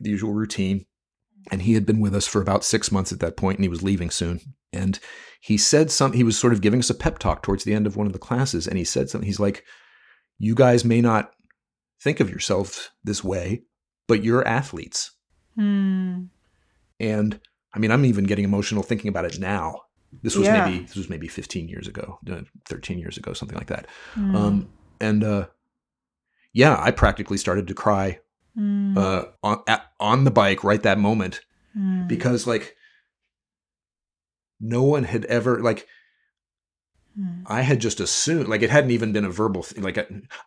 the 0.00 0.10
usual 0.10 0.32
routine, 0.32 0.86
and 1.50 1.62
he 1.62 1.74
had 1.74 1.86
been 1.86 2.00
with 2.00 2.14
us 2.14 2.26
for 2.26 2.40
about 2.40 2.64
six 2.64 2.90
months 2.90 3.12
at 3.12 3.20
that 3.20 3.36
point, 3.36 3.58
and 3.58 3.64
he 3.64 3.68
was 3.68 3.82
leaving 3.82 4.10
soon. 4.10 4.40
And 4.72 4.98
he 5.40 5.56
said 5.56 5.90
something. 5.90 6.16
He 6.16 6.24
was 6.24 6.38
sort 6.38 6.52
of 6.52 6.60
giving 6.60 6.80
us 6.80 6.90
a 6.90 6.94
pep 6.94 7.18
talk 7.18 7.42
towards 7.42 7.64
the 7.64 7.74
end 7.74 7.86
of 7.86 7.96
one 7.96 8.06
of 8.06 8.12
the 8.12 8.18
classes, 8.18 8.66
and 8.66 8.76
he 8.78 8.84
said 8.84 9.08
something. 9.08 9.26
He's 9.26 9.40
like, 9.40 9.64
"You 10.38 10.54
guys 10.54 10.84
may 10.84 11.00
not 11.00 11.30
think 12.02 12.20
of 12.20 12.30
yourselves 12.30 12.90
this 13.04 13.22
way, 13.22 13.62
but 14.08 14.24
you're 14.24 14.46
athletes." 14.46 15.12
Mm. 15.58 16.28
And 16.98 17.40
I 17.72 17.78
mean, 17.78 17.90
I'm 17.90 18.04
even 18.04 18.24
getting 18.24 18.44
emotional 18.44 18.82
thinking 18.82 19.08
about 19.08 19.24
it 19.26 19.38
now. 19.38 19.82
This 20.22 20.36
was 20.36 20.46
Yeah. 20.46 20.64
maybe 20.66 20.84
this 20.84 20.96
was 20.96 21.08
maybe 21.10 21.28
15 21.28 21.68
years 21.68 21.88
ago, 21.88 22.18
uh, 22.30 22.42
13 22.66 22.98
years 22.98 23.16
ago, 23.16 23.32
something 23.32 23.58
like 23.58 23.66
that. 23.68 23.86
Mm. 24.14 24.34
Um, 24.34 24.68
and 25.00 25.24
uh, 25.24 25.46
yeah, 26.54 26.76
I 26.80 26.90
practically 26.92 27.36
started 27.36 27.66
to 27.68 27.74
cry 27.74 28.20
Mm. 28.56 28.96
uh, 28.96 29.24
on 29.42 29.62
at, 29.66 29.82
on 29.98 30.22
the 30.24 30.30
bike 30.30 30.62
right 30.64 30.82
that 30.84 30.98
moment 30.98 31.40
Mm. 31.76 32.06
because 32.06 32.46
like 32.46 32.76
no 34.60 34.84
one 34.84 35.02
had 35.04 35.24
ever 35.24 35.60
like 35.60 35.86
Mm. 37.18 37.42
I 37.46 37.62
had 37.62 37.80
just 37.80 38.00
assumed 38.00 38.48
like 38.48 38.62
it 38.62 38.70
hadn't 38.70 38.90
even 38.90 39.12
been 39.12 39.24
a 39.24 39.30
verbal 39.30 39.62
th- 39.62 39.80
like 39.82 39.98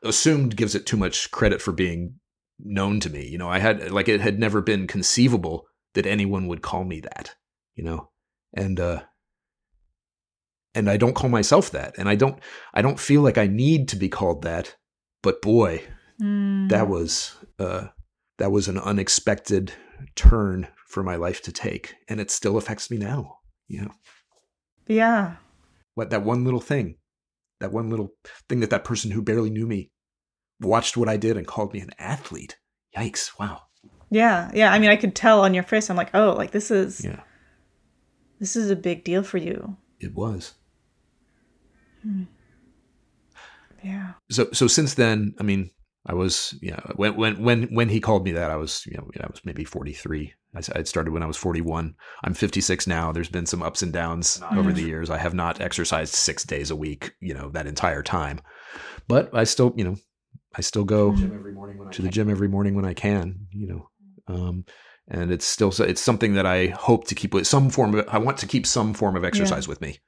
assumed 0.03 0.57
gives 0.57 0.75
it 0.75 0.85
too 0.85 0.97
much 0.97 1.31
credit 1.31 1.61
for 1.61 1.71
being 1.71 2.15
known 2.59 2.99
to 3.01 3.09
me. 3.09 3.25
You 3.25 3.37
know, 3.37 3.47
I 3.49 3.59
had 3.59 3.89
like 3.91 4.09
it 4.09 4.19
had 4.21 4.37
never 4.39 4.61
been 4.61 4.85
conceivable 4.87 5.67
that 5.93 6.05
anyone 6.05 6.47
would 6.47 6.61
call 6.61 6.83
me 6.83 6.99
that. 7.01 7.35
You 7.75 7.83
know, 7.85 8.09
and 8.53 8.79
uh 8.81 9.03
and 10.75 10.89
I 10.89 10.97
don't 10.97 11.15
call 11.15 11.29
myself 11.29 11.71
that, 11.71 11.97
and 11.97 12.09
I 12.09 12.15
don't 12.15 12.37
I 12.73 12.81
don't 12.81 12.99
feel 12.99 13.21
like 13.21 13.37
I 13.37 13.47
need 13.47 13.87
to 13.89 13.95
be 13.95 14.09
called 14.09 14.41
that. 14.43 14.75
But 15.23 15.41
boy, 15.41 15.83
Mm. 16.21 16.69
that 16.69 16.87
was 16.87 17.35
uh 17.59 17.87
that 18.39 18.51
was 18.51 18.67
an 18.67 18.77
unexpected 18.79 19.73
turn 20.15 20.67
for 20.87 21.03
my 21.03 21.15
life 21.15 21.41
to 21.43 21.51
take, 21.51 21.95
and 22.07 22.19
it 22.19 22.31
still 22.31 22.57
affects 22.57 22.89
me 22.89 22.97
now. 22.97 23.37
You 23.67 23.81
know 23.83 23.91
Yeah. 24.87 25.35
what 25.95 26.09
that 26.09 26.23
one 26.23 26.43
little 26.43 26.59
thing 26.61 26.95
that 27.59 27.71
one 27.71 27.89
little 27.89 28.13
thing 28.49 28.59
that 28.61 28.69
that 28.69 28.83
person 28.83 29.11
who 29.11 29.21
barely 29.21 29.49
knew 29.49 29.65
me 29.67 29.91
watched 30.61 30.95
what 30.97 31.09
i 31.09 31.17
did 31.17 31.37
and 31.37 31.45
called 31.47 31.73
me 31.73 31.79
an 31.81 31.89
athlete 31.99 32.57
yikes 32.97 33.37
wow 33.39 33.61
Yeah. 34.09 34.49
Yeah. 34.53 34.71
I 34.71 34.79
mean, 34.79 34.89
I 34.89 34.95
could 34.95 35.15
tell 35.15 35.41
on 35.41 35.53
your 35.53 35.63
face. 35.63 35.89
I'm 35.89 35.97
like, 35.97 36.11
oh, 36.15 36.31
like 36.33 36.51
this 36.51 36.71
is 36.71 37.03
yeah 37.03 37.21
this 38.39 38.55
is 38.55 38.69
a 38.71 38.75
big 38.75 39.03
deal 39.03 39.21
for 39.23 39.37
you. 39.37 39.77
it 39.99 40.13
was 40.15 40.53
Yeah. 43.83 44.13
so 44.31 44.49
so 44.53 44.67
since 44.67 44.93
then 44.95 45.33
i 45.39 45.43
mean 45.43 45.69
i 46.07 46.13
was 46.13 46.57
yeah 46.61 46.79
when 46.95 47.15
when 47.15 47.41
when 47.43 47.63
when 47.73 47.89
he 47.89 47.99
called 47.99 48.23
me 48.23 48.31
that 48.31 48.51
i 48.51 48.55
was 48.55 48.85
you 48.85 48.97
know 48.97 49.07
i 49.21 49.27
was 49.27 49.41
maybe 49.43 49.63
43 49.63 50.33
I 50.55 50.61
i'd 50.75 50.87
started 50.87 51.11
when 51.11 51.23
i 51.23 51.27
was 51.27 51.37
41 51.37 51.95
i'm 52.23 52.33
56 52.33 52.87
now. 52.87 53.11
There's 53.11 53.29
been 53.29 53.45
some 53.45 53.61
ups 53.61 53.81
and 53.83 53.93
downs 53.93 54.41
over 54.51 54.71
the 54.73 54.83
years. 54.83 55.09
I 55.09 55.17
have 55.17 55.33
not 55.33 55.61
exercised 55.61 56.13
six 56.13 56.43
days 56.43 56.71
a 56.71 56.75
week 56.75 57.13
you 57.21 57.33
know 57.33 57.49
that 57.49 57.67
entire 57.67 58.03
time. 58.03 58.39
But 59.07 59.29
i 59.33 59.43
still 59.43 59.73
you 59.75 59.83
know 59.83 59.97
i 60.55 60.61
still 60.61 60.85
go 60.85 61.11
to 61.91 62.01
the 62.01 62.09
gym 62.09 62.29
every 62.29 62.47
morning 62.47 62.75
when 62.75 62.85
I 62.85 62.93
can, 62.93 63.47
you 63.51 63.67
know. 63.67 63.89
Um, 64.27 64.65
and 65.09 65.31
it's 65.31 65.45
still 65.45 65.71
so 65.71 65.83
it's 65.83 66.01
something 66.01 66.33
that 66.33 66.45
I 66.45 66.67
hope 66.67 67.07
to 67.07 67.15
keep 67.15 67.33
with 67.33 67.47
some 67.47 67.69
form 67.69 67.95
of 67.95 68.07
I 68.09 68.17
want 68.17 68.37
to 68.39 68.47
keep 68.47 68.65
some 68.65 68.93
form 68.93 69.15
of 69.15 69.23
exercise 69.23 69.67
with 69.67 69.79
me 69.81 69.99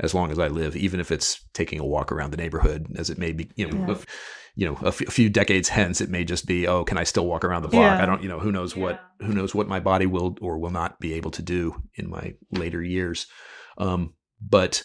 as 0.00 0.14
long 0.14 0.30
as 0.30 0.38
I 0.38 0.48
live, 0.48 0.76
even 0.76 1.00
if 1.00 1.10
it's 1.10 1.40
taking 1.54 1.80
a 1.80 1.84
walk 1.84 2.12
around 2.12 2.30
the 2.30 2.36
neighborhood, 2.36 2.86
as 2.96 3.10
it 3.10 3.18
may 3.18 3.32
be, 3.32 3.50
you 3.56 3.68
know, 3.68 3.78
Yeah. 3.86 3.92
if, 3.94 4.06
you 4.58 4.66
know, 4.66 4.76
a, 4.82 4.88
f- 4.88 5.00
a 5.02 5.10
few 5.12 5.28
decades 5.30 5.68
hence, 5.68 6.00
it 6.00 6.10
may 6.10 6.24
just 6.24 6.44
be, 6.44 6.66
oh, 6.66 6.82
can 6.82 6.98
I 6.98 7.04
still 7.04 7.26
walk 7.26 7.44
around 7.44 7.62
the 7.62 7.68
block? 7.68 7.96
Yeah. 7.96 8.02
I 8.02 8.06
don't, 8.06 8.22
you 8.24 8.28
know, 8.28 8.40
who 8.40 8.50
knows 8.50 8.74
what 8.74 9.00
who 9.20 9.32
knows 9.32 9.54
what 9.54 9.68
my 9.68 9.78
body 9.78 10.06
will 10.06 10.36
or 10.40 10.58
will 10.58 10.70
not 10.70 10.98
be 10.98 11.14
able 11.14 11.30
to 11.30 11.42
do 11.42 11.80
in 11.94 12.10
my 12.10 12.34
later 12.50 12.82
years. 12.82 13.28
Um, 13.78 14.14
but 14.40 14.82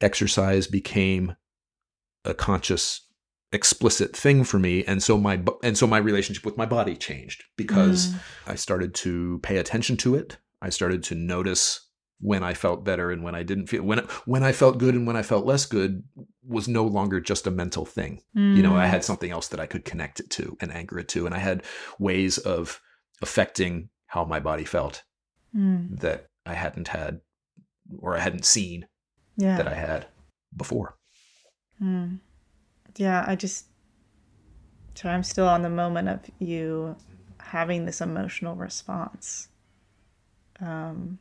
exercise 0.00 0.66
became 0.66 1.36
a 2.24 2.34
conscious 2.34 3.06
explicit 3.52 4.14
thing 4.14 4.44
for 4.44 4.58
me 4.58 4.84
and 4.84 5.02
so 5.02 5.16
my 5.18 5.42
and 5.62 5.76
so 5.76 5.86
my 5.86 5.96
relationship 5.98 6.44
with 6.44 6.56
my 6.58 6.66
body 6.66 6.94
changed 6.94 7.42
because 7.56 8.08
Mm. 8.08 8.20
I 8.46 8.54
started 8.56 8.94
to 8.96 9.40
pay 9.42 9.56
attention 9.56 9.96
to 9.98 10.14
it 10.14 10.36
I 10.60 10.68
started 10.68 11.02
to 11.04 11.14
notice 11.14 11.87
when 12.20 12.42
I 12.42 12.54
felt 12.54 12.84
better 12.84 13.10
and 13.10 13.22
when 13.22 13.34
I 13.34 13.42
didn't 13.42 13.68
feel 13.68 13.82
when 13.82 14.00
when 14.24 14.42
I 14.42 14.52
felt 14.52 14.78
good 14.78 14.94
and 14.94 15.06
when 15.06 15.16
I 15.16 15.22
felt 15.22 15.46
less 15.46 15.66
good 15.66 16.02
was 16.46 16.66
no 16.66 16.84
longer 16.84 17.20
just 17.20 17.46
a 17.46 17.50
mental 17.50 17.84
thing. 17.84 18.22
Mm. 18.36 18.56
You 18.56 18.62
know, 18.62 18.76
I 18.76 18.86
had 18.86 19.04
something 19.04 19.30
else 19.30 19.48
that 19.48 19.60
I 19.60 19.66
could 19.66 19.84
connect 19.84 20.18
it 20.20 20.30
to 20.30 20.56
and 20.60 20.72
anchor 20.72 20.98
it 20.98 21.08
to, 21.08 21.26
and 21.26 21.34
I 21.34 21.38
had 21.38 21.62
ways 21.98 22.38
of 22.38 22.80
affecting 23.22 23.90
how 24.06 24.24
my 24.24 24.40
body 24.40 24.64
felt 24.64 25.04
mm. 25.54 25.98
that 26.00 26.26
I 26.46 26.54
hadn't 26.54 26.88
had 26.88 27.20
or 27.98 28.16
I 28.16 28.20
hadn't 28.20 28.44
seen 28.44 28.86
yeah. 29.36 29.56
that 29.56 29.68
I 29.68 29.74
had 29.74 30.06
before. 30.56 30.96
Mm. 31.82 32.18
Yeah, 32.96 33.24
I 33.26 33.36
just 33.36 33.66
so 34.94 35.08
I'm 35.08 35.22
still 35.22 35.46
on 35.46 35.62
the 35.62 35.70
moment 35.70 36.08
of 36.08 36.20
you 36.40 36.96
having 37.38 37.86
this 37.86 38.00
emotional 38.00 38.56
response. 38.56 39.48
Um, 40.60 41.20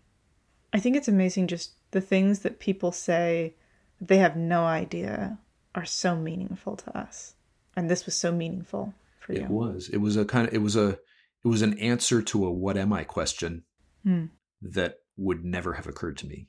I 0.78 0.80
think 0.80 0.96
it's 0.96 1.08
amazing 1.08 1.48
just 1.48 1.72
the 1.90 2.02
things 2.02 2.42
that 2.42 2.60
people 2.60 2.92
say 2.92 3.56
they 4.00 4.18
have 4.18 4.36
no 4.36 4.64
idea 4.64 5.40
are 5.74 5.86
so 5.86 6.16
meaningful 6.16 6.76
to 6.76 6.96
us. 6.96 7.34
And 7.76 7.90
this 7.90 8.06
was 8.06 8.14
so 8.14 8.32
meaningful 8.32 8.94
for 9.20 9.34
you. 9.34 9.42
It 9.42 9.50
was. 9.50 9.90
It 9.92 9.98
was 9.98 10.18
a 10.18 10.24
kind 10.24 10.48
of 10.48 10.54
it 10.54 10.60
was 10.60 10.76
a 10.76 10.90
it 10.90 11.48
was 11.48 11.64
an 11.64 11.80
answer 11.80 12.22
to 12.22 12.46
a 12.46 12.52
what 12.52 12.78
am 12.78 12.94
I 12.94 13.06
question 13.06 13.64
hmm. 14.04 14.26
that 14.62 15.00
would 15.18 15.44
never 15.44 15.74
have 15.74 15.88
occurred 15.88 16.18
to 16.18 16.28
me 16.28 16.48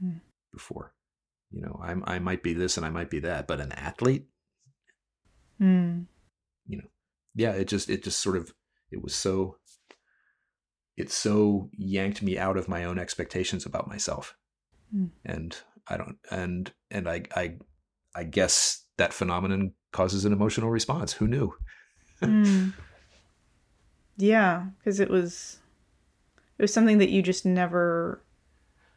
hmm. 0.00 0.16
before. 0.52 0.92
You 1.52 1.62
know, 1.62 1.80
I 1.80 2.16
I 2.16 2.18
might 2.18 2.42
be 2.42 2.52
this 2.52 2.76
and 2.76 2.84
I 2.84 2.90
might 2.90 3.10
be 3.10 3.20
that, 3.20 3.46
but 3.46 3.60
an 3.60 3.70
athlete? 3.70 4.26
Hmm. 5.58 6.00
You 6.66 6.78
know. 6.78 6.88
Yeah, 7.36 7.52
it 7.52 7.68
just 7.68 7.88
it 7.90 8.02
just 8.02 8.18
sort 8.18 8.38
of 8.38 8.52
it 8.90 9.04
was 9.04 9.14
so 9.14 9.58
it 10.96 11.10
so 11.10 11.70
yanked 11.76 12.22
me 12.22 12.38
out 12.38 12.56
of 12.56 12.68
my 12.68 12.84
own 12.84 12.98
expectations 12.98 13.66
about 13.66 13.88
myself. 13.88 14.36
Mm. 14.94 15.10
And 15.24 15.56
I 15.88 15.96
don't 15.96 16.16
and 16.30 16.72
and 16.90 17.08
I 17.08 17.22
I 17.34 17.54
I 18.14 18.24
guess 18.24 18.84
that 18.96 19.12
phenomenon 19.12 19.72
causes 19.92 20.24
an 20.24 20.32
emotional 20.32 20.70
response. 20.70 21.12
Who 21.14 21.26
knew? 21.26 21.54
mm. 22.22 22.72
Yeah, 24.18 24.64
because 24.78 24.98
it 24.98 25.10
was 25.10 25.58
it 26.58 26.62
was 26.62 26.72
something 26.72 26.98
that 26.98 27.10
you 27.10 27.20
just 27.20 27.44
never 27.44 28.22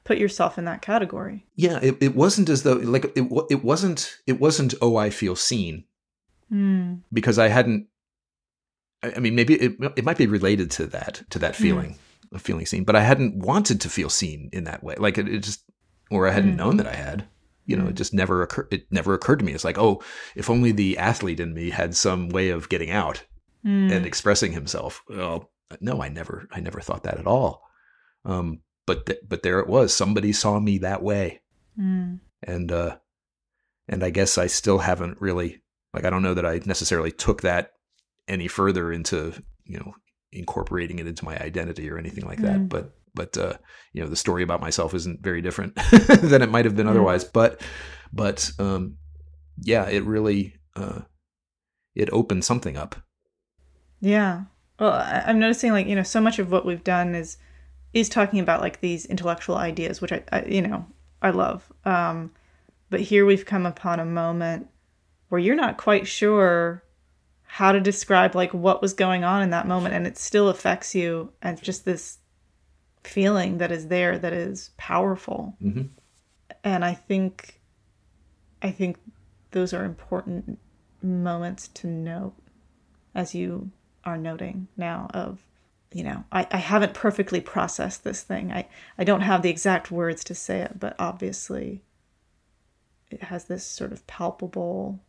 put 0.06 0.18
yourself 0.18 0.58
in 0.58 0.64
that 0.66 0.82
category. 0.82 1.46
Yeah, 1.56 1.80
it, 1.82 1.98
it 2.02 2.16
wasn't 2.16 2.50
as 2.50 2.64
though 2.64 2.76
like 2.76 3.06
it 3.18 3.28
it 3.50 3.64
wasn't 3.64 4.18
it 4.26 4.40
wasn't 4.40 4.76
oh 4.82 4.96
I 4.96 5.10
feel 5.10 5.36
seen. 5.36 5.84
Mm. 6.52 7.02
Because 7.12 7.38
I 7.38 7.50
hadn't 7.50 7.88
I 9.02 9.20
mean, 9.20 9.36
maybe 9.36 9.56
it 9.56 9.78
it 9.96 10.06
might 10.06 10.18
be 10.18 10.28
related 10.28 10.72
to 10.72 10.86
that 10.88 11.24
to 11.30 11.40
that 11.40 11.56
feeling 11.56 11.92
mm. 11.92 12.36
of 12.36 12.42
feeling 12.42 12.66
seen, 12.66 12.84
but 12.84 12.96
I 12.96 13.02
hadn't 13.02 13.38
wanted 13.38 13.82
to 13.82 13.90
feel 13.90 14.10
seen 14.10 14.50
in 14.52 14.66
that 14.66 14.84
way. 14.84 14.96
Like 14.98 15.18
it, 15.18 15.28
it 15.28 15.44
just, 15.44 15.64
or 16.12 16.28
I 16.28 16.32
hadn't 16.32 16.54
mm. 16.54 16.58
known 16.58 16.78
that 16.78 16.88
I 16.88 16.96
had. 16.96 17.28
You 17.66 17.78
know, 17.78 17.88
it 17.88 17.96
just 17.96 18.16
never 18.16 18.42
occurred. 18.42 18.68
It 18.72 18.88
never 18.92 19.14
occurred 19.14 19.40
to 19.40 19.46
me. 19.46 19.54
It's 19.54 19.64
like, 19.64 19.78
oh, 19.78 20.02
if 20.36 20.50
only 20.50 20.72
the 20.72 20.98
athlete 20.98 21.40
in 21.40 21.54
me 21.54 21.70
had 21.70 21.96
some 21.96 22.30
way 22.30 22.50
of 22.50 22.68
getting 22.68 22.90
out 22.90 23.24
mm. 23.64 23.92
and 23.92 24.06
expressing 24.08 24.52
himself. 24.52 25.04
Well, 25.08 25.52
no, 25.80 26.02
I 26.02 26.10
never, 26.10 26.48
I 26.52 26.62
never 26.62 26.82
thought 26.82 27.04
that 27.04 27.20
at 27.20 27.28
all. 27.28 27.62
Um, 28.26 28.62
but 28.88 29.06
th- 29.06 29.20
but 29.28 29.44
there 29.44 29.60
it 29.60 29.68
was. 29.68 29.94
Somebody 29.94 30.34
saw 30.34 30.60
me 30.60 30.80
that 30.80 31.04
way, 31.04 31.42
mm. 31.80 32.20
and 32.42 32.72
uh, 32.72 32.98
and 33.88 34.04
I 34.04 34.10
guess 34.10 34.38
I 34.38 34.48
still 34.48 34.80
haven't 34.80 35.22
really 35.22 35.62
like 35.94 36.06
I 36.06 36.10
don't 36.10 36.24
know 36.24 36.34
that 36.34 36.46
I 36.46 36.60
necessarily 36.66 37.12
took 37.12 37.44
that 37.44 37.74
any 38.30 38.47
further 38.47 38.91
into 38.91 39.34
you 39.65 39.77
know 39.77 39.93
incorporating 40.31 40.99
it 40.99 41.07
into 41.07 41.26
my 41.26 41.38
identity 41.39 41.89
or 41.89 41.97
anything 41.97 42.26
like 42.26 42.39
that. 42.39 42.60
Mm. 42.60 42.69
But 42.69 42.93
but 43.14 43.38
uh, 43.38 43.53
you 43.93 44.01
know 44.01 44.10
the 44.10 44.15
story 44.15 44.43
about 44.43 44.61
myself 44.61 44.93
isn't 44.93 45.22
very 45.22 45.41
different 45.41 45.76
than 46.22 46.41
it 46.41 46.51
might 46.51 46.65
have 46.65 46.76
been 46.76 46.88
mm. 46.88 46.91
otherwise. 46.91 47.23
But 47.23 47.61
but 48.14 48.51
um, 48.60 48.97
yeah, 49.61 49.88
it 49.88 50.03
really 50.03 50.56
uh, 50.76 51.01
it 51.95 52.10
opened 52.11 52.45
something 52.45 52.77
up. 52.77 52.95
Yeah. 53.99 54.43
Well, 54.80 54.93
I'm 54.93 55.39
noticing 55.39 55.72
like 55.72 55.88
you 55.88 55.95
know 55.95 56.03
so 56.03 56.22
much 56.22 56.39
of 56.39 56.51
what 56.51 56.65
we've 56.65 56.84
done 56.84 57.15
is 57.15 57.38
is 57.93 58.07
talking 58.07 58.39
about 58.39 58.61
like 58.61 58.81
these 58.81 59.06
intellectual 59.06 59.57
ideas, 59.57 59.99
which 60.01 60.11
I, 60.11 60.23
I 60.31 60.43
you 60.45 60.61
know 60.61 60.85
I 61.22 61.31
love. 61.31 61.72
Um, 61.85 62.31
but 62.89 63.01
here 63.01 63.26
we've 63.26 63.45
come 63.45 63.65
upon 63.65 63.99
a 63.99 64.06
moment 64.06 64.68
where 65.30 65.39
you're 65.39 65.56
not 65.56 65.77
quite 65.77 66.07
sure 66.07 66.84
how 67.52 67.72
to 67.72 67.82
describe 67.82 68.36
like 68.36 68.54
what 68.54 68.80
was 68.80 68.94
going 68.94 69.24
on 69.24 69.42
in 69.42 69.50
that 69.50 69.68
moment 69.68 69.96
and 69.96 70.06
it 70.06 70.20
still 70.20 70.50
affects 70.50 70.94
you 70.94 71.34
and 71.42 71.60
just 71.64 71.84
this 71.84 72.20
feeling 73.04 73.58
that 73.58 73.72
is 73.72 73.88
there 73.88 74.20
that 74.20 74.34
is 74.34 74.70
powerful. 74.78 75.56
Mm-hmm. 75.60 75.88
and 76.64 76.86
i 76.86 76.94
think 76.94 77.60
i 78.62 78.70
think 78.70 78.98
those 79.50 79.74
are 79.74 79.84
important 79.84 80.60
moments 81.02 81.70
to 81.70 81.88
note 81.88 82.36
as 83.16 83.34
you 83.34 83.72
are 84.04 84.18
noting 84.18 84.68
now 84.78 85.10
of 85.16 85.40
you 85.92 86.04
know 86.04 86.24
I, 86.32 86.46
I 86.52 86.58
haven't 86.58 86.94
perfectly 86.94 87.42
processed 87.42 88.04
this 88.04 88.22
thing. 88.22 88.52
I, 88.52 88.68
I 88.96 89.04
don't 89.04 89.22
have 89.22 89.42
the 89.42 89.50
exact 89.50 89.90
words 89.90 90.24
to 90.26 90.36
say 90.36 90.60
it 90.60 90.80
but 90.80 90.96
obviously 91.00 91.82
it 93.10 93.24
has 93.24 93.46
this 93.46 93.66
sort 93.66 93.92
of 93.92 94.06
palpable 94.06 95.00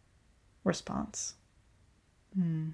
response 0.65 1.35
Hmm. 2.35 2.71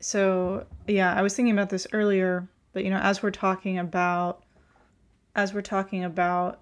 So, 0.00 0.66
yeah, 0.86 1.14
I 1.14 1.22
was 1.22 1.34
thinking 1.34 1.52
about 1.52 1.70
this 1.70 1.86
earlier, 1.92 2.48
but 2.72 2.84
you 2.84 2.90
know, 2.90 2.98
as 2.98 3.22
we're 3.22 3.30
talking 3.30 3.78
about 3.78 4.44
as 5.34 5.52
we're 5.52 5.62
talking 5.62 6.04
about, 6.04 6.60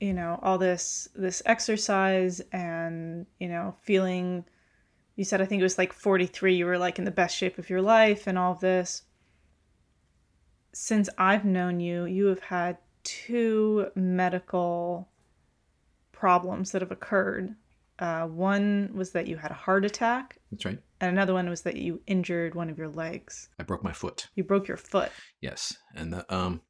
you 0.00 0.12
know, 0.12 0.38
all 0.42 0.58
this 0.58 1.08
this 1.14 1.42
exercise 1.46 2.40
and, 2.52 3.26
you 3.38 3.48
know, 3.48 3.74
feeling 3.82 4.44
you 5.16 5.24
said 5.24 5.40
I 5.40 5.44
think 5.44 5.60
it 5.60 5.64
was 5.64 5.78
like 5.78 5.92
43 5.92 6.54
you 6.54 6.66
were 6.66 6.78
like 6.78 6.98
in 6.98 7.04
the 7.04 7.10
best 7.10 7.36
shape 7.36 7.58
of 7.58 7.70
your 7.70 7.82
life 7.82 8.26
and 8.26 8.38
all 8.38 8.52
of 8.52 8.60
this. 8.60 9.02
Since 10.72 11.08
I've 11.18 11.44
known 11.44 11.80
you, 11.80 12.04
you 12.04 12.26
have 12.26 12.40
had 12.40 12.78
two 13.02 13.90
medical 13.94 15.08
problems 16.12 16.72
that 16.72 16.82
have 16.82 16.92
occurred 16.92 17.54
uh, 17.98 18.26
one 18.26 18.90
was 18.94 19.12
that 19.12 19.26
you 19.26 19.36
had 19.36 19.50
a 19.50 19.54
heart 19.54 19.84
attack. 19.84 20.38
That's 20.50 20.64
right. 20.64 20.78
And 21.00 21.10
another 21.10 21.34
one 21.34 21.48
was 21.48 21.62
that 21.62 21.76
you 21.76 22.00
injured 22.06 22.54
one 22.54 22.70
of 22.70 22.78
your 22.78 22.88
legs. 22.88 23.48
I 23.58 23.62
broke 23.62 23.84
my 23.84 23.92
foot. 23.92 24.28
You 24.34 24.44
broke 24.44 24.68
your 24.68 24.76
foot. 24.76 25.12
Yes, 25.40 25.76
and 25.94 26.12
the, 26.12 26.34
um, 26.34 26.62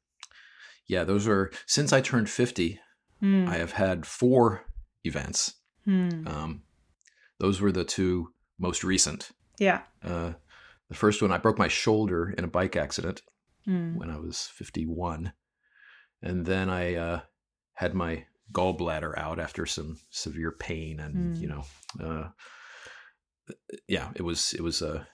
yeah, 0.87 1.03
those 1.03 1.27
are 1.27 1.51
since 1.65 1.93
I 1.93 2.01
turned 2.01 2.29
fifty. 2.29 2.79
Mm. 3.21 3.47
I 3.49 3.57
have 3.57 3.73
had 3.73 4.05
four 4.05 4.65
events. 5.03 5.55
Mm. 5.87 6.27
Um, 6.27 6.63
those 7.39 7.59
were 7.59 7.71
the 7.71 7.83
two 7.83 8.33
most 8.57 8.83
recent. 8.83 9.31
Yeah. 9.57 9.81
Uh, 10.03 10.33
the 10.87 10.95
first 10.95 11.21
one, 11.21 11.31
I 11.31 11.37
broke 11.37 11.57
my 11.57 11.67
shoulder 11.67 12.33
in 12.37 12.43
a 12.43 12.47
bike 12.47 12.75
accident 12.75 13.21
mm. 13.67 13.95
when 13.95 14.09
I 14.09 14.17
was 14.17 14.49
fifty-one, 14.53 15.33
and 16.21 16.45
then 16.45 16.69
I 16.69 16.95
uh, 16.95 17.19
had 17.73 17.93
my 17.93 18.25
gallbladder 18.51 19.17
out 19.17 19.39
after 19.39 19.65
some 19.65 19.97
severe 20.09 20.51
pain, 20.51 20.99
and 20.99 21.35
mm. 21.35 21.41
you 21.41 21.47
know, 21.47 21.63
uh, 22.03 22.29
yeah, 23.87 24.09
it 24.15 24.21
was 24.21 24.53
it 24.53 24.61
was 24.61 24.81
a 24.81 25.07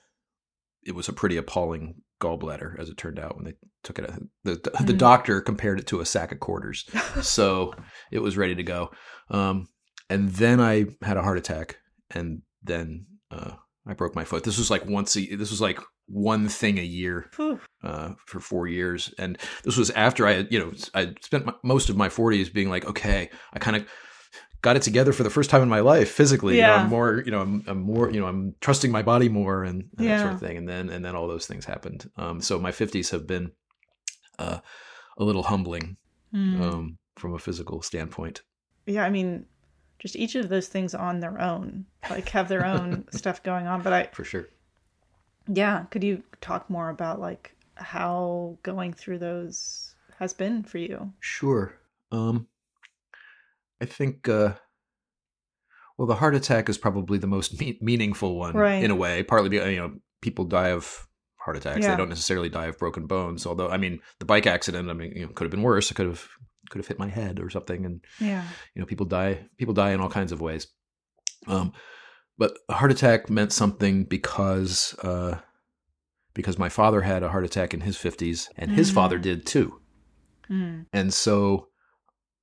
it 0.84 0.94
was 0.94 1.08
a 1.08 1.12
pretty 1.12 1.36
appalling 1.36 2.02
gallbladder 2.20 2.78
as 2.78 2.88
it 2.88 2.96
turned 2.96 3.18
out 3.18 3.36
when 3.36 3.44
they 3.44 3.54
took 3.82 3.98
it. 3.98 4.10
The 4.44 4.54
the, 4.54 4.70
mm. 4.70 4.86
the 4.86 4.92
doctor 4.92 5.40
compared 5.40 5.80
it 5.80 5.86
to 5.88 6.00
a 6.00 6.06
sack 6.06 6.32
of 6.32 6.40
quarters, 6.40 6.88
so 7.22 7.74
it 8.10 8.20
was 8.20 8.36
ready 8.36 8.54
to 8.54 8.62
go. 8.62 8.90
Um, 9.30 9.68
and 10.08 10.30
then 10.30 10.60
I 10.60 10.86
had 11.02 11.16
a 11.16 11.22
heart 11.22 11.38
attack, 11.38 11.78
and 12.10 12.42
then 12.62 13.06
uh, 13.30 13.52
I 13.86 13.94
broke 13.94 14.14
my 14.14 14.24
foot. 14.24 14.44
This 14.44 14.58
was 14.58 14.70
like 14.70 14.86
once 14.86 15.16
a 15.16 15.36
this 15.36 15.50
was 15.50 15.60
like 15.60 15.80
one 16.06 16.48
thing 16.48 16.78
a 16.78 16.82
year 16.82 17.30
uh, 17.82 18.10
for 18.26 18.40
four 18.40 18.66
years, 18.66 19.12
and 19.18 19.38
this 19.64 19.76
was 19.76 19.90
after 19.90 20.26
I 20.26 20.32
had 20.32 20.52
you 20.52 20.58
know 20.58 20.72
I 20.94 21.14
spent 21.20 21.46
my, 21.46 21.54
most 21.62 21.88
of 21.88 21.96
my 21.96 22.08
forties 22.08 22.48
being 22.48 22.70
like, 22.70 22.86
okay, 22.86 23.30
I 23.52 23.58
kind 23.58 23.76
of 23.76 23.86
got 24.66 24.76
it 24.76 24.82
together 24.82 25.12
for 25.12 25.22
the 25.22 25.30
first 25.30 25.48
time 25.48 25.62
in 25.62 25.68
my 25.68 25.78
life 25.78 26.10
physically. 26.10 26.58
Yeah. 26.58 26.66
You 26.66 26.76
know, 26.76 26.82
I'm 26.82 26.90
more, 26.90 27.22
you 27.24 27.30
know, 27.30 27.40
I'm, 27.40 27.64
I'm, 27.68 27.78
more, 27.78 28.10
you 28.10 28.20
know, 28.20 28.26
I'm 28.26 28.54
trusting 28.60 28.90
my 28.90 29.02
body 29.02 29.28
more 29.28 29.62
and, 29.62 29.88
and 29.96 30.06
yeah. 30.06 30.16
that 30.16 30.22
sort 30.22 30.34
of 30.34 30.40
thing. 30.40 30.56
And 30.56 30.68
then, 30.68 30.88
and 30.90 31.04
then 31.04 31.14
all 31.14 31.28
those 31.28 31.46
things 31.46 31.64
happened. 31.64 32.10
Um, 32.16 32.40
so 32.40 32.58
my 32.58 32.72
fifties 32.72 33.10
have 33.10 33.28
been, 33.28 33.52
uh, 34.40 34.58
a 35.18 35.24
little 35.24 35.44
humbling, 35.44 35.96
mm. 36.34 36.60
um, 36.60 36.98
from 37.16 37.32
a 37.32 37.38
physical 37.38 37.80
standpoint. 37.80 38.42
Yeah. 38.86 39.04
I 39.04 39.10
mean, 39.10 39.46
just 40.00 40.16
each 40.16 40.34
of 40.34 40.48
those 40.48 40.66
things 40.66 40.96
on 40.96 41.20
their 41.20 41.40
own, 41.40 41.86
like 42.10 42.28
have 42.30 42.48
their 42.48 42.66
own 42.66 43.06
stuff 43.12 43.44
going 43.44 43.68
on. 43.68 43.82
But 43.82 43.92
I, 43.92 44.08
for 44.12 44.24
sure. 44.24 44.48
Yeah. 45.48 45.84
Could 45.90 46.04
you 46.04 46.22
talk 46.40 46.68
more 46.70 46.90
about 46.90 47.20
like 47.20 47.54
how 47.74 48.58
going 48.62 48.92
through 48.92 49.18
those 49.18 49.94
has 50.18 50.32
been 50.34 50.62
for 50.62 50.78
you? 50.78 51.12
Sure. 51.20 51.74
Um, 52.10 52.46
I 53.80 53.84
think, 53.84 54.28
uh, 54.28 54.54
well, 55.98 56.06
the 56.06 56.14
heart 56.14 56.34
attack 56.34 56.68
is 56.68 56.78
probably 56.78 57.18
the 57.18 57.26
most 57.26 57.58
me- 57.60 57.78
meaningful 57.80 58.38
one 58.38 58.54
right. 58.54 58.82
in 58.82 58.90
a 58.90 58.96
way, 58.96 59.22
partly 59.22 59.48
because, 59.48 59.70
you 59.70 59.78
know, 59.78 59.94
people 60.22 60.44
die 60.44 60.68
of 60.68 61.06
heart 61.36 61.56
attacks. 61.56 61.80
Yeah. 61.80 61.90
They 61.90 61.96
don't 61.96 62.08
necessarily 62.08 62.48
die 62.48 62.66
of 62.66 62.78
broken 62.78 63.06
bones. 63.06 63.46
Although, 63.46 63.68
I 63.68 63.76
mean, 63.76 64.00
the 64.18 64.26
bike 64.26 64.46
accident, 64.46 64.90
I 64.90 64.92
mean, 64.94 65.12
you 65.14 65.26
know, 65.26 65.32
could 65.32 65.44
have 65.44 65.50
been 65.50 65.62
worse. 65.62 65.90
It 65.90 65.94
could 65.94 66.06
have 66.06 66.28
could 66.68 66.80
have 66.80 66.88
hit 66.88 66.98
my 66.98 67.08
head 67.08 67.38
or 67.38 67.48
something, 67.48 67.86
and 67.86 68.04
Yeah. 68.18 68.44
you 68.74 68.80
know, 68.80 68.86
people 68.86 69.06
die. 69.06 69.46
People 69.56 69.74
die 69.74 69.92
in 69.92 70.00
all 70.00 70.08
kinds 70.08 70.32
of 70.32 70.40
ways. 70.40 70.66
Um, 71.46 71.72
but 72.38 72.58
a 72.68 72.74
heart 72.74 72.90
attack 72.90 73.30
meant 73.30 73.52
something 73.52 74.04
because 74.04 74.94
uh, 75.02 75.38
because 76.34 76.58
my 76.58 76.68
father 76.68 77.00
had 77.02 77.22
a 77.22 77.30
heart 77.30 77.44
attack 77.44 77.72
in 77.74 77.80
his 77.80 77.96
fifties, 77.96 78.50
and 78.56 78.70
his 78.72 78.90
Mhm. 78.90 78.94
father 78.94 79.18
did 79.18 79.46
too. 79.46 79.80
Mm. 80.50 80.86
And 80.92 81.12
so 81.14 81.68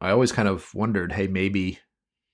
I 0.01 0.09
always 0.11 0.31
kind 0.31 0.47
of 0.47 0.73
wondered, 0.73 1.13
hey, 1.13 1.27
maybe, 1.27 1.79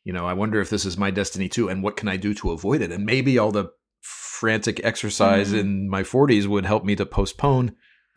you 0.04 0.14
know, 0.14 0.26
I 0.26 0.34
wonder 0.34 0.60
if 0.62 0.70
this 0.70 0.86
is 0.86 0.98
my 0.98 1.12
destiny 1.12 1.50
too, 1.50 1.68
and 1.70 1.84
what 1.84 1.98
can 1.98 2.08
I 2.08 2.18
do 2.18 2.34
to 2.36 2.52
avoid 2.52 2.82
it? 2.82 2.92
And 2.92 3.06
maybe 3.06 3.38
all 3.38 3.52
the 3.52 3.70
frantic 4.02 4.80
exercise 4.86 5.52
Mhm. 5.52 5.60
in 5.60 5.90
my 5.90 6.04
40s 6.04 6.48
would 6.48 6.66
help 6.66 6.86
me 6.86 6.96
to 6.96 7.06
postpone 7.06 7.76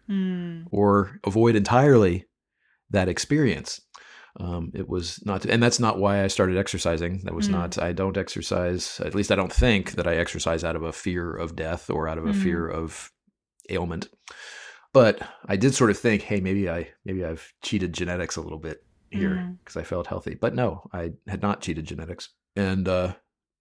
Mm. 0.08 0.66
or 0.70 1.18
avoid 1.24 1.56
entirely 1.56 2.26
that 2.90 3.08
experience. 3.08 3.80
Um, 4.40 4.72
it 4.74 4.88
was 4.88 5.20
not, 5.26 5.44
and 5.44 5.62
that's 5.62 5.78
not 5.80 5.98
why 5.98 6.24
I 6.24 6.26
started 6.28 6.56
exercising. 6.56 7.20
That 7.24 7.34
was 7.34 7.48
Mm. 7.48 7.52
not, 7.52 7.78
I 7.78 7.92
don't 7.92 8.16
exercise, 8.16 8.98
at 9.04 9.14
least 9.14 9.30
I 9.30 9.36
don't 9.36 9.52
think 9.52 9.92
that 9.92 10.06
I 10.06 10.16
exercise 10.16 10.64
out 10.64 10.74
of 10.76 10.82
a 10.82 10.92
fear 10.92 11.34
of 11.34 11.54
death 11.54 11.90
or 11.90 12.08
out 12.08 12.16
of 12.18 12.24
a 12.24 12.30
Mhm. 12.32 12.42
fear 12.42 12.66
of 12.68 13.12
ailment. 13.68 14.08
But 14.94 15.20
I 15.46 15.56
did 15.56 15.74
sort 15.74 15.90
of 15.90 15.98
think, 15.98 16.22
hey, 16.22 16.40
maybe 16.40 16.68
I, 16.70 16.88
maybe 17.04 17.24
I've 17.24 17.52
cheated 17.62 17.92
genetics 17.92 18.36
a 18.36 18.40
little 18.42 18.58
bit 18.58 18.84
here 19.10 19.56
because 19.62 19.76
I 19.76 19.82
felt 19.84 20.06
healthy. 20.06 20.34
But 20.34 20.54
no, 20.54 20.88
I 20.92 21.12
had 21.28 21.42
not 21.42 21.60
cheated 21.60 21.84
genetics. 21.86 22.30
And, 22.56 22.88
uh, 22.88 23.14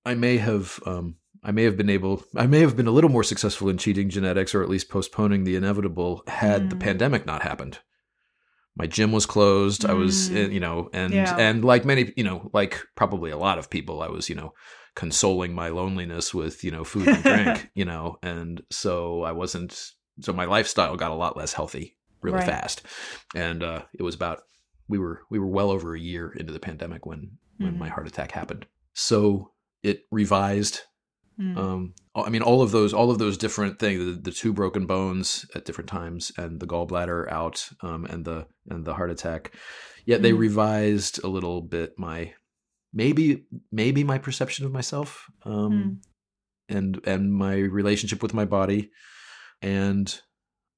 I 0.05 0.13
may 0.15 0.37
have, 0.37 0.79
um, 0.85 1.15
I 1.43 1.51
may 1.51 1.63
have 1.63 1.75
been 1.77 1.89
able, 1.89 2.23
I 2.35 2.47
may 2.47 2.59
have 2.61 2.75
been 2.77 2.87
a 2.87 2.91
little 2.91 3.09
more 3.09 3.23
successful 3.23 3.67
in 3.69 3.77
cheating 3.77 4.09
genetics 4.09 4.55
or 4.55 4.63
at 4.63 4.69
least 4.69 4.89
postponing 4.89 5.43
the 5.43 5.55
inevitable 5.55 6.23
had 6.27 6.69
the 6.69 6.75
Mm. 6.75 6.79
pandemic 6.79 7.25
not 7.25 7.43
happened. 7.43 7.79
My 8.75 8.87
gym 8.87 9.11
was 9.11 9.25
closed. 9.25 9.85
I 9.85 9.93
was, 9.93 10.29
Mm. 10.29 10.35
eh, 10.35 10.47
you 10.53 10.59
know, 10.59 10.89
and, 10.93 11.13
Yeah. 11.13 11.35
and 11.37 11.63
like 11.65 11.83
many, 11.85 12.13
you 12.15 12.23
know, 12.23 12.49
like 12.53 12.81
probably 12.95 13.29
a 13.31 13.37
lot 13.37 13.57
of 13.59 13.69
people, 13.69 14.01
I 14.01 14.07
was, 14.07 14.29
you 14.29 14.35
know, 14.35 14.53
consoling 14.95 15.53
my 15.53 15.69
loneliness 15.69 16.33
with, 16.33 16.63
you 16.63 16.71
know, 16.71 16.83
food 16.83 17.07
and 17.07 17.23
drink, 17.23 17.69
you 17.75 17.85
know, 17.85 18.17
and 18.23 18.61
so 18.71 19.23
I 19.23 19.33
wasn't, 19.33 19.91
so 20.21 20.31
my 20.33 20.45
lifestyle 20.45 20.95
got 20.95 21.11
a 21.11 21.15
lot 21.15 21.35
less 21.37 21.53
healthy 21.53 21.97
really 22.21 22.37
Right. 22.37 22.45
fast. 22.45 22.83
And, 23.35 23.61
uh, 23.63 23.83
it 23.93 24.03
was 24.03 24.15
about, 24.15 24.41
we 24.87 24.97
were, 24.99 25.21
we 25.29 25.39
were 25.39 25.47
well 25.47 25.69
over 25.71 25.93
a 25.95 25.99
year 25.99 26.31
into 26.31 26.53
the 26.53 26.59
pandemic 26.59 27.05
when, 27.05 27.37
when 27.57 27.73
Mhm. 27.75 27.79
my 27.79 27.89
heart 27.89 28.07
attack 28.07 28.31
happened. 28.31 28.65
So 28.93 29.51
it 29.83 30.03
revised 30.11 30.81
Mm. 31.41 31.57
um 31.57 31.93
i 32.27 32.29
mean 32.29 32.43
all 32.49 32.61
of 32.61 32.71
those 32.71 32.93
all 32.93 33.09
of 33.09 33.17
those 33.17 33.37
different 33.45 33.79
things 33.79 33.97
the, 34.05 34.11
the 34.29 34.31
two 34.41 34.53
broken 34.53 34.85
bones 34.85 35.45
at 35.55 35.65
different 35.65 35.89
times 35.89 36.31
and 36.37 36.59
the 36.59 36.67
gallbladder 36.67 37.21
out 37.31 37.57
um 37.81 38.05
and 38.05 38.25
the 38.25 38.45
and 38.69 38.85
the 38.85 38.93
heart 38.93 39.09
attack 39.15 39.51
yet 40.05 40.21
they 40.21 40.33
Mm. 40.33 40.39
revised 40.47 41.15
a 41.23 41.27
little 41.35 41.61
bit 41.61 41.89
my 41.97 42.19
maybe 42.93 43.45
maybe 43.71 44.03
my 44.03 44.17
perception 44.19 44.65
of 44.67 44.71
myself 44.71 45.25
um 45.45 45.71
Mm. 45.71 46.75
and 46.75 47.01
and 47.07 47.33
my 47.33 47.55
relationship 47.81 48.21
with 48.21 48.33
my 48.33 48.45
body 48.45 48.91
and 49.61 50.21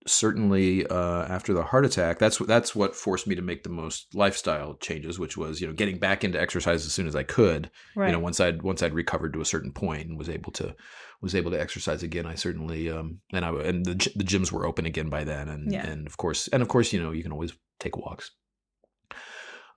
certainly 0.05 0.85
uh, 0.88 1.23
after 1.25 1.53
the 1.53 1.63
heart 1.63 1.85
attack, 1.85 2.19
that's 2.19 2.39
what 2.39 2.47
that's 2.47 2.75
what 2.75 2.95
forced 2.95 3.27
me 3.27 3.35
to 3.35 3.41
make 3.41 3.63
the 3.63 3.69
most 3.69 4.13
lifestyle 4.13 4.75
changes, 4.75 5.17
which 5.19 5.38
was 5.38 5.61
you 5.61 5.67
know 5.67 5.73
getting 5.73 5.97
back 5.99 6.23
into 6.23 6.39
exercise 6.41 6.85
as 6.85 6.93
soon 6.93 7.07
as 7.07 7.15
I 7.15 7.23
could. 7.23 7.69
right. 7.95 8.07
You 8.07 8.13
know, 8.13 8.19
once 8.19 8.39
I'd 8.39 8.61
once 8.61 8.81
I'd 8.84 8.93
recovered 8.93 9.34
to 9.34 9.41
a 9.41 9.45
certain 9.45 9.71
point 9.71 10.07
and 10.07 10.17
was 10.17 10.30
able 10.30 10.51
to 10.53 10.75
was 11.21 11.35
able 11.35 11.51
to 11.51 11.59
exercise 11.61 12.03
again, 12.03 12.25
I 12.25 12.35
certainly 12.35 12.89
um 12.89 13.19
and 13.31 13.45
I 13.45 13.49
and 13.61 13.85
the 13.85 13.93
the 14.15 14.23
gyms 14.23 14.51
were 14.51 14.65
open 14.65 14.85
again 14.85 15.09
by 15.09 15.23
then, 15.23 15.47
and 15.49 15.71
Yeah. 15.71 15.85
and 15.85 16.05
of 16.07 16.17
course 16.17 16.47
and 16.49 16.61
of 16.61 16.67
course 16.67 16.91
you 16.93 17.01
know 17.01 17.11
you 17.11 17.23
can 17.23 17.31
always 17.31 17.53
take 17.80 17.97
walks. 17.97 18.31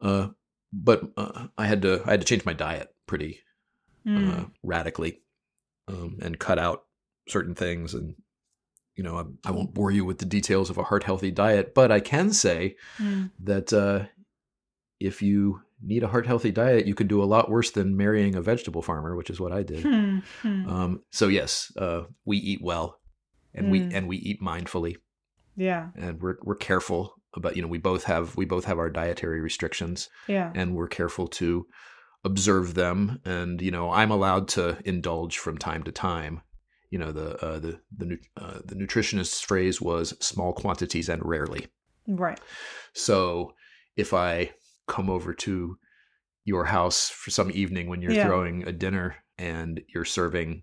Uh, 0.01 0.29
but 0.73 1.03
uh, 1.17 1.47
I 1.57 1.67
had 1.67 1.83
to 1.83 2.03
I 2.07 2.11
had 2.13 2.21
to 2.21 2.27
change 2.27 2.45
my 2.45 2.53
diet 2.53 2.89
pretty 3.07 3.41
Mm. 4.07 4.39
uh, 4.39 4.45
radically 4.63 5.21
um, 5.89 6.19
and 6.23 6.39
cut 6.39 6.61
out 6.61 6.85
certain 7.29 7.57
things. 7.57 7.93
And, 7.93 8.15
you 8.97 9.05
know, 9.05 9.17
I, 9.45 9.49
I 9.49 9.51
won't 9.53 9.75
bore 9.75 9.91
you 9.91 10.05
with 10.05 10.19
the 10.19 10.25
details 10.25 10.71
of 10.71 10.79
a 10.79 10.83
heart 10.83 11.05
healthy 11.05 11.31
diet, 11.31 11.75
but 11.75 11.93
I 11.93 12.01
can 12.01 12.33
say 12.33 12.77
Mm. 12.99 13.31
that 13.45 13.73
uh, 13.73 14.07
if 14.99 15.21
you 15.23 15.61
need 15.83 16.03
a 16.03 16.09
heart 16.09 16.27
healthy 16.27 16.51
diet, 16.51 16.87
you 16.87 16.95
could 16.95 17.09
do 17.09 17.23
a 17.23 17.27
lot 17.35 17.51
worse 17.51 17.71
than 17.71 17.97
marrying 17.97 18.35
a 18.35 18.41
vegetable 18.41 18.81
farmer, 18.83 19.15
which 19.15 19.29
is 19.31 19.39
what 19.39 19.53
I 19.53 19.63
did. 19.63 19.83
Hmm. 19.83 20.19
Hmm. 20.43 20.69
Um, 20.69 21.03
so 21.13 21.29
yes, 21.29 21.71
uh, 21.77 22.05
we 22.25 22.39
eat 22.39 22.61
well, 22.63 22.99
and 23.55 23.71
we 23.71 23.81
Mm. 23.81 23.95
and 23.95 24.09
we 24.09 24.17
eat 24.17 24.41
mindfully, 24.41 24.97
yeah. 25.57 25.89
and 25.95 26.21
we're 26.23 26.39
we're 26.43 26.57
careful 26.57 27.15
about 27.35 27.55
you 27.57 27.63
know 27.63 27.69
we 27.69 27.79
both 27.79 28.05
have 28.05 28.35
we 28.37 28.47
both 28.47 28.65
have 28.65 28.79
our 28.79 28.89
dietary 28.91 29.41
restrictions, 29.43 30.09
Yeah. 30.27 30.51
and 30.55 30.75
we're 30.75 30.89
careful 30.89 31.27
to 31.29 31.67
observe 32.25 32.75
them 32.75 33.21
and 33.25 33.63
you 33.63 33.71
know 33.71 33.89
i'm 33.93 34.11
allowed 34.11 34.49
to 34.49 34.77
indulge 34.85 35.39
from 35.39 35.57
time 35.57 35.85
to 35.85 35.93
time 35.93 36.41
you 36.97 37.05
know 37.05 37.13
the 37.13 37.37
uh, 37.45 37.59
the 37.59 37.79
the, 37.95 38.19
uh, 38.41 38.59
the 38.65 38.75
nutritionist's 38.75 39.43
phrase 39.43 39.83
was 39.83 40.15
small 40.25 40.55
quantities 40.55 41.11
and 41.11 41.23
rarely 41.23 41.67
Right. 42.09 42.41
so 42.95 43.53
if 43.97 44.15
i 44.15 44.53
come 44.89 45.11
over 45.11 45.35
to 45.35 45.77
your 46.45 46.65
house 46.65 47.11
for 47.11 47.31
some 47.31 47.51
evening 47.53 47.87
when 47.89 48.01
you're 48.01 48.13
Yeah. 48.13 48.27
throwing 48.27 48.67
a 48.67 48.73
dinner 48.73 49.17
and 49.37 49.83
you're 49.93 50.07
serving 50.07 50.63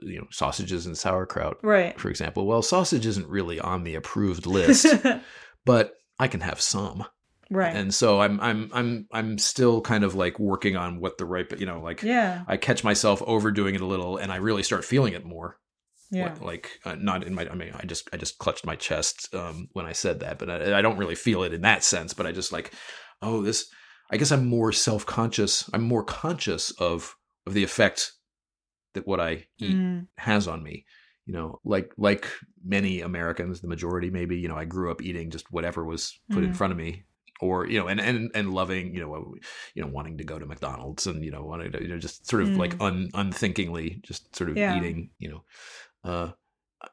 you 0.00 0.18
know 0.20 0.26
sausages 0.30 0.86
and 0.86 0.96
sauerkraut 0.96 1.56
Right. 1.62 1.98
for 1.98 2.08
example 2.08 2.46
well 2.46 2.62
sausage 2.62 3.04
isn't 3.06 3.26
really 3.28 3.58
on 3.58 3.82
the 3.82 3.96
approved 3.96 4.46
list 4.58 4.86
but 5.64 5.94
i 6.20 6.28
can 6.28 6.40
have 6.40 6.60
some 6.60 7.04
right. 7.50 7.74
and 7.74 7.92
so 7.94 8.20
I'm 8.20 8.38
I'm 8.40 8.70
I'm 8.72 9.06
I'm 9.12 9.38
still 9.38 9.80
kind 9.80 10.04
of 10.04 10.14
like 10.14 10.38
working 10.38 10.76
on 10.76 11.00
what 11.00 11.18
the 11.18 11.24
right 11.24 11.46
you 11.58 11.66
know 11.66 11.80
like 11.80 12.02
yeah. 12.02 12.42
I 12.46 12.56
catch 12.58 12.84
myself 12.84 13.22
overdoing 13.26 13.74
it 13.74 13.80
a 13.80 13.86
little 13.86 14.16
and 14.18 14.30
I 14.32 14.36
really 14.36 14.62
start 14.62 14.84
feeling 14.84 15.14
it 15.14 15.24
more 15.24 15.58
Yeah. 16.14 16.34
Like 16.40 16.70
uh, 16.84 16.96
not 16.98 17.24
in 17.24 17.34
my 17.34 17.48
I 17.50 17.54
mean 17.54 17.72
I 17.74 17.84
just 17.86 18.08
I 18.12 18.16
just 18.16 18.38
clutched 18.38 18.64
my 18.66 18.76
chest 18.76 19.34
um 19.34 19.68
when 19.72 19.86
I 19.86 19.92
said 19.92 20.20
that 20.20 20.38
but 20.38 20.48
I, 20.50 20.78
I 20.78 20.82
don't 20.82 20.98
really 20.98 21.14
feel 21.14 21.42
it 21.42 21.52
in 21.54 21.62
that 21.62 21.82
sense 21.84 22.14
but 22.14 22.26
I 22.26 22.32
just 22.32 22.52
like 22.52 22.72
oh 23.22 23.42
this 23.42 23.66
I 24.10 24.16
guess 24.16 24.30
I'm 24.32 24.46
more 24.46 24.72
self-conscious 24.72 25.68
I'm 25.72 25.82
more 25.82 26.04
conscious 26.04 26.70
of 26.72 27.14
of 27.46 27.54
the 27.54 27.64
effect 27.64 28.12
that 28.94 29.06
what 29.06 29.20
I 29.20 29.46
eat 29.58 29.76
Mm. 29.76 30.06
has 30.18 30.46
on 30.48 30.62
me 30.62 30.84
you 31.26 31.32
know 31.34 31.58
like 31.64 31.90
like 31.96 32.26
many 32.62 33.00
americans 33.00 33.60
the 33.62 33.66
majority 33.68 34.10
maybe 34.10 34.36
you 34.36 34.46
know 34.46 34.56
i 34.56 34.66
grew 34.66 34.90
up 34.90 35.00
eating 35.02 35.30
just 35.30 35.50
whatever 35.50 35.82
was 35.82 36.18
put 36.30 36.44
in 36.44 36.50
Mhm. 36.50 36.56
front 36.56 36.70
of 36.72 36.76
me 36.78 37.04
or 37.40 37.66
you 37.66 37.78
know 37.80 37.88
and 37.88 37.98
and 37.98 38.30
and 38.34 38.52
loving 38.52 38.94
you 38.94 39.00
know 39.00 39.34
you 39.74 39.82
know 39.82 39.88
wanting 39.88 40.18
to 40.18 40.24
go 40.24 40.38
to 40.38 40.44
mcdonald's 40.44 41.06
and 41.06 41.24
you 41.24 41.30
know 41.30 41.42
wanting 41.42 41.72
to 41.72 41.82
you 41.82 41.88
know 41.88 41.98
just 41.98 42.28
sort 42.28 42.42
of 42.42 42.56
like 42.58 42.78
un, 42.80 43.08
unthinkingly 43.14 44.00
just 44.02 44.36
sort 44.36 44.50
of 44.50 44.56
Mm. 44.56 44.60
Yeah. 44.60 44.76
eating 44.76 45.10
you 45.18 45.30
know 45.30 45.44
uh 46.04 46.30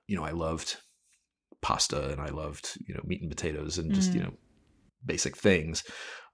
you 0.07 0.15
know 0.15 0.23
i 0.23 0.31
loved 0.31 0.77
pasta 1.61 2.09
and 2.11 2.19
i 2.21 2.29
loved 2.29 2.77
you 2.87 2.93
know 2.93 3.01
meat 3.05 3.21
and 3.21 3.29
potatoes 3.29 3.77
and 3.77 3.93
just 3.93 4.13
you 4.13 4.21
Mm. 4.21 4.25
know 4.25 4.33
basic 5.05 5.35
things 5.35 5.83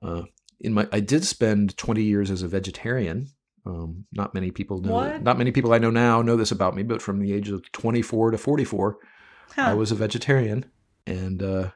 uh 0.01 0.23
in 0.59 0.73
my 0.73 0.87
i 0.91 0.99
did 0.99 1.23
spend 1.25 1.77
20 1.77 2.03
years 2.03 2.29
as 2.31 2.41
a 2.43 2.47
vegetarian 2.47 3.27
um, 3.65 4.05
not 4.13 4.33
many 4.33 4.49
people 4.49 4.79
know. 4.79 4.93
What? 4.93 5.21
Not 5.21 5.37
many 5.37 5.51
people 5.51 5.73
I 5.73 5.77
know 5.77 5.89
now 5.89 6.21
know 6.21 6.37
this 6.37 6.51
about 6.53 6.73
me, 6.73 6.83
but 6.83 7.01
from 7.01 7.19
the 7.19 7.33
age 7.33 7.49
of 7.49 7.69
24 7.73 8.31
to 8.31 8.37
44, 8.37 8.97
Huh. 9.57 9.61
I 9.61 9.73
was 9.73 9.91
a 9.91 9.95
vegetarian, 9.95 10.71
and 11.05 11.43
uh, 11.43 11.71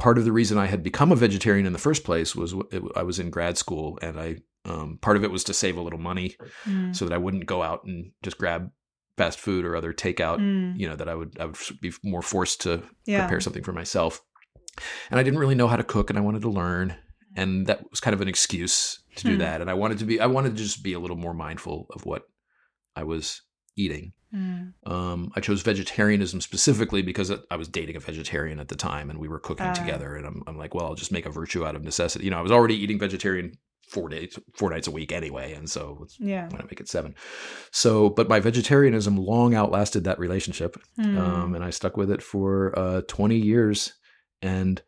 part 0.00 0.18
of 0.18 0.24
the 0.24 0.32
reason 0.32 0.58
I 0.58 0.66
had 0.66 0.82
become 0.82 1.12
a 1.12 1.16
vegetarian 1.16 1.64
in 1.64 1.72
the 1.72 1.78
first 1.78 2.02
place 2.02 2.34
was 2.34 2.54
it, 2.72 2.82
I 2.96 3.04
was 3.04 3.20
in 3.20 3.30
grad 3.30 3.56
school, 3.56 4.00
and 4.02 4.18
I 4.18 4.38
um, 4.64 4.98
part 5.00 5.16
of 5.16 5.22
it 5.22 5.30
was 5.30 5.44
to 5.44 5.54
save 5.54 5.76
a 5.76 5.80
little 5.80 6.00
money 6.00 6.34
Mm. 6.66 6.92
so 6.96 7.04
that 7.04 7.14
I 7.14 7.18
wouldn't 7.18 7.46
go 7.46 7.62
out 7.62 7.84
and 7.84 8.10
just 8.24 8.36
grab 8.38 8.72
fast 9.18 9.38
food 9.38 9.64
or 9.64 9.76
other 9.76 9.92
takeout. 9.92 10.38
Mm. 10.38 10.78
You 10.78 10.88
know 10.88 10.96
that 10.96 11.08
I 11.08 11.14
would 11.14 11.36
I 11.40 11.44
would 11.46 11.56
be 11.80 11.92
more 12.02 12.22
forced 12.22 12.60
to 12.62 12.82
Yeah. 13.06 13.20
prepare 13.20 13.40
something 13.40 13.62
for 13.64 13.72
myself, 13.72 14.22
and 15.10 15.18
I 15.20 15.22
didn't 15.22 15.38
really 15.40 15.54
know 15.54 15.68
how 15.68 15.76
to 15.76 15.84
cook, 15.84 16.08
and 16.10 16.18
I 16.18 16.22
wanted 16.22 16.42
to 16.42 16.50
learn, 16.50 16.96
and 17.36 17.66
that 17.66 17.90
was 17.90 18.00
kind 18.00 18.14
of 18.14 18.20
an 18.20 18.28
excuse 18.28 19.00
to 19.16 19.24
do 19.24 19.32
Hmm. 19.34 19.38
that. 19.40 19.60
And 19.60 19.68
I 19.70 19.74
wanted 19.74 19.98
to 19.98 20.04
be 20.04 20.20
I 20.20 20.26
wanted 20.26 20.56
to 20.56 20.62
just 20.62 20.82
be 20.82 20.92
a 20.94 21.00
little 21.00 21.16
more 21.16 21.34
mindful 21.34 21.86
of 21.94 22.06
what 22.06 22.22
I 22.96 23.02
was 23.04 23.42
eating. 23.76 24.12
Mm. 24.34 24.74
Um, 24.86 25.32
I 25.36 25.40
chose 25.40 25.62
vegetarianism 25.62 26.40
specifically 26.42 27.00
because 27.00 27.32
I 27.50 27.56
was 27.56 27.66
dating 27.68 27.96
a 27.96 28.00
vegetarian 28.00 28.60
at 28.60 28.68
the 28.68 28.76
time 28.76 29.08
and 29.08 29.18
we 29.18 29.26
were 29.28 29.38
cooking 29.40 29.66
Ah. 29.66 29.72
together. 29.72 30.16
And 30.16 30.26
I'm, 30.26 30.42
I'm 30.46 30.58
like, 30.58 30.74
well, 30.74 30.84
I'll 30.84 30.94
just 30.94 31.12
make 31.12 31.24
a 31.24 31.30
virtue 31.30 31.64
out 31.64 31.74
of 31.76 31.82
necessity. 31.82 32.24
You 32.26 32.30
know, 32.32 32.38
I 32.38 32.42
was 32.42 32.52
already 32.52 32.74
eating 32.74 32.98
vegetarian 32.98 33.56
four 33.90 34.08
days, 34.08 34.38
four 34.54 34.70
nights 34.70 34.86
a 34.88 34.90
week 34.90 35.12
anyway. 35.12 35.52
And 35.54 35.68
so 35.68 36.06
Yeah. 36.18 36.42
I'm 36.44 36.48
going 36.50 36.62
to 36.62 36.66
make 36.66 36.80
it 36.80 36.88
seven. 36.88 37.14
So, 37.72 38.08
but 38.10 38.28
my 38.28 38.40
vegetarianism 38.40 39.16
long 39.16 39.54
outlasted 39.54 40.04
that 40.04 40.18
relationship. 40.18 40.76
Mm. 40.98 41.18
Um, 41.18 41.54
and 41.54 41.64
I 41.64 41.70
stuck 41.70 41.96
with 41.96 42.10
it 42.10 42.22
for 42.22 42.78
uh, 42.78 43.00
20 43.08 43.36
years. 43.36 43.94
And 44.42 44.80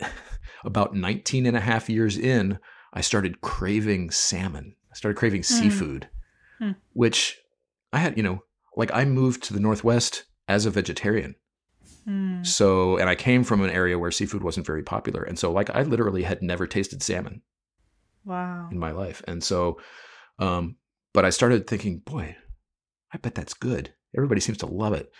about 0.64 0.94
19 0.94 1.46
and 1.46 1.56
a 1.56 1.60
half 1.60 1.88
years 1.88 2.16
in, 2.18 2.58
I 2.92 3.00
started 3.00 3.40
craving 3.40 4.10
salmon. 4.10 4.74
I 4.90 4.96
started 4.96 5.18
craving 5.18 5.42
seafood, 5.42 6.08
Hmm. 6.58 6.70
which 6.94 7.38
I 7.92 7.98
had, 7.98 8.16
you 8.16 8.22
know, 8.22 8.40
like 8.76 8.90
I 8.94 9.04
moved 9.04 9.42
to 9.44 9.52
the 9.52 9.60
Northwest 9.60 10.24
as 10.48 10.64
a 10.64 10.70
vegetarian. 10.70 11.34
Mm. 12.08 12.46
So, 12.46 12.96
and 12.96 13.08
I 13.10 13.14
came 13.14 13.44
from 13.44 13.60
an 13.62 13.70
area 13.70 13.98
where 13.98 14.10
seafood 14.10 14.42
wasn't 14.42 14.64
very 14.66 14.82
popular. 14.82 15.22
And 15.22 15.38
so, 15.38 15.52
like, 15.52 15.68
I 15.70 15.82
literally 15.82 16.22
had 16.22 16.40
never 16.40 16.66
tasted 16.66 17.02
salmon 17.02 17.42
Wow. 18.26 18.68
in 18.72 18.78
my 18.78 18.90
life. 18.90 19.22
And 19.28 19.42
so, 19.42 19.80
um, 20.38 20.76
but 21.14 21.24
I 21.24 21.30
started 21.30 21.66
thinking, 21.66 21.98
boy, 22.00 22.36
I 23.12 23.18
bet 23.18 23.34
that's 23.34 23.54
good. 23.54 23.94
Everybody 24.16 24.40
seems 24.40 24.58
to 24.58 24.66
love 24.66 24.92
it. 24.92 25.10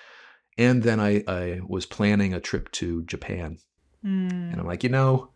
And 0.58 0.82
then 0.82 1.00
I, 1.00 1.22
I 1.28 1.60
was 1.66 1.86
planning 1.86 2.34
a 2.34 2.40
trip 2.40 2.70
to 2.72 3.04
Japan. 3.04 3.58
Mm. 4.04 4.52
And 4.52 4.60
I'm 4.60 4.66
like, 4.66 4.82
you 4.82 4.90
know, 4.90 5.30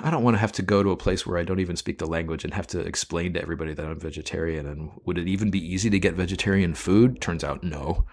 I 0.00 0.10
don't 0.10 0.24
want 0.24 0.34
to 0.34 0.40
have 0.40 0.52
to 0.52 0.62
go 0.62 0.82
to 0.82 0.90
a 0.90 0.96
place 0.96 1.26
where 1.26 1.38
I 1.38 1.44
don't 1.44 1.60
even 1.60 1.76
speak 1.76 1.98
the 1.98 2.06
language 2.06 2.44
and 2.44 2.52
have 2.52 2.66
to 2.68 2.80
explain 2.80 3.34
to 3.34 3.42
everybody 3.42 3.72
that 3.74 3.86
I'm 3.86 4.00
vegetarian. 4.00 4.66
And 4.66 4.90
would 5.04 5.18
it 5.18 5.28
even 5.28 5.50
be 5.50 5.64
easy 5.64 5.90
to 5.90 5.98
get 5.98 6.14
vegetarian 6.14 6.74
food? 6.74 7.20
Turns 7.20 7.44
out, 7.44 7.62
no. 7.62 8.06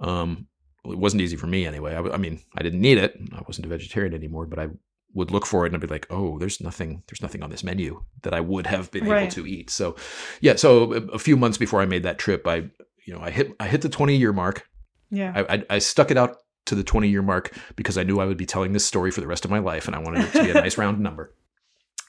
Um, 0.00 0.48
it 0.84 0.98
wasn't 0.98 1.22
easy 1.22 1.36
for 1.36 1.46
me 1.46 1.64
anyway. 1.64 1.94
I, 1.94 2.00
I 2.00 2.16
mean, 2.16 2.40
I 2.56 2.62
didn't 2.62 2.80
need 2.80 2.98
it. 2.98 3.14
I 3.32 3.42
wasn't 3.46 3.66
a 3.66 3.68
vegetarian 3.68 4.14
anymore, 4.14 4.46
but 4.46 4.58
I 4.58 4.68
would 5.14 5.30
look 5.30 5.44
for 5.46 5.64
it 5.64 5.68
and 5.68 5.76
I'd 5.76 5.80
be 5.80 5.86
like, 5.86 6.06
oh, 6.10 6.38
there's 6.38 6.60
nothing, 6.60 7.02
there's 7.08 7.22
nothing 7.22 7.42
on 7.42 7.50
this 7.50 7.62
menu 7.64 8.02
that 8.22 8.32
I 8.34 8.40
would 8.40 8.66
have 8.66 8.90
been 8.90 9.06
able 9.06 9.30
to 9.32 9.46
eat. 9.46 9.70
So, 9.70 9.96
yeah. 10.40 10.56
So 10.56 10.92
a, 10.94 10.96
a 11.12 11.18
few 11.18 11.36
months 11.36 11.58
before 11.58 11.80
I 11.82 11.86
made 11.86 12.02
that 12.04 12.18
trip, 12.18 12.46
I, 12.46 12.56
you 13.04 13.12
know, 13.14 13.20
I 13.20 13.30
hit, 13.30 13.52
I 13.60 13.66
hit 13.66 13.82
the 13.82 13.88
20 13.88 14.16
year 14.16 14.32
mark. 14.32 14.66
Yeah. 15.10 15.32
I, 15.34 15.54
I, 15.54 15.64
I 15.70 15.78
stuck 15.80 16.10
it 16.10 16.16
out 16.16 16.36
to 16.66 16.74
the 16.74 16.84
20 16.84 17.08
year 17.08 17.22
mark 17.22 17.54
because 17.76 17.98
I 17.98 18.04
knew 18.04 18.20
I 18.20 18.24
would 18.24 18.36
be 18.38 18.46
telling 18.46 18.72
this 18.72 18.86
story 18.86 19.10
for 19.10 19.20
the 19.20 19.26
rest 19.26 19.44
of 19.44 19.50
my 19.50 19.58
life 19.58 19.86
and 19.86 19.94
I 19.94 19.98
wanted 19.98 20.24
it 20.24 20.32
to 20.32 20.44
be 20.44 20.50
a 20.50 20.54
nice 20.54 20.78
round 20.78 21.00
number. 21.00 21.34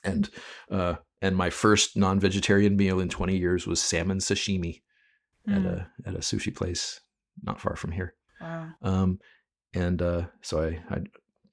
And, 0.04 0.30
uh, 0.72 0.96
and 1.22 1.36
my 1.36 1.50
first 1.50 1.98
non 1.98 2.20
vegetarian 2.20 2.76
meal 2.78 3.00
in 3.00 3.10
20 3.10 3.38
years 3.38 3.66
was 3.68 3.82
salmon 3.82 4.20
sashimi 4.20 4.82
at 5.48 5.62
Mm. 5.62 5.66
a, 5.66 5.88
at 6.08 6.16
a 6.16 6.20
sushi 6.20 6.56
place 6.56 7.02
not 7.42 7.60
far 7.60 7.76
from 7.76 7.92
here. 7.92 8.14
Wow. 8.40 8.70
Um, 8.82 9.20
and, 9.74 10.02
uh, 10.02 10.28
so 10.42 10.62
I, 10.62 10.80
I 10.94 11.02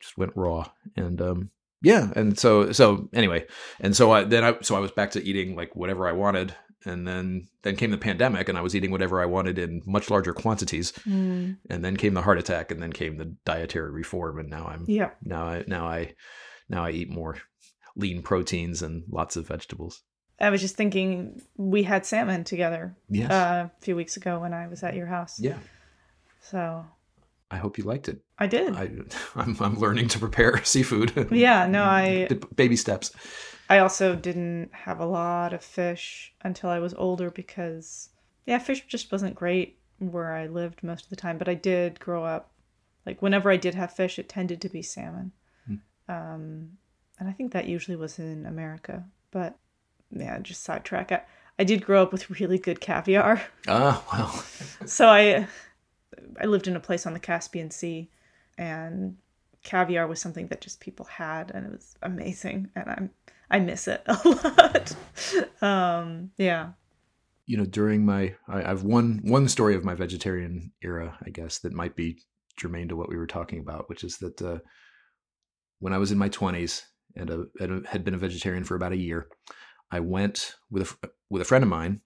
just 0.00 0.16
went 0.18 0.32
raw 0.36 0.66
and, 0.96 1.20
um, 1.20 1.50
yeah. 1.82 2.10
And 2.14 2.38
so, 2.38 2.72
so 2.72 3.08
anyway, 3.14 3.46
and 3.80 3.96
so 3.96 4.10
I, 4.10 4.24
then 4.24 4.44
I, 4.44 4.56
so 4.60 4.76
I 4.76 4.80
was 4.80 4.90
back 4.90 5.12
to 5.12 5.24
eating 5.24 5.56
like 5.56 5.74
whatever 5.74 6.06
I 6.08 6.12
wanted. 6.12 6.54
And 6.86 7.06
then, 7.06 7.46
then 7.62 7.76
came 7.76 7.90
the 7.90 7.98
pandemic 7.98 8.48
and 8.48 8.56
I 8.56 8.62
was 8.62 8.74
eating 8.74 8.90
whatever 8.90 9.20
I 9.20 9.26
wanted 9.26 9.58
in 9.58 9.82
much 9.86 10.08
larger 10.10 10.32
quantities 10.32 10.92
Mm. 11.06 11.58
and 11.68 11.84
then 11.84 11.96
came 11.98 12.14
the 12.14 12.22
heart 12.22 12.38
attack 12.38 12.70
and 12.70 12.82
then 12.82 12.90
came 12.92 13.18
the 13.18 13.34
dietary 13.44 13.90
reform 13.90 14.38
and 14.38 14.48
now 14.48 14.66
i'm 14.66 14.84
Yeah. 14.88 15.10
now 15.22 15.44
i 15.46 15.64
now 15.66 15.86
i 15.86 16.14
now 16.70 16.82
i 16.84 16.90
eat 16.90 17.10
more 17.10 17.36
lean 17.96 18.22
proteins 18.22 18.80
and 18.80 19.02
lots 19.10 19.36
of 19.36 19.46
vegetables 19.48 20.02
I 20.40 20.48
was 20.48 20.62
just 20.62 20.74
thinking 20.74 21.42
we 21.58 21.82
had 21.82 22.06
salmon 22.06 22.44
together 22.44 22.96
yes 23.10 23.30
uh, 23.30 23.68
a 23.68 23.84
few 23.84 23.94
weeks 23.94 24.16
ago 24.16 24.40
when 24.40 24.54
I 24.54 24.66
was 24.68 24.82
at 24.82 24.94
your 24.94 25.06
house. 25.06 25.38
yeah 25.38 25.58
So 26.40 26.86
i 27.50 27.56
hope 27.56 27.78
you 27.78 27.84
liked 27.84 28.08
it 28.08 28.20
I 28.38 28.46
did. 28.46 28.74
i 28.76 28.90
i'm, 29.36 29.56
I'm 29.60 29.78
learning 29.78 30.08
to 30.08 30.18
prepare 30.18 30.62
seafood 30.64 31.28
yeah. 31.30 31.66
No, 31.66 31.84
I 31.84 32.28
baby 32.54 32.76
steps 32.76 33.12
I 33.70 33.78
also 33.78 34.16
didn't 34.16 34.70
have 34.72 34.98
a 34.98 35.06
lot 35.06 35.52
of 35.52 35.62
fish 35.62 36.34
until 36.42 36.70
I 36.70 36.80
was 36.80 36.92
older 36.94 37.30
because 37.30 38.08
yeah, 38.44 38.58
fish 38.58 38.84
just 38.88 39.12
wasn't 39.12 39.36
great 39.36 39.78
where 40.00 40.34
I 40.34 40.48
lived 40.48 40.82
most 40.82 41.04
of 41.04 41.10
the 41.10 41.14
time. 41.14 41.38
But 41.38 41.48
I 41.48 41.54
did 41.54 42.00
grow 42.00 42.24
up 42.24 42.50
like 43.06 43.22
whenever 43.22 43.48
I 43.48 43.56
did 43.56 43.76
have 43.76 43.92
fish, 43.94 44.18
it 44.18 44.28
tended 44.28 44.60
to 44.62 44.68
be 44.68 44.82
salmon. 44.82 45.30
Hmm. 45.66 45.74
Um, 46.08 46.68
and 47.20 47.28
I 47.28 47.32
think 47.32 47.52
that 47.52 47.68
usually 47.68 47.96
was 47.96 48.18
in 48.18 48.44
America. 48.44 49.04
But 49.30 49.56
yeah, 50.10 50.36
just 50.40 50.64
sidetrack. 50.64 51.12
I, 51.12 51.22
I 51.56 51.62
did 51.62 51.84
grow 51.84 52.02
up 52.02 52.10
with 52.10 52.28
really 52.40 52.58
good 52.58 52.80
caviar. 52.80 53.40
ah 53.68 54.02
well 54.12 54.44
so 54.84 55.06
I 55.08 55.46
I 56.40 56.46
lived 56.46 56.66
in 56.68 56.76
a 56.76 56.80
place 56.80 57.06
on 57.06 57.12
the 57.12 57.20
Caspian 57.20 57.70
Sea 57.70 58.10
and 58.58 59.16
caviar 59.62 60.06
was 60.06 60.20
something 60.20 60.46
that 60.48 60.60
just 60.60 60.80
people 60.80 61.04
had 61.06 61.50
and 61.50 61.66
it 61.66 61.72
was 61.72 61.94
amazing 62.02 62.70
and 62.74 62.88
I'm 62.88 63.10
I 63.50 63.58
miss 63.58 63.88
it 63.88 64.02
a 64.06 64.16
lot. 64.28 64.94
um 65.62 66.30
yeah. 66.38 66.70
you 67.46 67.56
know 67.58 67.64
during 67.66 68.04
my 68.04 68.34
I, 68.48 68.62
i've 68.70 68.84
one 68.84 69.20
one 69.22 69.48
story 69.48 69.74
of 69.74 69.84
my 69.84 69.94
vegetarian 69.94 70.72
era 70.82 71.18
i 71.26 71.30
guess 71.30 71.58
that 71.58 71.74
might 71.74 71.94
be 71.94 72.22
germane 72.58 72.88
to 72.88 72.96
what 72.96 73.08
we 73.10 73.16
were 73.18 73.26
talking 73.26 73.58
about 73.60 73.88
which 73.90 74.02
is 74.02 74.16
that 74.18 74.40
uh, 74.40 74.58
when 75.80 75.92
i 75.92 75.98
was 75.98 76.10
in 76.12 76.16
my 76.18 76.28
20s 76.30 76.82
and, 77.16 77.28
a, 77.28 77.44
and 77.60 77.86
had 77.86 78.02
been 78.04 78.14
a 78.14 78.18
vegetarian 78.18 78.64
for 78.64 78.76
about 78.76 78.92
a 78.92 78.96
year 78.96 79.28
i 79.90 80.00
went 80.00 80.54
with 80.70 80.96
a, 81.02 81.08
with 81.28 81.42
a 81.42 81.44
friend 81.44 81.62
of 81.64 81.68
mine 81.68 82.00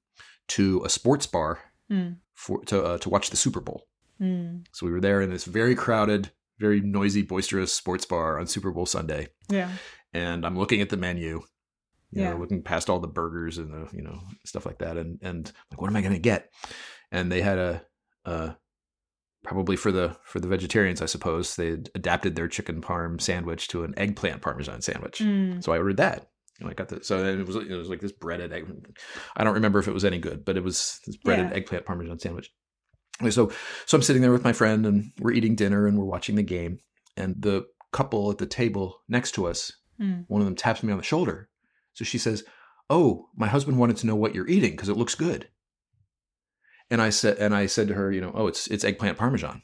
to 0.48 0.82
a 0.85 0.89
sports 0.89 1.26
bar 1.26 1.60
Mm. 1.90 2.16
for 2.32 2.64
to 2.64 2.82
uh, 2.82 2.97
to 2.98 3.10
watch 3.10 3.28
the 3.28 3.36
super 3.36 3.60
bowl 3.60 3.82
Mm. 4.24 4.64
so 4.72 4.86
we 4.86 4.92
were 4.92 5.01
there 5.01 5.20
in 5.20 5.30
this 5.30 5.44
very 5.44 5.74
crowded 5.74 6.30
very 6.59 6.80
noisy 6.80 7.22
boisterous 7.22 7.72
sports 7.72 8.05
bar 8.06 8.38
on 8.38 8.46
super 8.46 8.70
bowl 8.70 8.86
sunday 8.86 9.28
Yeah. 9.51 9.70
and 10.12 10.46
I'm 10.46 10.56
looking 10.59 10.80
at 10.80 10.88
the 10.88 10.96
menu, 10.96 11.42
you 12.12 12.22
Yeah. 12.22 12.30
know, 12.30 12.36
looking 12.38 12.62
past 12.62 12.88
all 12.88 13.01
the 13.01 13.09
burgers 13.09 13.59
and 13.59 13.72
the, 13.72 13.88
you 13.96 14.02
know, 14.02 14.20
stuff 14.46 14.64
like 14.64 14.78
that. 14.78 14.96
And, 14.96 15.18
and 15.20 15.51
like, 15.70 15.80
what 15.80 15.90
am 15.90 15.96
I 15.96 16.01
going 16.01 16.12
to 16.14 16.20
get? 16.20 16.51
And 17.10 17.30
they 17.32 17.42
had 17.42 17.59
a, 17.59 17.82
uh, 18.24 18.52
probably 19.42 19.76
for 19.76 19.90
the, 19.92 20.16
for 20.24 20.38
the 20.40 20.46
vegetarians, 20.48 21.02
I 21.02 21.06
suppose 21.06 21.56
they 21.56 21.70
had 21.70 21.90
adapted 21.96 22.36
their 22.36 22.48
chicken 22.48 22.80
parm 22.80 23.20
sandwich 23.20 23.66
to 23.68 23.82
an 23.84 23.92
eggplant 23.96 24.40
Parmesan 24.42 24.80
sandwich. 24.80 25.18
Mm. 25.18 25.62
So 25.62 25.72
I 25.72 25.78
ordered 25.78 25.96
that. 25.98 26.28
And 26.60 26.70
I 26.70 26.72
got 26.74 26.88
the, 26.88 27.02
so 27.02 27.20
then 27.20 27.40
it 27.40 27.46
was, 27.46 27.56
it 27.56 27.68
was 27.74 27.88
like 27.90 28.01
this 28.01 28.12
breaded 28.12 28.52
egg. 28.52 28.64
I 29.36 29.42
don't 29.42 29.55
remember 29.55 29.80
if 29.80 29.88
it 29.88 29.92
was 29.92 30.05
any 30.05 30.18
good, 30.18 30.44
but 30.44 30.56
it 30.56 30.62
was 30.62 31.01
this 31.05 31.16
breaded 31.16 31.51
Yeah. 31.51 31.56
eggplant 31.56 31.84
Parmesan 31.84 32.20
sandwich. 32.20 32.51
So, 33.31 33.51
so 33.86 33.97
I'm 33.97 34.03
sitting 34.03 34.23
there 34.23 34.32
with 34.32 34.45
my 34.45 34.53
friend 34.53 34.85
and 34.86 35.12
we're 35.20 35.32
eating 35.32 35.55
dinner 35.55 35.86
and 35.86 35.97
we're 35.99 36.05
watching 36.05 36.35
the 36.35 36.43
game. 36.43 36.81
And 37.16 37.36
the 37.39 37.66
couple 37.93 38.31
at 38.31 38.39
the 38.39 38.47
table 38.47 38.99
next 39.09 39.32
to 39.32 39.47
us 39.47 39.73
Mm. 40.01 40.24
one 40.27 40.41
of 40.41 40.47
them 40.47 40.57
taps 40.57 40.82
me 40.82 40.91
on 40.91 40.99
the 40.99 41.05
shoulder. 41.05 41.49
So 41.93 42.05
she 42.05 42.19
says, 42.19 42.43
"Oh, 42.91 43.28
my 43.36 43.47
husband 43.47 43.78
wanted 43.78 43.97
to 43.99 44.09
know 44.09 44.16
what 44.16 44.35
you're 44.35 44.49
eating 44.49 44.73
because 44.73 44.89
it 44.89 44.97
looks 44.97 45.15
good." 45.15 45.49
And 46.91 47.01
I 47.01 47.11
said, 47.11 47.39
and 47.39 47.55
I 47.55 47.66
said 47.66 47.86
to 47.89 47.95
her, 47.95 48.11
you 48.11 48.20
know, 48.20 48.32
"Oh, 48.35 48.49
it's 48.49 48.66
it's 48.66 48.82
eggplant 48.82 49.19
parmesan." 49.19 49.62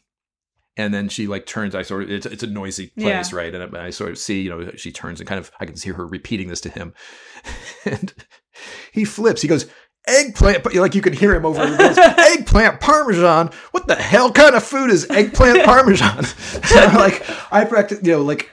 And 0.77 0.95
then 0.95 1.09
she 1.09 1.27
like 1.27 1.47
turns. 1.47 1.75
I 1.75 1.83
sort 1.83 2.05
of 2.05 2.11
it's, 2.13 2.27
it's 2.27 2.45
a 2.45 2.47
noisy 2.47 2.93
place, 2.97 3.33
Yeah. 3.33 3.37
right? 3.39 3.53
And 3.53 3.77
I, 3.77 3.87
I 3.87 3.91
sort 3.91 4.11
of 4.13 4.19
see, 4.19 4.41
you 4.43 4.51
know, 4.51 4.71
she 4.77 4.93
turns 4.93 5.19
and 5.21 5.29
kind 5.29 5.41
of 5.41 5.51
I 5.59 5.67
can 5.67 5.75
see 5.75 5.91
her 5.91 6.07
repeating 6.07 6.47
this 6.47 6.61
to 6.61 6.69
him, 6.71 6.95
and 7.85 8.15
he 8.93 9.05
flips. 9.05 9.43
He 9.43 9.49
goes. 9.49 9.67
Eggplant, 10.07 10.63
but 10.65 10.75
like 10.75 10.95
you 10.95 11.03
can 11.03 11.13
hear 11.13 11.35
him 11.35 11.45
over. 11.45 11.65
He 11.67 11.77
goes, 11.77 11.99
eggplant 11.99 12.81
parmesan. 12.81 13.51
What 13.73 13.87
the 13.87 13.95
hell 13.97 14.33
kind 14.33 14.55
of 14.55 14.65
food 14.65 14.91
is 14.91 15.09
eggplant 15.11 15.65
parmesan? 15.65 16.25
Like 16.75 17.25
I 17.53 17.65
practice, 17.65 18.01
you 18.03 18.13
know, 18.13 18.23
like 18.23 18.51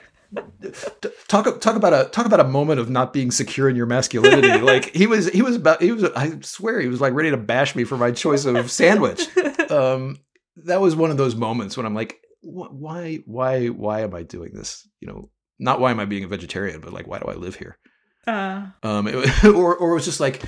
talk 1.28 1.60
talk 1.60 1.76
about 1.76 1.92
a 1.94 2.08
talk 2.10 2.26
about 2.26 2.40
a 2.40 2.44
moment 2.44 2.80
of 2.80 2.90
not 2.90 3.12
being 3.12 3.30
secure 3.30 3.68
in 3.68 3.76
your 3.76 3.86
masculinity. 3.86 4.58
like 4.60 4.94
he 4.94 5.06
was 5.06 5.28
he 5.30 5.42
was 5.42 5.56
about 5.56 5.80
he 5.82 5.90
was 5.92 6.04
I 6.04 6.38
swear 6.42 6.80
he 6.80 6.88
was 6.88 7.00
like 7.00 7.14
ready 7.14 7.30
to 7.30 7.36
bash 7.36 7.74
me 7.74 7.84
for 7.84 7.96
my 7.96 8.10
choice 8.12 8.44
of 8.44 8.70
sandwich. 8.70 9.26
Um, 9.70 10.18
that 10.66 10.80
was 10.80 10.94
one 10.96 11.10
of 11.10 11.16
those 11.16 11.34
moments 11.34 11.76
when 11.76 11.86
I'm 11.86 11.94
like, 11.94 12.18
wh- 12.42 12.72
why 12.72 13.20
why 13.24 13.66
why 13.68 14.00
am 14.02 14.14
I 14.14 14.22
doing 14.22 14.52
this? 14.52 14.86
You 15.00 15.08
know, 15.08 15.30
not 15.58 15.80
why 15.80 15.90
am 15.90 16.00
I 16.00 16.04
being 16.04 16.24
a 16.24 16.28
vegetarian, 16.28 16.80
but 16.80 16.92
like 16.92 17.06
why 17.06 17.18
do 17.18 17.26
I 17.26 17.34
live 17.34 17.56
here? 17.56 17.78
Uh, 18.26 18.66
Um, 18.82 19.08
it, 19.08 19.44
or 19.44 19.74
or 19.76 19.92
it 19.92 19.94
was 19.94 20.04
just 20.04 20.20
like. 20.20 20.42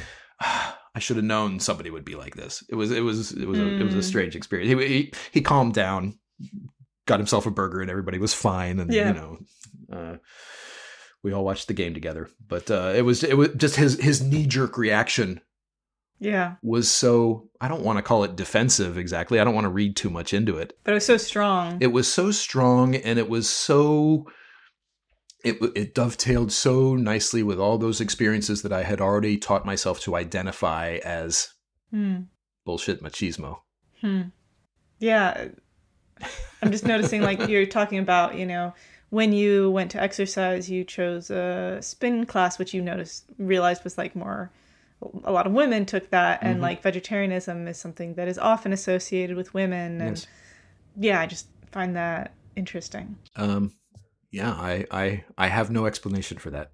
I 0.94 0.98
should 0.98 1.16
have 1.16 1.24
known 1.24 1.60
somebody 1.60 1.90
would 1.90 2.04
be 2.04 2.16
like 2.16 2.34
this. 2.36 2.64
It 2.68 2.74
was 2.74 2.90
it 2.90 3.00
was 3.02 3.32
it 3.32 3.46
was 3.46 3.58
a, 3.58 3.78
it 3.80 3.84
was 3.84 3.94
a 3.94 3.98
Mm. 3.98 4.04
strange 4.04 4.36
experience. 4.36 4.80
He, 4.82 4.88
he 4.88 5.12
he 5.32 5.40
calmed 5.40 5.74
down, 5.74 6.18
got 7.06 7.20
himself 7.20 7.46
a 7.46 7.50
burger, 7.50 7.80
and 7.80 7.90
everybody 7.90 8.18
was 8.18 8.34
fine. 8.34 8.80
And 8.80 8.92
Yeah. 8.92 9.08
you 9.08 9.14
know, 9.14 9.38
uh, 9.92 10.16
we 11.22 11.32
all 11.32 11.44
watched 11.44 11.68
the 11.68 11.74
game 11.74 11.94
together. 11.94 12.28
But 12.46 12.70
uh, 12.70 12.92
it 12.96 13.02
was 13.02 13.22
it 13.22 13.36
was 13.36 13.50
just 13.56 13.76
his 13.76 14.00
his 14.00 14.20
knee 14.22 14.46
jerk 14.46 14.76
reaction 14.78 15.40
yeah. 16.18 16.56
was 16.62 16.90
so 16.90 17.48
I 17.60 17.68
don't 17.68 17.82
want 17.84 17.98
to 17.98 18.02
call 18.02 18.24
it 18.24 18.36
defensive 18.36 18.98
exactly. 18.98 19.38
I 19.38 19.44
don't 19.44 19.54
want 19.54 19.66
to 19.66 19.70
read 19.70 19.96
too 19.96 20.10
much 20.10 20.34
into 20.34 20.58
it. 20.58 20.76
But 20.84 20.92
it 20.92 20.94
was 20.94 21.06
so 21.06 21.16
strong. 21.16 21.78
It 21.80 21.88
was 21.92 22.12
so 22.12 22.30
strong 22.30 22.94
and 22.96 23.18
it 23.18 23.28
was 23.28 23.48
so 23.48 24.26
it 25.44 25.58
it 25.74 25.94
dovetailed 25.94 26.52
so 26.52 26.94
nicely 26.96 27.42
with 27.42 27.58
all 27.58 27.78
those 27.78 28.00
experiences 28.00 28.62
that 28.62 28.72
I 28.72 28.82
had 28.82 29.00
already 29.00 29.36
taught 29.38 29.64
myself 29.64 30.00
to 30.00 30.16
identify 30.16 30.98
as 31.04 31.52
Hmm. 31.90 32.22
bullshit 32.64 33.02
machismo. 33.02 33.60
Hmm. 34.00 34.22
Yeah. 34.98 35.48
I'm 36.62 36.70
just 36.70 36.84
noticing 36.84 37.22
like 37.22 37.48
you're 37.48 37.66
talking 37.66 37.98
about, 37.98 38.36
you 38.36 38.44
know, 38.46 38.74
when 39.08 39.32
you 39.32 39.70
went 39.70 39.90
to 39.92 40.00
exercise, 40.02 40.70
you 40.70 40.84
chose 40.84 41.30
a 41.30 41.78
spin 41.80 42.26
class, 42.26 42.58
which 42.58 42.74
you 42.74 42.82
noticed 42.82 43.24
realized 43.38 43.82
was 43.82 43.96
like 43.98 44.14
more 44.14 44.50
a 45.24 45.32
lot 45.32 45.46
of 45.46 45.52
women 45.54 45.86
took 45.86 46.10
that 46.10 46.38
and 46.42 46.58
Mhm. 46.58 46.62
like 46.62 46.82
vegetarianism 46.82 47.66
is 47.66 47.78
something 47.78 48.14
that 48.14 48.28
is 48.28 48.38
often 48.38 48.70
associated 48.72 49.34
with 49.34 49.54
women 49.54 49.98
and 50.02 50.10
Yes. 50.18 50.26
yeah, 50.96 51.20
I 51.20 51.26
just 51.26 51.46
find 51.72 51.96
that 51.96 52.32
interesting. 52.54 53.16
Um, 53.34 53.72
yeah, 54.30 54.52
I, 54.52 54.86
I, 54.90 55.24
I 55.36 55.46
have 55.48 55.70
no 55.70 55.86
explanation 55.86 56.38
for 56.38 56.50
that, 56.50 56.72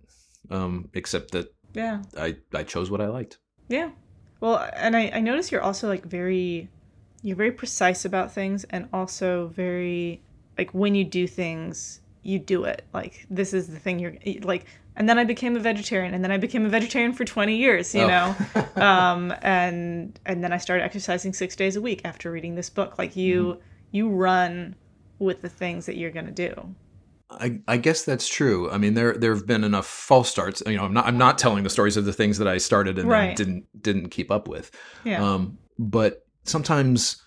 um, 0.51 0.89
except 0.95 1.31
that 1.33 1.55
Yeah. 1.75 2.03
I, 2.17 2.37
I 2.55 2.63
chose 2.65 2.91
what 2.91 3.01
I 3.01 3.09
liked. 3.09 3.39
Yeah. 3.69 3.91
Well, 4.41 4.69
and 4.75 4.97
I, 4.97 5.11
I 5.15 5.21
notice 5.21 5.51
you're 5.51 5.63
also 5.63 5.89
like 5.89 6.05
very, 6.05 6.69
you're 7.23 7.37
very 7.37 7.53
precise 7.53 8.05
about 8.05 8.33
things 8.33 8.65
and 8.65 8.89
also 8.93 9.49
very 9.49 10.23
like 10.59 10.73
when 10.73 10.95
you 10.95 11.05
do 11.05 11.27
things, 11.27 12.01
you 12.23 12.39
do 12.39 12.65
it. 12.65 12.85
Like 12.93 13.27
this 13.31 13.53
is 13.53 13.69
the 13.69 13.79
thing 13.79 13.99
you're 13.99 14.15
like. 14.43 14.67
And 14.99 15.07
then 15.07 15.19
I 15.19 15.25
became 15.25 15.57
a 15.57 15.61
vegetarian, 15.61 16.15
and 16.15 16.25
then 16.25 16.33
I 16.33 16.39
became 16.39 16.65
a 16.65 16.71
vegetarian 16.71 17.13
for 17.13 17.27
20 17.27 17.55
years, 17.55 17.95
you 17.95 18.01
oh. 18.03 18.07
know. 18.07 18.67
um, 18.83 19.35
and 19.43 20.19
and 20.25 20.43
then 20.43 20.53
I 20.53 20.57
started 20.57 20.85
exercising 20.85 21.35
six 21.35 21.55
days 21.55 21.77
a 21.77 21.83
week 21.83 22.01
after 22.05 22.31
reading 22.31 22.55
this 22.55 22.71
book. 22.71 22.97
Like 22.99 23.15
you, 23.15 23.45
mm. 23.45 23.61
you 23.91 24.09
run 24.09 24.75
with 25.19 25.43
the 25.43 25.51
things 25.51 25.87
that 25.87 25.97
you're 25.97 26.11
gonna 26.11 26.31
do. 26.31 26.75
I, 27.29 27.61
I 27.67 27.77
guess 27.77 28.05
that's 28.05 28.29
true. 28.29 28.71
I 28.71 28.79
mean, 28.79 28.95
there 28.95 29.15
there 29.15 29.35
have 29.35 29.47
been 29.47 29.65
enough 29.65 29.87
false 29.87 30.29
starts. 30.29 30.63
You 30.65 30.77
know, 30.77 30.85
I'm 30.85 30.95
not 30.95 31.07
I'm 31.07 31.19
not 31.19 31.39
telling 31.39 31.65
the 31.65 31.71
stories 31.71 31.97
of 31.97 32.05
the 32.05 32.13
things 32.13 32.39
that 32.39 32.47
I 32.47 32.59
started 32.59 32.99
and 32.99 33.09
right. 33.09 33.37
didn't 33.37 33.67
didn't 33.81 34.11
keep 34.11 34.31
up 34.31 34.47
with. 34.47 34.71
Yeah. 35.05 35.23
Um, 35.25 35.59
but 35.79 36.25
sometimes 36.45 37.21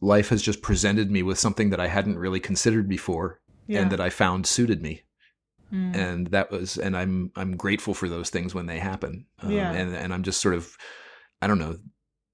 life 0.00 0.28
has 0.28 0.40
just 0.40 0.62
presented 0.62 1.10
me 1.10 1.22
with 1.22 1.38
something 1.38 1.70
that 1.70 1.80
I 1.80 1.88
hadn't 1.88 2.18
really 2.18 2.38
considered 2.38 2.88
before, 2.88 3.40
yeah. 3.66 3.80
and 3.80 3.90
that 3.90 4.00
I 4.00 4.08
found 4.08 4.46
suited 4.46 4.82
me. 4.82 5.02
Mm. 5.72 5.96
And 5.96 6.26
that 6.28 6.52
was, 6.52 6.78
and 6.78 6.96
I'm 6.96 7.32
I'm 7.34 7.56
grateful 7.56 7.94
for 7.94 8.08
those 8.08 8.30
things 8.30 8.54
when 8.54 8.66
they 8.66 8.78
happen. 8.78 9.26
Um, 9.40 9.50
yeah. 9.50 9.72
And 9.72 9.96
and 9.96 10.14
I'm 10.14 10.22
just 10.22 10.40
sort 10.40 10.54
of, 10.54 10.76
I 11.42 11.48
don't 11.48 11.58
know, 11.58 11.76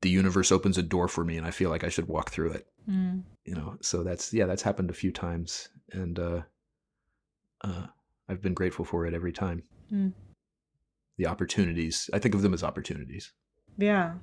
the 0.02 0.10
universe 0.10 0.52
opens 0.52 0.77
a 0.77 0.82
door 0.82 1.09
for 1.09 1.24
me, 1.24 1.39
and 1.39 1.47
I 1.47 1.51
feel 1.51 1.70
like 1.70 1.82
I 1.82 1.89
should 1.89 2.09
walk 2.09 2.31
through 2.31 2.52
it. 2.52 2.66
Mm. 2.86 3.22
You 3.47 3.55
know, 3.55 3.78
so 3.81 4.02
that's 4.02 4.35
yeah, 4.35 4.44
that's 4.44 4.62
happened 4.62 4.90
a 4.90 4.94
few 4.94 5.12
times, 5.12 5.70
and. 5.93 6.18
uh 6.18 6.43
uh, 7.62 7.86
I've 8.28 8.40
been 8.40 8.54
grateful 8.54 8.84
for 8.84 9.06
it 9.06 9.14
every 9.14 9.32
time. 9.32 9.62
Mm. 9.92 10.12
The 11.18 11.26
opportunities, 11.26 12.08
I 12.12 12.18
think 12.18 12.34
of 12.34 12.42
them 12.42 12.54
as 12.54 12.62
opportunities. 12.62 13.32
Yeah. 13.76 14.14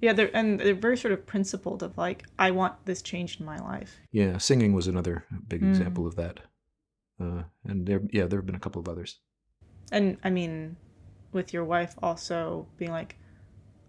Yeah, 0.00 0.12
they're 0.12 0.30
and 0.34 0.60
they're 0.60 0.74
very 0.74 0.96
sort 0.96 1.12
of 1.12 1.26
principled 1.26 1.82
of 1.82 1.98
like, 1.98 2.24
I 2.38 2.52
want 2.52 2.74
this 2.84 3.02
changed 3.02 3.40
in 3.40 3.46
my 3.46 3.58
life. 3.58 3.96
Yeah, 4.12 4.38
singing 4.38 4.72
was 4.72 4.86
another 4.86 5.24
big 5.48 5.62
mm. 5.62 5.70
example 5.70 6.06
of 6.06 6.14
that. 6.16 6.40
Uh, 7.20 7.42
and 7.64 7.86
there, 7.86 8.02
yeah, 8.12 8.26
there 8.26 8.38
have 8.38 8.46
been 8.46 8.54
a 8.54 8.60
couple 8.60 8.80
of 8.80 8.88
others. 8.88 9.18
And 9.90 10.18
I 10.22 10.30
mean, 10.30 10.76
with 11.32 11.52
your 11.52 11.64
wife 11.64 11.94
also 12.00 12.68
being 12.76 12.92
like, 12.92 13.16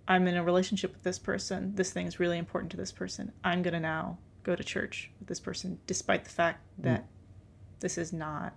I'm 0.08 0.28
in 0.28 0.36
a 0.36 0.44
relationship 0.44 0.94
with 0.94 1.04
this 1.04 1.20
person. 1.20 1.76
This 1.76 1.92
thing 1.92 2.08
is 2.08 2.20
really 2.20 2.40
important 2.40 2.72
to 2.72 2.78
this 2.78 2.92
person. 2.92 3.32
I'm 3.44 3.62
gonna 3.62 3.80
now 3.80 4.18
go 4.42 4.56
to 4.56 4.64
church 4.64 5.12
with 5.20 5.28
this 5.28 5.40
person, 5.40 5.80
despite 5.86 6.24
the 6.24 6.32
fact 6.32 6.66
that 6.80 7.04
mm. 7.04 7.08
this 7.82 8.00
is 8.00 8.12
not 8.12 8.56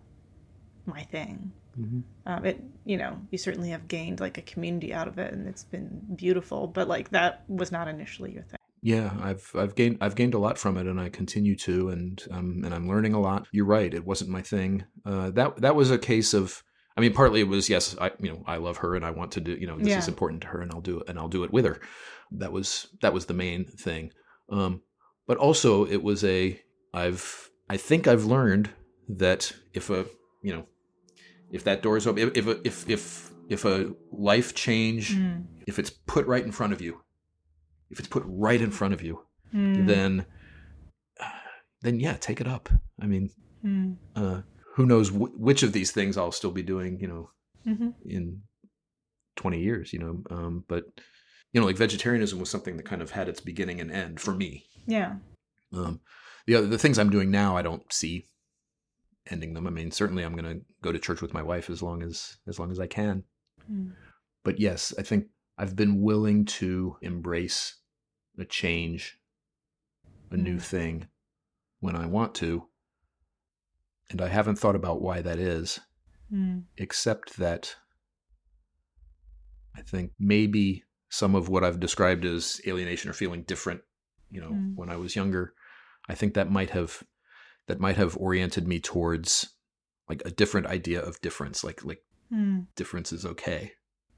my 0.86 1.02
thing. 1.02 1.52
Mm-hmm. 1.78 2.00
Um, 2.26 2.44
it, 2.44 2.62
you 2.84 2.96
know, 2.96 3.18
you 3.30 3.38
certainly 3.38 3.70
have 3.70 3.88
gained 3.88 4.20
like 4.20 4.38
a 4.38 4.42
community 4.42 4.92
out 4.92 5.08
of 5.08 5.18
it, 5.18 5.32
and 5.32 5.48
it's 5.48 5.64
been 5.64 6.02
beautiful. 6.14 6.66
But 6.66 6.88
like 6.88 7.10
that 7.10 7.44
was 7.48 7.72
not 7.72 7.88
initially 7.88 8.32
your 8.32 8.42
thing. 8.42 8.58
Yeah, 8.82 9.12
I've 9.20 9.50
I've 9.54 9.74
gained 9.74 9.98
I've 10.00 10.16
gained 10.16 10.34
a 10.34 10.38
lot 10.38 10.58
from 10.58 10.76
it, 10.76 10.86
and 10.86 11.00
I 11.00 11.08
continue 11.08 11.56
to, 11.56 11.90
and 11.90 12.22
um, 12.30 12.62
and 12.64 12.74
I'm 12.74 12.88
learning 12.88 13.14
a 13.14 13.20
lot. 13.20 13.46
You're 13.52 13.64
right; 13.64 13.92
it 13.92 14.04
wasn't 14.04 14.30
my 14.30 14.42
thing. 14.42 14.84
Uh, 15.06 15.30
that 15.30 15.56
that 15.58 15.76
was 15.76 15.90
a 15.90 15.98
case 15.98 16.34
of. 16.34 16.62
I 16.94 17.00
mean, 17.00 17.14
partly 17.14 17.40
it 17.40 17.48
was 17.48 17.70
yes, 17.70 17.96
I 17.98 18.10
you 18.20 18.30
know 18.30 18.42
I 18.46 18.56
love 18.56 18.78
her 18.78 18.94
and 18.94 19.04
I 19.04 19.12
want 19.12 19.32
to 19.32 19.40
do 19.40 19.52
you 19.52 19.66
know 19.66 19.78
this 19.78 19.88
yeah. 19.88 19.98
is 19.98 20.08
important 20.08 20.42
to 20.42 20.48
her 20.48 20.60
and 20.60 20.70
I'll 20.70 20.82
do 20.82 21.00
it 21.00 21.08
and 21.08 21.18
I'll 21.18 21.28
do 21.28 21.44
it 21.44 21.52
with 21.52 21.64
her. 21.64 21.80
That 22.32 22.52
was 22.52 22.88
that 23.00 23.14
was 23.14 23.26
the 23.26 23.34
main 23.34 23.64
thing. 23.64 24.12
Um, 24.50 24.82
but 25.26 25.38
also 25.38 25.86
it 25.86 26.02
was 26.02 26.22
a 26.22 26.60
I've 26.92 27.48
I 27.70 27.78
think 27.78 28.06
I've 28.06 28.26
learned 28.26 28.68
that 29.08 29.52
if 29.72 29.88
a 29.88 30.04
you 30.42 30.52
know 30.52 30.66
if 31.52 31.64
that 31.64 31.82
door 31.82 31.96
is 31.96 32.06
open, 32.06 32.30
if 32.34 32.36
if 32.36 32.46
if 32.64 32.88
if, 32.88 33.32
if 33.48 33.64
a 33.64 33.92
life 34.10 34.54
change, 34.54 35.14
mm. 35.14 35.44
if 35.66 35.78
it's 35.78 35.90
put 35.90 36.26
right 36.26 36.44
in 36.44 36.50
front 36.50 36.72
of 36.72 36.80
you, 36.80 37.02
if 37.90 37.98
it's 37.98 38.08
put 38.08 38.24
right 38.26 38.60
in 38.60 38.70
front 38.70 38.94
of 38.94 39.02
you, 39.02 39.20
mm. 39.54 39.86
then 39.86 40.26
then 41.82 42.00
yeah, 42.00 42.14
take 42.14 42.40
it 42.40 42.48
up. 42.48 42.70
I 43.00 43.06
mean, 43.06 43.30
mm. 43.64 43.96
uh, 44.16 44.40
who 44.74 44.86
knows 44.86 45.10
w- 45.10 45.34
which 45.36 45.62
of 45.62 45.72
these 45.72 45.92
things 45.92 46.16
I'll 46.16 46.32
still 46.32 46.50
be 46.50 46.62
doing, 46.62 46.98
you 46.98 47.08
know, 47.08 47.30
mm-hmm. 47.66 47.90
in 48.06 48.40
twenty 49.36 49.60
years, 49.60 49.92
you 49.92 49.98
know. 49.98 50.22
Um, 50.30 50.64
but 50.66 50.84
you 51.52 51.60
know, 51.60 51.66
like 51.66 51.76
vegetarianism 51.76 52.40
was 52.40 52.48
something 52.48 52.78
that 52.78 52.86
kind 52.86 53.02
of 53.02 53.10
had 53.10 53.28
its 53.28 53.40
beginning 53.40 53.80
and 53.80 53.90
end 53.90 54.20
for 54.20 54.34
me. 54.34 54.64
Yeah. 54.86 55.16
Um, 55.74 56.00
the 56.46 56.56
other 56.56 56.66
the 56.66 56.78
things 56.78 56.98
I'm 56.98 57.10
doing 57.10 57.30
now, 57.30 57.56
I 57.58 57.62
don't 57.62 57.92
see 57.92 58.26
ending 59.32 59.54
them. 59.54 59.66
I 59.66 59.70
mean, 59.70 59.90
certainly 59.90 60.22
I'm 60.22 60.36
going 60.36 60.58
to 60.58 60.64
go 60.82 60.92
to 60.92 60.98
church 60.98 61.22
with 61.22 61.34
my 61.34 61.42
wife 61.42 61.70
as 61.70 61.82
long 61.82 62.02
as 62.02 62.36
as 62.46 62.58
long 62.58 62.70
as 62.70 62.78
I 62.78 62.86
can. 62.86 63.24
Mm. 63.70 63.92
But 64.44 64.60
yes, 64.60 64.92
I 64.98 65.02
think 65.02 65.26
I've 65.58 65.74
been 65.74 66.02
willing 66.02 66.44
to 66.44 66.96
embrace 67.02 67.76
a 68.38 68.44
change, 68.44 69.18
a 70.30 70.36
mm. 70.36 70.42
new 70.42 70.58
thing 70.58 71.08
when 71.80 71.96
I 71.96 72.06
want 72.06 72.34
to. 72.36 72.68
And 74.10 74.20
I 74.20 74.28
haven't 74.28 74.56
thought 74.56 74.76
about 74.76 75.00
why 75.00 75.22
that 75.22 75.38
is, 75.38 75.80
mm. 76.32 76.64
except 76.76 77.38
that 77.38 77.76
I 79.76 79.80
think 79.80 80.12
maybe 80.18 80.84
some 81.08 81.34
of 81.34 81.48
what 81.48 81.64
I've 81.64 81.80
described 81.80 82.24
as 82.24 82.60
alienation 82.66 83.08
or 83.10 83.14
feeling 83.14 83.42
different, 83.42 83.80
you 84.30 84.40
know, 84.40 84.50
mm. 84.50 84.74
when 84.74 84.90
I 84.90 84.96
was 84.96 85.16
younger, 85.16 85.54
I 86.08 86.14
think 86.14 86.34
that 86.34 86.50
might 86.50 86.70
have 86.70 87.02
that 87.68 87.80
might 87.80 87.96
have 87.96 88.16
oriented 88.16 88.66
me 88.66 88.80
towards 88.80 89.54
like 90.08 90.22
a 90.24 90.30
different 90.30 90.66
idea 90.66 91.00
of 91.00 91.20
difference 91.20 91.62
like 91.64 91.84
like 91.84 92.02
mm. 92.32 92.66
difference 92.76 93.12
is 93.12 93.24
okay 93.24 93.72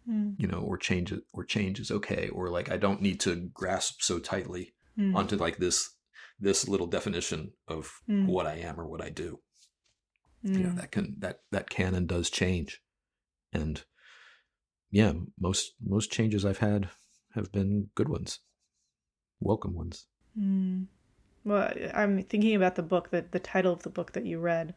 mm. 0.08 0.34
you 0.38 0.46
know 0.46 0.60
or 0.60 0.76
change 0.76 1.12
or 1.32 1.44
change 1.44 1.78
is 1.78 1.90
okay 1.90 2.28
or 2.28 2.48
like 2.48 2.70
i 2.70 2.76
don't 2.76 3.02
need 3.02 3.20
to 3.20 3.50
grasp 3.52 4.00
so 4.00 4.18
tightly 4.18 4.74
mm. 4.98 5.14
onto 5.14 5.36
like 5.36 5.58
this 5.58 5.90
this 6.40 6.68
little 6.68 6.86
definition 6.86 7.52
of 7.68 8.00
hmm. 8.06 8.26
what 8.26 8.46
i 8.46 8.54
am 8.56 8.80
or 8.80 8.86
what 8.86 9.00
i 9.00 9.08
do 9.08 9.38
you 10.42 10.58
know 10.58 10.70
hmm. 10.70 10.76
that 10.76 10.90
can 10.90 11.14
that 11.18 11.40
that 11.52 11.70
can 11.70 11.94
and 11.94 12.08
does 12.08 12.28
change 12.28 12.82
and 13.52 13.84
yeah 14.90 15.12
most 15.40 15.74
most 15.82 16.10
changes 16.10 16.44
i've 16.44 16.58
had 16.58 16.90
have 17.34 17.50
been 17.52 17.88
good 17.94 18.08
ones 18.08 18.40
welcome 19.40 19.74
ones 19.74 20.06
mm. 20.38 20.86
Well, 21.44 21.72
I'm 21.92 22.22
thinking 22.22 22.54
about 22.54 22.74
the 22.74 22.82
book 22.82 23.10
that 23.10 23.32
the 23.32 23.38
title 23.38 23.72
of 23.72 23.82
the 23.82 23.90
book 23.90 24.12
that 24.12 24.24
you 24.24 24.38
read 24.38 24.74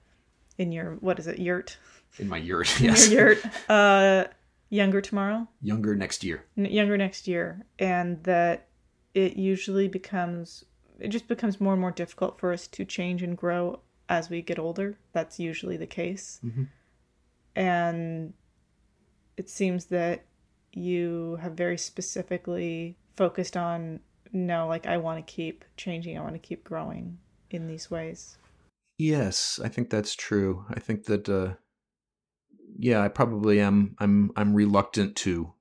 in 0.58 0.72
your 0.72 0.96
what 0.96 1.20
is 1.20 1.28
it 1.28 1.40
yurt? 1.40 1.78
In 2.20 2.28
my 2.28 2.38
yurt, 2.38 2.80
yes. 2.82 3.10
your 3.10 3.34
yurt. 3.34 3.44
Uh, 3.70 4.26
younger 4.70 5.02
tomorrow. 5.02 5.48
Younger 5.62 5.96
next 5.96 6.24
year. 6.24 6.46
N- 6.58 6.66
younger 6.66 6.98
next 6.98 7.28
year, 7.28 7.66
and 7.80 8.24
that 8.24 8.68
it 9.14 9.38
usually 9.38 9.88
becomes 9.88 10.66
it 11.00 11.10
just 11.10 11.28
becomes 11.28 11.62
more 11.62 11.74
and 11.74 11.82
more 11.82 11.92
difficult 11.92 12.40
for 12.40 12.52
us 12.52 12.68
to 12.68 12.84
change 12.84 13.22
and 13.22 13.38
grow 13.38 13.80
as 14.10 14.30
we 14.30 14.42
get 14.42 14.60
older. 14.60 14.98
That's 15.14 15.40
usually 15.40 15.78
the 15.78 15.88
case, 15.88 16.40
mm-hmm. 16.44 16.64
and 17.56 18.34
it 19.38 19.50
seems 19.50 19.86
that 19.86 20.26
you 20.74 21.38
have 21.42 21.54
very 21.54 21.78
specifically 21.78 22.98
focused 23.16 23.56
on 23.56 24.00
no, 24.46 24.68
like 24.68 24.86
I 24.86 24.98
want 24.98 25.26
to 25.26 25.34
keep 25.34 25.66
changing. 25.76 26.18
I 26.18 26.22
want 26.22 26.34
to 26.34 26.40
keep 26.40 26.64
growing 26.64 27.18
in 27.50 27.68
these 27.68 27.90
ways. 27.90 28.38
Yes, 28.98 29.60
I 29.64 29.68
think 29.68 29.90
that's 29.90 30.16
true. 30.16 30.66
I 30.70 30.80
think 30.80 31.06
that 31.06 31.28
uh 31.30 31.54
yeah, 32.78 33.02
I 33.02 33.08
probably 33.08 33.60
am 33.60 33.96
I'm 34.00 34.32
I'm 34.36 34.54
reluctant 34.54 35.16
to 35.18 35.54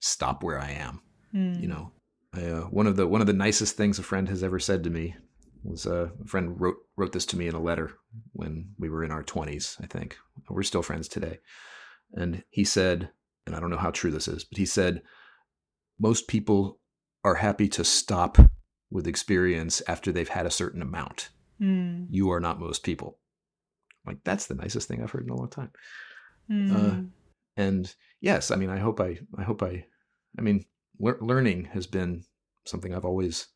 stop 0.00 0.42
where 0.42 0.58
I 0.58 0.70
am. 0.70 1.00
Mm. 1.34 1.60
You 1.60 1.68
know, 1.68 1.92
I, 2.34 2.44
uh, 2.44 2.62
one 2.64 2.86
of 2.86 2.96
the 2.96 3.06
one 3.06 3.20
of 3.20 3.26
the 3.26 3.32
nicest 3.32 3.76
things 3.76 3.98
a 3.98 4.02
friend 4.02 4.28
has 4.28 4.42
ever 4.42 4.58
said 4.58 4.84
to 4.84 4.90
me 4.90 5.16
was 5.64 5.86
uh, 5.86 6.08
a 6.22 6.26
friend 6.26 6.60
wrote 6.60 6.76
wrote 6.96 7.12
this 7.12 7.26
to 7.26 7.36
me 7.36 7.48
in 7.48 7.54
a 7.54 7.60
letter 7.60 7.92
when 8.32 8.70
we 8.78 8.88
were 8.88 9.04
in 9.04 9.10
our 9.10 9.24
20s, 9.24 9.82
I 9.82 9.86
think. 9.86 10.16
We're 10.48 10.62
still 10.62 10.82
friends 10.82 11.08
today. 11.08 11.38
And 12.14 12.42
he 12.50 12.64
said, 12.64 13.10
and 13.46 13.54
I 13.54 13.60
don't 13.60 13.70
know 13.70 13.76
how 13.76 13.90
true 13.90 14.10
this 14.10 14.28
is, 14.28 14.44
but 14.44 14.58
he 14.58 14.66
said 14.66 15.02
most 15.98 16.28
people 16.28 16.77
are 17.28 17.34
happy 17.34 17.68
to 17.68 17.84
stop 17.84 18.38
with 18.90 19.06
experience 19.06 19.82
after 19.86 20.10
they've 20.10 20.28
had 20.28 20.46
a 20.46 20.50
certain 20.50 20.80
amount. 20.80 21.28
Mm. 21.60 22.06
You 22.10 22.30
are 22.32 22.40
not 22.40 22.58
most 22.58 22.82
people. 22.82 23.18
Like 24.06 24.18
that's 24.24 24.46
the 24.46 24.54
nicest 24.54 24.88
thing 24.88 25.02
I've 25.02 25.10
heard 25.10 25.24
in 25.24 25.30
a 25.30 25.36
long 25.36 25.50
time. 25.50 25.70
Mm. 26.50 26.74
Uh, 26.74 27.02
and 27.56 27.94
yes, 28.20 28.50
I 28.50 28.56
mean, 28.56 28.70
I 28.70 28.78
hope 28.78 29.00
I, 29.00 29.18
I 29.36 29.42
hope 29.42 29.62
I, 29.62 29.84
I 30.38 30.42
mean, 30.42 30.64
le- 30.98 31.22
learning 31.22 31.66
has 31.66 31.86
been 31.86 32.24
something 32.64 32.94
I've 32.94 33.04
always 33.04 33.48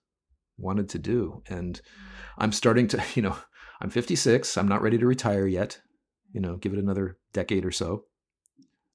wanted 0.59 0.91
to 0.91 0.99
do, 0.99 1.43
and 1.49 1.81
I'm 2.37 2.53
starting 2.53 2.89
to, 2.89 3.03
you 3.15 3.23
know, 3.23 3.37
I'm 3.81 3.91
56. 3.91 4.59
I'm 4.59 4.69
not 4.69 4.83
ready 4.83 4.99
to 4.99 5.07
retire 5.07 5.47
yet. 5.47 5.81
You 6.33 6.41
know, 6.41 6.57
give 6.57 6.75
it 6.75 6.79
another 6.79 7.19
decade 7.33 7.65
or 7.65 7.73
so. 7.73 8.05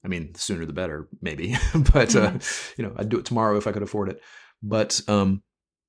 I 0.04 0.08
mean, 0.08 0.32
the 0.32 0.38
sooner 0.38 0.64
the 0.64 0.72
better, 0.72 1.08
maybe. 1.20 1.56
but 1.74 2.14
uh, 2.14 2.32
mm. 2.32 2.78
you 2.78 2.84
know, 2.84 2.94
I'd 2.96 3.08
do 3.08 3.18
it 3.18 3.24
tomorrow 3.24 3.56
if 3.56 3.66
I 3.66 3.72
could 3.72 3.82
afford 3.82 4.10
it 4.10 4.20
but 4.62 5.00
um, 5.08 5.42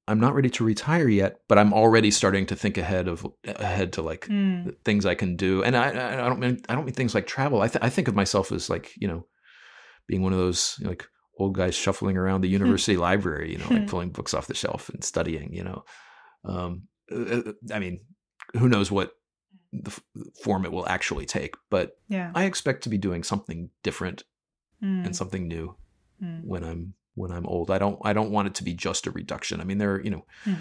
I'm 0.08 0.20
not 0.20 0.34
ready 0.34 0.50
to 0.52 0.64
retire 0.64 1.08
yet, 1.08 1.42
but 1.48 1.58
I'm 1.58 1.74
already 1.74 2.12
starting 2.12 2.46
to 2.48 2.56
think 2.56 2.78
ahead 2.78 3.08
of 3.08 3.26
ahead 3.46 3.94
to 3.94 4.02
like 4.02 4.28
mm. 4.28 4.76
things 4.84 5.06
I 5.06 5.16
can 5.16 5.36
do. 5.36 5.64
And 5.64 5.76
I, 5.76 5.90
I 5.90 6.28
don't 6.28 6.40
mean 6.40 6.60
I 6.68 6.76
don't 6.76 6.86
mean 6.86 6.96
things 6.96 7.16
like 7.16 7.28
travel. 7.28 7.62
I 7.62 7.68
th- 7.68 7.84
I 7.84 7.90
think 7.90 8.08
of 8.08 8.16
myself 8.16 8.52
as 8.52 8.70
like 8.70 8.92
you 8.98 9.08
know 9.08 9.26
being 10.08 10.22
one 10.22 10.34
of 10.34 10.40
those 10.40 10.76
you 10.80 10.86
know, 10.86 10.92
like 10.92 11.06
old 11.38 11.56
guys 11.56 11.76
shuffling 11.76 12.18
around 12.18 12.42
the 12.42 12.50
university 12.50 12.98
library, 12.98 13.52
you 13.52 13.58
know, 13.58 13.70
like 13.70 13.88
pulling 13.92 14.10
books 14.10 14.34
off 14.34 14.48
the 14.48 14.54
shelf 14.56 14.90
and 14.90 15.04
studying. 15.04 15.54
You 15.54 15.64
know, 15.64 15.84
um, 16.44 16.84
uh, 17.12 17.42
uh, 17.50 17.54
I 17.74 17.80
mean, 17.80 18.02
who 18.58 18.68
knows 18.68 18.92
what 18.92 19.14
the 19.72 19.92
f- 19.92 20.02
form 20.44 20.66
it 20.66 20.72
will 20.72 20.88
actually 20.88 21.26
take. 21.26 21.56
But 21.70 21.92
Yeah. 22.08 22.32
I 22.34 22.46
expect 22.46 22.84
to 22.84 22.90
be 22.90 22.98
doing 22.98 23.24
something 23.24 23.70
different 23.84 24.24
Mm, 24.84 25.06
and 25.06 25.16
something 25.16 25.48
new 25.48 25.76
mm, 26.24 26.46
when 26.46 26.64
I'm 26.64 26.94
when 27.20 27.32
I'm 27.32 27.46
old. 27.46 27.70
I 27.70 27.78
don't 27.84 28.00
I 28.10 28.14
don't 28.14 28.32
want 28.32 28.48
it 28.48 28.56
to 28.56 28.64
be 28.64 28.74
just 28.74 29.08
a 29.08 29.12
reduction. 29.12 29.62
I 29.62 29.66
mean, 29.66 29.78
there 29.78 29.94
are 29.96 30.02
you 30.04 30.12
know, 30.12 30.26
Hmm. 30.46 30.56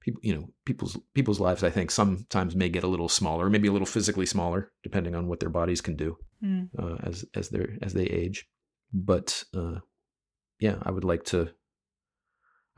people 0.00 0.20
you 0.22 0.34
know 0.34 0.44
people's 0.64 0.96
people's 1.14 1.40
lives. 1.40 1.62
I 1.64 1.70
think 1.70 1.90
sometimes 1.90 2.54
may 2.54 2.68
get 2.68 2.84
a 2.84 2.88
little 2.94 3.08
smaller, 3.08 3.50
maybe 3.50 3.68
a 3.68 3.72
little 3.72 3.86
physically 3.96 4.26
smaller, 4.26 4.72
depending 4.82 5.14
on 5.14 5.26
what 5.28 5.40
their 5.40 5.50
bodies 5.60 5.80
can 5.80 5.96
do 5.96 6.16
mm, 6.42 6.68
uh, 6.78 6.96
as 7.08 7.24
as 7.34 7.48
they 7.50 7.64
as 7.82 7.92
they 7.92 8.04
age. 8.22 8.48
But 8.92 9.44
uh, 9.54 9.78
yeah, 10.60 10.76
I 10.82 10.90
would 10.90 11.04
like 11.04 11.24
to. 11.32 11.50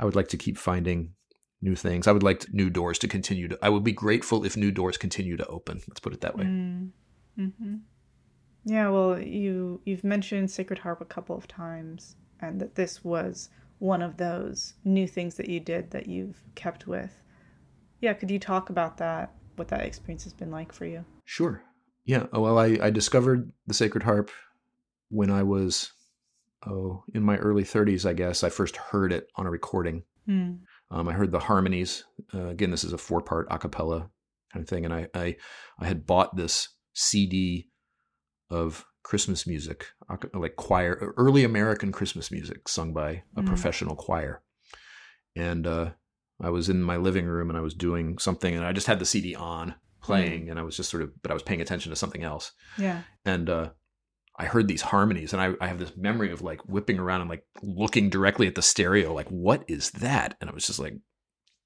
I 0.00 0.04
would 0.04 0.16
like 0.16 0.28
to 0.28 0.36
keep 0.36 0.56
finding 0.58 1.14
new 1.60 1.74
things. 1.74 2.06
I 2.06 2.12
would 2.12 2.22
like 2.22 2.40
to- 2.40 2.56
new 2.56 2.70
doors 2.70 2.98
to 3.00 3.08
continue 3.08 3.48
to. 3.48 3.58
I 3.60 3.68
would 3.68 3.84
be 3.84 3.92
grateful 3.92 4.44
if 4.44 4.56
new 4.56 4.70
doors 4.70 4.96
continue 4.96 5.36
to 5.36 5.46
open. 5.46 5.80
Let's 5.88 6.00
put 6.00 6.14
it 6.14 6.20
that 6.20 6.36
way. 6.38 6.44
mm, 6.44 6.90
mhm. 7.38 7.80
Yeah, 8.64 8.90
well, 8.90 9.18
you 9.20 9.80
you've 9.84 10.04
mentioned 10.04 10.50
Sacred 10.50 10.78
Harp 10.80 11.00
a 11.00 11.04
couple 11.14 11.36
of 11.36 11.46
times, 11.48 12.16
and 12.40 12.60
that 12.60 12.74
this 12.74 13.04
was 13.04 13.50
one 13.78 14.02
of 14.02 14.16
those 14.16 14.74
new 14.84 15.06
things 15.06 15.36
that 15.36 15.48
you 15.48 15.60
did 15.60 15.90
that 15.90 16.06
you've 16.08 16.42
kept 16.54 16.86
with. 16.86 17.22
Yeah, 18.00 18.12
could 18.14 18.30
you 18.30 18.38
talk 18.38 18.70
about 18.70 18.96
that? 18.98 19.32
What 19.56 19.68
that 19.68 19.82
experience 19.82 20.24
has 20.24 20.32
been 20.32 20.50
like 20.50 20.72
for 20.72 20.84
you? 20.84 21.04
Sure. 21.24 21.62
Yeah. 22.04 22.26
Oh, 22.32 22.40
well, 22.40 22.58
I, 22.58 22.78
I 22.80 22.90
discovered 22.90 23.52
the 23.66 23.74
Sacred 23.74 24.02
Harp 24.04 24.30
when 25.10 25.30
I 25.30 25.42
was, 25.42 25.92
oh, 26.66 27.02
in 27.14 27.22
my 27.22 27.36
early 27.38 27.64
30s, 27.64 28.08
I 28.08 28.12
guess. 28.14 28.42
I 28.44 28.50
first 28.50 28.76
heard 28.76 29.12
it 29.12 29.28
on 29.36 29.46
a 29.46 29.50
recording. 29.50 30.04
Mm, 30.28 30.60
Um, 30.90 31.08
I 31.08 31.12
heard 31.12 31.32
the 31.32 31.38
harmonies. 31.40 32.04
Uh, 32.32 32.46
again, 32.46 32.70
this 32.70 32.84
is 32.84 32.92
a 32.92 32.98
four 32.98 33.20
part 33.20 33.46
a 33.50 33.58
cappella 33.58 34.10
kind 34.52 34.62
of 34.62 34.68
thing. 34.68 34.84
And 34.84 34.94
I, 34.94 35.08
I, 35.14 35.36
I 35.80 35.86
had 35.86 36.06
bought 36.06 36.36
this 36.36 36.68
CD 36.94 37.68
of 38.50 38.84
Christmas 39.02 39.46
music, 39.46 39.86
like 40.34 40.56
choir, 40.56 41.14
early 41.16 41.44
American 41.44 41.92
Christmas 41.92 42.30
music 42.30 42.68
sung 42.68 42.92
by 42.92 43.22
a 43.36 43.42
Mm. 43.42 43.46
professional 43.46 43.96
choir. 43.96 44.42
And 45.36 45.66
uh, 45.66 45.90
I 46.40 46.50
was 46.50 46.68
in 46.68 46.82
my 46.82 46.96
living 46.96 47.26
room 47.26 47.48
and 47.48 47.56
I 47.58 47.62
was 47.62 47.74
doing 47.74 48.18
something 48.18 48.54
and 48.54 48.64
I 48.64 48.72
just 48.72 48.86
had 48.86 48.98
the 48.98 49.04
CD 49.06 49.34
on 49.34 49.74
playing 50.02 50.50
and 50.50 50.58
I 50.58 50.62
was 50.62 50.76
just 50.76 50.90
sort 50.90 51.02
of, 51.02 51.10
but 51.22 51.30
I 51.30 51.34
was 51.34 51.42
paying 51.42 51.60
attention 51.60 51.90
to 51.90 51.96
something 51.96 52.22
else. 52.22 52.52
yeah. 52.78 53.02
And 53.24 53.48
uh, 53.48 53.70
I 54.38 54.44
heard 54.46 54.68
these 54.68 54.82
harmonies 54.82 55.32
and 55.32 55.40
I, 55.42 55.52
I 55.60 55.68
have 55.68 55.78
this 55.78 55.96
memory 55.96 56.30
of 56.30 56.42
like 56.42 56.60
whipping 56.68 56.98
around 56.98 57.22
and 57.22 57.30
like 57.30 57.44
looking 57.62 58.08
directly 58.10 58.46
at 58.46 58.54
the 58.54 58.62
stereo, 58.62 59.12
like, 59.14 59.28
what 59.28 59.64
is 59.68 59.90
that? 59.92 60.36
And 60.40 60.48
I 60.50 60.52
was 60.52 60.66
just 60.66 60.78
like 60.78 60.94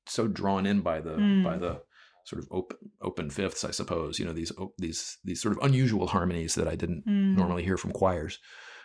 so 0.06 0.26
drawn 0.28 0.64
in 0.66 0.80
by 0.80 1.00
the, 1.00 1.10
Mm. 1.16 1.44
by 1.44 1.56
the, 1.58 1.82
sort 2.24 2.42
of 2.42 2.48
open 2.50 2.76
open 3.00 3.30
fifths, 3.30 3.64
I 3.64 3.70
suppose. 3.70 4.18
You 4.18 4.24
know 4.26 4.32
these 4.32 4.52
these 4.78 5.18
these 5.24 5.40
sort 5.42 5.56
of 5.56 5.64
unusual 5.64 6.06
harmonies 6.06 6.54
that 6.54 6.68
I 6.68 6.76
didn't 6.76 7.06
Mm, 7.06 7.36
normally 7.36 7.64
hear 7.64 7.76
from 7.76 7.92
choirs, 7.92 8.38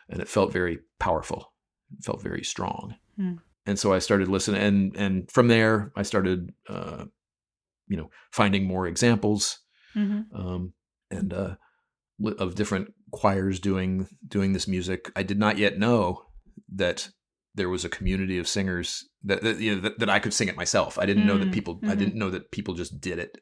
and 0.09 0.21
it 0.21 0.27
felt 0.27 0.53
very 0.53 0.79
powerful. 0.99 1.53
It 1.97 2.03
felt 2.03 2.21
very 2.21 2.43
strong. 2.43 2.95
Hmm. 3.15 3.35
And 3.65 3.77
so 3.77 3.93
I 3.93 3.99
started 3.99 4.27
listening, 4.27 4.61
and 4.61 4.95
and 4.95 5.31
from 5.31 5.47
there 5.47 5.91
I 5.95 6.03
started, 6.03 6.53
uh, 6.69 7.05
you 7.87 7.97
know, 7.97 8.09
finding 8.31 8.65
more 8.65 8.87
examples 8.87 9.59
mhm, 9.95 10.25
um, 10.33 10.73
and 11.11 11.33
uh, 11.33 11.55
of 12.39 12.55
different 12.55 12.93
choirs 13.11 13.59
doing 13.59 14.07
doing 14.27 14.53
this 14.53 14.67
music. 14.67 15.11
I 15.15 15.23
did 15.23 15.39
not 15.39 15.57
yet 15.57 15.77
know 15.77 16.25
that 16.75 17.09
there 17.57 17.69
was 17.69 17.83
a 17.85 17.89
community 17.97 18.37
of 18.37 18.47
singers 18.47 19.07
that 19.23 19.41
that, 19.41 19.59
you 19.59 19.75
know, 19.75 19.81
that, 19.81 19.99
that 19.99 20.09
I 20.09 20.19
could 20.19 20.33
sing 20.33 20.47
it 20.47 20.55
myself. 20.55 20.97
I 20.97 21.05
didn't 21.05 21.25
know 21.27 21.37
that 21.37 21.49
Mm, 21.49 21.53
people. 21.57 21.79
I 21.83 21.95
mhm. 21.95 21.99
didn't 21.99 22.15
know 22.21 22.29
that 22.29 22.51
people 22.51 22.73
just 22.75 22.99
did 23.01 23.19
it 23.19 23.37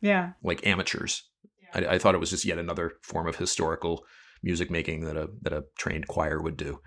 Yeah. 0.00 0.32
like 0.42 0.66
amateurs. 0.66 1.28
I, 1.74 1.80
I 1.94 1.98
thought 1.98 2.14
it 2.14 2.20
was 2.20 2.30
just 2.30 2.44
yet 2.44 2.58
another 2.58 2.92
form 3.02 3.26
of 3.28 3.36
historical 3.36 4.04
music 4.42 4.70
making 4.70 5.00
that 5.06 5.16
a 5.16 5.28
that 5.42 5.52
a 5.52 5.64
trained 5.76 6.06
choir 6.06 6.40
would 6.40 6.56
do. 6.56 6.80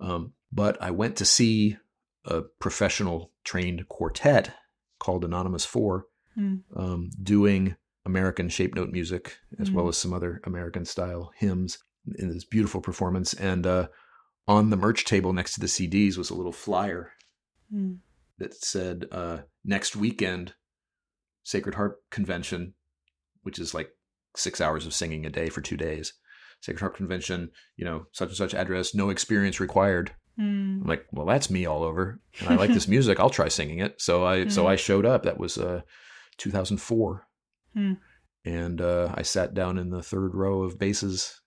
Um, 0.00 0.32
but 0.52 0.76
I 0.82 0.90
went 0.90 1.16
to 1.16 1.24
see 1.24 1.78
a 2.24 2.42
professional 2.60 3.30
trained 3.44 3.88
quartet 3.88 4.54
called 4.98 5.24
Anonymous 5.24 5.64
Four 5.64 6.06
Mm. 6.36 6.62
um, 6.74 7.10
doing 7.22 7.76
American 8.04 8.48
shape 8.48 8.74
note 8.74 8.90
music 8.90 9.36
as 9.60 9.70
well 9.70 9.84
Mm. 9.86 9.90
as 9.90 9.96
some 9.98 10.12
other 10.12 10.40
American 10.44 10.84
style 10.84 11.30
hymns 11.36 11.78
in 12.18 12.28
this 12.28 12.44
beautiful 12.44 12.80
performance. 12.80 13.34
And 13.34 13.64
uh, 13.66 13.86
on 14.46 14.70
the 14.70 14.76
merch 14.76 15.04
table 15.04 15.32
next 15.32 15.54
to 15.54 15.60
the 15.60 15.66
CDs 15.66 16.16
was 16.18 16.30
a 16.30 16.34
little 16.34 16.52
flyer 16.52 17.12
Mm. 17.74 17.98
that 18.38 18.54
said 18.54 19.06
uh, 19.10 19.38
next 19.64 19.96
weekend 19.96 20.52
Sacred 21.44 21.74
Harp 21.76 22.00
Convention, 22.10 22.74
which 23.42 23.58
is 23.58 23.72
like 23.74 23.90
six 24.36 24.60
hours 24.60 24.86
of 24.86 24.92
singing 24.94 25.24
a 25.24 25.30
day 25.30 25.48
for 25.48 25.60
two 25.62 25.76
days. 25.76 26.12
Sacred 26.60 26.80
Harp 26.80 26.96
Convention, 26.96 27.50
you 27.76 27.84
know, 27.84 28.06
such 28.12 28.28
and 28.28 28.36
such 28.36 28.54
address, 28.54 28.94
no 28.94 29.08
experience 29.10 29.60
required. 29.60 30.12
Mm. 30.38 30.82
I'm 30.82 30.84
like, 30.86 31.06
well, 31.12 31.26
that's 31.26 31.50
me 31.50 31.64
all 31.66 31.82
over, 31.82 32.20
and 32.38 32.48
I 32.48 32.54
like 32.56 32.70
this 32.74 32.86
music. 32.88 33.18
I'll 33.18 33.30
try 33.30 33.48
singing 33.48 33.78
it. 33.80 34.00
So 34.00 34.24
I 34.24 34.48
so 34.48 34.64
Mhm. 34.64 34.68
I 34.68 34.76
showed 34.76 35.06
up. 35.06 35.22
That 35.24 35.38
was 35.38 35.56
uh, 35.58 35.80
2004, 36.38 37.26
Hmm. 37.74 37.92
and 38.44 38.80
uh, 38.80 39.12
I 39.14 39.22
sat 39.22 39.54
down 39.54 39.78
in 39.78 39.90
the 39.90 40.02
third 40.02 40.34
row 40.34 40.62
of 40.62 40.78
basses, 40.78 41.40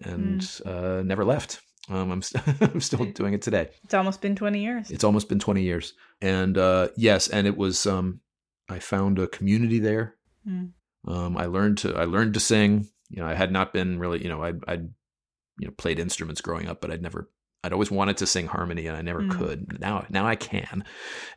and 0.00 0.44
uh, 0.66 1.02
never 1.04 1.24
left. 1.24 1.60
Um, 1.88 2.10
I'm 2.10 2.22
st- 2.22 2.44
I'm 2.62 2.80
still 2.80 3.04
doing 3.04 3.34
it 3.34 3.42
today. 3.42 3.68
It's 3.84 3.94
almost 3.94 4.20
been 4.22 4.34
20 4.36 4.58
years. 4.62 4.90
It's 4.90 5.04
almost 5.04 5.28
been 5.28 5.38
20 5.38 5.62
years, 5.62 5.92
and 6.20 6.56
uh, 6.56 6.88
yes, 6.96 7.28
and 7.28 7.46
it 7.46 7.56
was. 7.56 7.86
Um, 7.86 8.20
I 8.70 8.78
found 8.78 9.18
a 9.18 9.26
community 9.26 9.78
there. 9.78 10.16
Mm. 10.48 10.70
Um, 11.06 11.36
I 11.36 11.44
learned 11.46 11.78
to 11.78 11.94
I 11.94 12.04
learned 12.04 12.34
to 12.34 12.40
sing. 12.40 12.88
You 13.10 13.20
know, 13.22 13.26
I 13.28 13.34
had 13.34 13.52
not 13.52 13.72
been 13.74 13.98
really. 13.98 14.22
You 14.22 14.28
know, 14.30 14.42
I'd, 14.42 14.60
I'd 14.66 14.88
you 15.58 15.66
know 15.68 15.74
played 15.76 15.98
instruments 15.98 16.40
growing 16.40 16.68
up, 16.68 16.80
but 16.80 16.90
I'd 16.90 17.02
never. 17.02 17.30
I'd 17.62 17.72
always 17.72 17.90
wanted 17.90 18.16
to 18.18 18.26
sing 18.26 18.46
harmony, 18.46 18.86
and 18.86 18.96
I 18.96 19.02
never 19.02 19.22
Mm. 19.22 19.30
could. 19.38 19.80
Now, 19.80 20.06
now 20.10 20.26
I 20.26 20.36
can, 20.36 20.84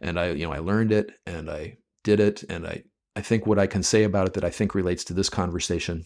and 0.01 0.17
I 0.19 0.29
you 0.31 0.45
know 0.45 0.53
I 0.53 0.59
learned 0.59 0.91
it, 0.93 1.11
and 1.25 1.49
I 1.49 1.77
did 2.05 2.19
it, 2.21 2.43
and 2.49 2.65
I 2.65 2.83
I 3.17 3.21
think 3.21 3.45
what 3.45 3.59
I 3.59 3.67
can 3.67 3.83
say 3.83 4.03
about 4.03 4.27
it 4.27 4.33
that 4.35 4.43
I 4.45 4.49
think 4.49 4.73
relates 4.73 5.03
to 5.05 5.13
this 5.13 5.29
conversation. 5.29 6.05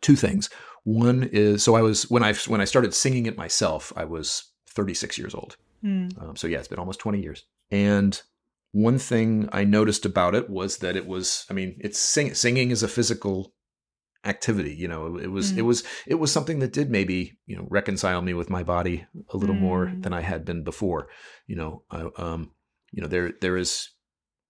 Two 0.00 0.16
things. 0.16 0.50
One 0.84 1.22
is 1.32 1.62
so 1.62 1.74
I 1.74 1.82
was 1.82 2.10
when 2.10 2.22
I 2.22 2.34
when 2.46 2.60
I 2.60 2.64
started 2.66 2.94
singing 2.94 3.26
it 3.26 3.36
myself, 3.38 3.92
I 3.96 4.04
was 4.04 4.52
36 4.68 5.16
years 5.18 5.34
old. 5.34 5.56
Mm. 5.84 6.20
Um, 6.22 6.36
so 6.36 6.46
yeah, 6.46 6.58
it's 6.58 6.68
been 6.68 6.78
almost 6.78 7.00
20 7.00 7.20
years. 7.20 7.44
And 7.70 8.20
one 8.72 8.98
thing 8.98 9.48
I 9.52 9.64
noticed 9.64 10.04
about 10.04 10.34
it 10.34 10.50
was 10.50 10.78
that 10.78 10.96
it 10.96 11.06
was, 11.06 11.46
I 11.48 11.52
mean, 11.54 11.76
it's 11.80 11.98
sing, 11.98 12.34
singing 12.34 12.70
is 12.70 12.82
a 12.82 12.88
physical 12.88 13.54
activity. 14.24 14.74
You 14.74 14.88
know, 14.88 15.16
it 15.18 15.30
was, 15.30 15.52
Mm. 15.52 15.58
it 15.58 15.62
was, 15.62 15.84
it 16.06 16.14
was 16.16 16.32
something 16.32 16.58
that 16.60 16.72
did 16.72 16.90
maybe, 16.90 17.38
you 17.46 17.56
know, 17.56 17.66
reconcile 17.70 18.22
me 18.22 18.34
with 18.34 18.50
my 18.50 18.62
body 18.62 19.06
a 19.28 19.36
little 19.36 19.54
more 19.54 19.86
Mm. 19.86 20.02
than 20.02 20.12
I 20.12 20.22
had 20.22 20.44
been 20.44 20.64
before. 20.64 21.08
You 21.46 21.56
know, 21.56 21.82
I, 21.90 22.08
um, 22.16 22.50
you 22.90 23.02
know, 23.02 23.08
there, 23.08 23.32
there 23.40 23.56
is, 23.56 23.90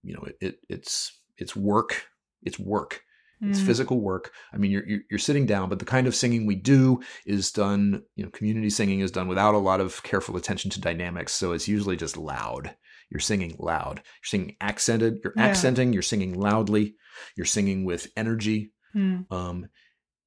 you 0.01 0.13
know, 0.15 0.23
it, 0.23 0.37
it 0.41 0.59
it's, 0.69 1.19
it's 1.37 1.55
work. 1.55 2.07
It's 2.41 2.57
work. 2.57 3.01
It's 3.41 3.59
Mm. 3.59 3.65
physical 3.65 3.99
work. 4.01 4.31
I 4.53 4.57
mean, 4.57 4.71
you're, 4.71 4.87
you're 4.87 5.01
you're 5.09 5.19
sitting 5.19 5.45
down, 5.45 5.69
but 5.69 5.79
the 5.79 5.85
kind 5.85 6.07
of 6.07 6.15
singing 6.15 6.45
we 6.45 6.55
do 6.55 7.01
is 7.25 7.51
done. 7.51 8.03
You 8.15 8.23
know, 8.23 8.29
community 8.31 8.69
singing 8.69 9.01
is 9.01 9.11
done 9.11 9.27
without 9.27 9.55
a 9.55 9.59
lot 9.59 9.81
of 9.81 10.01
careful 10.03 10.37
attention 10.37 10.71
to 10.71 10.81
dynamics. 10.81 11.33
So 11.33 11.51
it's 11.51 11.67
usually 11.67 11.95
just 11.97 12.17
loud. 12.17 12.75
You're 13.09 13.19
singing 13.19 13.55
loud. 13.59 13.97
You're 13.97 14.25
singing 14.25 14.55
accented. 14.61 15.19
You're 15.23 15.33
Yeah. 15.35 15.43
accenting. 15.47 15.93
You're 15.93 16.01
singing 16.01 16.33
loudly. 16.33 16.95
You're 17.35 17.45
singing 17.45 17.85
with 17.85 18.07
energy. 18.17 18.71
Mm. 18.95 19.25
Um, 19.31 19.67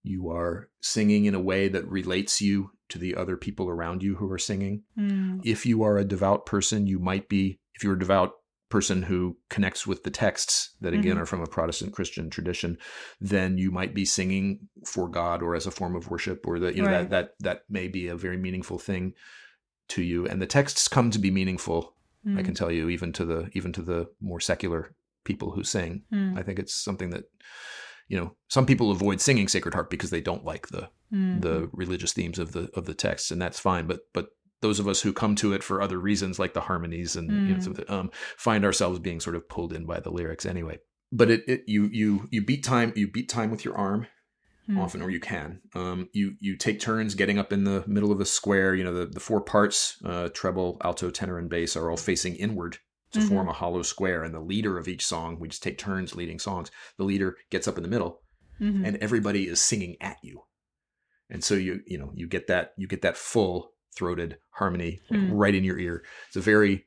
you 0.03 0.31
are 0.31 0.71
singing 0.81 1.25
in 1.25 1.35
a 1.35 1.41
way 1.41 1.69
that 1.69 1.89
relates 1.89 2.41
you 2.41 2.71
to 2.91 2.99
the 2.99 3.17
other 3.17 3.37
people 3.37 3.69
around 3.69 4.03
you 4.03 4.15
who 4.17 4.31
are 4.31 4.39
singing 4.39 4.83
Mm. 4.99 5.41
if 5.45 5.67
you 5.67 5.83
are 5.83 5.99
a 5.99 6.05
devout 6.05 6.47
person, 6.47 6.87
you 6.87 6.99
might 6.99 7.29
be, 7.29 7.59
if 7.75 7.83
you're 7.83 7.95
a 7.97 7.99
devout 7.99 8.33
person 8.69 9.03
who 9.03 9.37
connects 9.49 9.87
with 9.87 10.05
the 10.05 10.11
texts 10.11 10.77
that 10.81 10.93
again 10.93 11.17
Mhm. 11.17 11.21
are 11.21 11.27
from 11.27 11.41
a 11.41 11.47
Protestant 11.47 11.93
Christian 11.95 12.29
tradition, 12.29 12.77
then 13.21 13.57
you 13.57 13.71
might 13.71 13.95
be 13.95 14.05
singing 14.05 14.69
for 14.85 15.09
God 15.09 15.43
or 15.43 15.55
as 15.55 15.67
a 15.67 15.71
form 15.71 15.97
of 15.97 16.11
worship, 16.11 16.47
or 16.47 16.59
that 16.59 16.75
you 16.77 16.83
know 16.83 16.89
Right. 16.91 17.09
that 17.11 17.11
that 17.11 17.35
that 17.41 17.71
may 17.71 17.89
be 17.89 18.09
a 18.09 18.17
very 18.17 18.37
meaningful 18.37 18.79
thing 18.79 19.15
to 19.89 20.03
you. 20.03 20.27
And 20.27 20.41
the 20.43 20.47
texts 20.47 20.87
come 20.89 21.11
to 21.11 21.19
be 21.19 21.31
meaningful. 21.31 21.95
I 22.27 22.43
Mm. 22.43 22.45
can 22.45 22.55
tell 22.55 22.71
you, 22.71 22.89
even 22.91 23.13
to 23.15 23.25
the 23.25 23.49
even 23.55 23.73
to 23.73 23.83
the 23.83 24.11
more 24.21 24.41
secular 24.41 24.95
people 25.25 25.53
who 25.53 25.65
sing. 25.65 26.03
Mm. 26.13 26.37
I 26.39 26.43
think 26.43 26.59
it's 26.59 26.75
something 26.75 27.11
that 27.11 27.25
you 28.09 28.19
know 28.19 28.37
some 28.49 28.67
people 28.67 28.91
avoid 28.91 29.21
singing 29.21 29.49
Sacred 29.49 29.75
Harp 29.75 29.89
because 29.91 30.11
they 30.11 30.21
don't 30.21 30.45
like 30.45 30.69
the 30.69 30.91
Mm. 31.13 31.41
the 31.41 31.71
religious 31.73 32.13
themes 32.13 32.39
of 32.39 32.53
the 32.53 32.69
of 32.75 32.85
the 32.85 32.93
texts, 32.95 33.31
and 33.31 33.41
that's 33.41 33.59
fine. 33.59 33.87
But 33.87 34.01
but 34.13 34.37
those 34.61 34.79
of 34.81 34.89
us 34.89 35.03
who 35.03 35.13
come 35.13 35.35
to 35.37 35.53
it 35.53 35.63
for 35.63 35.81
other 35.81 35.99
reasons, 35.99 36.39
like 36.39 36.53
the 36.55 36.63
harmonies 36.63 37.15
and 37.17 37.31
you 37.49 37.55
know, 37.55 37.61
Mm. 37.61 37.91
um, 37.91 38.11
find 38.37 38.65
ourselves 38.65 38.99
being 38.99 39.21
sort 39.21 39.37
of 39.37 39.49
pulled 39.49 39.73
in 39.73 39.87
by 39.87 40.01
the 40.01 40.11
lyrics 40.11 40.45
anyway. 40.47 40.79
But 41.13 41.31
it, 41.31 41.45
it 41.49 41.65
you 41.67 41.85
you 41.93 42.29
you 42.31 42.45
beat 42.45 42.65
time 42.65 42.93
you 42.97 43.09
beat 43.11 43.29
time 43.29 43.51
with 43.51 43.65
your 43.65 43.77
arm 43.77 44.07
Mm. 44.69 44.79
often, 44.79 45.01
or 45.01 45.09
you 45.09 45.19
can. 45.21 45.63
Um, 45.75 46.11
you 46.13 46.35
you 46.41 46.55
take 46.55 46.79
turns 46.79 47.15
getting 47.15 47.39
up 47.39 47.55
in 47.55 47.65
the 47.65 47.83
middle 47.87 48.13
of 48.13 48.19
the 48.19 48.27
square. 48.27 48.75
You 48.75 48.85
know 48.85 48.93
the 48.93 49.07
the 49.07 49.21
four 49.21 49.41
parts 49.41 49.97
uh, 50.05 50.29
treble, 50.35 50.77
alto, 50.85 51.09
tenor, 51.11 51.39
and 51.39 51.49
bass 51.49 51.75
are 51.75 51.89
all 51.91 51.97
facing 51.97 52.35
inward 52.37 52.77
to 53.13 53.21
Mhm. 53.21 53.29
form 53.29 53.49
a 53.49 53.55
hollow 53.55 53.81
square. 53.81 54.23
And 54.23 54.35
the 54.35 54.41
leader 54.41 54.77
of 54.77 54.87
each 54.87 55.07
song, 55.07 55.39
we 55.41 55.49
just 55.49 55.63
take 55.63 55.79
turns 55.79 56.15
leading 56.15 56.39
songs. 56.39 56.71
The 56.99 57.05
leader 57.05 57.39
gets 57.49 57.67
up 57.67 57.79
in 57.79 57.83
the 57.83 57.89
middle 57.89 58.21
Mhm. 58.61 58.85
and 58.87 58.97
everybody 58.99 59.49
is 59.49 59.59
singing 59.63 59.97
at 60.03 60.19
you 60.23 60.43
and 61.31 61.43
so 61.45 61.55
you 61.55 61.81
you 61.87 61.97
know 61.97 62.11
you 62.15 62.27
get 62.27 62.47
that 62.49 62.73
you 62.77 62.87
get 62.87 63.01
that 63.03 63.17
full 63.17 63.73
throated 63.97 64.39
harmony 64.51 65.01
Mm. 65.11 65.31
right 65.33 65.55
in 65.55 65.65
your 65.65 65.79
ear 65.79 66.05
it's 66.29 66.37
a 66.37 66.41
very 66.41 66.85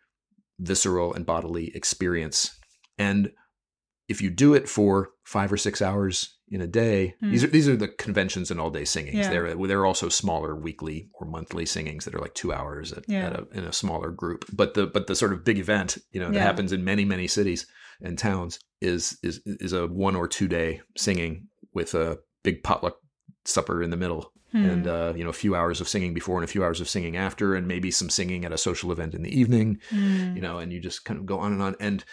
visceral 0.60 1.14
and 1.14 1.26
bodily 1.26 1.72
experience 1.76 2.58
and 2.98 3.32
if 4.08 4.22
you 4.22 4.30
do 4.30 4.54
it 4.54 4.68
for 4.68 5.12
five 5.24 5.52
or 5.52 5.58
six 5.58 5.82
hours 5.82 6.38
in 6.50 6.62
a 6.62 6.68
day 6.68 7.16
Mm. 7.24 7.32
these 7.32 7.44
are 7.44 7.48
these 7.48 7.68
are 7.68 7.76
the 7.78 7.88
conventions 7.88 8.52
and 8.52 8.60
all 8.60 8.70
day 8.70 8.84
singings 8.86 9.16
Yeah. 9.18 9.30
there 9.30 9.56
there 9.56 9.80
are 9.80 9.86
also 9.86 10.10
smaller 10.10 10.56
weekly 10.56 11.10
or 11.14 11.26
monthly 11.28 11.66
singings 11.66 12.06
that 12.06 12.14
are 12.14 12.20
like 12.20 12.34
two 12.36 12.52
hours 12.54 12.92
at, 12.92 13.06
Yeah. 13.08 13.28
at 13.28 13.40
a, 13.40 13.48
in 13.54 13.64
a 13.64 13.74
smaller 13.74 14.12
group 14.12 14.46
but 14.54 14.74
the 14.74 14.86
but 14.86 15.08
the 15.08 15.16
sort 15.16 15.34
of 15.34 15.44
big 15.46 15.58
event 15.58 15.98
you 16.12 16.20
know 16.20 16.28
that 16.28 16.36
Yeah. 16.36 16.44
happens 16.44 16.72
in 16.74 16.84
many 16.84 17.06
many 17.06 17.28
cities 17.28 17.66
and 18.02 18.18
towns 18.18 18.60
is 18.82 19.18
is 19.24 19.42
is 19.46 19.74
a 19.74 19.88
one 19.88 20.16
or 20.16 20.28
two 20.28 20.48
day 20.48 20.82
singing 20.98 21.48
with 21.74 21.94
a 21.96 22.20
big 22.44 22.64
potluck 22.64 22.98
supper 23.46 23.82
in 23.82 23.90
the 23.92 23.98
middle 23.98 24.32
Hmm. 24.52 24.66
and 24.66 24.88
uh, 24.88 25.14
you 25.16 25.24
know 25.24 25.30
a 25.30 25.34
few 25.34 25.56
hours 25.56 25.80
of 25.80 25.88
singing 25.88 26.14
before 26.14 26.36
and 26.38 26.44
a 26.44 26.48
few 26.52 26.64
hours 26.64 26.82
of 26.82 26.90
singing 26.90 27.16
after 27.16 27.56
and 27.56 27.68
maybe 27.68 27.90
some 27.90 28.10
singing 28.10 28.44
at 28.44 28.52
a 28.52 28.58
social 28.58 28.92
event 28.92 29.14
in 29.14 29.22
the 29.22 29.40
evening 29.40 29.80
Hmm. 29.90 30.36
you 30.36 30.42
know 30.42 30.60
and 30.60 30.74
you 30.74 30.80
just 30.82 31.06
kind 31.06 31.20
of 31.20 31.26
go 31.26 31.40
on 31.40 31.54
and 31.54 31.62
on 31.62 31.76
and 31.80 32.04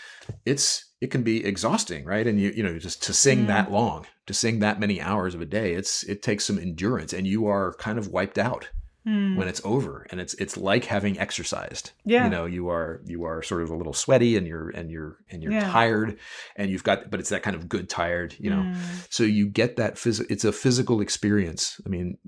it's 0.47 0.85
it 1.01 1.11
can 1.11 1.23
be 1.23 1.45
exhausting 1.45 2.05
right 2.05 2.27
and 2.27 2.41
you 2.41 2.51
you 2.51 2.63
know 2.63 2.79
just 2.79 3.03
to 3.05 3.13
sing 3.13 3.47
that 3.47 3.71
long 3.73 4.07
to 4.27 4.35
sing 4.35 4.61
that 4.61 4.79
many 4.79 5.01
hours 5.01 5.35
of 5.35 5.41
a 5.41 5.47
day 5.47 5.73
it's 5.75 6.03
it 6.05 6.23
takes 6.23 6.45
some 6.45 6.59
endurance 6.59 7.13
and 7.13 7.27
you 7.27 7.47
are 7.47 7.75
kind 7.75 7.99
of 7.99 8.09
wiped 8.09 8.39
out 8.39 8.69
Hmm. 9.05 9.37
when 9.37 9.47
it's 9.49 9.61
over 9.65 10.07
and 10.11 10.21
it's 10.21 10.35
it's 10.35 10.57
like 10.57 10.85
having 10.85 11.19
exercised 11.19 11.93
Yeah. 12.05 12.25
you 12.25 12.31
know 12.31 12.47
you 12.47 12.69
are 12.69 13.01
you 13.07 13.25
are 13.25 13.43
sort 13.43 13.63
of 13.63 13.71
a 13.71 13.77
little 13.77 13.93
sweaty 13.93 14.37
and 14.37 14.47
you're 14.47 14.71
and 14.71 14.91
you're 14.91 15.19
and 15.31 15.41
you're 15.43 15.53
Yeah. 15.53 15.71
tired 15.71 16.19
and 16.57 16.69
you've 16.71 16.83
got 16.85 17.09
but 17.11 17.21
it's 17.21 17.29
that 17.31 17.43
kind 17.45 17.55
of 17.57 17.69
good 17.69 17.89
tired 17.89 18.35
you 18.41 18.51
know 18.51 18.63
Hmm. 18.63 18.75
so 19.09 19.23
you 19.23 19.47
get 19.47 19.77
that 19.77 19.95
phys- 19.95 20.27
it's 20.29 20.45
a 20.45 20.53
physical 20.53 21.01
experience 21.01 21.81
i 21.87 21.89
mean 21.89 22.19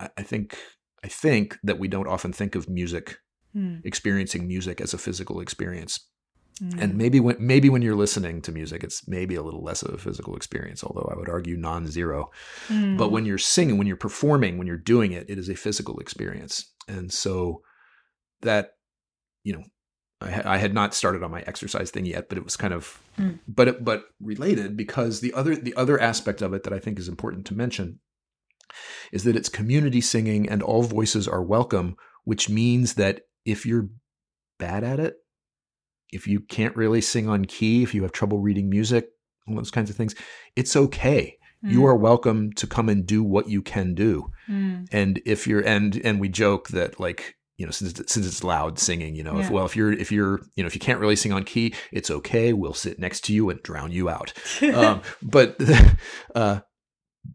I, 0.00 0.22
think 0.22 0.58
i 1.04 1.08
think 1.08 1.58
that 1.62 1.78
we 1.78 1.86
don't 1.88 2.08
often 2.08 2.32
think 2.32 2.54
of 2.56 2.68
music 2.68 3.18
Hmm. 3.54 3.76
experiencing 3.84 4.46
music 4.46 4.80
as 4.80 4.92
a 4.92 4.98
physical 4.98 5.40
experience 5.40 6.00
Hmm. 6.58 6.78
and 6.80 6.94
maybe 6.96 7.20
when 7.20 7.36
maybe 7.38 7.68
when 7.68 7.82
you're 7.82 7.94
listening 7.94 8.40
to 8.42 8.50
music 8.52 8.82
it's 8.82 9.06
maybe 9.06 9.34
a 9.34 9.42
little 9.42 9.62
less 9.62 9.82
of 9.82 9.92
a 9.92 9.98
physical 9.98 10.34
experience 10.36 10.82
although 10.82 11.06
i 11.12 11.16
would 11.18 11.28
argue 11.28 11.56
non-zero 11.56 12.30
Hmm. 12.68 12.96
but 12.96 13.10
when 13.12 13.26
you're 13.26 13.36
singing 13.36 13.76
when 13.76 13.86
you're 13.86 13.96
performing 13.96 14.56
when 14.56 14.66
you're 14.66 14.78
doing 14.78 15.12
it 15.12 15.28
it 15.28 15.36
is 15.38 15.50
a 15.50 15.54
physical 15.54 15.98
experience 15.98 16.72
and 16.88 17.12
so 17.12 17.60
that 18.40 18.70
you 19.44 19.52
know 19.52 19.64
I, 20.22 20.54
I 20.54 20.56
had 20.56 20.72
not 20.72 20.94
started 20.94 21.22
on 21.22 21.30
my 21.30 21.42
exercise 21.42 21.90
thing 21.90 22.06
yet 22.06 22.28
but 22.30 22.38
it 22.38 22.44
was 22.44 22.56
kind 22.56 22.72
of 22.74 23.00
Mm. 23.18 23.38
but 23.48 23.68
it, 23.68 23.82
but 23.84 24.04
related 24.20 24.76
because 24.76 25.20
the 25.20 25.32
other 25.34 25.54
the 25.56 25.74
other 25.74 25.98
aspect 26.00 26.42
of 26.42 26.52
it 26.54 26.62
that 26.64 26.72
i 26.74 26.78
think 26.78 26.98
is 26.98 27.08
important 27.08 27.46
to 27.46 27.54
mention 27.54 27.98
is 29.12 29.24
that 29.24 29.36
it's 29.36 29.48
community 29.48 30.00
singing 30.02 30.46
and 30.48 30.62
all 30.62 30.82
voices 30.82 31.26
are 31.26 31.42
welcome 31.42 31.96
which 32.24 32.48
means 32.50 32.94
that 32.94 33.22
if 33.46 33.64
you're 33.64 33.88
bad 34.58 34.84
at 34.84 35.00
it 35.00 35.14
if 36.12 36.26
you 36.26 36.40
can't 36.40 36.76
really 36.76 37.00
sing 37.00 37.28
on 37.28 37.44
key 37.44 37.82
if 37.82 37.94
you 37.94 38.02
have 38.02 38.12
trouble 38.12 38.38
reading 38.40 38.68
music 38.70 39.08
all 39.48 39.54
those 39.56 39.70
kinds 39.70 39.90
of 39.90 39.96
things 39.96 40.14
it's 40.56 40.74
okay. 40.76 41.36
You 41.62 41.80
Hmm. 41.80 41.86
are 41.86 41.96
welcome 41.96 42.52
to 42.54 42.66
come 42.66 42.88
and 42.88 43.04
do 43.06 43.24
what 43.24 43.48
you 43.48 43.62
can 43.62 43.94
do. 43.94 44.30
Hmm. 44.46 44.84
and 44.92 45.20
if 45.26 45.46
you're 45.46 45.60
and 45.66 45.96
and 46.04 46.20
we 46.20 46.28
joke 46.28 46.68
that 46.68 47.00
like 47.00 47.34
you 47.56 47.64
know 47.66 47.72
since 47.72 47.92
it's- 47.92 48.12
since 48.12 48.26
it's 48.26 48.44
loud 48.44 48.78
singing 48.78 49.16
you 49.16 49.22
know 49.24 49.38
if 49.38 49.50
well 49.50 49.64
if 49.64 49.74
you're 49.74 49.92
if 49.92 50.12
you're 50.12 50.40
you 50.54 50.62
know 50.62 50.66
if 50.66 50.74
you 50.74 50.80
can't 50.80 51.00
really 51.00 51.16
sing 51.16 51.32
on 51.32 51.42
key 51.44 51.74
it's 51.92 52.10
okay. 52.10 52.52
We'll 52.52 52.74
sit 52.74 52.98
next 52.98 53.24
to 53.24 53.32
you 53.32 53.48
and 53.50 53.60
drown 53.62 53.90
you 53.92 54.08
out. 54.08 54.32
Um, 54.62 55.00
but 55.22 55.56
uh 56.34 56.60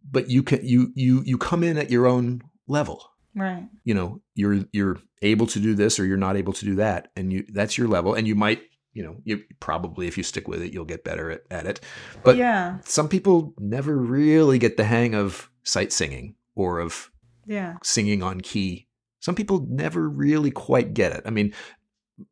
but 0.09 0.29
you 0.29 0.43
can 0.43 0.59
you 0.65 0.91
you 0.95 1.23
you 1.25 1.37
come 1.37 1.63
in 1.63 1.77
at 1.77 1.89
your 1.89 2.05
own 2.07 2.41
level 2.67 3.03
right. 3.35 3.67
you 3.83 3.93
know 3.93 4.21
you're 4.35 4.65
you're 4.71 4.97
able 5.21 5.47
to 5.47 5.59
do 5.59 5.73
this 5.75 5.99
or 5.99 6.05
you're 6.05 6.17
not 6.17 6.35
able 6.37 6.53
to 6.53 6.65
do 6.65 6.75
that 6.75 7.09
and 7.15 7.31
you 7.31 7.45
that's 7.53 7.77
your 7.77 7.87
level 7.87 8.13
and 8.13 8.27
you 8.27 8.35
might 8.35 8.61
you 8.93 9.03
know 9.03 9.15
you 9.23 9.43
probably 9.59 10.07
if 10.07 10.17
you 10.17 10.23
stick 10.23 10.47
with 10.47 10.61
it 10.61 10.73
you'll 10.73 10.85
get 10.85 11.03
better 11.03 11.29
at, 11.31 11.41
at 11.51 11.65
it 11.65 11.79
but 12.23 12.35
yeah. 12.37 12.77
some 12.83 13.07
people 13.07 13.53
never 13.59 13.95
really 13.97 14.57
get 14.59 14.77
the 14.77 14.83
hang 14.83 15.13
of 15.15 15.49
sight 15.63 15.93
singing 15.93 16.35
or 16.55 16.79
of 16.79 17.09
Yeah. 17.45 17.77
singing 17.83 18.21
on 18.23 18.41
key. 18.41 18.87
Some 19.19 19.35
people 19.35 19.65
never 19.69 20.09
really 20.09 20.51
quite 20.51 20.93
get 20.93 21.11
it. 21.13 21.21
I 21.25 21.29
mean, 21.29 21.53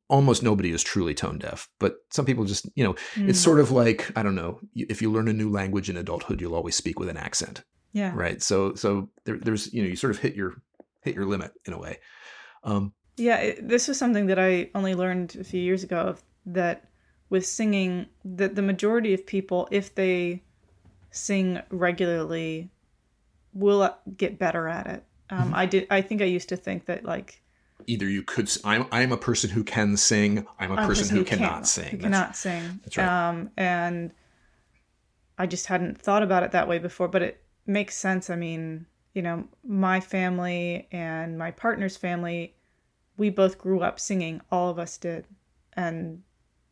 almost 0.09 0.43
nobody 0.43 0.71
is 0.71 0.83
truly 0.83 1.13
tone 1.13 1.37
deaf, 1.39 1.69
but 1.79 1.97
some 2.11 2.25
people 2.25 2.45
just, 2.45 2.67
you 2.75 2.83
know, 2.83 2.95
it's 3.15 3.39
Hmm. 3.39 3.43
sort 3.43 3.59
of 3.59 3.71
like, 3.71 4.11
I 4.17 4.23
don't 4.23 4.35
know, 4.35 4.59
if 4.75 5.01
you 5.01 5.11
learn 5.11 5.27
a 5.27 5.33
new 5.33 5.49
language 5.49 5.89
in 5.89 5.97
adulthood, 5.97 6.41
you'll 6.41 6.55
always 6.55 6.75
speak 6.75 6.99
with 6.99 7.09
an 7.09 7.17
accent, 7.17 7.63
Yeah. 7.93 8.11
right? 8.15 8.41
So, 8.41 8.73
so 8.75 9.09
there, 9.25 9.37
there's, 9.37 9.71
you 9.73 9.81
know, 9.83 9.87
you 9.89 9.95
sort 9.95 10.11
of 10.15 10.19
hit 10.19 10.35
your, 10.35 10.61
hit 11.01 11.15
your 11.15 11.25
limit 11.25 11.51
in 11.65 11.73
a 11.73 11.79
way. 11.79 11.99
Um, 12.63 12.93
Yeah, 13.17 13.37
it, 13.37 13.67
this 13.67 13.87
was 13.87 13.97
something 13.97 14.27
that 14.27 14.39
I 14.39 14.69
only 14.75 14.95
learned 14.95 15.35
a 15.39 15.43
few 15.43 15.61
years 15.61 15.83
ago 15.83 16.15
that 16.45 16.89
with 17.29 17.45
singing 17.45 18.07
that 18.25 18.55
the 18.55 18.61
majority 18.61 19.13
of 19.13 19.25
people 19.25 19.67
if 19.71 19.93
they 19.95 20.43
sing 21.11 21.59
regularly 21.69 22.69
will 23.53 23.95
get 24.17 24.37
better 24.39 24.67
at 24.67 24.87
it. 24.87 25.03
Um, 25.29 25.39
Mm-hmm. 25.45 25.55
I 25.55 25.65
did 25.67 25.87
I 25.91 26.01
think 26.01 26.21
I 26.21 26.25
used 26.25 26.49
to 26.49 26.57
think 26.57 26.85
that 26.85 27.05
like 27.05 27.41
either 27.87 28.07
you 28.09 28.23
could, 28.23 28.51
I'm, 28.63 28.87
I'm 28.91 29.11
a 29.11 29.17
person 29.17 29.49
who 29.49 29.63
can 29.63 29.95
sing. 29.95 30.45
I'm 30.59 30.71
a 30.71 30.75
I'm 30.75 30.83
a 30.83 30.87
person 30.87 31.15
who 31.15 31.23
cannot 31.23 31.51
can't- 31.53 31.67
sing. 31.67 31.91
Who 31.91 31.97
That's- 31.97 32.11
cannot 32.11 32.35
sing. 32.35 32.79
that's 32.83 32.97
right. 32.97 33.29
Um, 33.29 33.51
and 33.57 34.11
I 35.37 35.45
just 35.45 35.67
hadn't 35.67 36.01
thought 36.01 36.23
about 36.23 36.43
it 36.43 36.51
that 36.51 36.67
way 36.67 36.79
before, 36.79 37.07
but 37.07 37.21
it 37.21 37.41
makes 37.65 37.95
sense. 37.95 38.29
I 38.29 38.35
mean, 38.35 38.85
you 39.19 39.23
know, 39.27 39.39
my 39.63 39.99
family 40.01 40.87
and 40.93 41.37
my 41.45 41.51
partner's 41.51 41.97
family, 41.97 42.55
we 43.17 43.29
both 43.31 43.57
grew 43.65 43.81
up 43.81 43.99
singing. 43.99 44.41
All 44.51 44.69
of 44.71 44.79
us 44.79 44.97
did, 44.97 45.27
and 45.73 46.23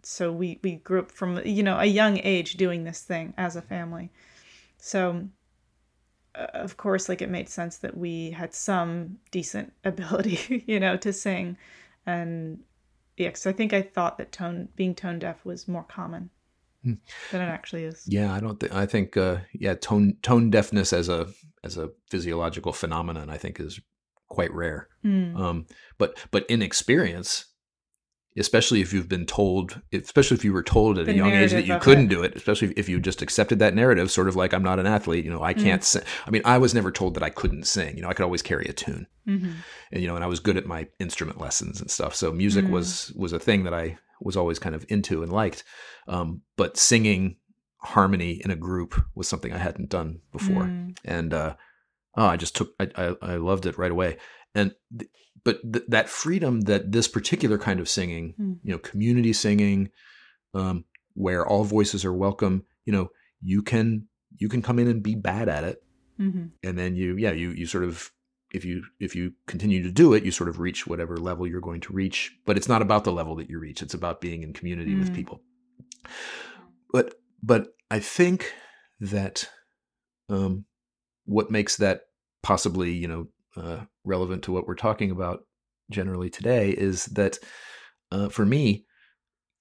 so 0.04 0.32
we 0.32 0.60
we 0.64 0.78
grew 0.78 1.00
up 1.02 1.12
from 1.12 1.42
you 1.46 1.64
know 1.64 1.78
a 1.80 1.86
young 2.02 2.20
age 2.36 2.56
doing 2.66 2.86
this 2.86 3.02
thing 3.04 3.34
as 3.38 3.56
a 3.58 3.62
family. 3.64 4.12
So. 4.78 5.30
uh, 6.36 6.48
Of 6.54 6.78
course, 6.78 7.10
like 7.10 7.22
it 7.22 7.30
made 7.30 7.50
sense 7.50 7.78
that 7.80 7.98
we 7.98 8.32
had 8.32 8.54
some 8.54 9.20
decent 9.32 9.74
ability, 9.84 10.64
you 10.68 10.80
know, 10.80 10.98
to 10.98 11.14
sing, 11.14 11.58
and 12.06 12.60
yeah, 13.18 13.30
because 13.30 13.48
I 13.48 13.54
think 13.54 13.74
I 13.74 13.82
thought 13.82 14.18
that 14.18 14.32
tone 14.32 14.70
being 14.76 14.96
tone 14.96 15.20
deaf 15.20 15.44
was 15.46 15.68
more 15.68 15.84
common. 15.84 16.30
Than 16.84 17.00
it 17.32 17.40
actually 17.46 17.84
is. 17.84 18.04
Yeah, 18.08 18.34
I 18.34 18.40
don't 18.40 18.60
think 18.60 18.74
I 18.74 18.86
think 18.86 19.18
uh 19.18 19.38
yeah, 19.54 19.76
tone 19.76 20.18
tone 20.22 20.50
deafness 20.50 20.94
as 20.94 21.10
a 21.10 21.28
as 21.64 21.78
a 21.78 21.90
physiological 22.10 22.74
phenomenon 22.74 23.30
I 23.30 23.38
think 23.38 23.60
is 23.60 23.80
quite 24.30 24.54
rare. 24.54 24.88
Hmm. 25.04 25.36
Um 25.36 25.66
but 25.98 26.18
but 26.32 26.46
in 26.50 26.62
experience, 26.62 27.46
especially 28.38 28.82
if 28.82 28.94
you've 28.94 29.10
been 29.10 29.26
told 29.26 29.82
especially 29.92 30.36
if 30.36 30.46
you 30.46 30.54
were 30.54 30.64
told 30.64 30.98
at 31.00 31.06
The 31.06 31.12
a 31.14 31.16
young 31.16 31.32
age 31.34 31.52
that 31.52 31.66
you 31.66 31.78
couldn't 31.80 32.06
it. 32.06 32.10
do 32.16 32.24
it, 32.24 32.36
especially 32.36 32.74
if 32.78 32.88
you 32.90 33.00
just 33.00 33.22
accepted 33.22 33.60
that 33.60 33.74
narrative 33.74 34.12
sort 34.12 34.28
of 34.28 34.36
like 34.36 34.54
I'm 34.54 34.64
not 34.64 34.80
an 34.80 34.86
athlete, 34.88 35.26
you 35.26 35.32
know, 35.32 35.42
I 35.44 35.54
can't 35.54 35.84
sing. 35.84 36.04
I 36.26 36.30
mean, 36.32 36.42
I 36.46 36.58
was 36.58 36.74
never 36.74 36.92
told 36.92 37.14
that 37.16 37.24
I 37.24 37.30
couldn't 37.30 37.66
sing. 37.66 37.96
You 37.96 38.02
know, 38.04 38.10
I 38.10 38.14
could 38.14 38.24
always 38.24 38.42
carry 38.42 38.66
a 38.66 38.74
tune 38.74 39.08
hmm 39.26 39.52
and 39.92 40.02
you 40.02 40.08
know 40.08 40.16
and 40.16 40.24
i 40.24 40.28
was 40.28 40.40
good 40.40 40.56
at 40.58 40.66
my 40.66 40.88
instrument 41.00 41.40
lessons 41.42 41.82
and 41.82 41.90
stuff 41.92 42.14
so 42.16 42.32
music 42.32 42.66
Mm. 42.66 42.70
was 42.70 43.12
was 43.16 43.34
a 43.34 43.40
thing 43.40 43.64
that 43.66 43.74
i 43.74 43.98
was 44.22 44.38
always 44.38 44.58
kind 44.60 44.74
of 44.76 44.86
into 44.90 45.22
and 45.24 45.32
liked 45.32 45.64
um, 46.08 46.42
but 46.56 46.78
singing 46.78 47.36
harmony 47.80 48.42
in 48.44 48.52
a 48.52 48.56
group 48.56 49.00
was 49.16 49.28
something 49.28 49.54
i 49.54 49.58
hadn't 49.58 49.90
done 49.90 50.20
before 50.32 50.64
Mm. 50.66 50.98
and 51.06 51.34
uh, 51.34 51.56
oh, 52.18 52.26
i 52.26 52.38
just 52.38 52.56
took 52.56 52.70
i, 52.80 52.88
I, 52.96 53.16
I 53.22 53.36
loved 53.36 53.66
it 53.66 53.78
right 53.78 53.92
away 53.92 54.18
and 54.56 54.74
th- 54.98 55.12
but 55.48 55.58
th- 55.74 55.86
that 55.96 56.10
freedom 56.10 56.54
that 56.70 56.92
this 56.96 57.08
particular 57.18 57.58
kind 57.68 57.80
of 57.80 57.88
singing 57.98 58.26
Mm. 58.40 58.58
you 58.66 58.72
know 58.74 58.80
community 58.92 59.34
singing 59.34 59.80
um, 60.60 60.78
where 61.26 61.44
all 61.50 61.64
voices 61.78 62.02
are 62.08 62.14
welcome 62.26 62.56
you 62.86 62.94
know 62.96 63.06
you 63.52 63.62
can 63.72 64.08
you 64.42 64.48
can 64.54 64.62
come 64.68 64.78
in 64.82 64.88
and 64.94 65.02
be 65.10 65.16
bad 65.32 65.48
at 65.58 65.64
it 65.72 65.78
hmm 66.18 66.46
and 66.66 66.78
then 66.80 66.92
you 67.02 67.10
yeah 67.24 67.34
you 67.42 67.50
you 67.60 67.66
sort 67.76 67.84
of 67.90 68.12
if 68.58 68.64
you 68.70 68.76
if 69.08 69.12
you 69.18 69.26
continue 69.54 69.82
to 69.84 69.92
do 70.04 70.08
it 70.16 70.24
you 70.26 70.32
sort 70.32 70.50
of 70.52 70.60
reach 70.68 70.88
whatever 70.88 71.16
level 71.30 71.46
you're 71.48 71.68
going 71.70 71.82
to 71.88 71.94
reach 72.02 72.20
but 72.48 72.58
it's 72.58 72.70
not 72.74 72.82
about 72.82 73.04
the 73.04 73.12
level 73.20 73.36
that 73.40 73.50
you 73.52 73.58
reach 73.60 73.82
it's 73.86 73.94
about 74.00 74.22
being 74.26 74.42
in 74.44 74.52
community 74.60 74.96
with 74.96 75.12
Mm. 75.12 75.18
people 75.20 75.38
but 76.96 77.16
but 77.44 77.62
i 77.92 78.00
think 78.00 78.40
that 79.00 79.50
um 80.30 80.66
what 81.26 81.52
makes 81.58 81.78
that 81.78 81.98
possibly 82.44 82.92
you 83.04 83.08
know 83.12 83.24
uh, 83.62 83.82
relevant 84.08 84.44
to 84.44 84.52
what 84.52 84.68
we're 84.68 84.76
talking 84.76 85.12
about 85.12 85.40
generally 85.92 86.30
today 86.30 86.72
is 86.72 87.06
that 87.06 87.38
uh, 88.12 88.30
for 88.30 88.46
me 88.46 88.86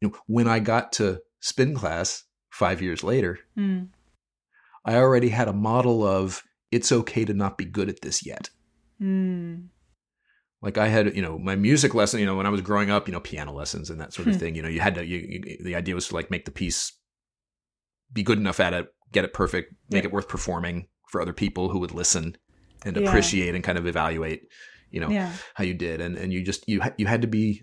you 0.01 0.09
know 0.09 0.15
when 0.27 0.49
i 0.49 0.59
got 0.59 0.93
to 0.93 1.21
spin 1.41 1.75
class 1.75 2.25
five 2.51 2.81
years 2.83 3.03
later 3.05 3.39
Mm. 3.57 3.89
i 4.85 4.97
already 4.97 5.29
had 5.29 5.49
a 5.49 5.53
model 5.53 6.03
of 6.07 6.43
it's 6.71 6.91
okay 6.93 7.25
to 7.25 7.35
not 7.35 7.59
be 7.59 7.65
good 7.65 7.89
at 7.89 8.01
this 8.03 8.25
yet 8.27 8.51
Mm. 9.01 9.69
like 10.63 10.79
i 10.79 10.89
had 10.89 11.15
you 11.15 11.23
know 11.23 11.39
my 11.39 11.55
music 11.55 11.95
lesson 11.95 12.19
you 12.21 12.27
know 12.27 12.35
when 12.37 12.47
i 12.47 12.51
was 12.51 12.63
growing 12.63 12.91
up 12.91 13.07
you 13.07 13.13
know 13.13 13.21
piano 13.21 13.53
lessons 13.53 13.91
and 13.91 14.01
that 14.01 14.13
sort 14.15 14.27
of 14.29 14.35
Hmm. 14.35 14.41
thing 14.41 14.55
you 14.55 14.63
know 14.63 14.69
you 14.69 14.81
had 14.81 14.95
to 14.95 15.05
you, 15.05 15.19
you, 15.19 15.59
the 15.65 15.75
idea 15.77 15.95
was 15.95 16.09
to 16.09 16.15
like 16.15 16.31
make 16.31 16.45
the 16.47 16.51
piece 16.51 16.93
be 18.13 18.23
good 18.23 18.39
enough 18.39 18.59
at 18.61 18.73
it 18.75 18.89
get 19.13 19.25
it 19.25 19.33
perfect, 19.33 19.73
make 19.91 20.03
yeah. 20.03 20.09
it 20.09 20.13
worth 20.13 20.29
performing 20.29 20.89
for 21.11 21.21
other 21.21 21.33
people 21.33 21.69
who 21.69 21.79
would 21.79 21.93
listen 21.93 22.37
and 22.87 22.97
yeah. 22.97 23.09
appreciate 23.09 23.55
and 23.55 23.65
kind 23.65 23.79
of 23.79 23.87
evaluate, 23.87 24.43
you 24.91 25.01
know, 25.01 25.09
yeah. 25.09 25.33
how 25.55 25.65
you 25.65 25.75
did. 25.75 26.01
And 26.01 26.17
and 26.17 26.33
you 26.33 26.43
just 26.43 26.69
you 26.69 26.81
you 26.97 27.07
had 27.07 27.23
to 27.23 27.29
be 27.29 27.63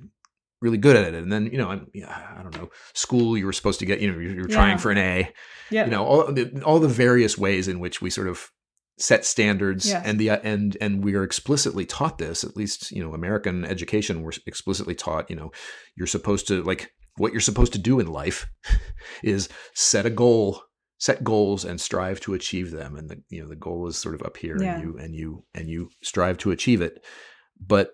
really 0.63 0.77
good 0.77 0.95
at 0.95 1.13
it. 1.13 1.13
And 1.13 1.31
then, 1.31 1.47
you 1.47 1.57
know, 1.57 1.69
I, 1.69 1.73
I 1.73 2.41
don't 2.41 2.55
know, 2.55 2.69
school, 2.93 3.37
you 3.37 3.45
were 3.45 3.51
supposed 3.51 3.79
to 3.81 3.85
get, 3.85 3.99
you 3.99 4.09
know, 4.09 4.17
you're, 4.17 4.33
you're 4.33 4.47
trying 4.47 4.77
for 4.77 4.91
an 4.91 4.97
A. 4.97 5.29
Yeah. 5.69 5.83
You 5.83 5.91
know, 5.91 6.05
all 6.05 6.31
the, 6.31 6.63
all 6.63 6.79
the 6.79 6.87
various 6.87 7.37
ways 7.37 7.67
in 7.67 7.81
which 7.81 8.01
we 8.01 8.09
sort 8.09 8.29
of 8.29 8.49
set 8.97 9.25
standards 9.25 9.89
yes. 9.89 10.03
and 10.05 10.19
the 10.19 10.29
and 10.29 10.77
and 10.79 11.03
we 11.03 11.15
are 11.15 11.23
explicitly 11.23 11.83
taught 11.83 12.19
this 12.19 12.43
at 12.43 12.55
least 12.55 12.91
you 12.91 13.03
know 13.03 13.11
american 13.11 13.65
education 13.65 14.21
we're 14.21 14.31
explicitly 14.45 14.93
taught 14.93 15.27
you 15.31 15.35
know 15.35 15.51
you're 15.95 16.05
supposed 16.05 16.47
to 16.47 16.61
like 16.61 16.91
what 17.17 17.31
you're 17.31 17.41
supposed 17.41 17.73
to 17.73 17.79
do 17.79 17.99
in 17.99 18.05
life 18.05 18.45
is 19.23 19.49
set 19.73 20.05
a 20.05 20.11
goal 20.11 20.61
set 21.03 21.23
goals 21.23 21.65
and 21.65 21.81
strive 21.81 22.19
to 22.19 22.33
achieve 22.33 22.71
them 22.71 22.95
and 22.95 23.09
the 23.09 23.21
you 23.29 23.41
know 23.41 23.49
the 23.49 23.55
goal 23.55 23.87
is 23.87 23.97
sort 23.97 24.15
of 24.15 24.21
up 24.23 24.37
here 24.37 24.57
yeah. 24.61 24.75
and 24.75 24.83
you 24.83 24.97
and 24.97 25.15
you 25.15 25.43
and 25.53 25.69
you 25.69 25.89
strive 26.01 26.37
to 26.37 26.51
achieve 26.51 26.81
it 26.81 27.03
but 27.59 27.91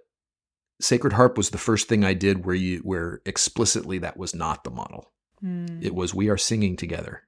sacred 0.82 1.14
harp 1.14 1.38
was 1.38 1.50
the 1.50 1.58
first 1.58 1.88
thing 1.88 2.04
i 2.04 2.14
did 2.14 2.46
where 2.46 2.56
you 2.56 2.80
where 2.80 3.22
explicitly 3.26 3.98
that 3.98 4.18
was 4.18 4.36
not 4.36 4.64
the 4.64 4.70
model 4.70 5.12
mm. 5.44 5.84
it 5.84 5.96
was 5.96 6.14
we 6.14 6.30
are 6.30 6.38
singing 6.38 6.76
together 6.76 7.24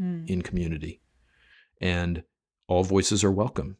mm. 0.00 0.28
in 0.28 0.40
community 0.40 1.02
and 1.80 2.22
all 2.68 2.84
voices 2.84 3.24
are 3.24 3.30
welcome. 3.30 3.76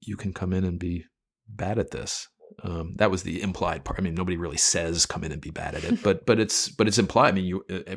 You 0.00 0.16
can 0.16 0.32
come 0.32 0.52
in 0.52 0.64
and 0.64 0.78
be 0.78 1.06
bad 1.48 1.78
at 1.78 1.92
this. 1.92 2.28
Um, 2.62 2.94
that 2.96 3.10
was 3.10 3.22
the 3.22 3.40
implied 3.40 3.84
part. 3.84 3.98
I 3.98 4.02
mean, 4.02 4.14
nobody 4.14 4.36
really 4.36 4.58
says 4.58 5.06
come 5.06 5.24
in 5.24 5.32
and 5.32 5.40
be 5.40 5.50
bad 5.50 5.74
at 5.74 5.84
it, 5.84 6.02
but 6.02 6.26
but 6.26 6.38
it's 6.38 6.68
but 6.68 6.86
it's 6.86 6.98
implied. 6.98 7.28
I 7.28 7.32
mean, 7.32 7.46
you 7.46 7.64
uh, 7.70 7.92
uh, 7.92 7.96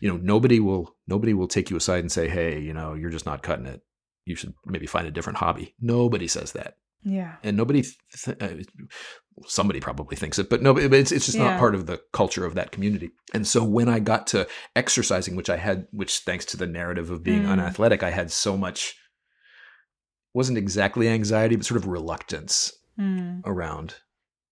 you 0.00 0.08
know 0.08 0.18
nobody 0.18 0.60
will 0.60 0.95
nobody 1.06 1.34
will 1.34 1.48
take 1.48 1.70
you 1.70 1.76
aside 1.76 2.00
and 2.00 2.12
say, 2.12 2.28
hey, 2.28 2.60
you 2.60 2.72
know, 2.72 2.94
you're 2.94 3.10
just 3.10 3.26
not 3.26 3.42
cutting 3.42 3.66
it. 3.66 3.82
You 4.24 4.34
should 4.34 4.54
maybe 4.64 4.86
find 4.86 5.06
a 5.06 5.12
different 5.12 5.38
hobby. 5.38 5.74
Nobody 5.80 6.26
says 6.26 6.52
that. 6.52 6.76
Yeah. 7.04 7.36
And 7.44 7.56
nobody, 7.56 7.84
th- 8.24 8.36
uh, 8.40 8.62
somebody 9.46 9.78
probably 9.78 10.16
thinks 10.16 10.38
it, 10.40 10.50
but 10.50 10.62
no, 10.62 10.76
it's 10.76 11.12
it's 11.12 11.26
just 11.26 11.38
yeah. 11.38 11.50
not 11.50 11.58
part 11.60 11.76
of 11.76 11.86
the 11.86 12.00
culture 12.12 12.44
of 12.44 12.54
that 12.54 12.72
community. 12.72 13.10
And 13.32 13.46
so 13.46 13.62
when 13.62 13.88
I 13.88 14.00
got 14.00 14.26
to 14.28 14.48
exercising, 14.74 15.36
which 15.36 15.48
I 15.50 15.56
had, 15.56 15.86
which 15.92 16.18
thanks 16.20 16.44
to 16.46 16.56
the 16.56 16.66
narrative 16.66 17.10
of 17.10 17.22
being 17.22 17.44
mm. 17.44 17.48
unathletic, 17.50 18.02
I 18.02 18.10
had 18.10 18.32
so 18.32 18.56
much 18.56 18.96
wasn't 20.34 20.58
exactly 20.58 21.08
anxiety, 21.08 21.54
but 21.54 21.64
sort 21.64 21.80
of 21.80 21.86
reluctance 21.86 22.72
mm. 22.98 23.40
around 23.44 23.94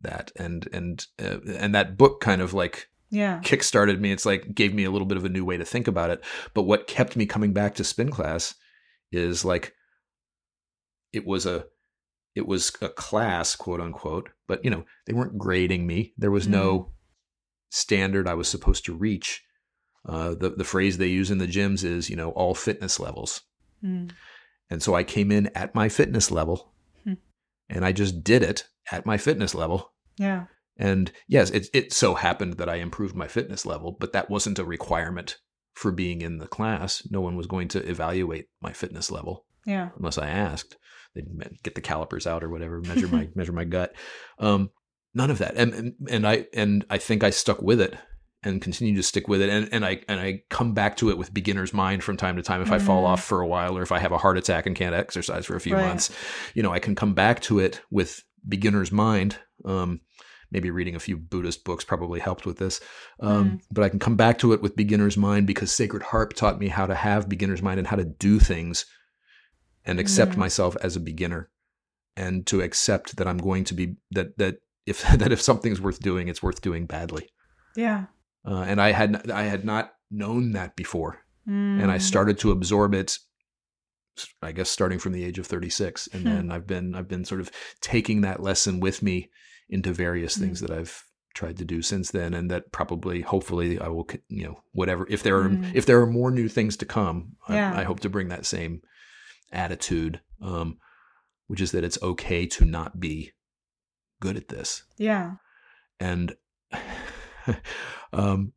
that. 0.03 0.31
And 0.37 0.69
and 0.73 1.05
uh, 1.21 1.39
and 1.59 1.75
that 1.75 1.97
book 1.97 2.21
kind 2.21 2.41
of 2.41 2.55
like 2.55 2.89
yeah 3.15 3.41
kickstarted 3.43 4.01
me. 4.01 4.13
It's 4.13 4.27
like 4.27 4.55
gave 4.55 4.75
me 4.75 4.85
a 4.85 4.91
little 4.91 5.07
bit 5.07 5.17
of 5.17 5.25
a 5.25 5.29
new 5.29 5.45
way 5.45 5.57
to 5.57 5.65
think 5.65 5.89
about 5.89 6.11
it. 6.11 6.25
But 6.53 6.63
what 6.63 6.87
kept 6.87 7.17
me 7.17 7.27
coming 7.27 7.53
back 7.53 7.75
to 7.77 7.85
spin 7.85 8.11
class 8.11 8.55
is 9.13 9.45
like 9.45 9.75
it 11.13 11.27
was 11.27 11.47
a 11.47 11.67
it 12.35 12.47
was 12.47 12.73
a 12.83 12.89
class 12.89 13.55
quote 13.55 13.81
unquote 13.81 14.31
but 14.49 14.65
you 14.65 14.71
know 14.71 14.85
they 15.07 15.13
weren't 15.13 15.39
grading 15.39 15.87
me 15.87 16.13
there 16.19 16.33
was 16.33 16.49
mm. 16.49 16.51
no 16.51 16.93
standard 17.71 18.27
i 18.27 18.35
was 18.35 18.49
supposed 18.49 18.85
to 18.85 18.93
reach 18.93 19.45
uh, 20.09 20.35
the 20.35 20.51
the 20.51 20.65
phrase 20.65 20.99
they 20.99 21.07
use 21.07 21.31
in 21.31 21.39
the 21.39 21.47
gyms 21.47 21.85
is 21.85 22.11
you 22.11 22.17
know 22.17 22.31
all 22.31 22.55
fitness 22.55 22.99
levels 22.99 23.43
mm. 23.85 24.11
And 24.71 24.83
so 24.83 24.95
I 24.95 25.05
came 25.05 25.31
in 25.31 25.51
at 25.55 25.75
my 25.75 25.89
fitness 25.89 26.31
level 26.31 26.73
hmm. 27.05 27.15
and 27.69 27.85
I 27.85 27.93
just 27.93 28.25
did 28.25 28.43
it 28.43 28.67
at 28.91 29.07
my 29.07 29.17
fitness 29.17 29.55
level. 29.55 29.93
Yeah. 30.19 30.47
And 30.77 31.13
yes, 31.29 31.51
it, 31.51 31.69
it 31.73 31.93
so 31.93 32.15
happened 32.15 32.55
that 32.55 32.69
I 32.69 32.77
improved 32.77 33.15
my 33.15 33.29
fitness 33.29 33.65
level, 33.65 33.97
but 33.99 34.13
that 34.13 34.31
wasn't 34.31 34.59
a 34.59 34.65
requirement 34.65 35.39
for 35.75 35.93
being 35.93 36.21
in 36.21 36.39
the 36.39 36.47
class. 36.47 37.07
No 37.11 37.21
one 37.21 37.37
was 37.37 37.47
going 37.47 37.69
to 37.69 37.89
evaluate 37.89 38.49
my 38.61 38.73
fitness 38.73 39.11
level. 39.11 39.47
Yeah. 39.67 39.91
Unless 39.97 40.19
I 40.19 40.29
asked. 40.29 40.77
They'd 41.15 41.27
get 41.63 41.77
the 41.77 41.81
calipers 41.81 42.27
out 42.27 42.43
or 42.43 42.49
whatever, 42.49 42.81
measure 42.87 43.09
my 43.09 43.29
measure 43.35 43.53
my 43.53 43.65
gut. 43.65 43.95
Um, 44.39 44.71
none 45.15 45.31
of 45.31 45.39
that. 45.39 45.55
And, 45.57 45.73
and 45.73 45.95
and 46.09 46.27
I 46.27 46.47
and 46.53 46.85
I 46.91 46.99
think 46.99 47.23
I 47.23 47.31
stuck 47.31 47.63
with 47.63 47.81
it 47.81 47.97
and 48.43 48.61
continue 48.61 48.95
to 48.97 49.03
stick 49.03 49.27
with 49.27 49.41
it. 49.41 49.49
And, 49.49 49.69
and 49.73 49.85
I 49.85 50.03
and 50.09 50.21
I 50.21 50.43
come 50.51 50.75
back 50.75 50.97
to 50.99 51.11
it 51.11 51.19
with 51.19 51.33
beginner's 51.33 51.73
mind 51.73 52.03
from 52.03 52.17
time 52.17 52.37
to 52.37 52.43
time 52.43 52.61
if 52.61 52.67
mm-hmm. 52.67 52.75
I 52.75 52.79
fall 52.81 53.07
off 53.07 53.23
for 53.25 53.41
a 53.41 53.47
while 53.47 53.77
or 53.79 53.83
if 53.83 53.93
I 53.93 53.99
have 53.99 54.13
a 54.13 54.19
heart 54.19 54.37
attack 54.37 54.67
and 54.67 54.77
can't 54.77 54.95
exercise 54.95 55.47
for 55.47 55.57
a 55.57 55.61
few 55.61 55.75
right. 55.75 55.87
months. 55.87 56.11
You 56.55 56.63
know, 56.63 56.73
I 56.73 56.79
can 56.79 56.95
come 56.95 57.15
back 57.15 57.41
to 57.43 57.59
it 57.59 57.81
with 57.91 58.23
beginner's 58.47 58.93
mind. 58.93 59.39
Um, 59.65 60.01
maybe 60.51 60.71
reading 60.71 60.95
a 60.95 61.01
few 61.01 61.17
Buddhist 61.17 61.65
books 61.65 61.85
probably 61.85 62.21
helped 62.21 62.47
with 62.47 62.59
this. 62.59 62.81
Um, 63.21 63.51
mm. 63.51 63.61
But 63.71 63.85
I 63.85 63.89
can 63.89 63.99
come 63.99 64.17
back 64.17 64.39
to 64.39 64.53
it 64.53 64.63
with 64.63 64.77
beginner's 64.77 65.17
mind 65.17 65.47
because 65.47 65.73
Sacred 65.73 66.03
Harp 66.03 66.35
taught 66.35 66.59
me 66.59 66.69
how 66.69 66.87
to 66.87 66.95
have 66.95 67.29
beginner's 67.29 67.63
mind 67.63 67.79
and 67.79 67.89
how 67.89 67.97
to 67.97 68.05
do 68.05 68.39
things 68.39 68.87
and 69.85 69.99
accept 69.99 70.33
mm. 70.33 70.39
myself 70.39 70.77
as 70.83 70.97
a 70.97 71.01
beginner 71.01 71.51
and 72.17 72.47
to 72.47 72.61
accept 72.61 73.17
that 73.17 73.27
I'm 73.27 73.39
going 73.39 73.65
to 73.65 73.75
be 73.75 73.97
that 74.13 74.39
that 74.39 74.59
if 74.87 75.03
that 75.19 75.33
if 75.33 75.41
something's 75.41 75.81
worth 75.81 76.01
doing, 76.01 76.29
it's 76.29 76.43
worth 76.43 76.61
doing 76.61 76.87
badly. 76.87 77.29
Yeah 77.77 78.05
uh, 78.47 78.65
and 78.67 78.81
I 78.81 78.93
had 78.93 79.31
I 79.31 79.43
had 79.43 79.65
not 79.65 79.95
known 80.11 80.53
that 80.53 80.77
before, 80.77 81.25
mm. 81.49 81.83
and 81.83 81.91
I 81.91 81.97
mm. 81.97 82.03
started 82.03 82.39
to 82.41 82.51
absorb 82.51 82.95
it. 82.95 83.19
I 84.43 84.53
guess 84.53 84.71
starting 84.71 85.01
from 85.01 85.13
the 85.13 85.25
age 85.25 85.41
of 85.41 85.47
36, 85.47 86.09
and 86.13 86.23
hmm. 86.23 86.29
then 86.29 86.53
I've 86.53 86.69
been 86.69 86.95
I've 86.95 87.09
been 87.09 87.25
sort 87.25 87.41
of 87.41 87.51
taking 87.81 88.21
that 88.21 88.41
lesson 88.41 88.79
with 88.79 89.03
me 89.03 89.31
into 89.69 89.93
various 89.93 90.37
things 90.37 90.61
mm. 90.61 90.67
that 90.67 90.77
I've 90.77 91.03
tried 91.35 91.59
to 91.59 91.65
do 91.65 91.83
since 91.83 92.11
then, 92.11 92.35
and 92.35 92.51
that 92.51 92.73
probably, 92.73 93.23
hopefully, 93.23 93.79
I 93.79 93.89
will 93.89 94.09
you 94.29 94.45
know 94.45 94.63
whatever 94.73 95.07
if 95.09 95.23
there 95.23 95.39
are 95.39 95.49
mm. 95.49 95.75
if 95.75 95.87
there 95.87 96.01
are 96.01 96.07
more 96.07 96.31
new 96.31 96.49
things 96.49 96.77
to 96.79 96.87
come, 96.87 97.37
yeah. 97.49 97.75
I, 97.75 97.81
I, 97.81 97.85
hope 97.85 98.01
to 98.01 98.09
bring 98.09 98.29
that 98.29 98.47
same 98.47 98.83
attitude, 99.53 100.21
um, 100.41 100.79
which 101.47 101.61
is 101.61 101.73
that 101.73 101.85
it's 101.85 102.03
okay 102.03 102.47
to 102.47 102.65
not 102.65 103.01
be 103.01 103.33
good 104.21 104.37
at 104.37 104.49
this. 104.49 104.85
Yeah, 104.97 105.35
and 106.01 106.35
um, 108.13 108.53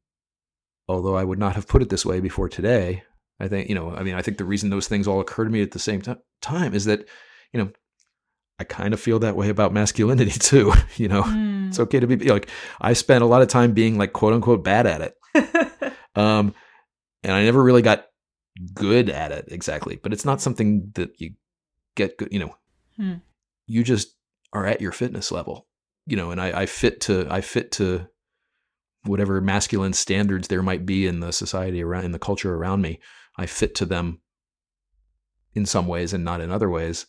although 0.87 1.15
I 1.15 1.23
would 1.23 1.39
not 1.39 1.55
have 1.55 1.67
put 1.67 1.81
it 1.81 1.89
this 1.89 2.05
way 2.05 2.19
before 2.19 2.49
today, 2.49 3.03
I 3.39 3.47
think, 3.47 3.69
you 3.69 3.75
know, 3.75 3.91
I 3.91 4.03
mean, 4.03 4.15
I 4.15 4.21
think 4.21 4.37
the 4.37 4.45
reason 4.45 4.69
those 4.69 4.87
things 4.87 5.07
all 5.07 5.19
occur 5.19 5.43
to 5.43 5.49
me 5.49 5.61
at 5.61 5.71
the 5.71 5.79
same 5.79 6.01
t- 6.01 6.13
time 6.41 6.73
is 6.73 6.85
that, 6.85 7.07
you 7.53 7.59
know, 7.59 7.71
I 8.59 8.63
kind 8.63 8.93
of 8.93 8.99
feel 8.99 9.19
that 9.19 9.35
way 9.35 9.49
about 9.49 9.73
masculinity 9.73 10.31
too. 10.39 10.73
you 10.95 11.07
know, 11.07 11.23
mm. 11.23 11.67
it's 11.67 11.79
okay 11.79 11.99
to 11.99 12.07
be 12.07 12.17
like, 12.29 12.49
I 12.81 12.93
spent 12.93 13.23
a 13.23 13.27
lot 13.27 13.41
of 13.41 13.47
time 13.47 13.73
being 13.73 13.97
like 13.97 14.13
quote 14.13 14.33
unquote 14.33 14.63
bad 14.63 14.87
at 14.87 15.01
it. 15.01 15.93
um, 16.15 16.53
and 17.23 17.33
I 17.33 17.43
never 17.43 17.61
really 17.61 17.81
got 17.81 18.05
good 18.73 19.09
at 19.09 19.31
it 19.31 19.45
exactly, 19.49 19.99
but 20.01 20.13
it's 20.13 20.25
not 20.25 20.41
something 20.41 20.91
that 20.95 21.19
you 21.19 21.33
get 21.95 22.17
good, 22.17 22.29
you 22.31 22.39
know, 22.39 22.55
mm. 22.99 23.21
you 23.67 23.83
just 23.83 24.15
are 24.53 24.65
at 24.65 24.81
your 24.81 24.91
fitness 24.91 25.31
level, 25.31 25.67
you 26.05 26.15
know, 26.15 26.31
and 26.31 26.41
I, 26.41 26.61
I 26.61 26.65
fit 26.65 27.01
to, 27.01 27.27
I 27.29 27.41
fit 27.41 27.71
to 27.73 28.07
whatever 29.07 29.41
masculine 29.41 29.93
standards 29.93 30.47
there 30.47 30.63
might 30.63 30.85
be 30.85 31.07
in 31.07 31.19
the 31.19 31.31
society 31.31 31.83
around 31.83 32.05
in 32.05 32.11
the 32.11 32.19
culture 32.19 32.53
around 32.53 32.81
me 32.81 32.99
i 33.37 33.45
fit 33.45 33.75
to 33.75 33.85
them 33.85 34.19
in 35.53 35.65
some 35.65 35.87
ways 35.87 36.13
and 36.13 36.23
not 36.23 36.41
in 36.41 36.51
other 36.51 36.69
ways 36.69 37.07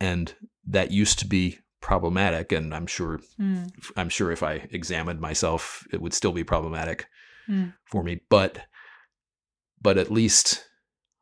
and 0.00 0.34
that 0.66 0.90
used 0.90 1.18
to 1.18 1.26
be 1.26 1.58
problematic 1.80 2.52
and 2.52 2.74
i'm 2.74 2.86
sure 2.86 3.20
mm. 3.40 3.70
i'm 3.96 4.08
sure 4.08 4.32
if 4.32 4.42
i 4.42 4.66
examined 4.70 5.20
myself 5.20 5.86
it 5.92 6.00
would 6.00 6.14
still 6.14 6.32
be 6.32 6.42
problematic 6.42 7.06
mm. 7.48 7.72
for 7.84 8.02
me 8.02 8.20
but 8.28 8.66
but 9.80 9.96
at 9.96 10.10
least 10.10 10.66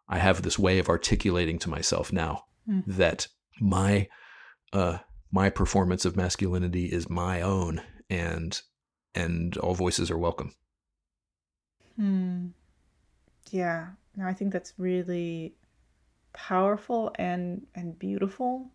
i 0.08 0.18
have 0.18 0.42
this 0.42 0.58
way 0.58 0.78
of 0.78 0.88
articulating 0.88 1.58
to 1.58 1.68
myself 1.68 2.12
now 2.12 2.44
mm. 2.68 2.82
that 2.86 3.26
my 3.60 4.08
uh 4.72 4.98
my 5.34 5.50
performance 5.50 6.04
of 6.04 6.16
masculinity 6.16 6.86
is 6.86 7.10
my 7.10 7.42
own 7.42 7.82
and 8.08 8.62
and 9.14 9.56
all 9.58 9.74
voices 9.74 10.10
are 10.10 10.18
welcome. 10.18 10.52
Hmm. 11.96 12.48
Yeah. 13.50 13.88
No, 14.16 14.26
I 14.26 14.32
think 14.32 14.52
that's 14.52 14.74
really 14.78 15.54
powerful 16.34 17.14
and 17.14 17.66
and 17.74 17.98
beautiful 17.98 18.68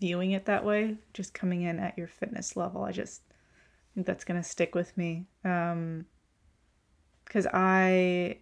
viewing 0.00 0.30
it 0.30 0.46
that 0.46 0.64
way 0.64 0.96
just 1.12 1.34
coming 1.34 1.62
in 1.62 1.80
at 1.80 1.98
your 1.98 2.06
fitness 2.06 2.56
level. 2.56 2.84
I 2.84 2.92
just 2.92 3.22
think 3.94 4.06
that's 4.06 4.24
going 4.24 4.40
to 4.40 4.48
stick 4.48 4.74
with 4.74 4.96
me 4.96 5.26
um 5.44 6.06
cuz 7.26 7.46
i 7.52 8.38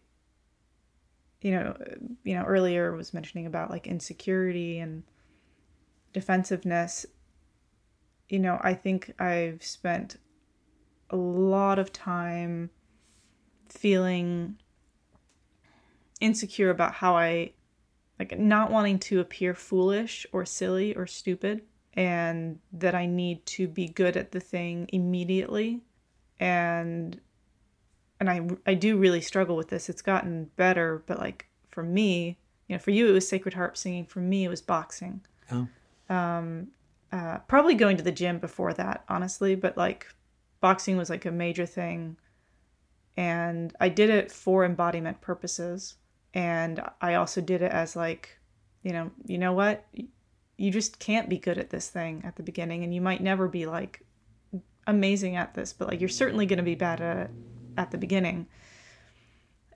you 1.41 1.51
know 1.51 1.77
you 2.25 2.35
know 2.35 2.45
earlier 2.45 2.93
was 2.93 3.15
mentioning 3.15 3.47
about 3.47 3.71
like 3.71 3.87
insecurity 3.87 4.79
and 4.79 5.03
defensiveness. 6.13 7.07
You 8.29 8.39
know 8.39 8.59
i 8.63 8.73
think 8.73 9.13
i've 9.19 9.63
spent 9.63 10.17
a 11.11 11.17
lot 11.17 11.79
of 11.79 11.93
time 11.93 12.71
feeling 13.69 14.57
insecure 16.23 16.71
about 16.71 16.95
how 16.95 17.17
I 17.17 17.53
like 18.23 18.39
not 18.39 18.71
wanting 18.71 18.99
to 18.99 19.21
appear 19.21 19.53
foolish 19.55 20.27
or 20.33 20.45
silly 20.45 20.95
or 20.95 21.07
stupid 21.07 21.63
and 21.95 22.59
that 22.73 22.95
I 22.95 23.07
need 23.07 23.45
to 23.47 23.69
be 23.69 23.89
good 23.89 24.17
at 24.17 24.33
the 24.33 24.41
thing 24.41 24.89
immediately 24.93 25.83
and 26.39 27.21
and 28.23 28.31
I 28.31 28.71
I 28.71 28.75
do 28.75 28.97
really 28.97 29.21
struggle 29.21 29.57
with 29.57 29.69
this. 29.69 29.89
It's 29.89 30.01
gotten 30.01 30.51
better, 30.57 31.03
but 31.07 31.19
like 31.19 31.49
for 31.71 31.83
me, 31.83 32.39
you 32.69 32.77
know, 32.77 32.79
for 32.79 32.93
you 32.93 33.09
it 33.09 33.13
was 33.13 33.27
Sacred 33.27 33.55
Harp 33.55 33.77
singing. 33.77 34.05
For 34.05 34.21
me, 34.21 34.45
it 34.45 34.49
was 34.49 34.61
boxing. 34.63 35.23
Oh. 35.51 35.67
Um, 36.09 36.69
uh, 37.11 37.39
probably 37.49 37.75
going 37.75 37.97
to 37.97 38.03
the 38.03 38.13
gym 38.13 38.39
before 38.39 38.75
that, 38.75 39.05
honestly, 39.09 39.57
but 39.57 39.77
like 39.77 40.07
boxing 40.61 40.97
was 40.97 41.11
like 41.11 41.25
a 41.25 41.33
major 41.33 41.67
thing, 41.67 42.17
and 43.17 43.75
I 43.81 43.89
did 43.89 44.09
it 44.09 44.31
for 44.31 44.65
embodiment 44.65 45.21
purposes, 45.21 45.97
and 46.35 46.83
I 47.01 47.15
also 47.15 47.41
did 47.41 47.63
it 47.63 47.73
as 47.73 47.97
like, 47.97 48.39
you 48.83 48.93
know, 48.93 49.11
you 49.27 49.39
know 49.39 49.53
what, 49.53 49.87
you 50.57 50.71
just 50.71 50.99
can't 50.99 51.29
be 51.29 51.39
good 51.39 51.59
at 51.59 51.71
this 51.71 51.89
thing 51.89 52.23
at 52.25 52.37
the 52.37 52.43
beginning, 52.43 52.85
and 52.85 52.95
you 52.95 53.01
might 53.01 53.23
never 53.23 53.49
be 53.49 53.67
like 53.67 54.05
amazing 54.87 55.37
at 55.37 55.55
this, 55.55 55.73
but 55.73 55.89
like 55.89 56.01
you're 56.01 56.09
certainly 56.09 56.47
going 56.47 56.59
to 56.59 56.63
be 56.63 56.75
bad 56.75 57.01
at 57.01 57.17
it 57.17 57.31
at 57.77 57.91
the 57.91 57.99
beginning. 57.99 58.47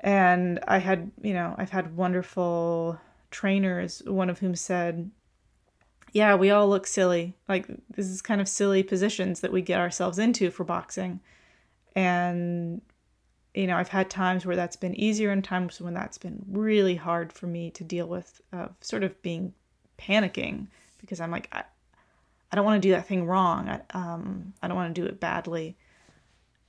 And 0.01 0.61
I 0.69 0.79
had, 0.79 1.11
you 1.23 1.33
know, 1.33 1.55
I've 1.59 1.71
had 1.71 1.97
wonderful 1.97 3.01
trainers, 3.31 4.03
one 4.07 4.31
of 4.31 4.39
whom 4.39 4.55
said, 4.55 5.11
Yeah, 6.13 6.35
we 6.35 6.51
all 6.51 6.69
look 6.69 6.87
silly. 6.87 7.35
Like, 7.49 7.67
this 7.91 8.07
is 8.07 8.23
kind 8.23 8.41
of 8.41 8.49
silly 8.49 8.83
positions 8.83 9.41
that 9.41 9.53
we 9.53 9.63
get 9.63 9.81
ourselves 9.81 10.19
into 10.19 10.51
for 10.51 10.65
boxing. 10.65 11.21
And, 11.95 12.83
you 13.57 13.67
know, 13.67 13.77
I've 13.77 13.89
had 13.89 14.11
times 14.11 14.45
where 14.45 14.55
that's 14.55 14.77
been 14.77 14.95
easier 14.95 15.31
and 15.31 15.43
times 15.43 15.81
when 15.81 15.95
that's 15.95 16.19
been 16.19 16.45
really 16.49 16.95
hard 16.95 17.33
for 17.33 17.47
me 17.47 17.71
to 17.71 17.85
deal 17.85 18.07
with, 18.07 18.43
uh, 18.53 18.69
sort 18.83 19.03
of 19.03 19.21
being 19.23 19.55
panicking 19.99 20.67
because 21.01 21.21
I'm 21.21 21.31
like, 21.31 21.49
I, 21.53 21.65
I 22.53 22.57
don't 22.57 22.67
want 22.67 22.83
to 22.83 22.87
do 22.87 22.93
that 22.93 23.07
thing 23.07 23.25
wrong. 23.25 23.69
I, 23.69 23.81
um, 23.91 24.53
I 24.63 24.69
don't 24.69 24.77
want 24.77 24.95
to 24.95 25.01
do 25.01 25.07
it 25.07 25.19
badly. 25.19 25.77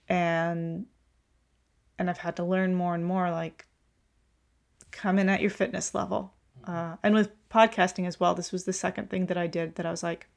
And 0.07 0.85
and 1.99 2.09
I've 2.09 2.19
had 2.19 2.35
to 2.37 2.43
learn 2.43 2.75
more 2.75 2.95
and 2.95 3.03
more 3.03 3.31
like 3.31 3.65
come 4.91 5.19
in 5.19 5.29
at 5.29 5.41
your 5.41 5.49
fitness 5.49 5.93
level. 5.93 6.33
Uh, 6.63 6.95
and 7.03 7.13
with 7.13 7.31
podcasting 7.49 8.07
as 8.07 8.19
well, 8.19 8.33
this 8.33 8.51
was 8.51 8.63
the 8.63 8.73
second 8.73 9.09
thing 9.09 9.25
that 9.25 9.37
I 9.37 9.47
did 9.47 9.75
that 9.75 9.85
I 9.85 9.91
was 9.91 10.03
like, 10.03 10.27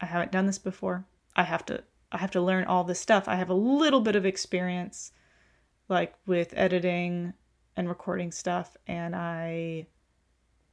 I 0.00 0.06
haven't 0.06 0.32
done 0.32 0.46
this 0.46 0.58
before. 0.58 1.04
I 1.36 1.42
have 1.42 1.66
to 1.66 1.82
I 2.10 2.18
have 2.18 2.30
to 2.30 2.40
learn 2.40 2.64
all 2.64 2.84
this 2.84 3.00
stuff. 3.00 3.28
I 3.28 3.34
have 3.34 3.50
a 3.50 3.54
little 3.54 4.00
bit 4.00 4.16
of 4.16 4.24
experience 4.24 5.12
like 5.88 6.14
with 6.26 6.52
editing 6.56 7.32
and 7.76 7.88
recording 7.88 8.32
stuff 8.32 8.76
and 8.86 9.14
I 9.14 9.86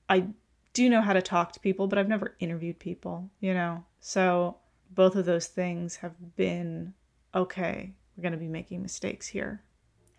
I 0.09 0.27
do 0.73 0.89
know 0.89 1.01
how 1.01 1.13
to 1.13 1.21
talk 1.21 1.53
to 1.53 1.59
people, 1.59 1.87
but 1.87 1.97
I've 1.97 2.09
never 2.09 2.35
interviewed 2.39 2.79
people, 2.79 3.29
you 3.39 3.53
know. 3.53 3.85
So 4.01 4.57
both 4.91 5.15
of 5.15 5.25
those 5.25 5.47
things 5.47 5.95
have 5.97 6.35
been 6.35 6.93
okay. 7.33 7.93
We're 8.15 8.21
going 8.21 8.33
to 8.33 8.37
be 8.37 8.47
making 8.47 8.81
mistakes 8.81 9.27
here 9.27 9.63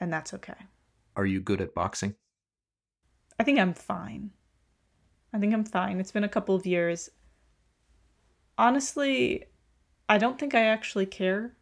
and 0.01 0.12
that's 0.12 0.35
okay. 0.35 0.55
Are 1.14 1.27
you 1.27 1.40
good 1.40 1.60
at 1.60 1.74
boxing? 1.74 2.14
I 3.39 3.44
think 3.44 3.59
I'm 3.59 3.74
fine. 3.74 4.31
I 5.32 5.39
think 5.39 5.52
I'm 5.52 5.64
fine. 5.64 6.01
It's 6.01 6.12
been 6.12 6.24
a 6.24 6.28
couple 6.28 6.55
of 6.55 6.66
years. 6.66 7.10
Honestly, 8.56 9.44
I 10.09 10.18
don't 10.18 10.39
think 10.39 10.55
I 10.55 10.62
actually 10.62 11.06
care 11.06 11.55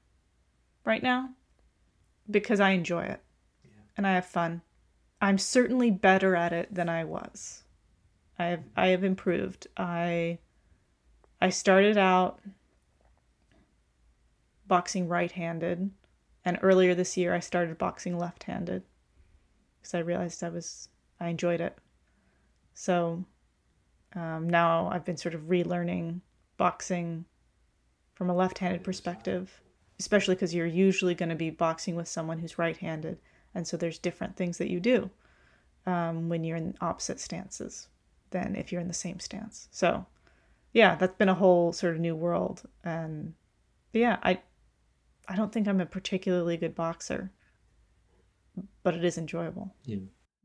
right 0.85 1.03
now 1.03 1.31
because 2.31 2.61
I 2.61 2.71
enjoy 2.71 3.03
it. 3.03 3.24
And 3.97 4.07
I 4.07 4.15
have 4.15 4.27
fun. 4.27 4.63
I'm 5.21 5.39
certainly 5.39 5.91
better 5.91 6.37
at 6.37 6.53
it 6.53 6.75
than 6.75 6.89
I 6.89 7.05
was. 7.05 7.63
I 8.39 8.47
have 8.47 8.65
I 8.77 8.89
have 8.89 9.05
improved. 9.05 9.67
I 9.77 10.39
I 11.41 11.51
started 11.51 11.97
out 11.97 12.41
boxing 14.67 15.09
right-handed 15.09 15.91
and 16.45 16.59
earlier 16.63 16.95
this 16.95 17.17
year, 17.17 17.35
I 17.35 17.41
started 17.41 17.79
boxing 17.79 18.19
left 18.19 18.45
handed 18.45 18.83
because 19.81 19.95
I 19.95 20.01
realized 20.01 20.45
I 20.45 20.51
was, 20.51 20.89
I 21.19 21.29
enjoyed 21.29 21.61
it. 21.61 21.77
So 22.75 23.25
um, 24.15 24.49
now 24.49 24.91
I've 24.93 25.05
been 25.05 25.17
sort 25.17 25.35
of 25.35 25.43
relearning 25.43 26.21
boxing 26.57 27.25
from 28.15 28.29
a 28.29 28.35
left 28.35 28.59
handed 28.59 28.85
perspective, 28.85 29.63
especially 29.99 30.35
because 30.35 30.55
you're 30.55 30.67
usually 30.67 31.15
going 31.15 31.31
to 31.31 31.35
be 31.35 31.51
boxing 31.51 31.97
with 31.97 32.09
someone 32.09 32.39
who's 32.39 32.59
right 32.59 32.77
handed. 32.77 33.19
And 33.55 33.67
so 33.67 33.77
there's 33.77 33.99
different 33.99 34.37
things 34.37 34.59
that 34.59 34.71
you 34.71 34.81
do 34.81 35.11
um, 35.87 36.29
when 36.29 36.45
you're 36.45 36.57
in 36.57 36.77
opposite 36.81 37.21
stances 37.21 37.89
than 38.31 38.57
if 38.57 38.73
you're 38.73 38.81
in 38.81 38.89
the 38.89 38.95
same 38.95 39.21
stance. 39.21 39.69
So 39.71 40.07
yeah, 40.73 40.97
that's 40.97 41.17
been 41.17 41.29
a 41.29 41.35
whole 41.35 41.73
sort 41.73 41.95
of 41.95 42.01
new 42.01 42.17
world. 42.17 42.63
And 42.83 43.35
yeah, 43.93 44.19
I, 44.23 44.41
I 45.29 45.37
don't 45.37 45.53
think 45.53 45.69
I'm 45.69 45.81
a 45.81 45.87
particularly 45.87 46.57
good 46.57 46.75
boxer, 46.75 47.33
but 48.83 48.95
it 48.95 49.05
is 49.05 49.17
enjoyable. 49.17 49.75
Yeah. 49.85 49.99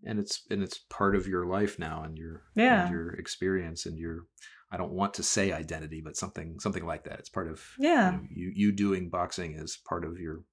And 0.06 0.18
it's 0.18 0.44
and 0.50 0.64
it's 0.64 0.78
part 0.90 1.14
of 1.14 1.28
your 1.28 1.46
life 1.46 1.78
now 1.78 2.04
and 2.04 2.18
your 2.18 2.44
yeah. 2.56 2.84
and 2.84 2.92
your 2.92 3.10
experience 3.16 3.86
and 3.86 3.98
your 3.98 4.28
I 4.72 4.78
don't 4.78 4.94
want 4.94 5.14
to 5.16 5.24
say 5.24 5.52
identity, 5.52 6.00
but 6.00 6.16
something 6.16 6.58
something 6.60 6.86
like 6.86 7.04
that. 7.04 7.20
It's 7.20 7.28
part 7.28 7.50
of 7.50 7.62
yeah. 7.78 8.12
You, 8.12 8.18
know, 8.18 8.24
you, 8.34 8.52
you 8.56 8.72
doing 8.72 9.10
boxing 9.10 9.56
is 9.56 9.78
part 9.86 10.06
of 10.06 10.18
your. 10.20 10.44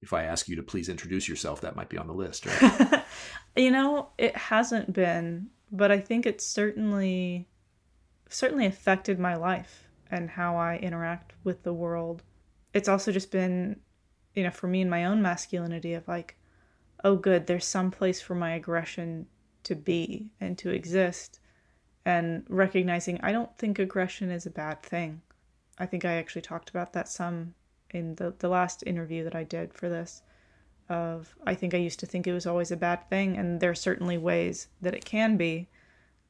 If 0.00 0.12
I 0.12 0.24
ask 0.24 0.48
you 0.48 0.56
to 0.56 0.62
please 0.62 0.88
introduce 0.88 1.28
yourself, 1.28 1.60
that 1.62 1.76
might 1.76 1.88
be 1.88 1.98
on 1.98 2.06
the 2.06 2.14
list, 2.14 2.46
right? 2.46 3.04
you 3.56 3.70
know, 3.70 4.10
it 4.16 4.36
hasn't 4.36 4.92
been, 4.92 5.48
but 5.72 5.90
I 5.90 5.98
think 5.98 6.24
it's 6.26 6.46
certainly 6.46 7.48
certainly 8.30 8.66
affected 8.66 9.18
my 9.18 9.34
life 9.34 9.88
and 10.10 10.28
how 10.28 10.56
I 10.56 10.76
interact 10.76 11.32
with 11.44 11.62
the 11.62 11.72
world 11.72 12.22
it's 12.74 12.88
also 12.88 13.12
just 13.12 13.30
been, 13.30 13.80
you 14.34 14.42
know, 14.42 14.50
for 14.50 14.66
me 14.66 14.80
and 14.80 14.90
my 14.90 15.04
own 15.04 15.22
masculinity 15.22 15.94
of 15.94 16.06
like, 16.08 16.36
oh, 17.04 17.16
good, 17.16 17.46
there's 17.46 17.64
some 17.64 17.90
place 17.90 18.20
for 18.20 18.34
my 18.34 18.52
aggression 18.52 19.26
to 19.64 19.74
be 19.74 20.30
and 20.40 20.58
to 20.58 20.70
exist. 20.70 21.40
And 22.04 22.44
recognizing 22.48 23.20
I 23.22 23.32
don't 23.32 23.56
think 23.58 23.78
aggression 23.78 24.30
is 24.30 24.46
a 24.46 24.50
bad 24.50 24.82
thing. 24.82 25.22
I 25.78 25.86
think 25.86 26.04
I 26.04 26.14
actually 26.14 26.42
talked 26.42 26.70
about 26.70 26.92
that 26.92 27.08
some 27.08 27.54
in 27.90 28.14
the, 28.16 28.34
the 28.38 28.48
last 28.48 28.82
interview 28.86 29.24
that 29.24 29.34
I 29.34 29.44
did 29.44 29.72
for 29.74 29.88
this. 29.88 30.22
Of 30.88 31.34
I 31.46 31.54
think 31.54 31.74
I 31.74 31.78
used 31.78 32.00
to 32.00 32.06
think 32.06 32.26
it 32.26 32.32
was 32.32 32.46
always 32.46 32.70
a 32.70 32.76
bad 32.76 33.08
thing, 33.10 33.36
and 33.36 33.60
there 33.60 33.70
are 33.70 33.74
certainly 33.74 34.16
ways 34.16 34.68
that 34.80 34.94
it 34.94 35.04
can 35.04 35.36
be 35.36 35.68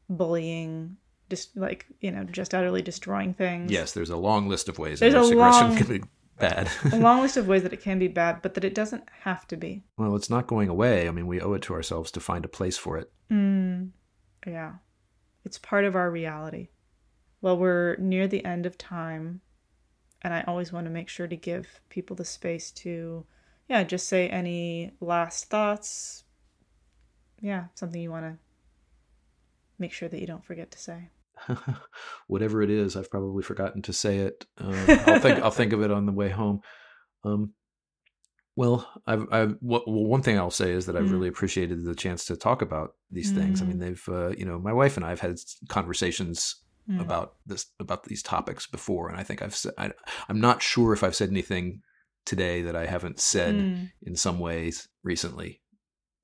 bullying, 0.09 0.97
just 1.30 1.56
like 1.56 1.86
you 2.01 2.10
know, 2.10 2.24
just 2.24 2.55
utterly 2.55 2.82
destroying 2.82 3.35
things. 3.35 3.70
Yes, 3.70 3.93
there's 3.93 4.10
a 4.10 4.16
long 4.16 4.48
list 4.48 4.68
of 4.68 4.78
ways 4.78 4.98
there's 4.98 5.14
in 5.14 5.20
which 5.20 5.30
a 5.30 5.32
aggression 5.35 5.68
long, 5.68 5.76
can 5.76 5.86
be 5.86 6.02
bad. 6.39 6.68
a 6.93 6.97
long 6.98 7.20
list 7.20 7.36
of 7.36 7.47
ways 7.47 7.62
that 7.62 7.72
it 7.72 7.80
can 7.80 8.01
be 8.01 8.09
bad, 8.09 8.43
but 8.43 8.55
that 8.55 8.64
it 8.64 8.74
doesn't 8.74 9.05
have 9.20 9.47
to 9.48 9.56
be. 9.56 9.85
Well, 9.97 10.16
it's 10.16 10.30
not 10.30 10.48
going 10.48 10.68
away. 10.68 11.06
I 11.06 11.12
mean, 11.12 11.28
we 11.28 11.40
owe 11.40 11.52
it 11.52 11.62
to 11.62 11.74
ourselves 11.74 12.10
to 12.12 12.20
find 12.20 12.44
a 12.44 12.48
place 12.48 12.76
for 12.76 12.98
it. 12.98 13.12
Mm, 13.30 13.90
yeah. 14.47 14.74
It's 15.44 15.59
part 15.59 15.85
of 15.85 15.94
our 15.94 16.10
reality. 16.10 16.68
Well, 17.40 17.56
we're 17.56 17.97
near 17.97 18.26
the 18.26 18.44
end 18.44 18.66
of 18.66 18.76
time, 18.76 19.40
and 20.23 20.35
I 20.35 20.45
always 20.47 20.73
want 20.73 20.86
to 20.86 20.90
make 20.90 21.09
sure 21.09 21.28
to 21.28 21.36
give 21.36 21.81
people 21.89 22.16
the 22.16 22.24
space 22.24 22.70
to, 22.73 23.24
yeah, 23.69 23.85
just 23.85 24.09
say 24.09 24.28
any 24.28 24.93
last 25.01 25.49
thoughts. 25.51 26.24
Yeah, 27.40 27.66
something 27.74 28.01
you 28.01 28.11
want 28.11 28.27
to 28.27 28.36
make 29.78 29.93
sure 29.93 30.09
that 30.09 30.20
you 30.20 30.27
don't 30.27 30.45
forget 30.45 30.70
to 30.73 30.78
say. 30.78 31.11
whatever 32.27 32.62
it 32.62 32.70
is, 32.70 32.97
I've 32.97 33.11
probably 33.11 33.43
forgotten 33.43 33.82
to 33.82 33.93
say 33.93 34.19
it. 34.19 34.45
Uh, 34.59 34.74
I'll 35.07 35.20
think 35.20 35.39
I'll 35.40 35.51
think 35.51 35.73
of 35.73 35.82
it 35.82 35.90
on 35.90 36.07
the 36.07 36.12
way 36.12 36.28
home. 36.28 36.62
Um, 37.24 37.53
well, 38.57 38.90
I've, 39.07 39.27
I've 39.31 39.57
well, 39.61 39.85
one 39.86 40.23
thing 40.23 40.36
I'll 40.36 40.51
say 40.51 40.73
is 40.73 40.86
that 40.86 40.97
I've 40.97 41.05
mm. 41.05 41.12
really 41.12 41.28
appreciated 41.28 41.85
the 41.85 41.95
chance 41.95 42.24
to 42.24 42.36
talk 42.36 42.61
about 42.61 42.95
these 43.11 43.32
mm. 43.32 43.36
things. 43.36 43.62
I 43.62 43.66
mean, 43.66 43.77
mm. 43.77 43.81
they've 43.81 44.09
uh, 44.09 44.31
you 44.31 44.45
know, 44.45 44.59
my 44.59 44.73
wife 44.73 44.97
and 44.97 45.07
I 45.07 45.11
have 45.11 45.20
had 45.20 45.36
conversations 45.69 46.57
mm. 46.89 47.01
about 47.01 47.35
this 47.47 47.66
about 47.78 48.05
these 48.05 48.23
topics 48.23 48.66
before, 48.66 49.09
and 49.09 49.19
I 49.19 49.23
think 49.23 49.43
I've 49.43 49.55
said 49.55 49.73
I, 49.78 49.93
am 50.28 50.40
not 50.40 50.62
sure 50.62 50.93
if 50.93 51.02
I've 51.02 51.16
said 51.16 51.31
anything 51.31 51.82
today 52.27 52.62
that 52.62 52.77
I 52.77 52.86
haven't 52.86 53.20
said 53.20 53.55
mm. 53.55 53.90
in 54.02 54.16
some 54.16 54.39
ways 54.39 54.89
recently. 55.02 55.62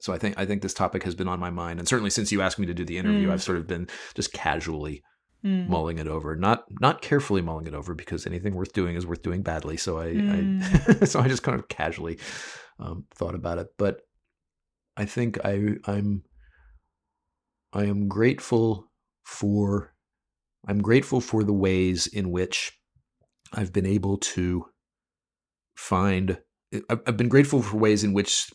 So 0.01 0.13
I 0.13 0.19
think 0.19 0.39
I 0.39 0.45
think 0.45 0.63
this 0.63 0.75
topic 0.75 1.03
has 1.05 1.15
been 1.15 1.29
on 1.29 1.41
my 1.41 1.51
mind, 1.51 1.79
and 1.79 1.89
certainly 1.89 2.11
since 2.11 2.31
you 2.31 2.43
asked 2.43 2.59
me 2.59 2.67
to 2.67 2.75
do 2.75 2.85
the 2.85 2.99
interview, 2.99 3.29
mm. 3.29 3.33
I've 3.33 3.43
sort 3.43 3.59
of 3.59 3.67
been 3.67 3.89
just 4.15 4.33
casually 4.33 5.03
mm. 5.45 5.67
mulling 5.69 5.99
it 5.99 6.09
over, 6.09 6.37
not 6.37 6.65
not 6.81 7.01
carefully 7.01 7.41
mulling 7.41 7.67
it 7.67 7.75
over, 7.75 7.95
because 7.95 8.27
anything 8.27 8.55
worth 8.55 8.73
doing 8.73 8.97
is 8.97 9.07
worth 9.07 9.23
doing 9.23 9.43
badly. 9.43 9.77
So 9.77 9.99
I, 9.99 10.07
mm. 10.07 11.03
I 11.03 11.05
so 11.07 11.21
I 11.21 11.29
just 11.29 11.43
kind 11.43 11.59
of 11.59 11.69
casually 11.69 12.19
um, 12.79 13.07
thought 13.15 13.35
about 13.35 13.59
it, 13.59 13.69
but 13.79 14.03
I 14.97 15.07
think 15.07 15.39
I 15.45 15.77
I'm 15.87 16.25
I 17.73 17.85
am 17.85 18.09
grateful 18.09 18.91
for 19.25 19.94
I'm 20.67 20.81
grateful 20.81 21.21
for 21.21 21.45
the 21.45 21.53
ways 21.53 22.07
in 22.07 22.31
which 22.31 22.79
I've 23.53 23.73
been 23.73 23.87
able 23.87 24.19
to 24.19 24.67
find 25.75 26.39
I've 26.89 27.17
been 27.17 27.29
grateful 27.29 27.63
for 27.63 27.77
ways 27.77 28.03
in 28.03 28.13
which 28.13 28.51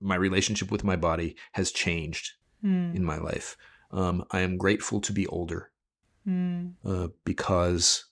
my 0.00 0.14
relationship 0.14 0.70
with 0.70 0.84
my 0.84 0.96
body 0.96 1.36
has 1.52 1.70
changed 1.70 2.32
mm. 2.64 2.94
in 2.96 3.04
my 3.04 3.18
life. 3.18 3.56
Um, 3.90 4.24
I 4.30 4.40
am 4.40 4.56
grateful 4.56 5.00
to 5.02 5.12
be 5.12 5.26
older 5.26 5.70
mm. 6.26 6.72
uh, 6.84 7.08
because 7.24 8.06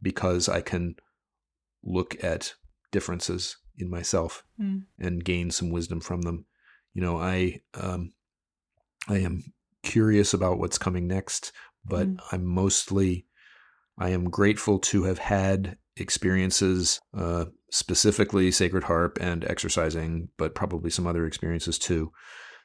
because 0.00 0.48
I 0.48 0.60
can 0.60 0.96
look 1.84 2.22
at 2.24 2.54
differences 2.90 3.56
in 3.78 3.88
myself 3.88 4.44
Mm. 4.60 4.84
and 4.98 5.24
gain 5.24 5.50
some 5.50 5.70
wisdom 5.70 6.00
from 6.00 6.22
them. 6.22 6.44
You 6.94 7.02
know, 7.02 7.18
I 7.18 7.60
um, 7.74 8.12
I 9.08 9.18
am 9.18 9.52
curious 9.82 10.34
about 10.34 10.58
what's 10.58 10.78
coming 10.78 11.08
next, 11.08 11.52
but 11.84 12.08
Mm. 12.08 12.18
I'm 12.32 12.44
mostly 12.46 13.26
I 13.98 14.08
am 14.08 14.24
grateful 14.30 14.78
to 14.78 15.04
have 15.04 15.18
had 15.18 15.76
experiences, 15.96 16.98
uh, 17.14 17.44
specifically 17.70 18.50
Sacred 18.50 18.84
Harp 18.84 19.18
and 19.20 19.44
exercising, 19.44 20.28
but 20.38 20.54
probably 20.54 20.88
some 20.90 21.06
other 21.06 21.26
experiences 21.26 21.78
too, 21.78 22.10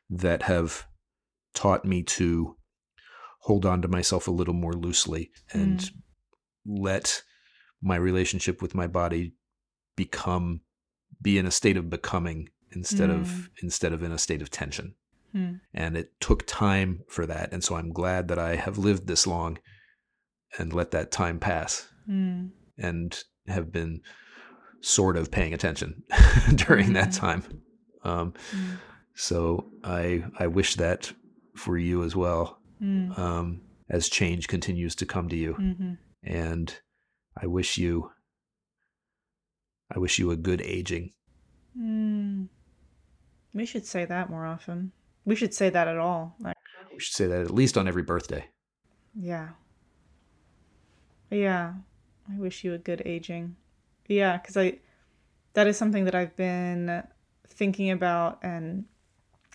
that 0.10 0.44
have 0.44 0.88
taught 1.54 1.84
me 1.84 2.02
to 2.04 2.56
hold 3.42 3.66
on 3.66 3.82
to 3.82 3.88
myself 3.90 4.28
a 4.28 4.32
little 4.32 4.54
more 4.54 4.74
loosely 4.74 5.32
and 5.52 5.80
Mm. 5.80 5.92
let 6.66 7.24
my 7.82 7.98
relationship 7.98 8.62
with 8.62 8.74
my 8.74 8.88
body 8.88 9.36
become 9.98 10.62
be 11.22 11.38
in 11.38 11.46
a 11.46 11.52
state 11.52 11.78
of 11.78 11.90
becoming 11.90 12.50
instead 12.72 13.10
of 13.10 13.28
Mm. 13.28 13.50
instead 13.64 13.92
of 13.94 14.02
in 14.02 14.12
a 14.12 14.18
state 14.18 14.42
of 14.42 14.50
tension 14.50 14.96
Mm. 15.36 15.60
and 15.74 15.98
it 15.98 16.12
took 16.20 16.46
time 16.48 17.02
for 17.10 17.26
that 17.26 17.52
and 17.54 17.64
so 17.64 17.76
i'm 17.76 17.92
glad 17.92 18.28
that 18.30 18.40
i 18.40 18.56
have 18.56 18.78
lived 18.78 19.08
this 19.08 19.28
long 19.28 19.60
and 20.58 20.74
let 20.74 20.92
that 20.92 21.12
time 21.12 21.40
pass 21.40 21.88
Mm. 22.10 22.52
and 22.78 23.24
have 23.48 23.72
been 23.72 24.02
sort 24.82 25.18
of 25.18 25.30
paying 25.32 25.54
attention 25.54 26.04
during 26.56 26.94
that 26.94 27.10
Mhm. 27.10 27.18
time 27.20 27.44
um, 28.04 28.34
Mm. 28.54 28.78
so 29.16 29.70
i 29.84 30.24
i 30.40 30.48
wish 30.48 30.76
that 30.76 31.12
for 31.56 31.78
you 31.78 32.04
as 32.04 32.16
well 32.16 32.60
um, 33.18 33.62
as 33.90 34.08
change 34.10 34.48
continues 34.48 34.96
to 34.96 35.06
come 35.06 35.28
to 35.30 35.36
you 35.36 35.54
Mhm. 35.56 35.98
and 36.24 36.80
i 37.44 37.46
wish 37.48 37.78
you 37.78 38.12
i 39.96 40.00
wish 40.00 40.20
you 40.20 40.32
a 40.32 40.38
good 40.38 40.62
aging 40.62 41.14
Mm. 41.78 42.48
We 43.54 43.66
should 43.68 43.86
say 43.86 44.06
that 44.06 44.30
more 44.32 44.46
often. 44.48 44.92
We 45.28 45.36
should 45.36 45.54
say 45.54 45.70
that 45.70 45.88
at 45.88 45.98
all. 45.98 46.36
Like, 46.40 46.58
we 46.92 47.00
should 47.00 47.14
say 47.14 47.28
that 47.28 47.42
at 47.42 47.52
least 47.52 47.78
on 47.78 47.88
every 47.88 48.02
birthday 48.02 48.48
yeah. 49.20 49.50
Yeah. 51.30 51.74
I 52.32 52.40
wish 52.40 52.64
you 52.64 52.74
a 52.74 52.78
good 52.78 53.02
aging. 53.06 53.56
Yeah, 54.08 54.38
because 54.38 54.58
I, 54.58 54.80
that 55.54 55.68
is 55.68 55.78
something 55.78 56.06
that 56.06 56.16
I've 56.16 56.36
been 56.36 57.04
thinking 57.48 57.92
about 57.92 58.40
and 58.44 58.86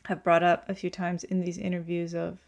have 0.07 0.25
brought 0.25 0.43
up 0.43 0.69
a 0.69 0.75
few 0.75 0.91
times 0.91 1.25
in 1.25 1.41
these 1.41 1.59
interviews 1.59 2.15
of, 2.15 2.39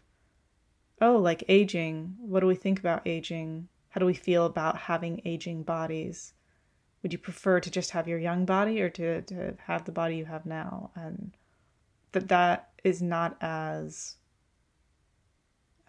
oh, 1.01 1.17
like 1.17 1.43
aging. 1.47 2.15
What 2.19 2.41
do 2.41 2.47
we 2.47 2.55
think 2.55 2.79
about 2.79 3.07
aging? 3.07 3.69
How 3.89 3.99
do 3.99 4.05
we 4.05 4.13
feel 4.13 4.45
about 4.45 4.77
having 4.77 5.21
aging 5.25 5.63
bodies? 5.63 6.33
Would 7.01 7.13
you 7.13 7.19
prefer 7.19 7.59
to 7.59 7.71
just 7.71 7.91
have 7.91 8.07
your 8.07 8.19
young 8.19 8.45
body 8.45 8.81
or 8.81 8.89
to, 8.89 9.21
to 9.21 9.55
have 9.65 9.85
the 9.85 9.91
body 9.91 10.17
you 10.17 10.25
have 10.25 10.45
now? 10.45 10.91
And 10.95 11.31
that 12.15 12.29
that 12.29 12.69
is 12.83 13.01
not 13.01 13.37
as 13.41 14.15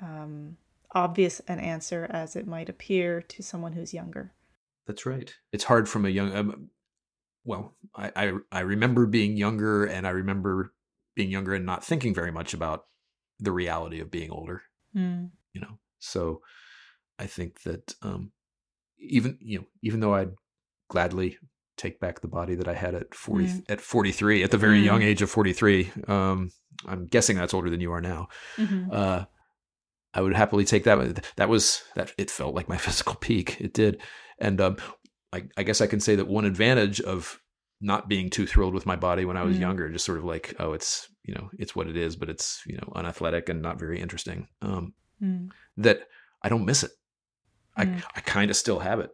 um, 0.02 0.56
obvious 0.90 1.40
an 1.46 1.60
answer 1.60 2.06
as 2.10 2.34
it 2.34 2.46
might 2.46 2.68
appear 2.68 3.22
to 3.22 3.42
someone 3.42 3.72
who's 3.72 3.94
younger. 3.94 4.32
That's 4.86 5.06
right. 5.06 5.32
It's 5.52 5.64
hard 5.64 5.88
from 5.88 6.04
a 6.04 6.08
young. 6.08 6.34
Um, 6.34 6.70
well, 7.44 7.76
I, 7.94 8.10
I 8.16 8.32
I 8.50 8.60
remember 8.60 9.06
being 9.06 9.36
younger, 9.36 9.84
and 9.84 10.06
I 10.06 10.10
remember 10.10 10.72
being 11.14 11.30
younger 11.30 11.54
and 11.54 11.64
not 11.64 11.84
thinking 11.84 12.12
very 12.12 12.32
much 12.32 12.52
about 12.52 12.84
the 13.38 13.52
reality 13.52 14.00
of 14.00 14.10
being 14.10 14.30
older. 14.30 14.62
Mm. 14.96 15.30
You 15.52 15.60
know, 15.60 15.78
so 16.00 16.40
I 17.18 17.26
think 17.26 17.62
that 17.62 17.94
um, 18.02 18.32
even 18.98 19.38
you 19.40 19.60
know, 19.60 19.66
even 19.82 20.00
though 20.00 20.14
I'd 20.14 20.32
gladly 20.88 21.38
take 21.76 22.00
back 22.00 22.20
the 22.20 22.28
body 22.28 22.54
that 22.54 22.68
I 22.68 22.74
had 22.74 22.94
at 22.94 23.14
forty 23.14 23.46
Mm. 23.46 23.64
at 23.70 23.80
forty 23.80 24.12
three, 24.12 24.42
at 24.42 24.50
the 24.50 24.58
very 24.58 24.80
Mm. 24.80 24.84
young 24.84 25.02
age 25.02 25.22
of 25.22 25.30
forty 25.30 25.52
three. 25.52 25.90
Um, 26.08 26.50
I'm 26.86 27.06
guessing 27.06 27.36
that's 27.36 27.54
older 27.54 27.70
than 27.70 27.80
you 27.80 27.92
are 27.92 28.00
now. 28.00 28.28
hmm 28.56 28.88
uh, 28.90 29.24
I 30.14 30.20
would 30.22 30.34
happily 30.34 30.64
take 30.64 30.84
that. 30.84 31.24
That 31.36 31.48
was 31.50 31.82
that. 31.94 32.12
It 32.16 32.30
felt 32.30 32.54
like 32.54 32.68
my 32.68 32.76
physical 32.86 33.14
peak. 33.16 33.60
It 33.60 33.74
did, 33.74 34.00
and 34.38 34.60
um, 34.60 34.76
I, 35.32 35.44
I 35.58 35.62
guess 35.62 35.80
I 35.80 35.86
can 35.86 36.00
say 36.00 36.16
that 36.16 36.26
one 36.28 36.44
advantage 36.46 37.00
of 37.00 37.38
not 37.82 38.08
being 38.08 38.30
too 38.30 38.46
thrilled 38.46 38.72
with 38.72 38.86
my 38.86 38.96
body 38.96 39.26
when 39.26 39.36
I 39.36 39.42
was 39.42 39.58
Mm. 39.58 39.60
younger, 39.60 39.88
just 39.90 40.06
sort 40.06 40.16
of 40.18 40.24
like, 40.24 40.54
oh, 40.58 40.72
it's 40.72 41.08
you 41.24 41.34
know, 41.34 41.50
it's 41.58 41.76
what 41.76 41.88
it 41.88 41.96
is, 41.96 42.16
but 42.16 42.30
it's 42.30 42.62
you 42.66 42.76
know, 42.78 42.90
unathletic 42.96 43.48
and 43.50 43.60
not 43.60 43.78
very 43.78 44.00
interesting. 44.00 44.48
Um, 44.62 44.94
Mm. 45.22 45.50
that 45.78 46.00
I 46.42 46.48
don't 46.48 46.64
miss 46.66 46.82
it. 46.82 46.92
I 47.76 47.84
Mm. 47.86 48.02
I 48.14 48.20
kind 48.20 48.50
of 48.50 48.56
still 48.56 48.78
have 48.78 49.00
it. 49.00 49.10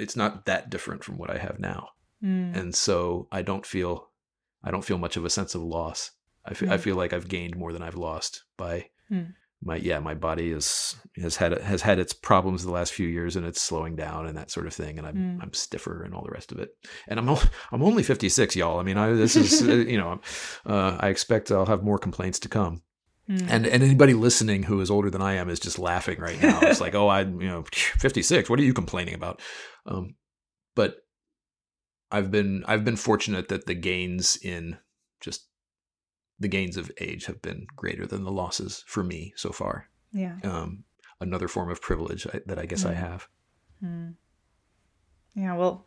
It's 0.00 0.16
not 0.16 0.46
that 0.46 0.70
different 0.70 1.04
from 1.04 1.18
what 1.18 1.30
I 1.30 1.38
have 1.38 1.58
now, 1.58 1.88
Mm. 2.24 2.56
and 2.56 2.74
so 2.74 3.28
I 3.32 3.42
don't 3.42 3.64
feel 3.66 4.08
I 4.62 4.70
don't 4.70 4.84
feel 4.84 4.98
much 4.98 5.16
of 5.16 5.24
a 5.24 5.30
sense 5.30 5.54
of 5.54 5.62
loss. 5.62 6.10
I 6.44 6.54
fe- 6.54 6.68
I 6.68 6.76
Mm. 6.76 6.80
feel 6.80 6.96
like 6.96 7.12
I've 7.14 7.28
gained 7.28 7.56
more 7.56 7.72
than 7.72 7.82
I've 7.82 7.94
lost 7.96 8.44
by 8.56 8.88
Mm. 9.10 9.34
my 9.62 9.76
yeah 9.76 9.98
my 10.00 10.14
body 10.14 10.50
is 10.52 10.96
has 11.16 11.36
had 11.36 11.52
has 11.60 11.82
had 11.82 11.98
its 11.98 12.12
problems 12.14 12.62
the 12.62 12.70
last 12.72 12.92
few 12.94 13.06
years 13.08 13.36
and 13.36 13.44
it's 13.46 13.60
slowing 13.60 13.94
down 13.96 14.26
and 14.26 14.36
that 14.38 14.50
sort 14.50 14.66
of 14.66 14.72
thing 14.74 14.96
and 14.98 15.06
I'm 15.06 15.16
Mm. 15.16 15.42
I'm 15.42 15.52
stiffer 15.52 16.02
and 16.02 16.14
all 16.14 16.24
the 16.24 16.30
rest 16.30 16.50
of 16.52 16.58
it 16.58 16.70
and 17.08 17.18
I'm 17.20 17.28
I'm 17.72 17.82
only 17.82 18.02
56 18.02 18.56
y'all 18.56 18.78
I 18.80 18.82
mean 18.82 18.96
I 18.98 19.12
this 19.12 19.36
is 19.36 19.62
uh, 19.68 19.72
you 19.92 19.98
know 19.98 20.20
uh, 20.66 20.96
I 21.00 21.08
expect 21.08 21.50
I'll 21.50 21.66
have 21.66 21.82
more 21.82 21.98
complaints 21.98 22.38
to 22.40 22.48
come 22.48 22.76
Mm. 22.76 22.80
And 23.30 23.64
and 23.66 23.82
anybody 23.82 24.12
listening 24.12 24.64
who 24.64 24.80
is 24.80 24.90
older 24.90 25.08
than 25.10 25.22
I 25.22 25.34
am 25.34 25.48
is 25.48 25.60
just 25.60 25.78
laughing 25.78 26.18
right 26.18 26.40
now 26.42 26.58
it's 26.62 26.80
like 26.80 26.94
oh 26.96 27.06
I 27.08 27.20
you 27.22 27.48
know 27.48 27.64
56 27.72 28.50
what 28.50 28.58
are 28.58 28.64
you 28.64 28.74
complaining 28.74 29.14
about 29.14 29.40
um 29.86 30.16
but 30.74 30.96
I've 32.10 32.30
been 32.32 32.64
I've 32.66 32.84
been 32.84 32.96
fortunate 32.96 33.48
that 33.48 33.66
the 33.66 33.74
gains 33.74 34.36
in 34.42 34.78
just 35.20 35.46
the 36.40 36.48
gains 36.48 36.76
of 36.76 36.90
age 36.98 37.26
have 37.26 37.40
been 37.40 37.66
greater 37.76 38.04
than 38.06 38.24
the 38.24 38.32
losses 38.32 38.82
for 38.86 39.04
me 39.04 39.32
so 39.36 39.52
far 39.52 39.86
yeah. 40.12 40.36
um, 40.42 40.82
another 41.20 41.46
form 41.46 41.70
of 41.70 41.80
privilege 41.80 42.26
I, 42.26 42.40
that 42.46 42.58
I 42.58 42.66
guess 42.66 42.84
I 42.84 42.94
Mm. 42.94 42.96
have. 42.96 43.28
Mm. 43.84 44.14
Yeah. 45.36 45.54
Well, 45.56 45.86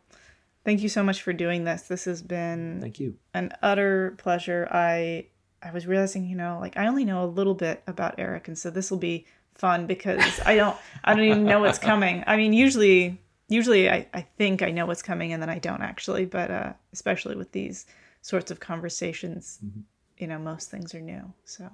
thank 0.64 0.80
you 0.80 0.88
so 0.88 1.02
much 1.02 1.20
for 1.20 1.32
doing 1.34 1.64
this. 1.64 1.82
This 1.82 2.06
has 2.06 2.22
been 2.22 2.78
Thank 2.80 2.98
you. 3.00 3.16
an 3.34 3.52
utter 3.62 4.14
pleasure. 4.16 4.66
I 4.72 5.26
I 5.64 5.70
was 5.72 5.86
realizing, 5.86 6.28
you 6.28 6.36
know, 6.36 6.58
like 6.60 6.76
I 6.76 6.86
only 6.86 7.04
know 7.04 7.24
a 7.24 7.26
little 7.26 7.54
bit 7.54 7.82
about 7.86 8.18
Erik, 8.18 8.48
and 8.48 8.58
so 8.58 8.70
this 8.70 8.90
will 8.90 8.98
be 8.98 9.26
fun 9.54 9.86
because 9.86 10.40
I 10.44 10.56
don't 10.56 10.76
I 11.04 11.14
don't 11.14 11.24
even 11.24 11.44
know 11.44 11.60
what's 11.60 11.78
coming. 11.78 12.22
I 12.26 12.36
mean, 12.36 12.52
usually 12.52 13.18
usually 13.48 13.90
I, 13.90 14.06
I 14.12 14.22
think 14.22 14.62
I 14.62 14.70
know 14.70 14.86
what's 14.86 15.02
coming 15.02 15.32
and 15.32 15.42
then 15.42 15.50
I 15.50 15.58
don't 15.58 15.82
actually, 15.82 16.24
but 16.26 16.50
uh, 16.50 16.72
especially 16.92 17.36
with 17.36 17.52
these 17.52 17.86
sorts 18.22 18.50
of 18.50 18.58
conversations, 18.60 19.58
Mhm. 19.64 19.82
you 20.18 20.26
know, 20.26 20.38
most 20.38 20.70
things 20.70 20.94
are 20.94 21.00
new. 21.00 21.32
So 21.44 21.70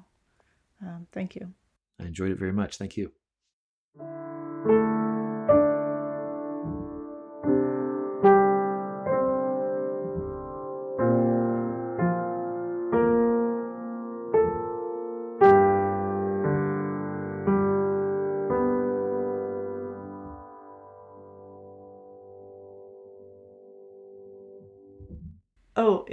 um, 0.82 1.06
thank 1.12 1.36
you. 1.36 1.52
I 2.00 2.04
enjoyed 2.04 2.30
it 2.32 2.38
very 2.38 2.52
much. 2.52 2.76
Thank 2.78 2.96
you. 2.96 3.12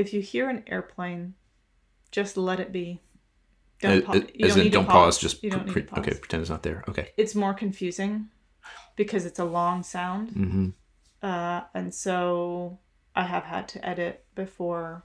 If 0.07 0.13
you 0.13 0.21
hear 0.21 0.49
an 0.49 0.63
airplane, 0.67 1.34
just 2.11 2.38
let 2.38 2.59
it 2.59 2.71
be. 2.71 3.01
Don't 3.81 4.05
pa- 4.05 4.13
uh, 4.13 4.21
you 4.34 4.45
as 4.47 4.55
don't 4.55 4.65
in, 4.65 4.71
don't 4.71 4.85
pause. 4.85 5.15
pause. 5.15 5.17
Just 5.19 5.43
you 5.43 5.49
don't 5.51 5.67
pre- 5.67 5.84
pause. 5.84 5.99
okay. 5.99 6.17
Pretend 6.17 6.41
it's 6.41 6.49
not 6.49 6.63
there. 6.63 6.84
Okay. 6.89 7.09
It's 7.17 7.35
more 7.35 7.53
confusing 7.53 8.29
because 8.95 9.25
it's 9.25 9.38
a 9.39 9.45
long 9.45 9.84
sound. 9.84 10.29
Mm-hmm. 10.29 10.69
Uh, 11.21 11.61
and 11.73 11.93
so 11.93 12.79
I 13.15 13.23
have 13.23 13.43
had 13.43 13.67
to 13.69 13.85
edit 13.88 14.23
before. 14.34 15.03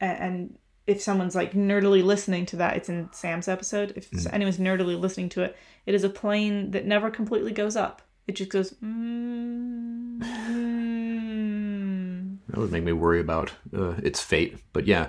And, 0.00 0.18
and 0.18 0.58
if 0.86 1.00
someone's 1.00 1.34
like 1.34 1.52
nerdily 1.52 2.02
listening 2.04 2.44
to 2.46 2.56
that, 2.56 2.76
it's 2.76 2.88
in 2.88 3.08
Sam's 3.12 3.48
episode. 3.48 3.92
If 3.96 4.10
Mhm. 4.10 4.32
anyone's 4.32 4.58
nerdily 4.58 4.98
listening 4.98 5.28
to 5.30 5.42
it, 5.42 5.56
it 5.86 5.94
is 5.94 6.04
a 6.04 6.10
plane 6.10 6.72
that 6.72 6.84
never 6.86 7.10
completely 7.10 7.52
goes 7.52 7.76
up. 7.76 8.02
It 8.26 8.32
just 8.36 8.50
goes. 8.50 8.72
Mm, 8.84 10.18
mm. 10.20 11.25
That 12.48 12.58
would 12.58 12.72
make 12.72 12.84
me 12.84 12.92
worry 12.92 13.20
about 13.20 13.52
uh, 13.76 13.94
its 14.02 14.22
fate. 14.22 14.58
But 14.72 14.86
yeah, 14.86 15.04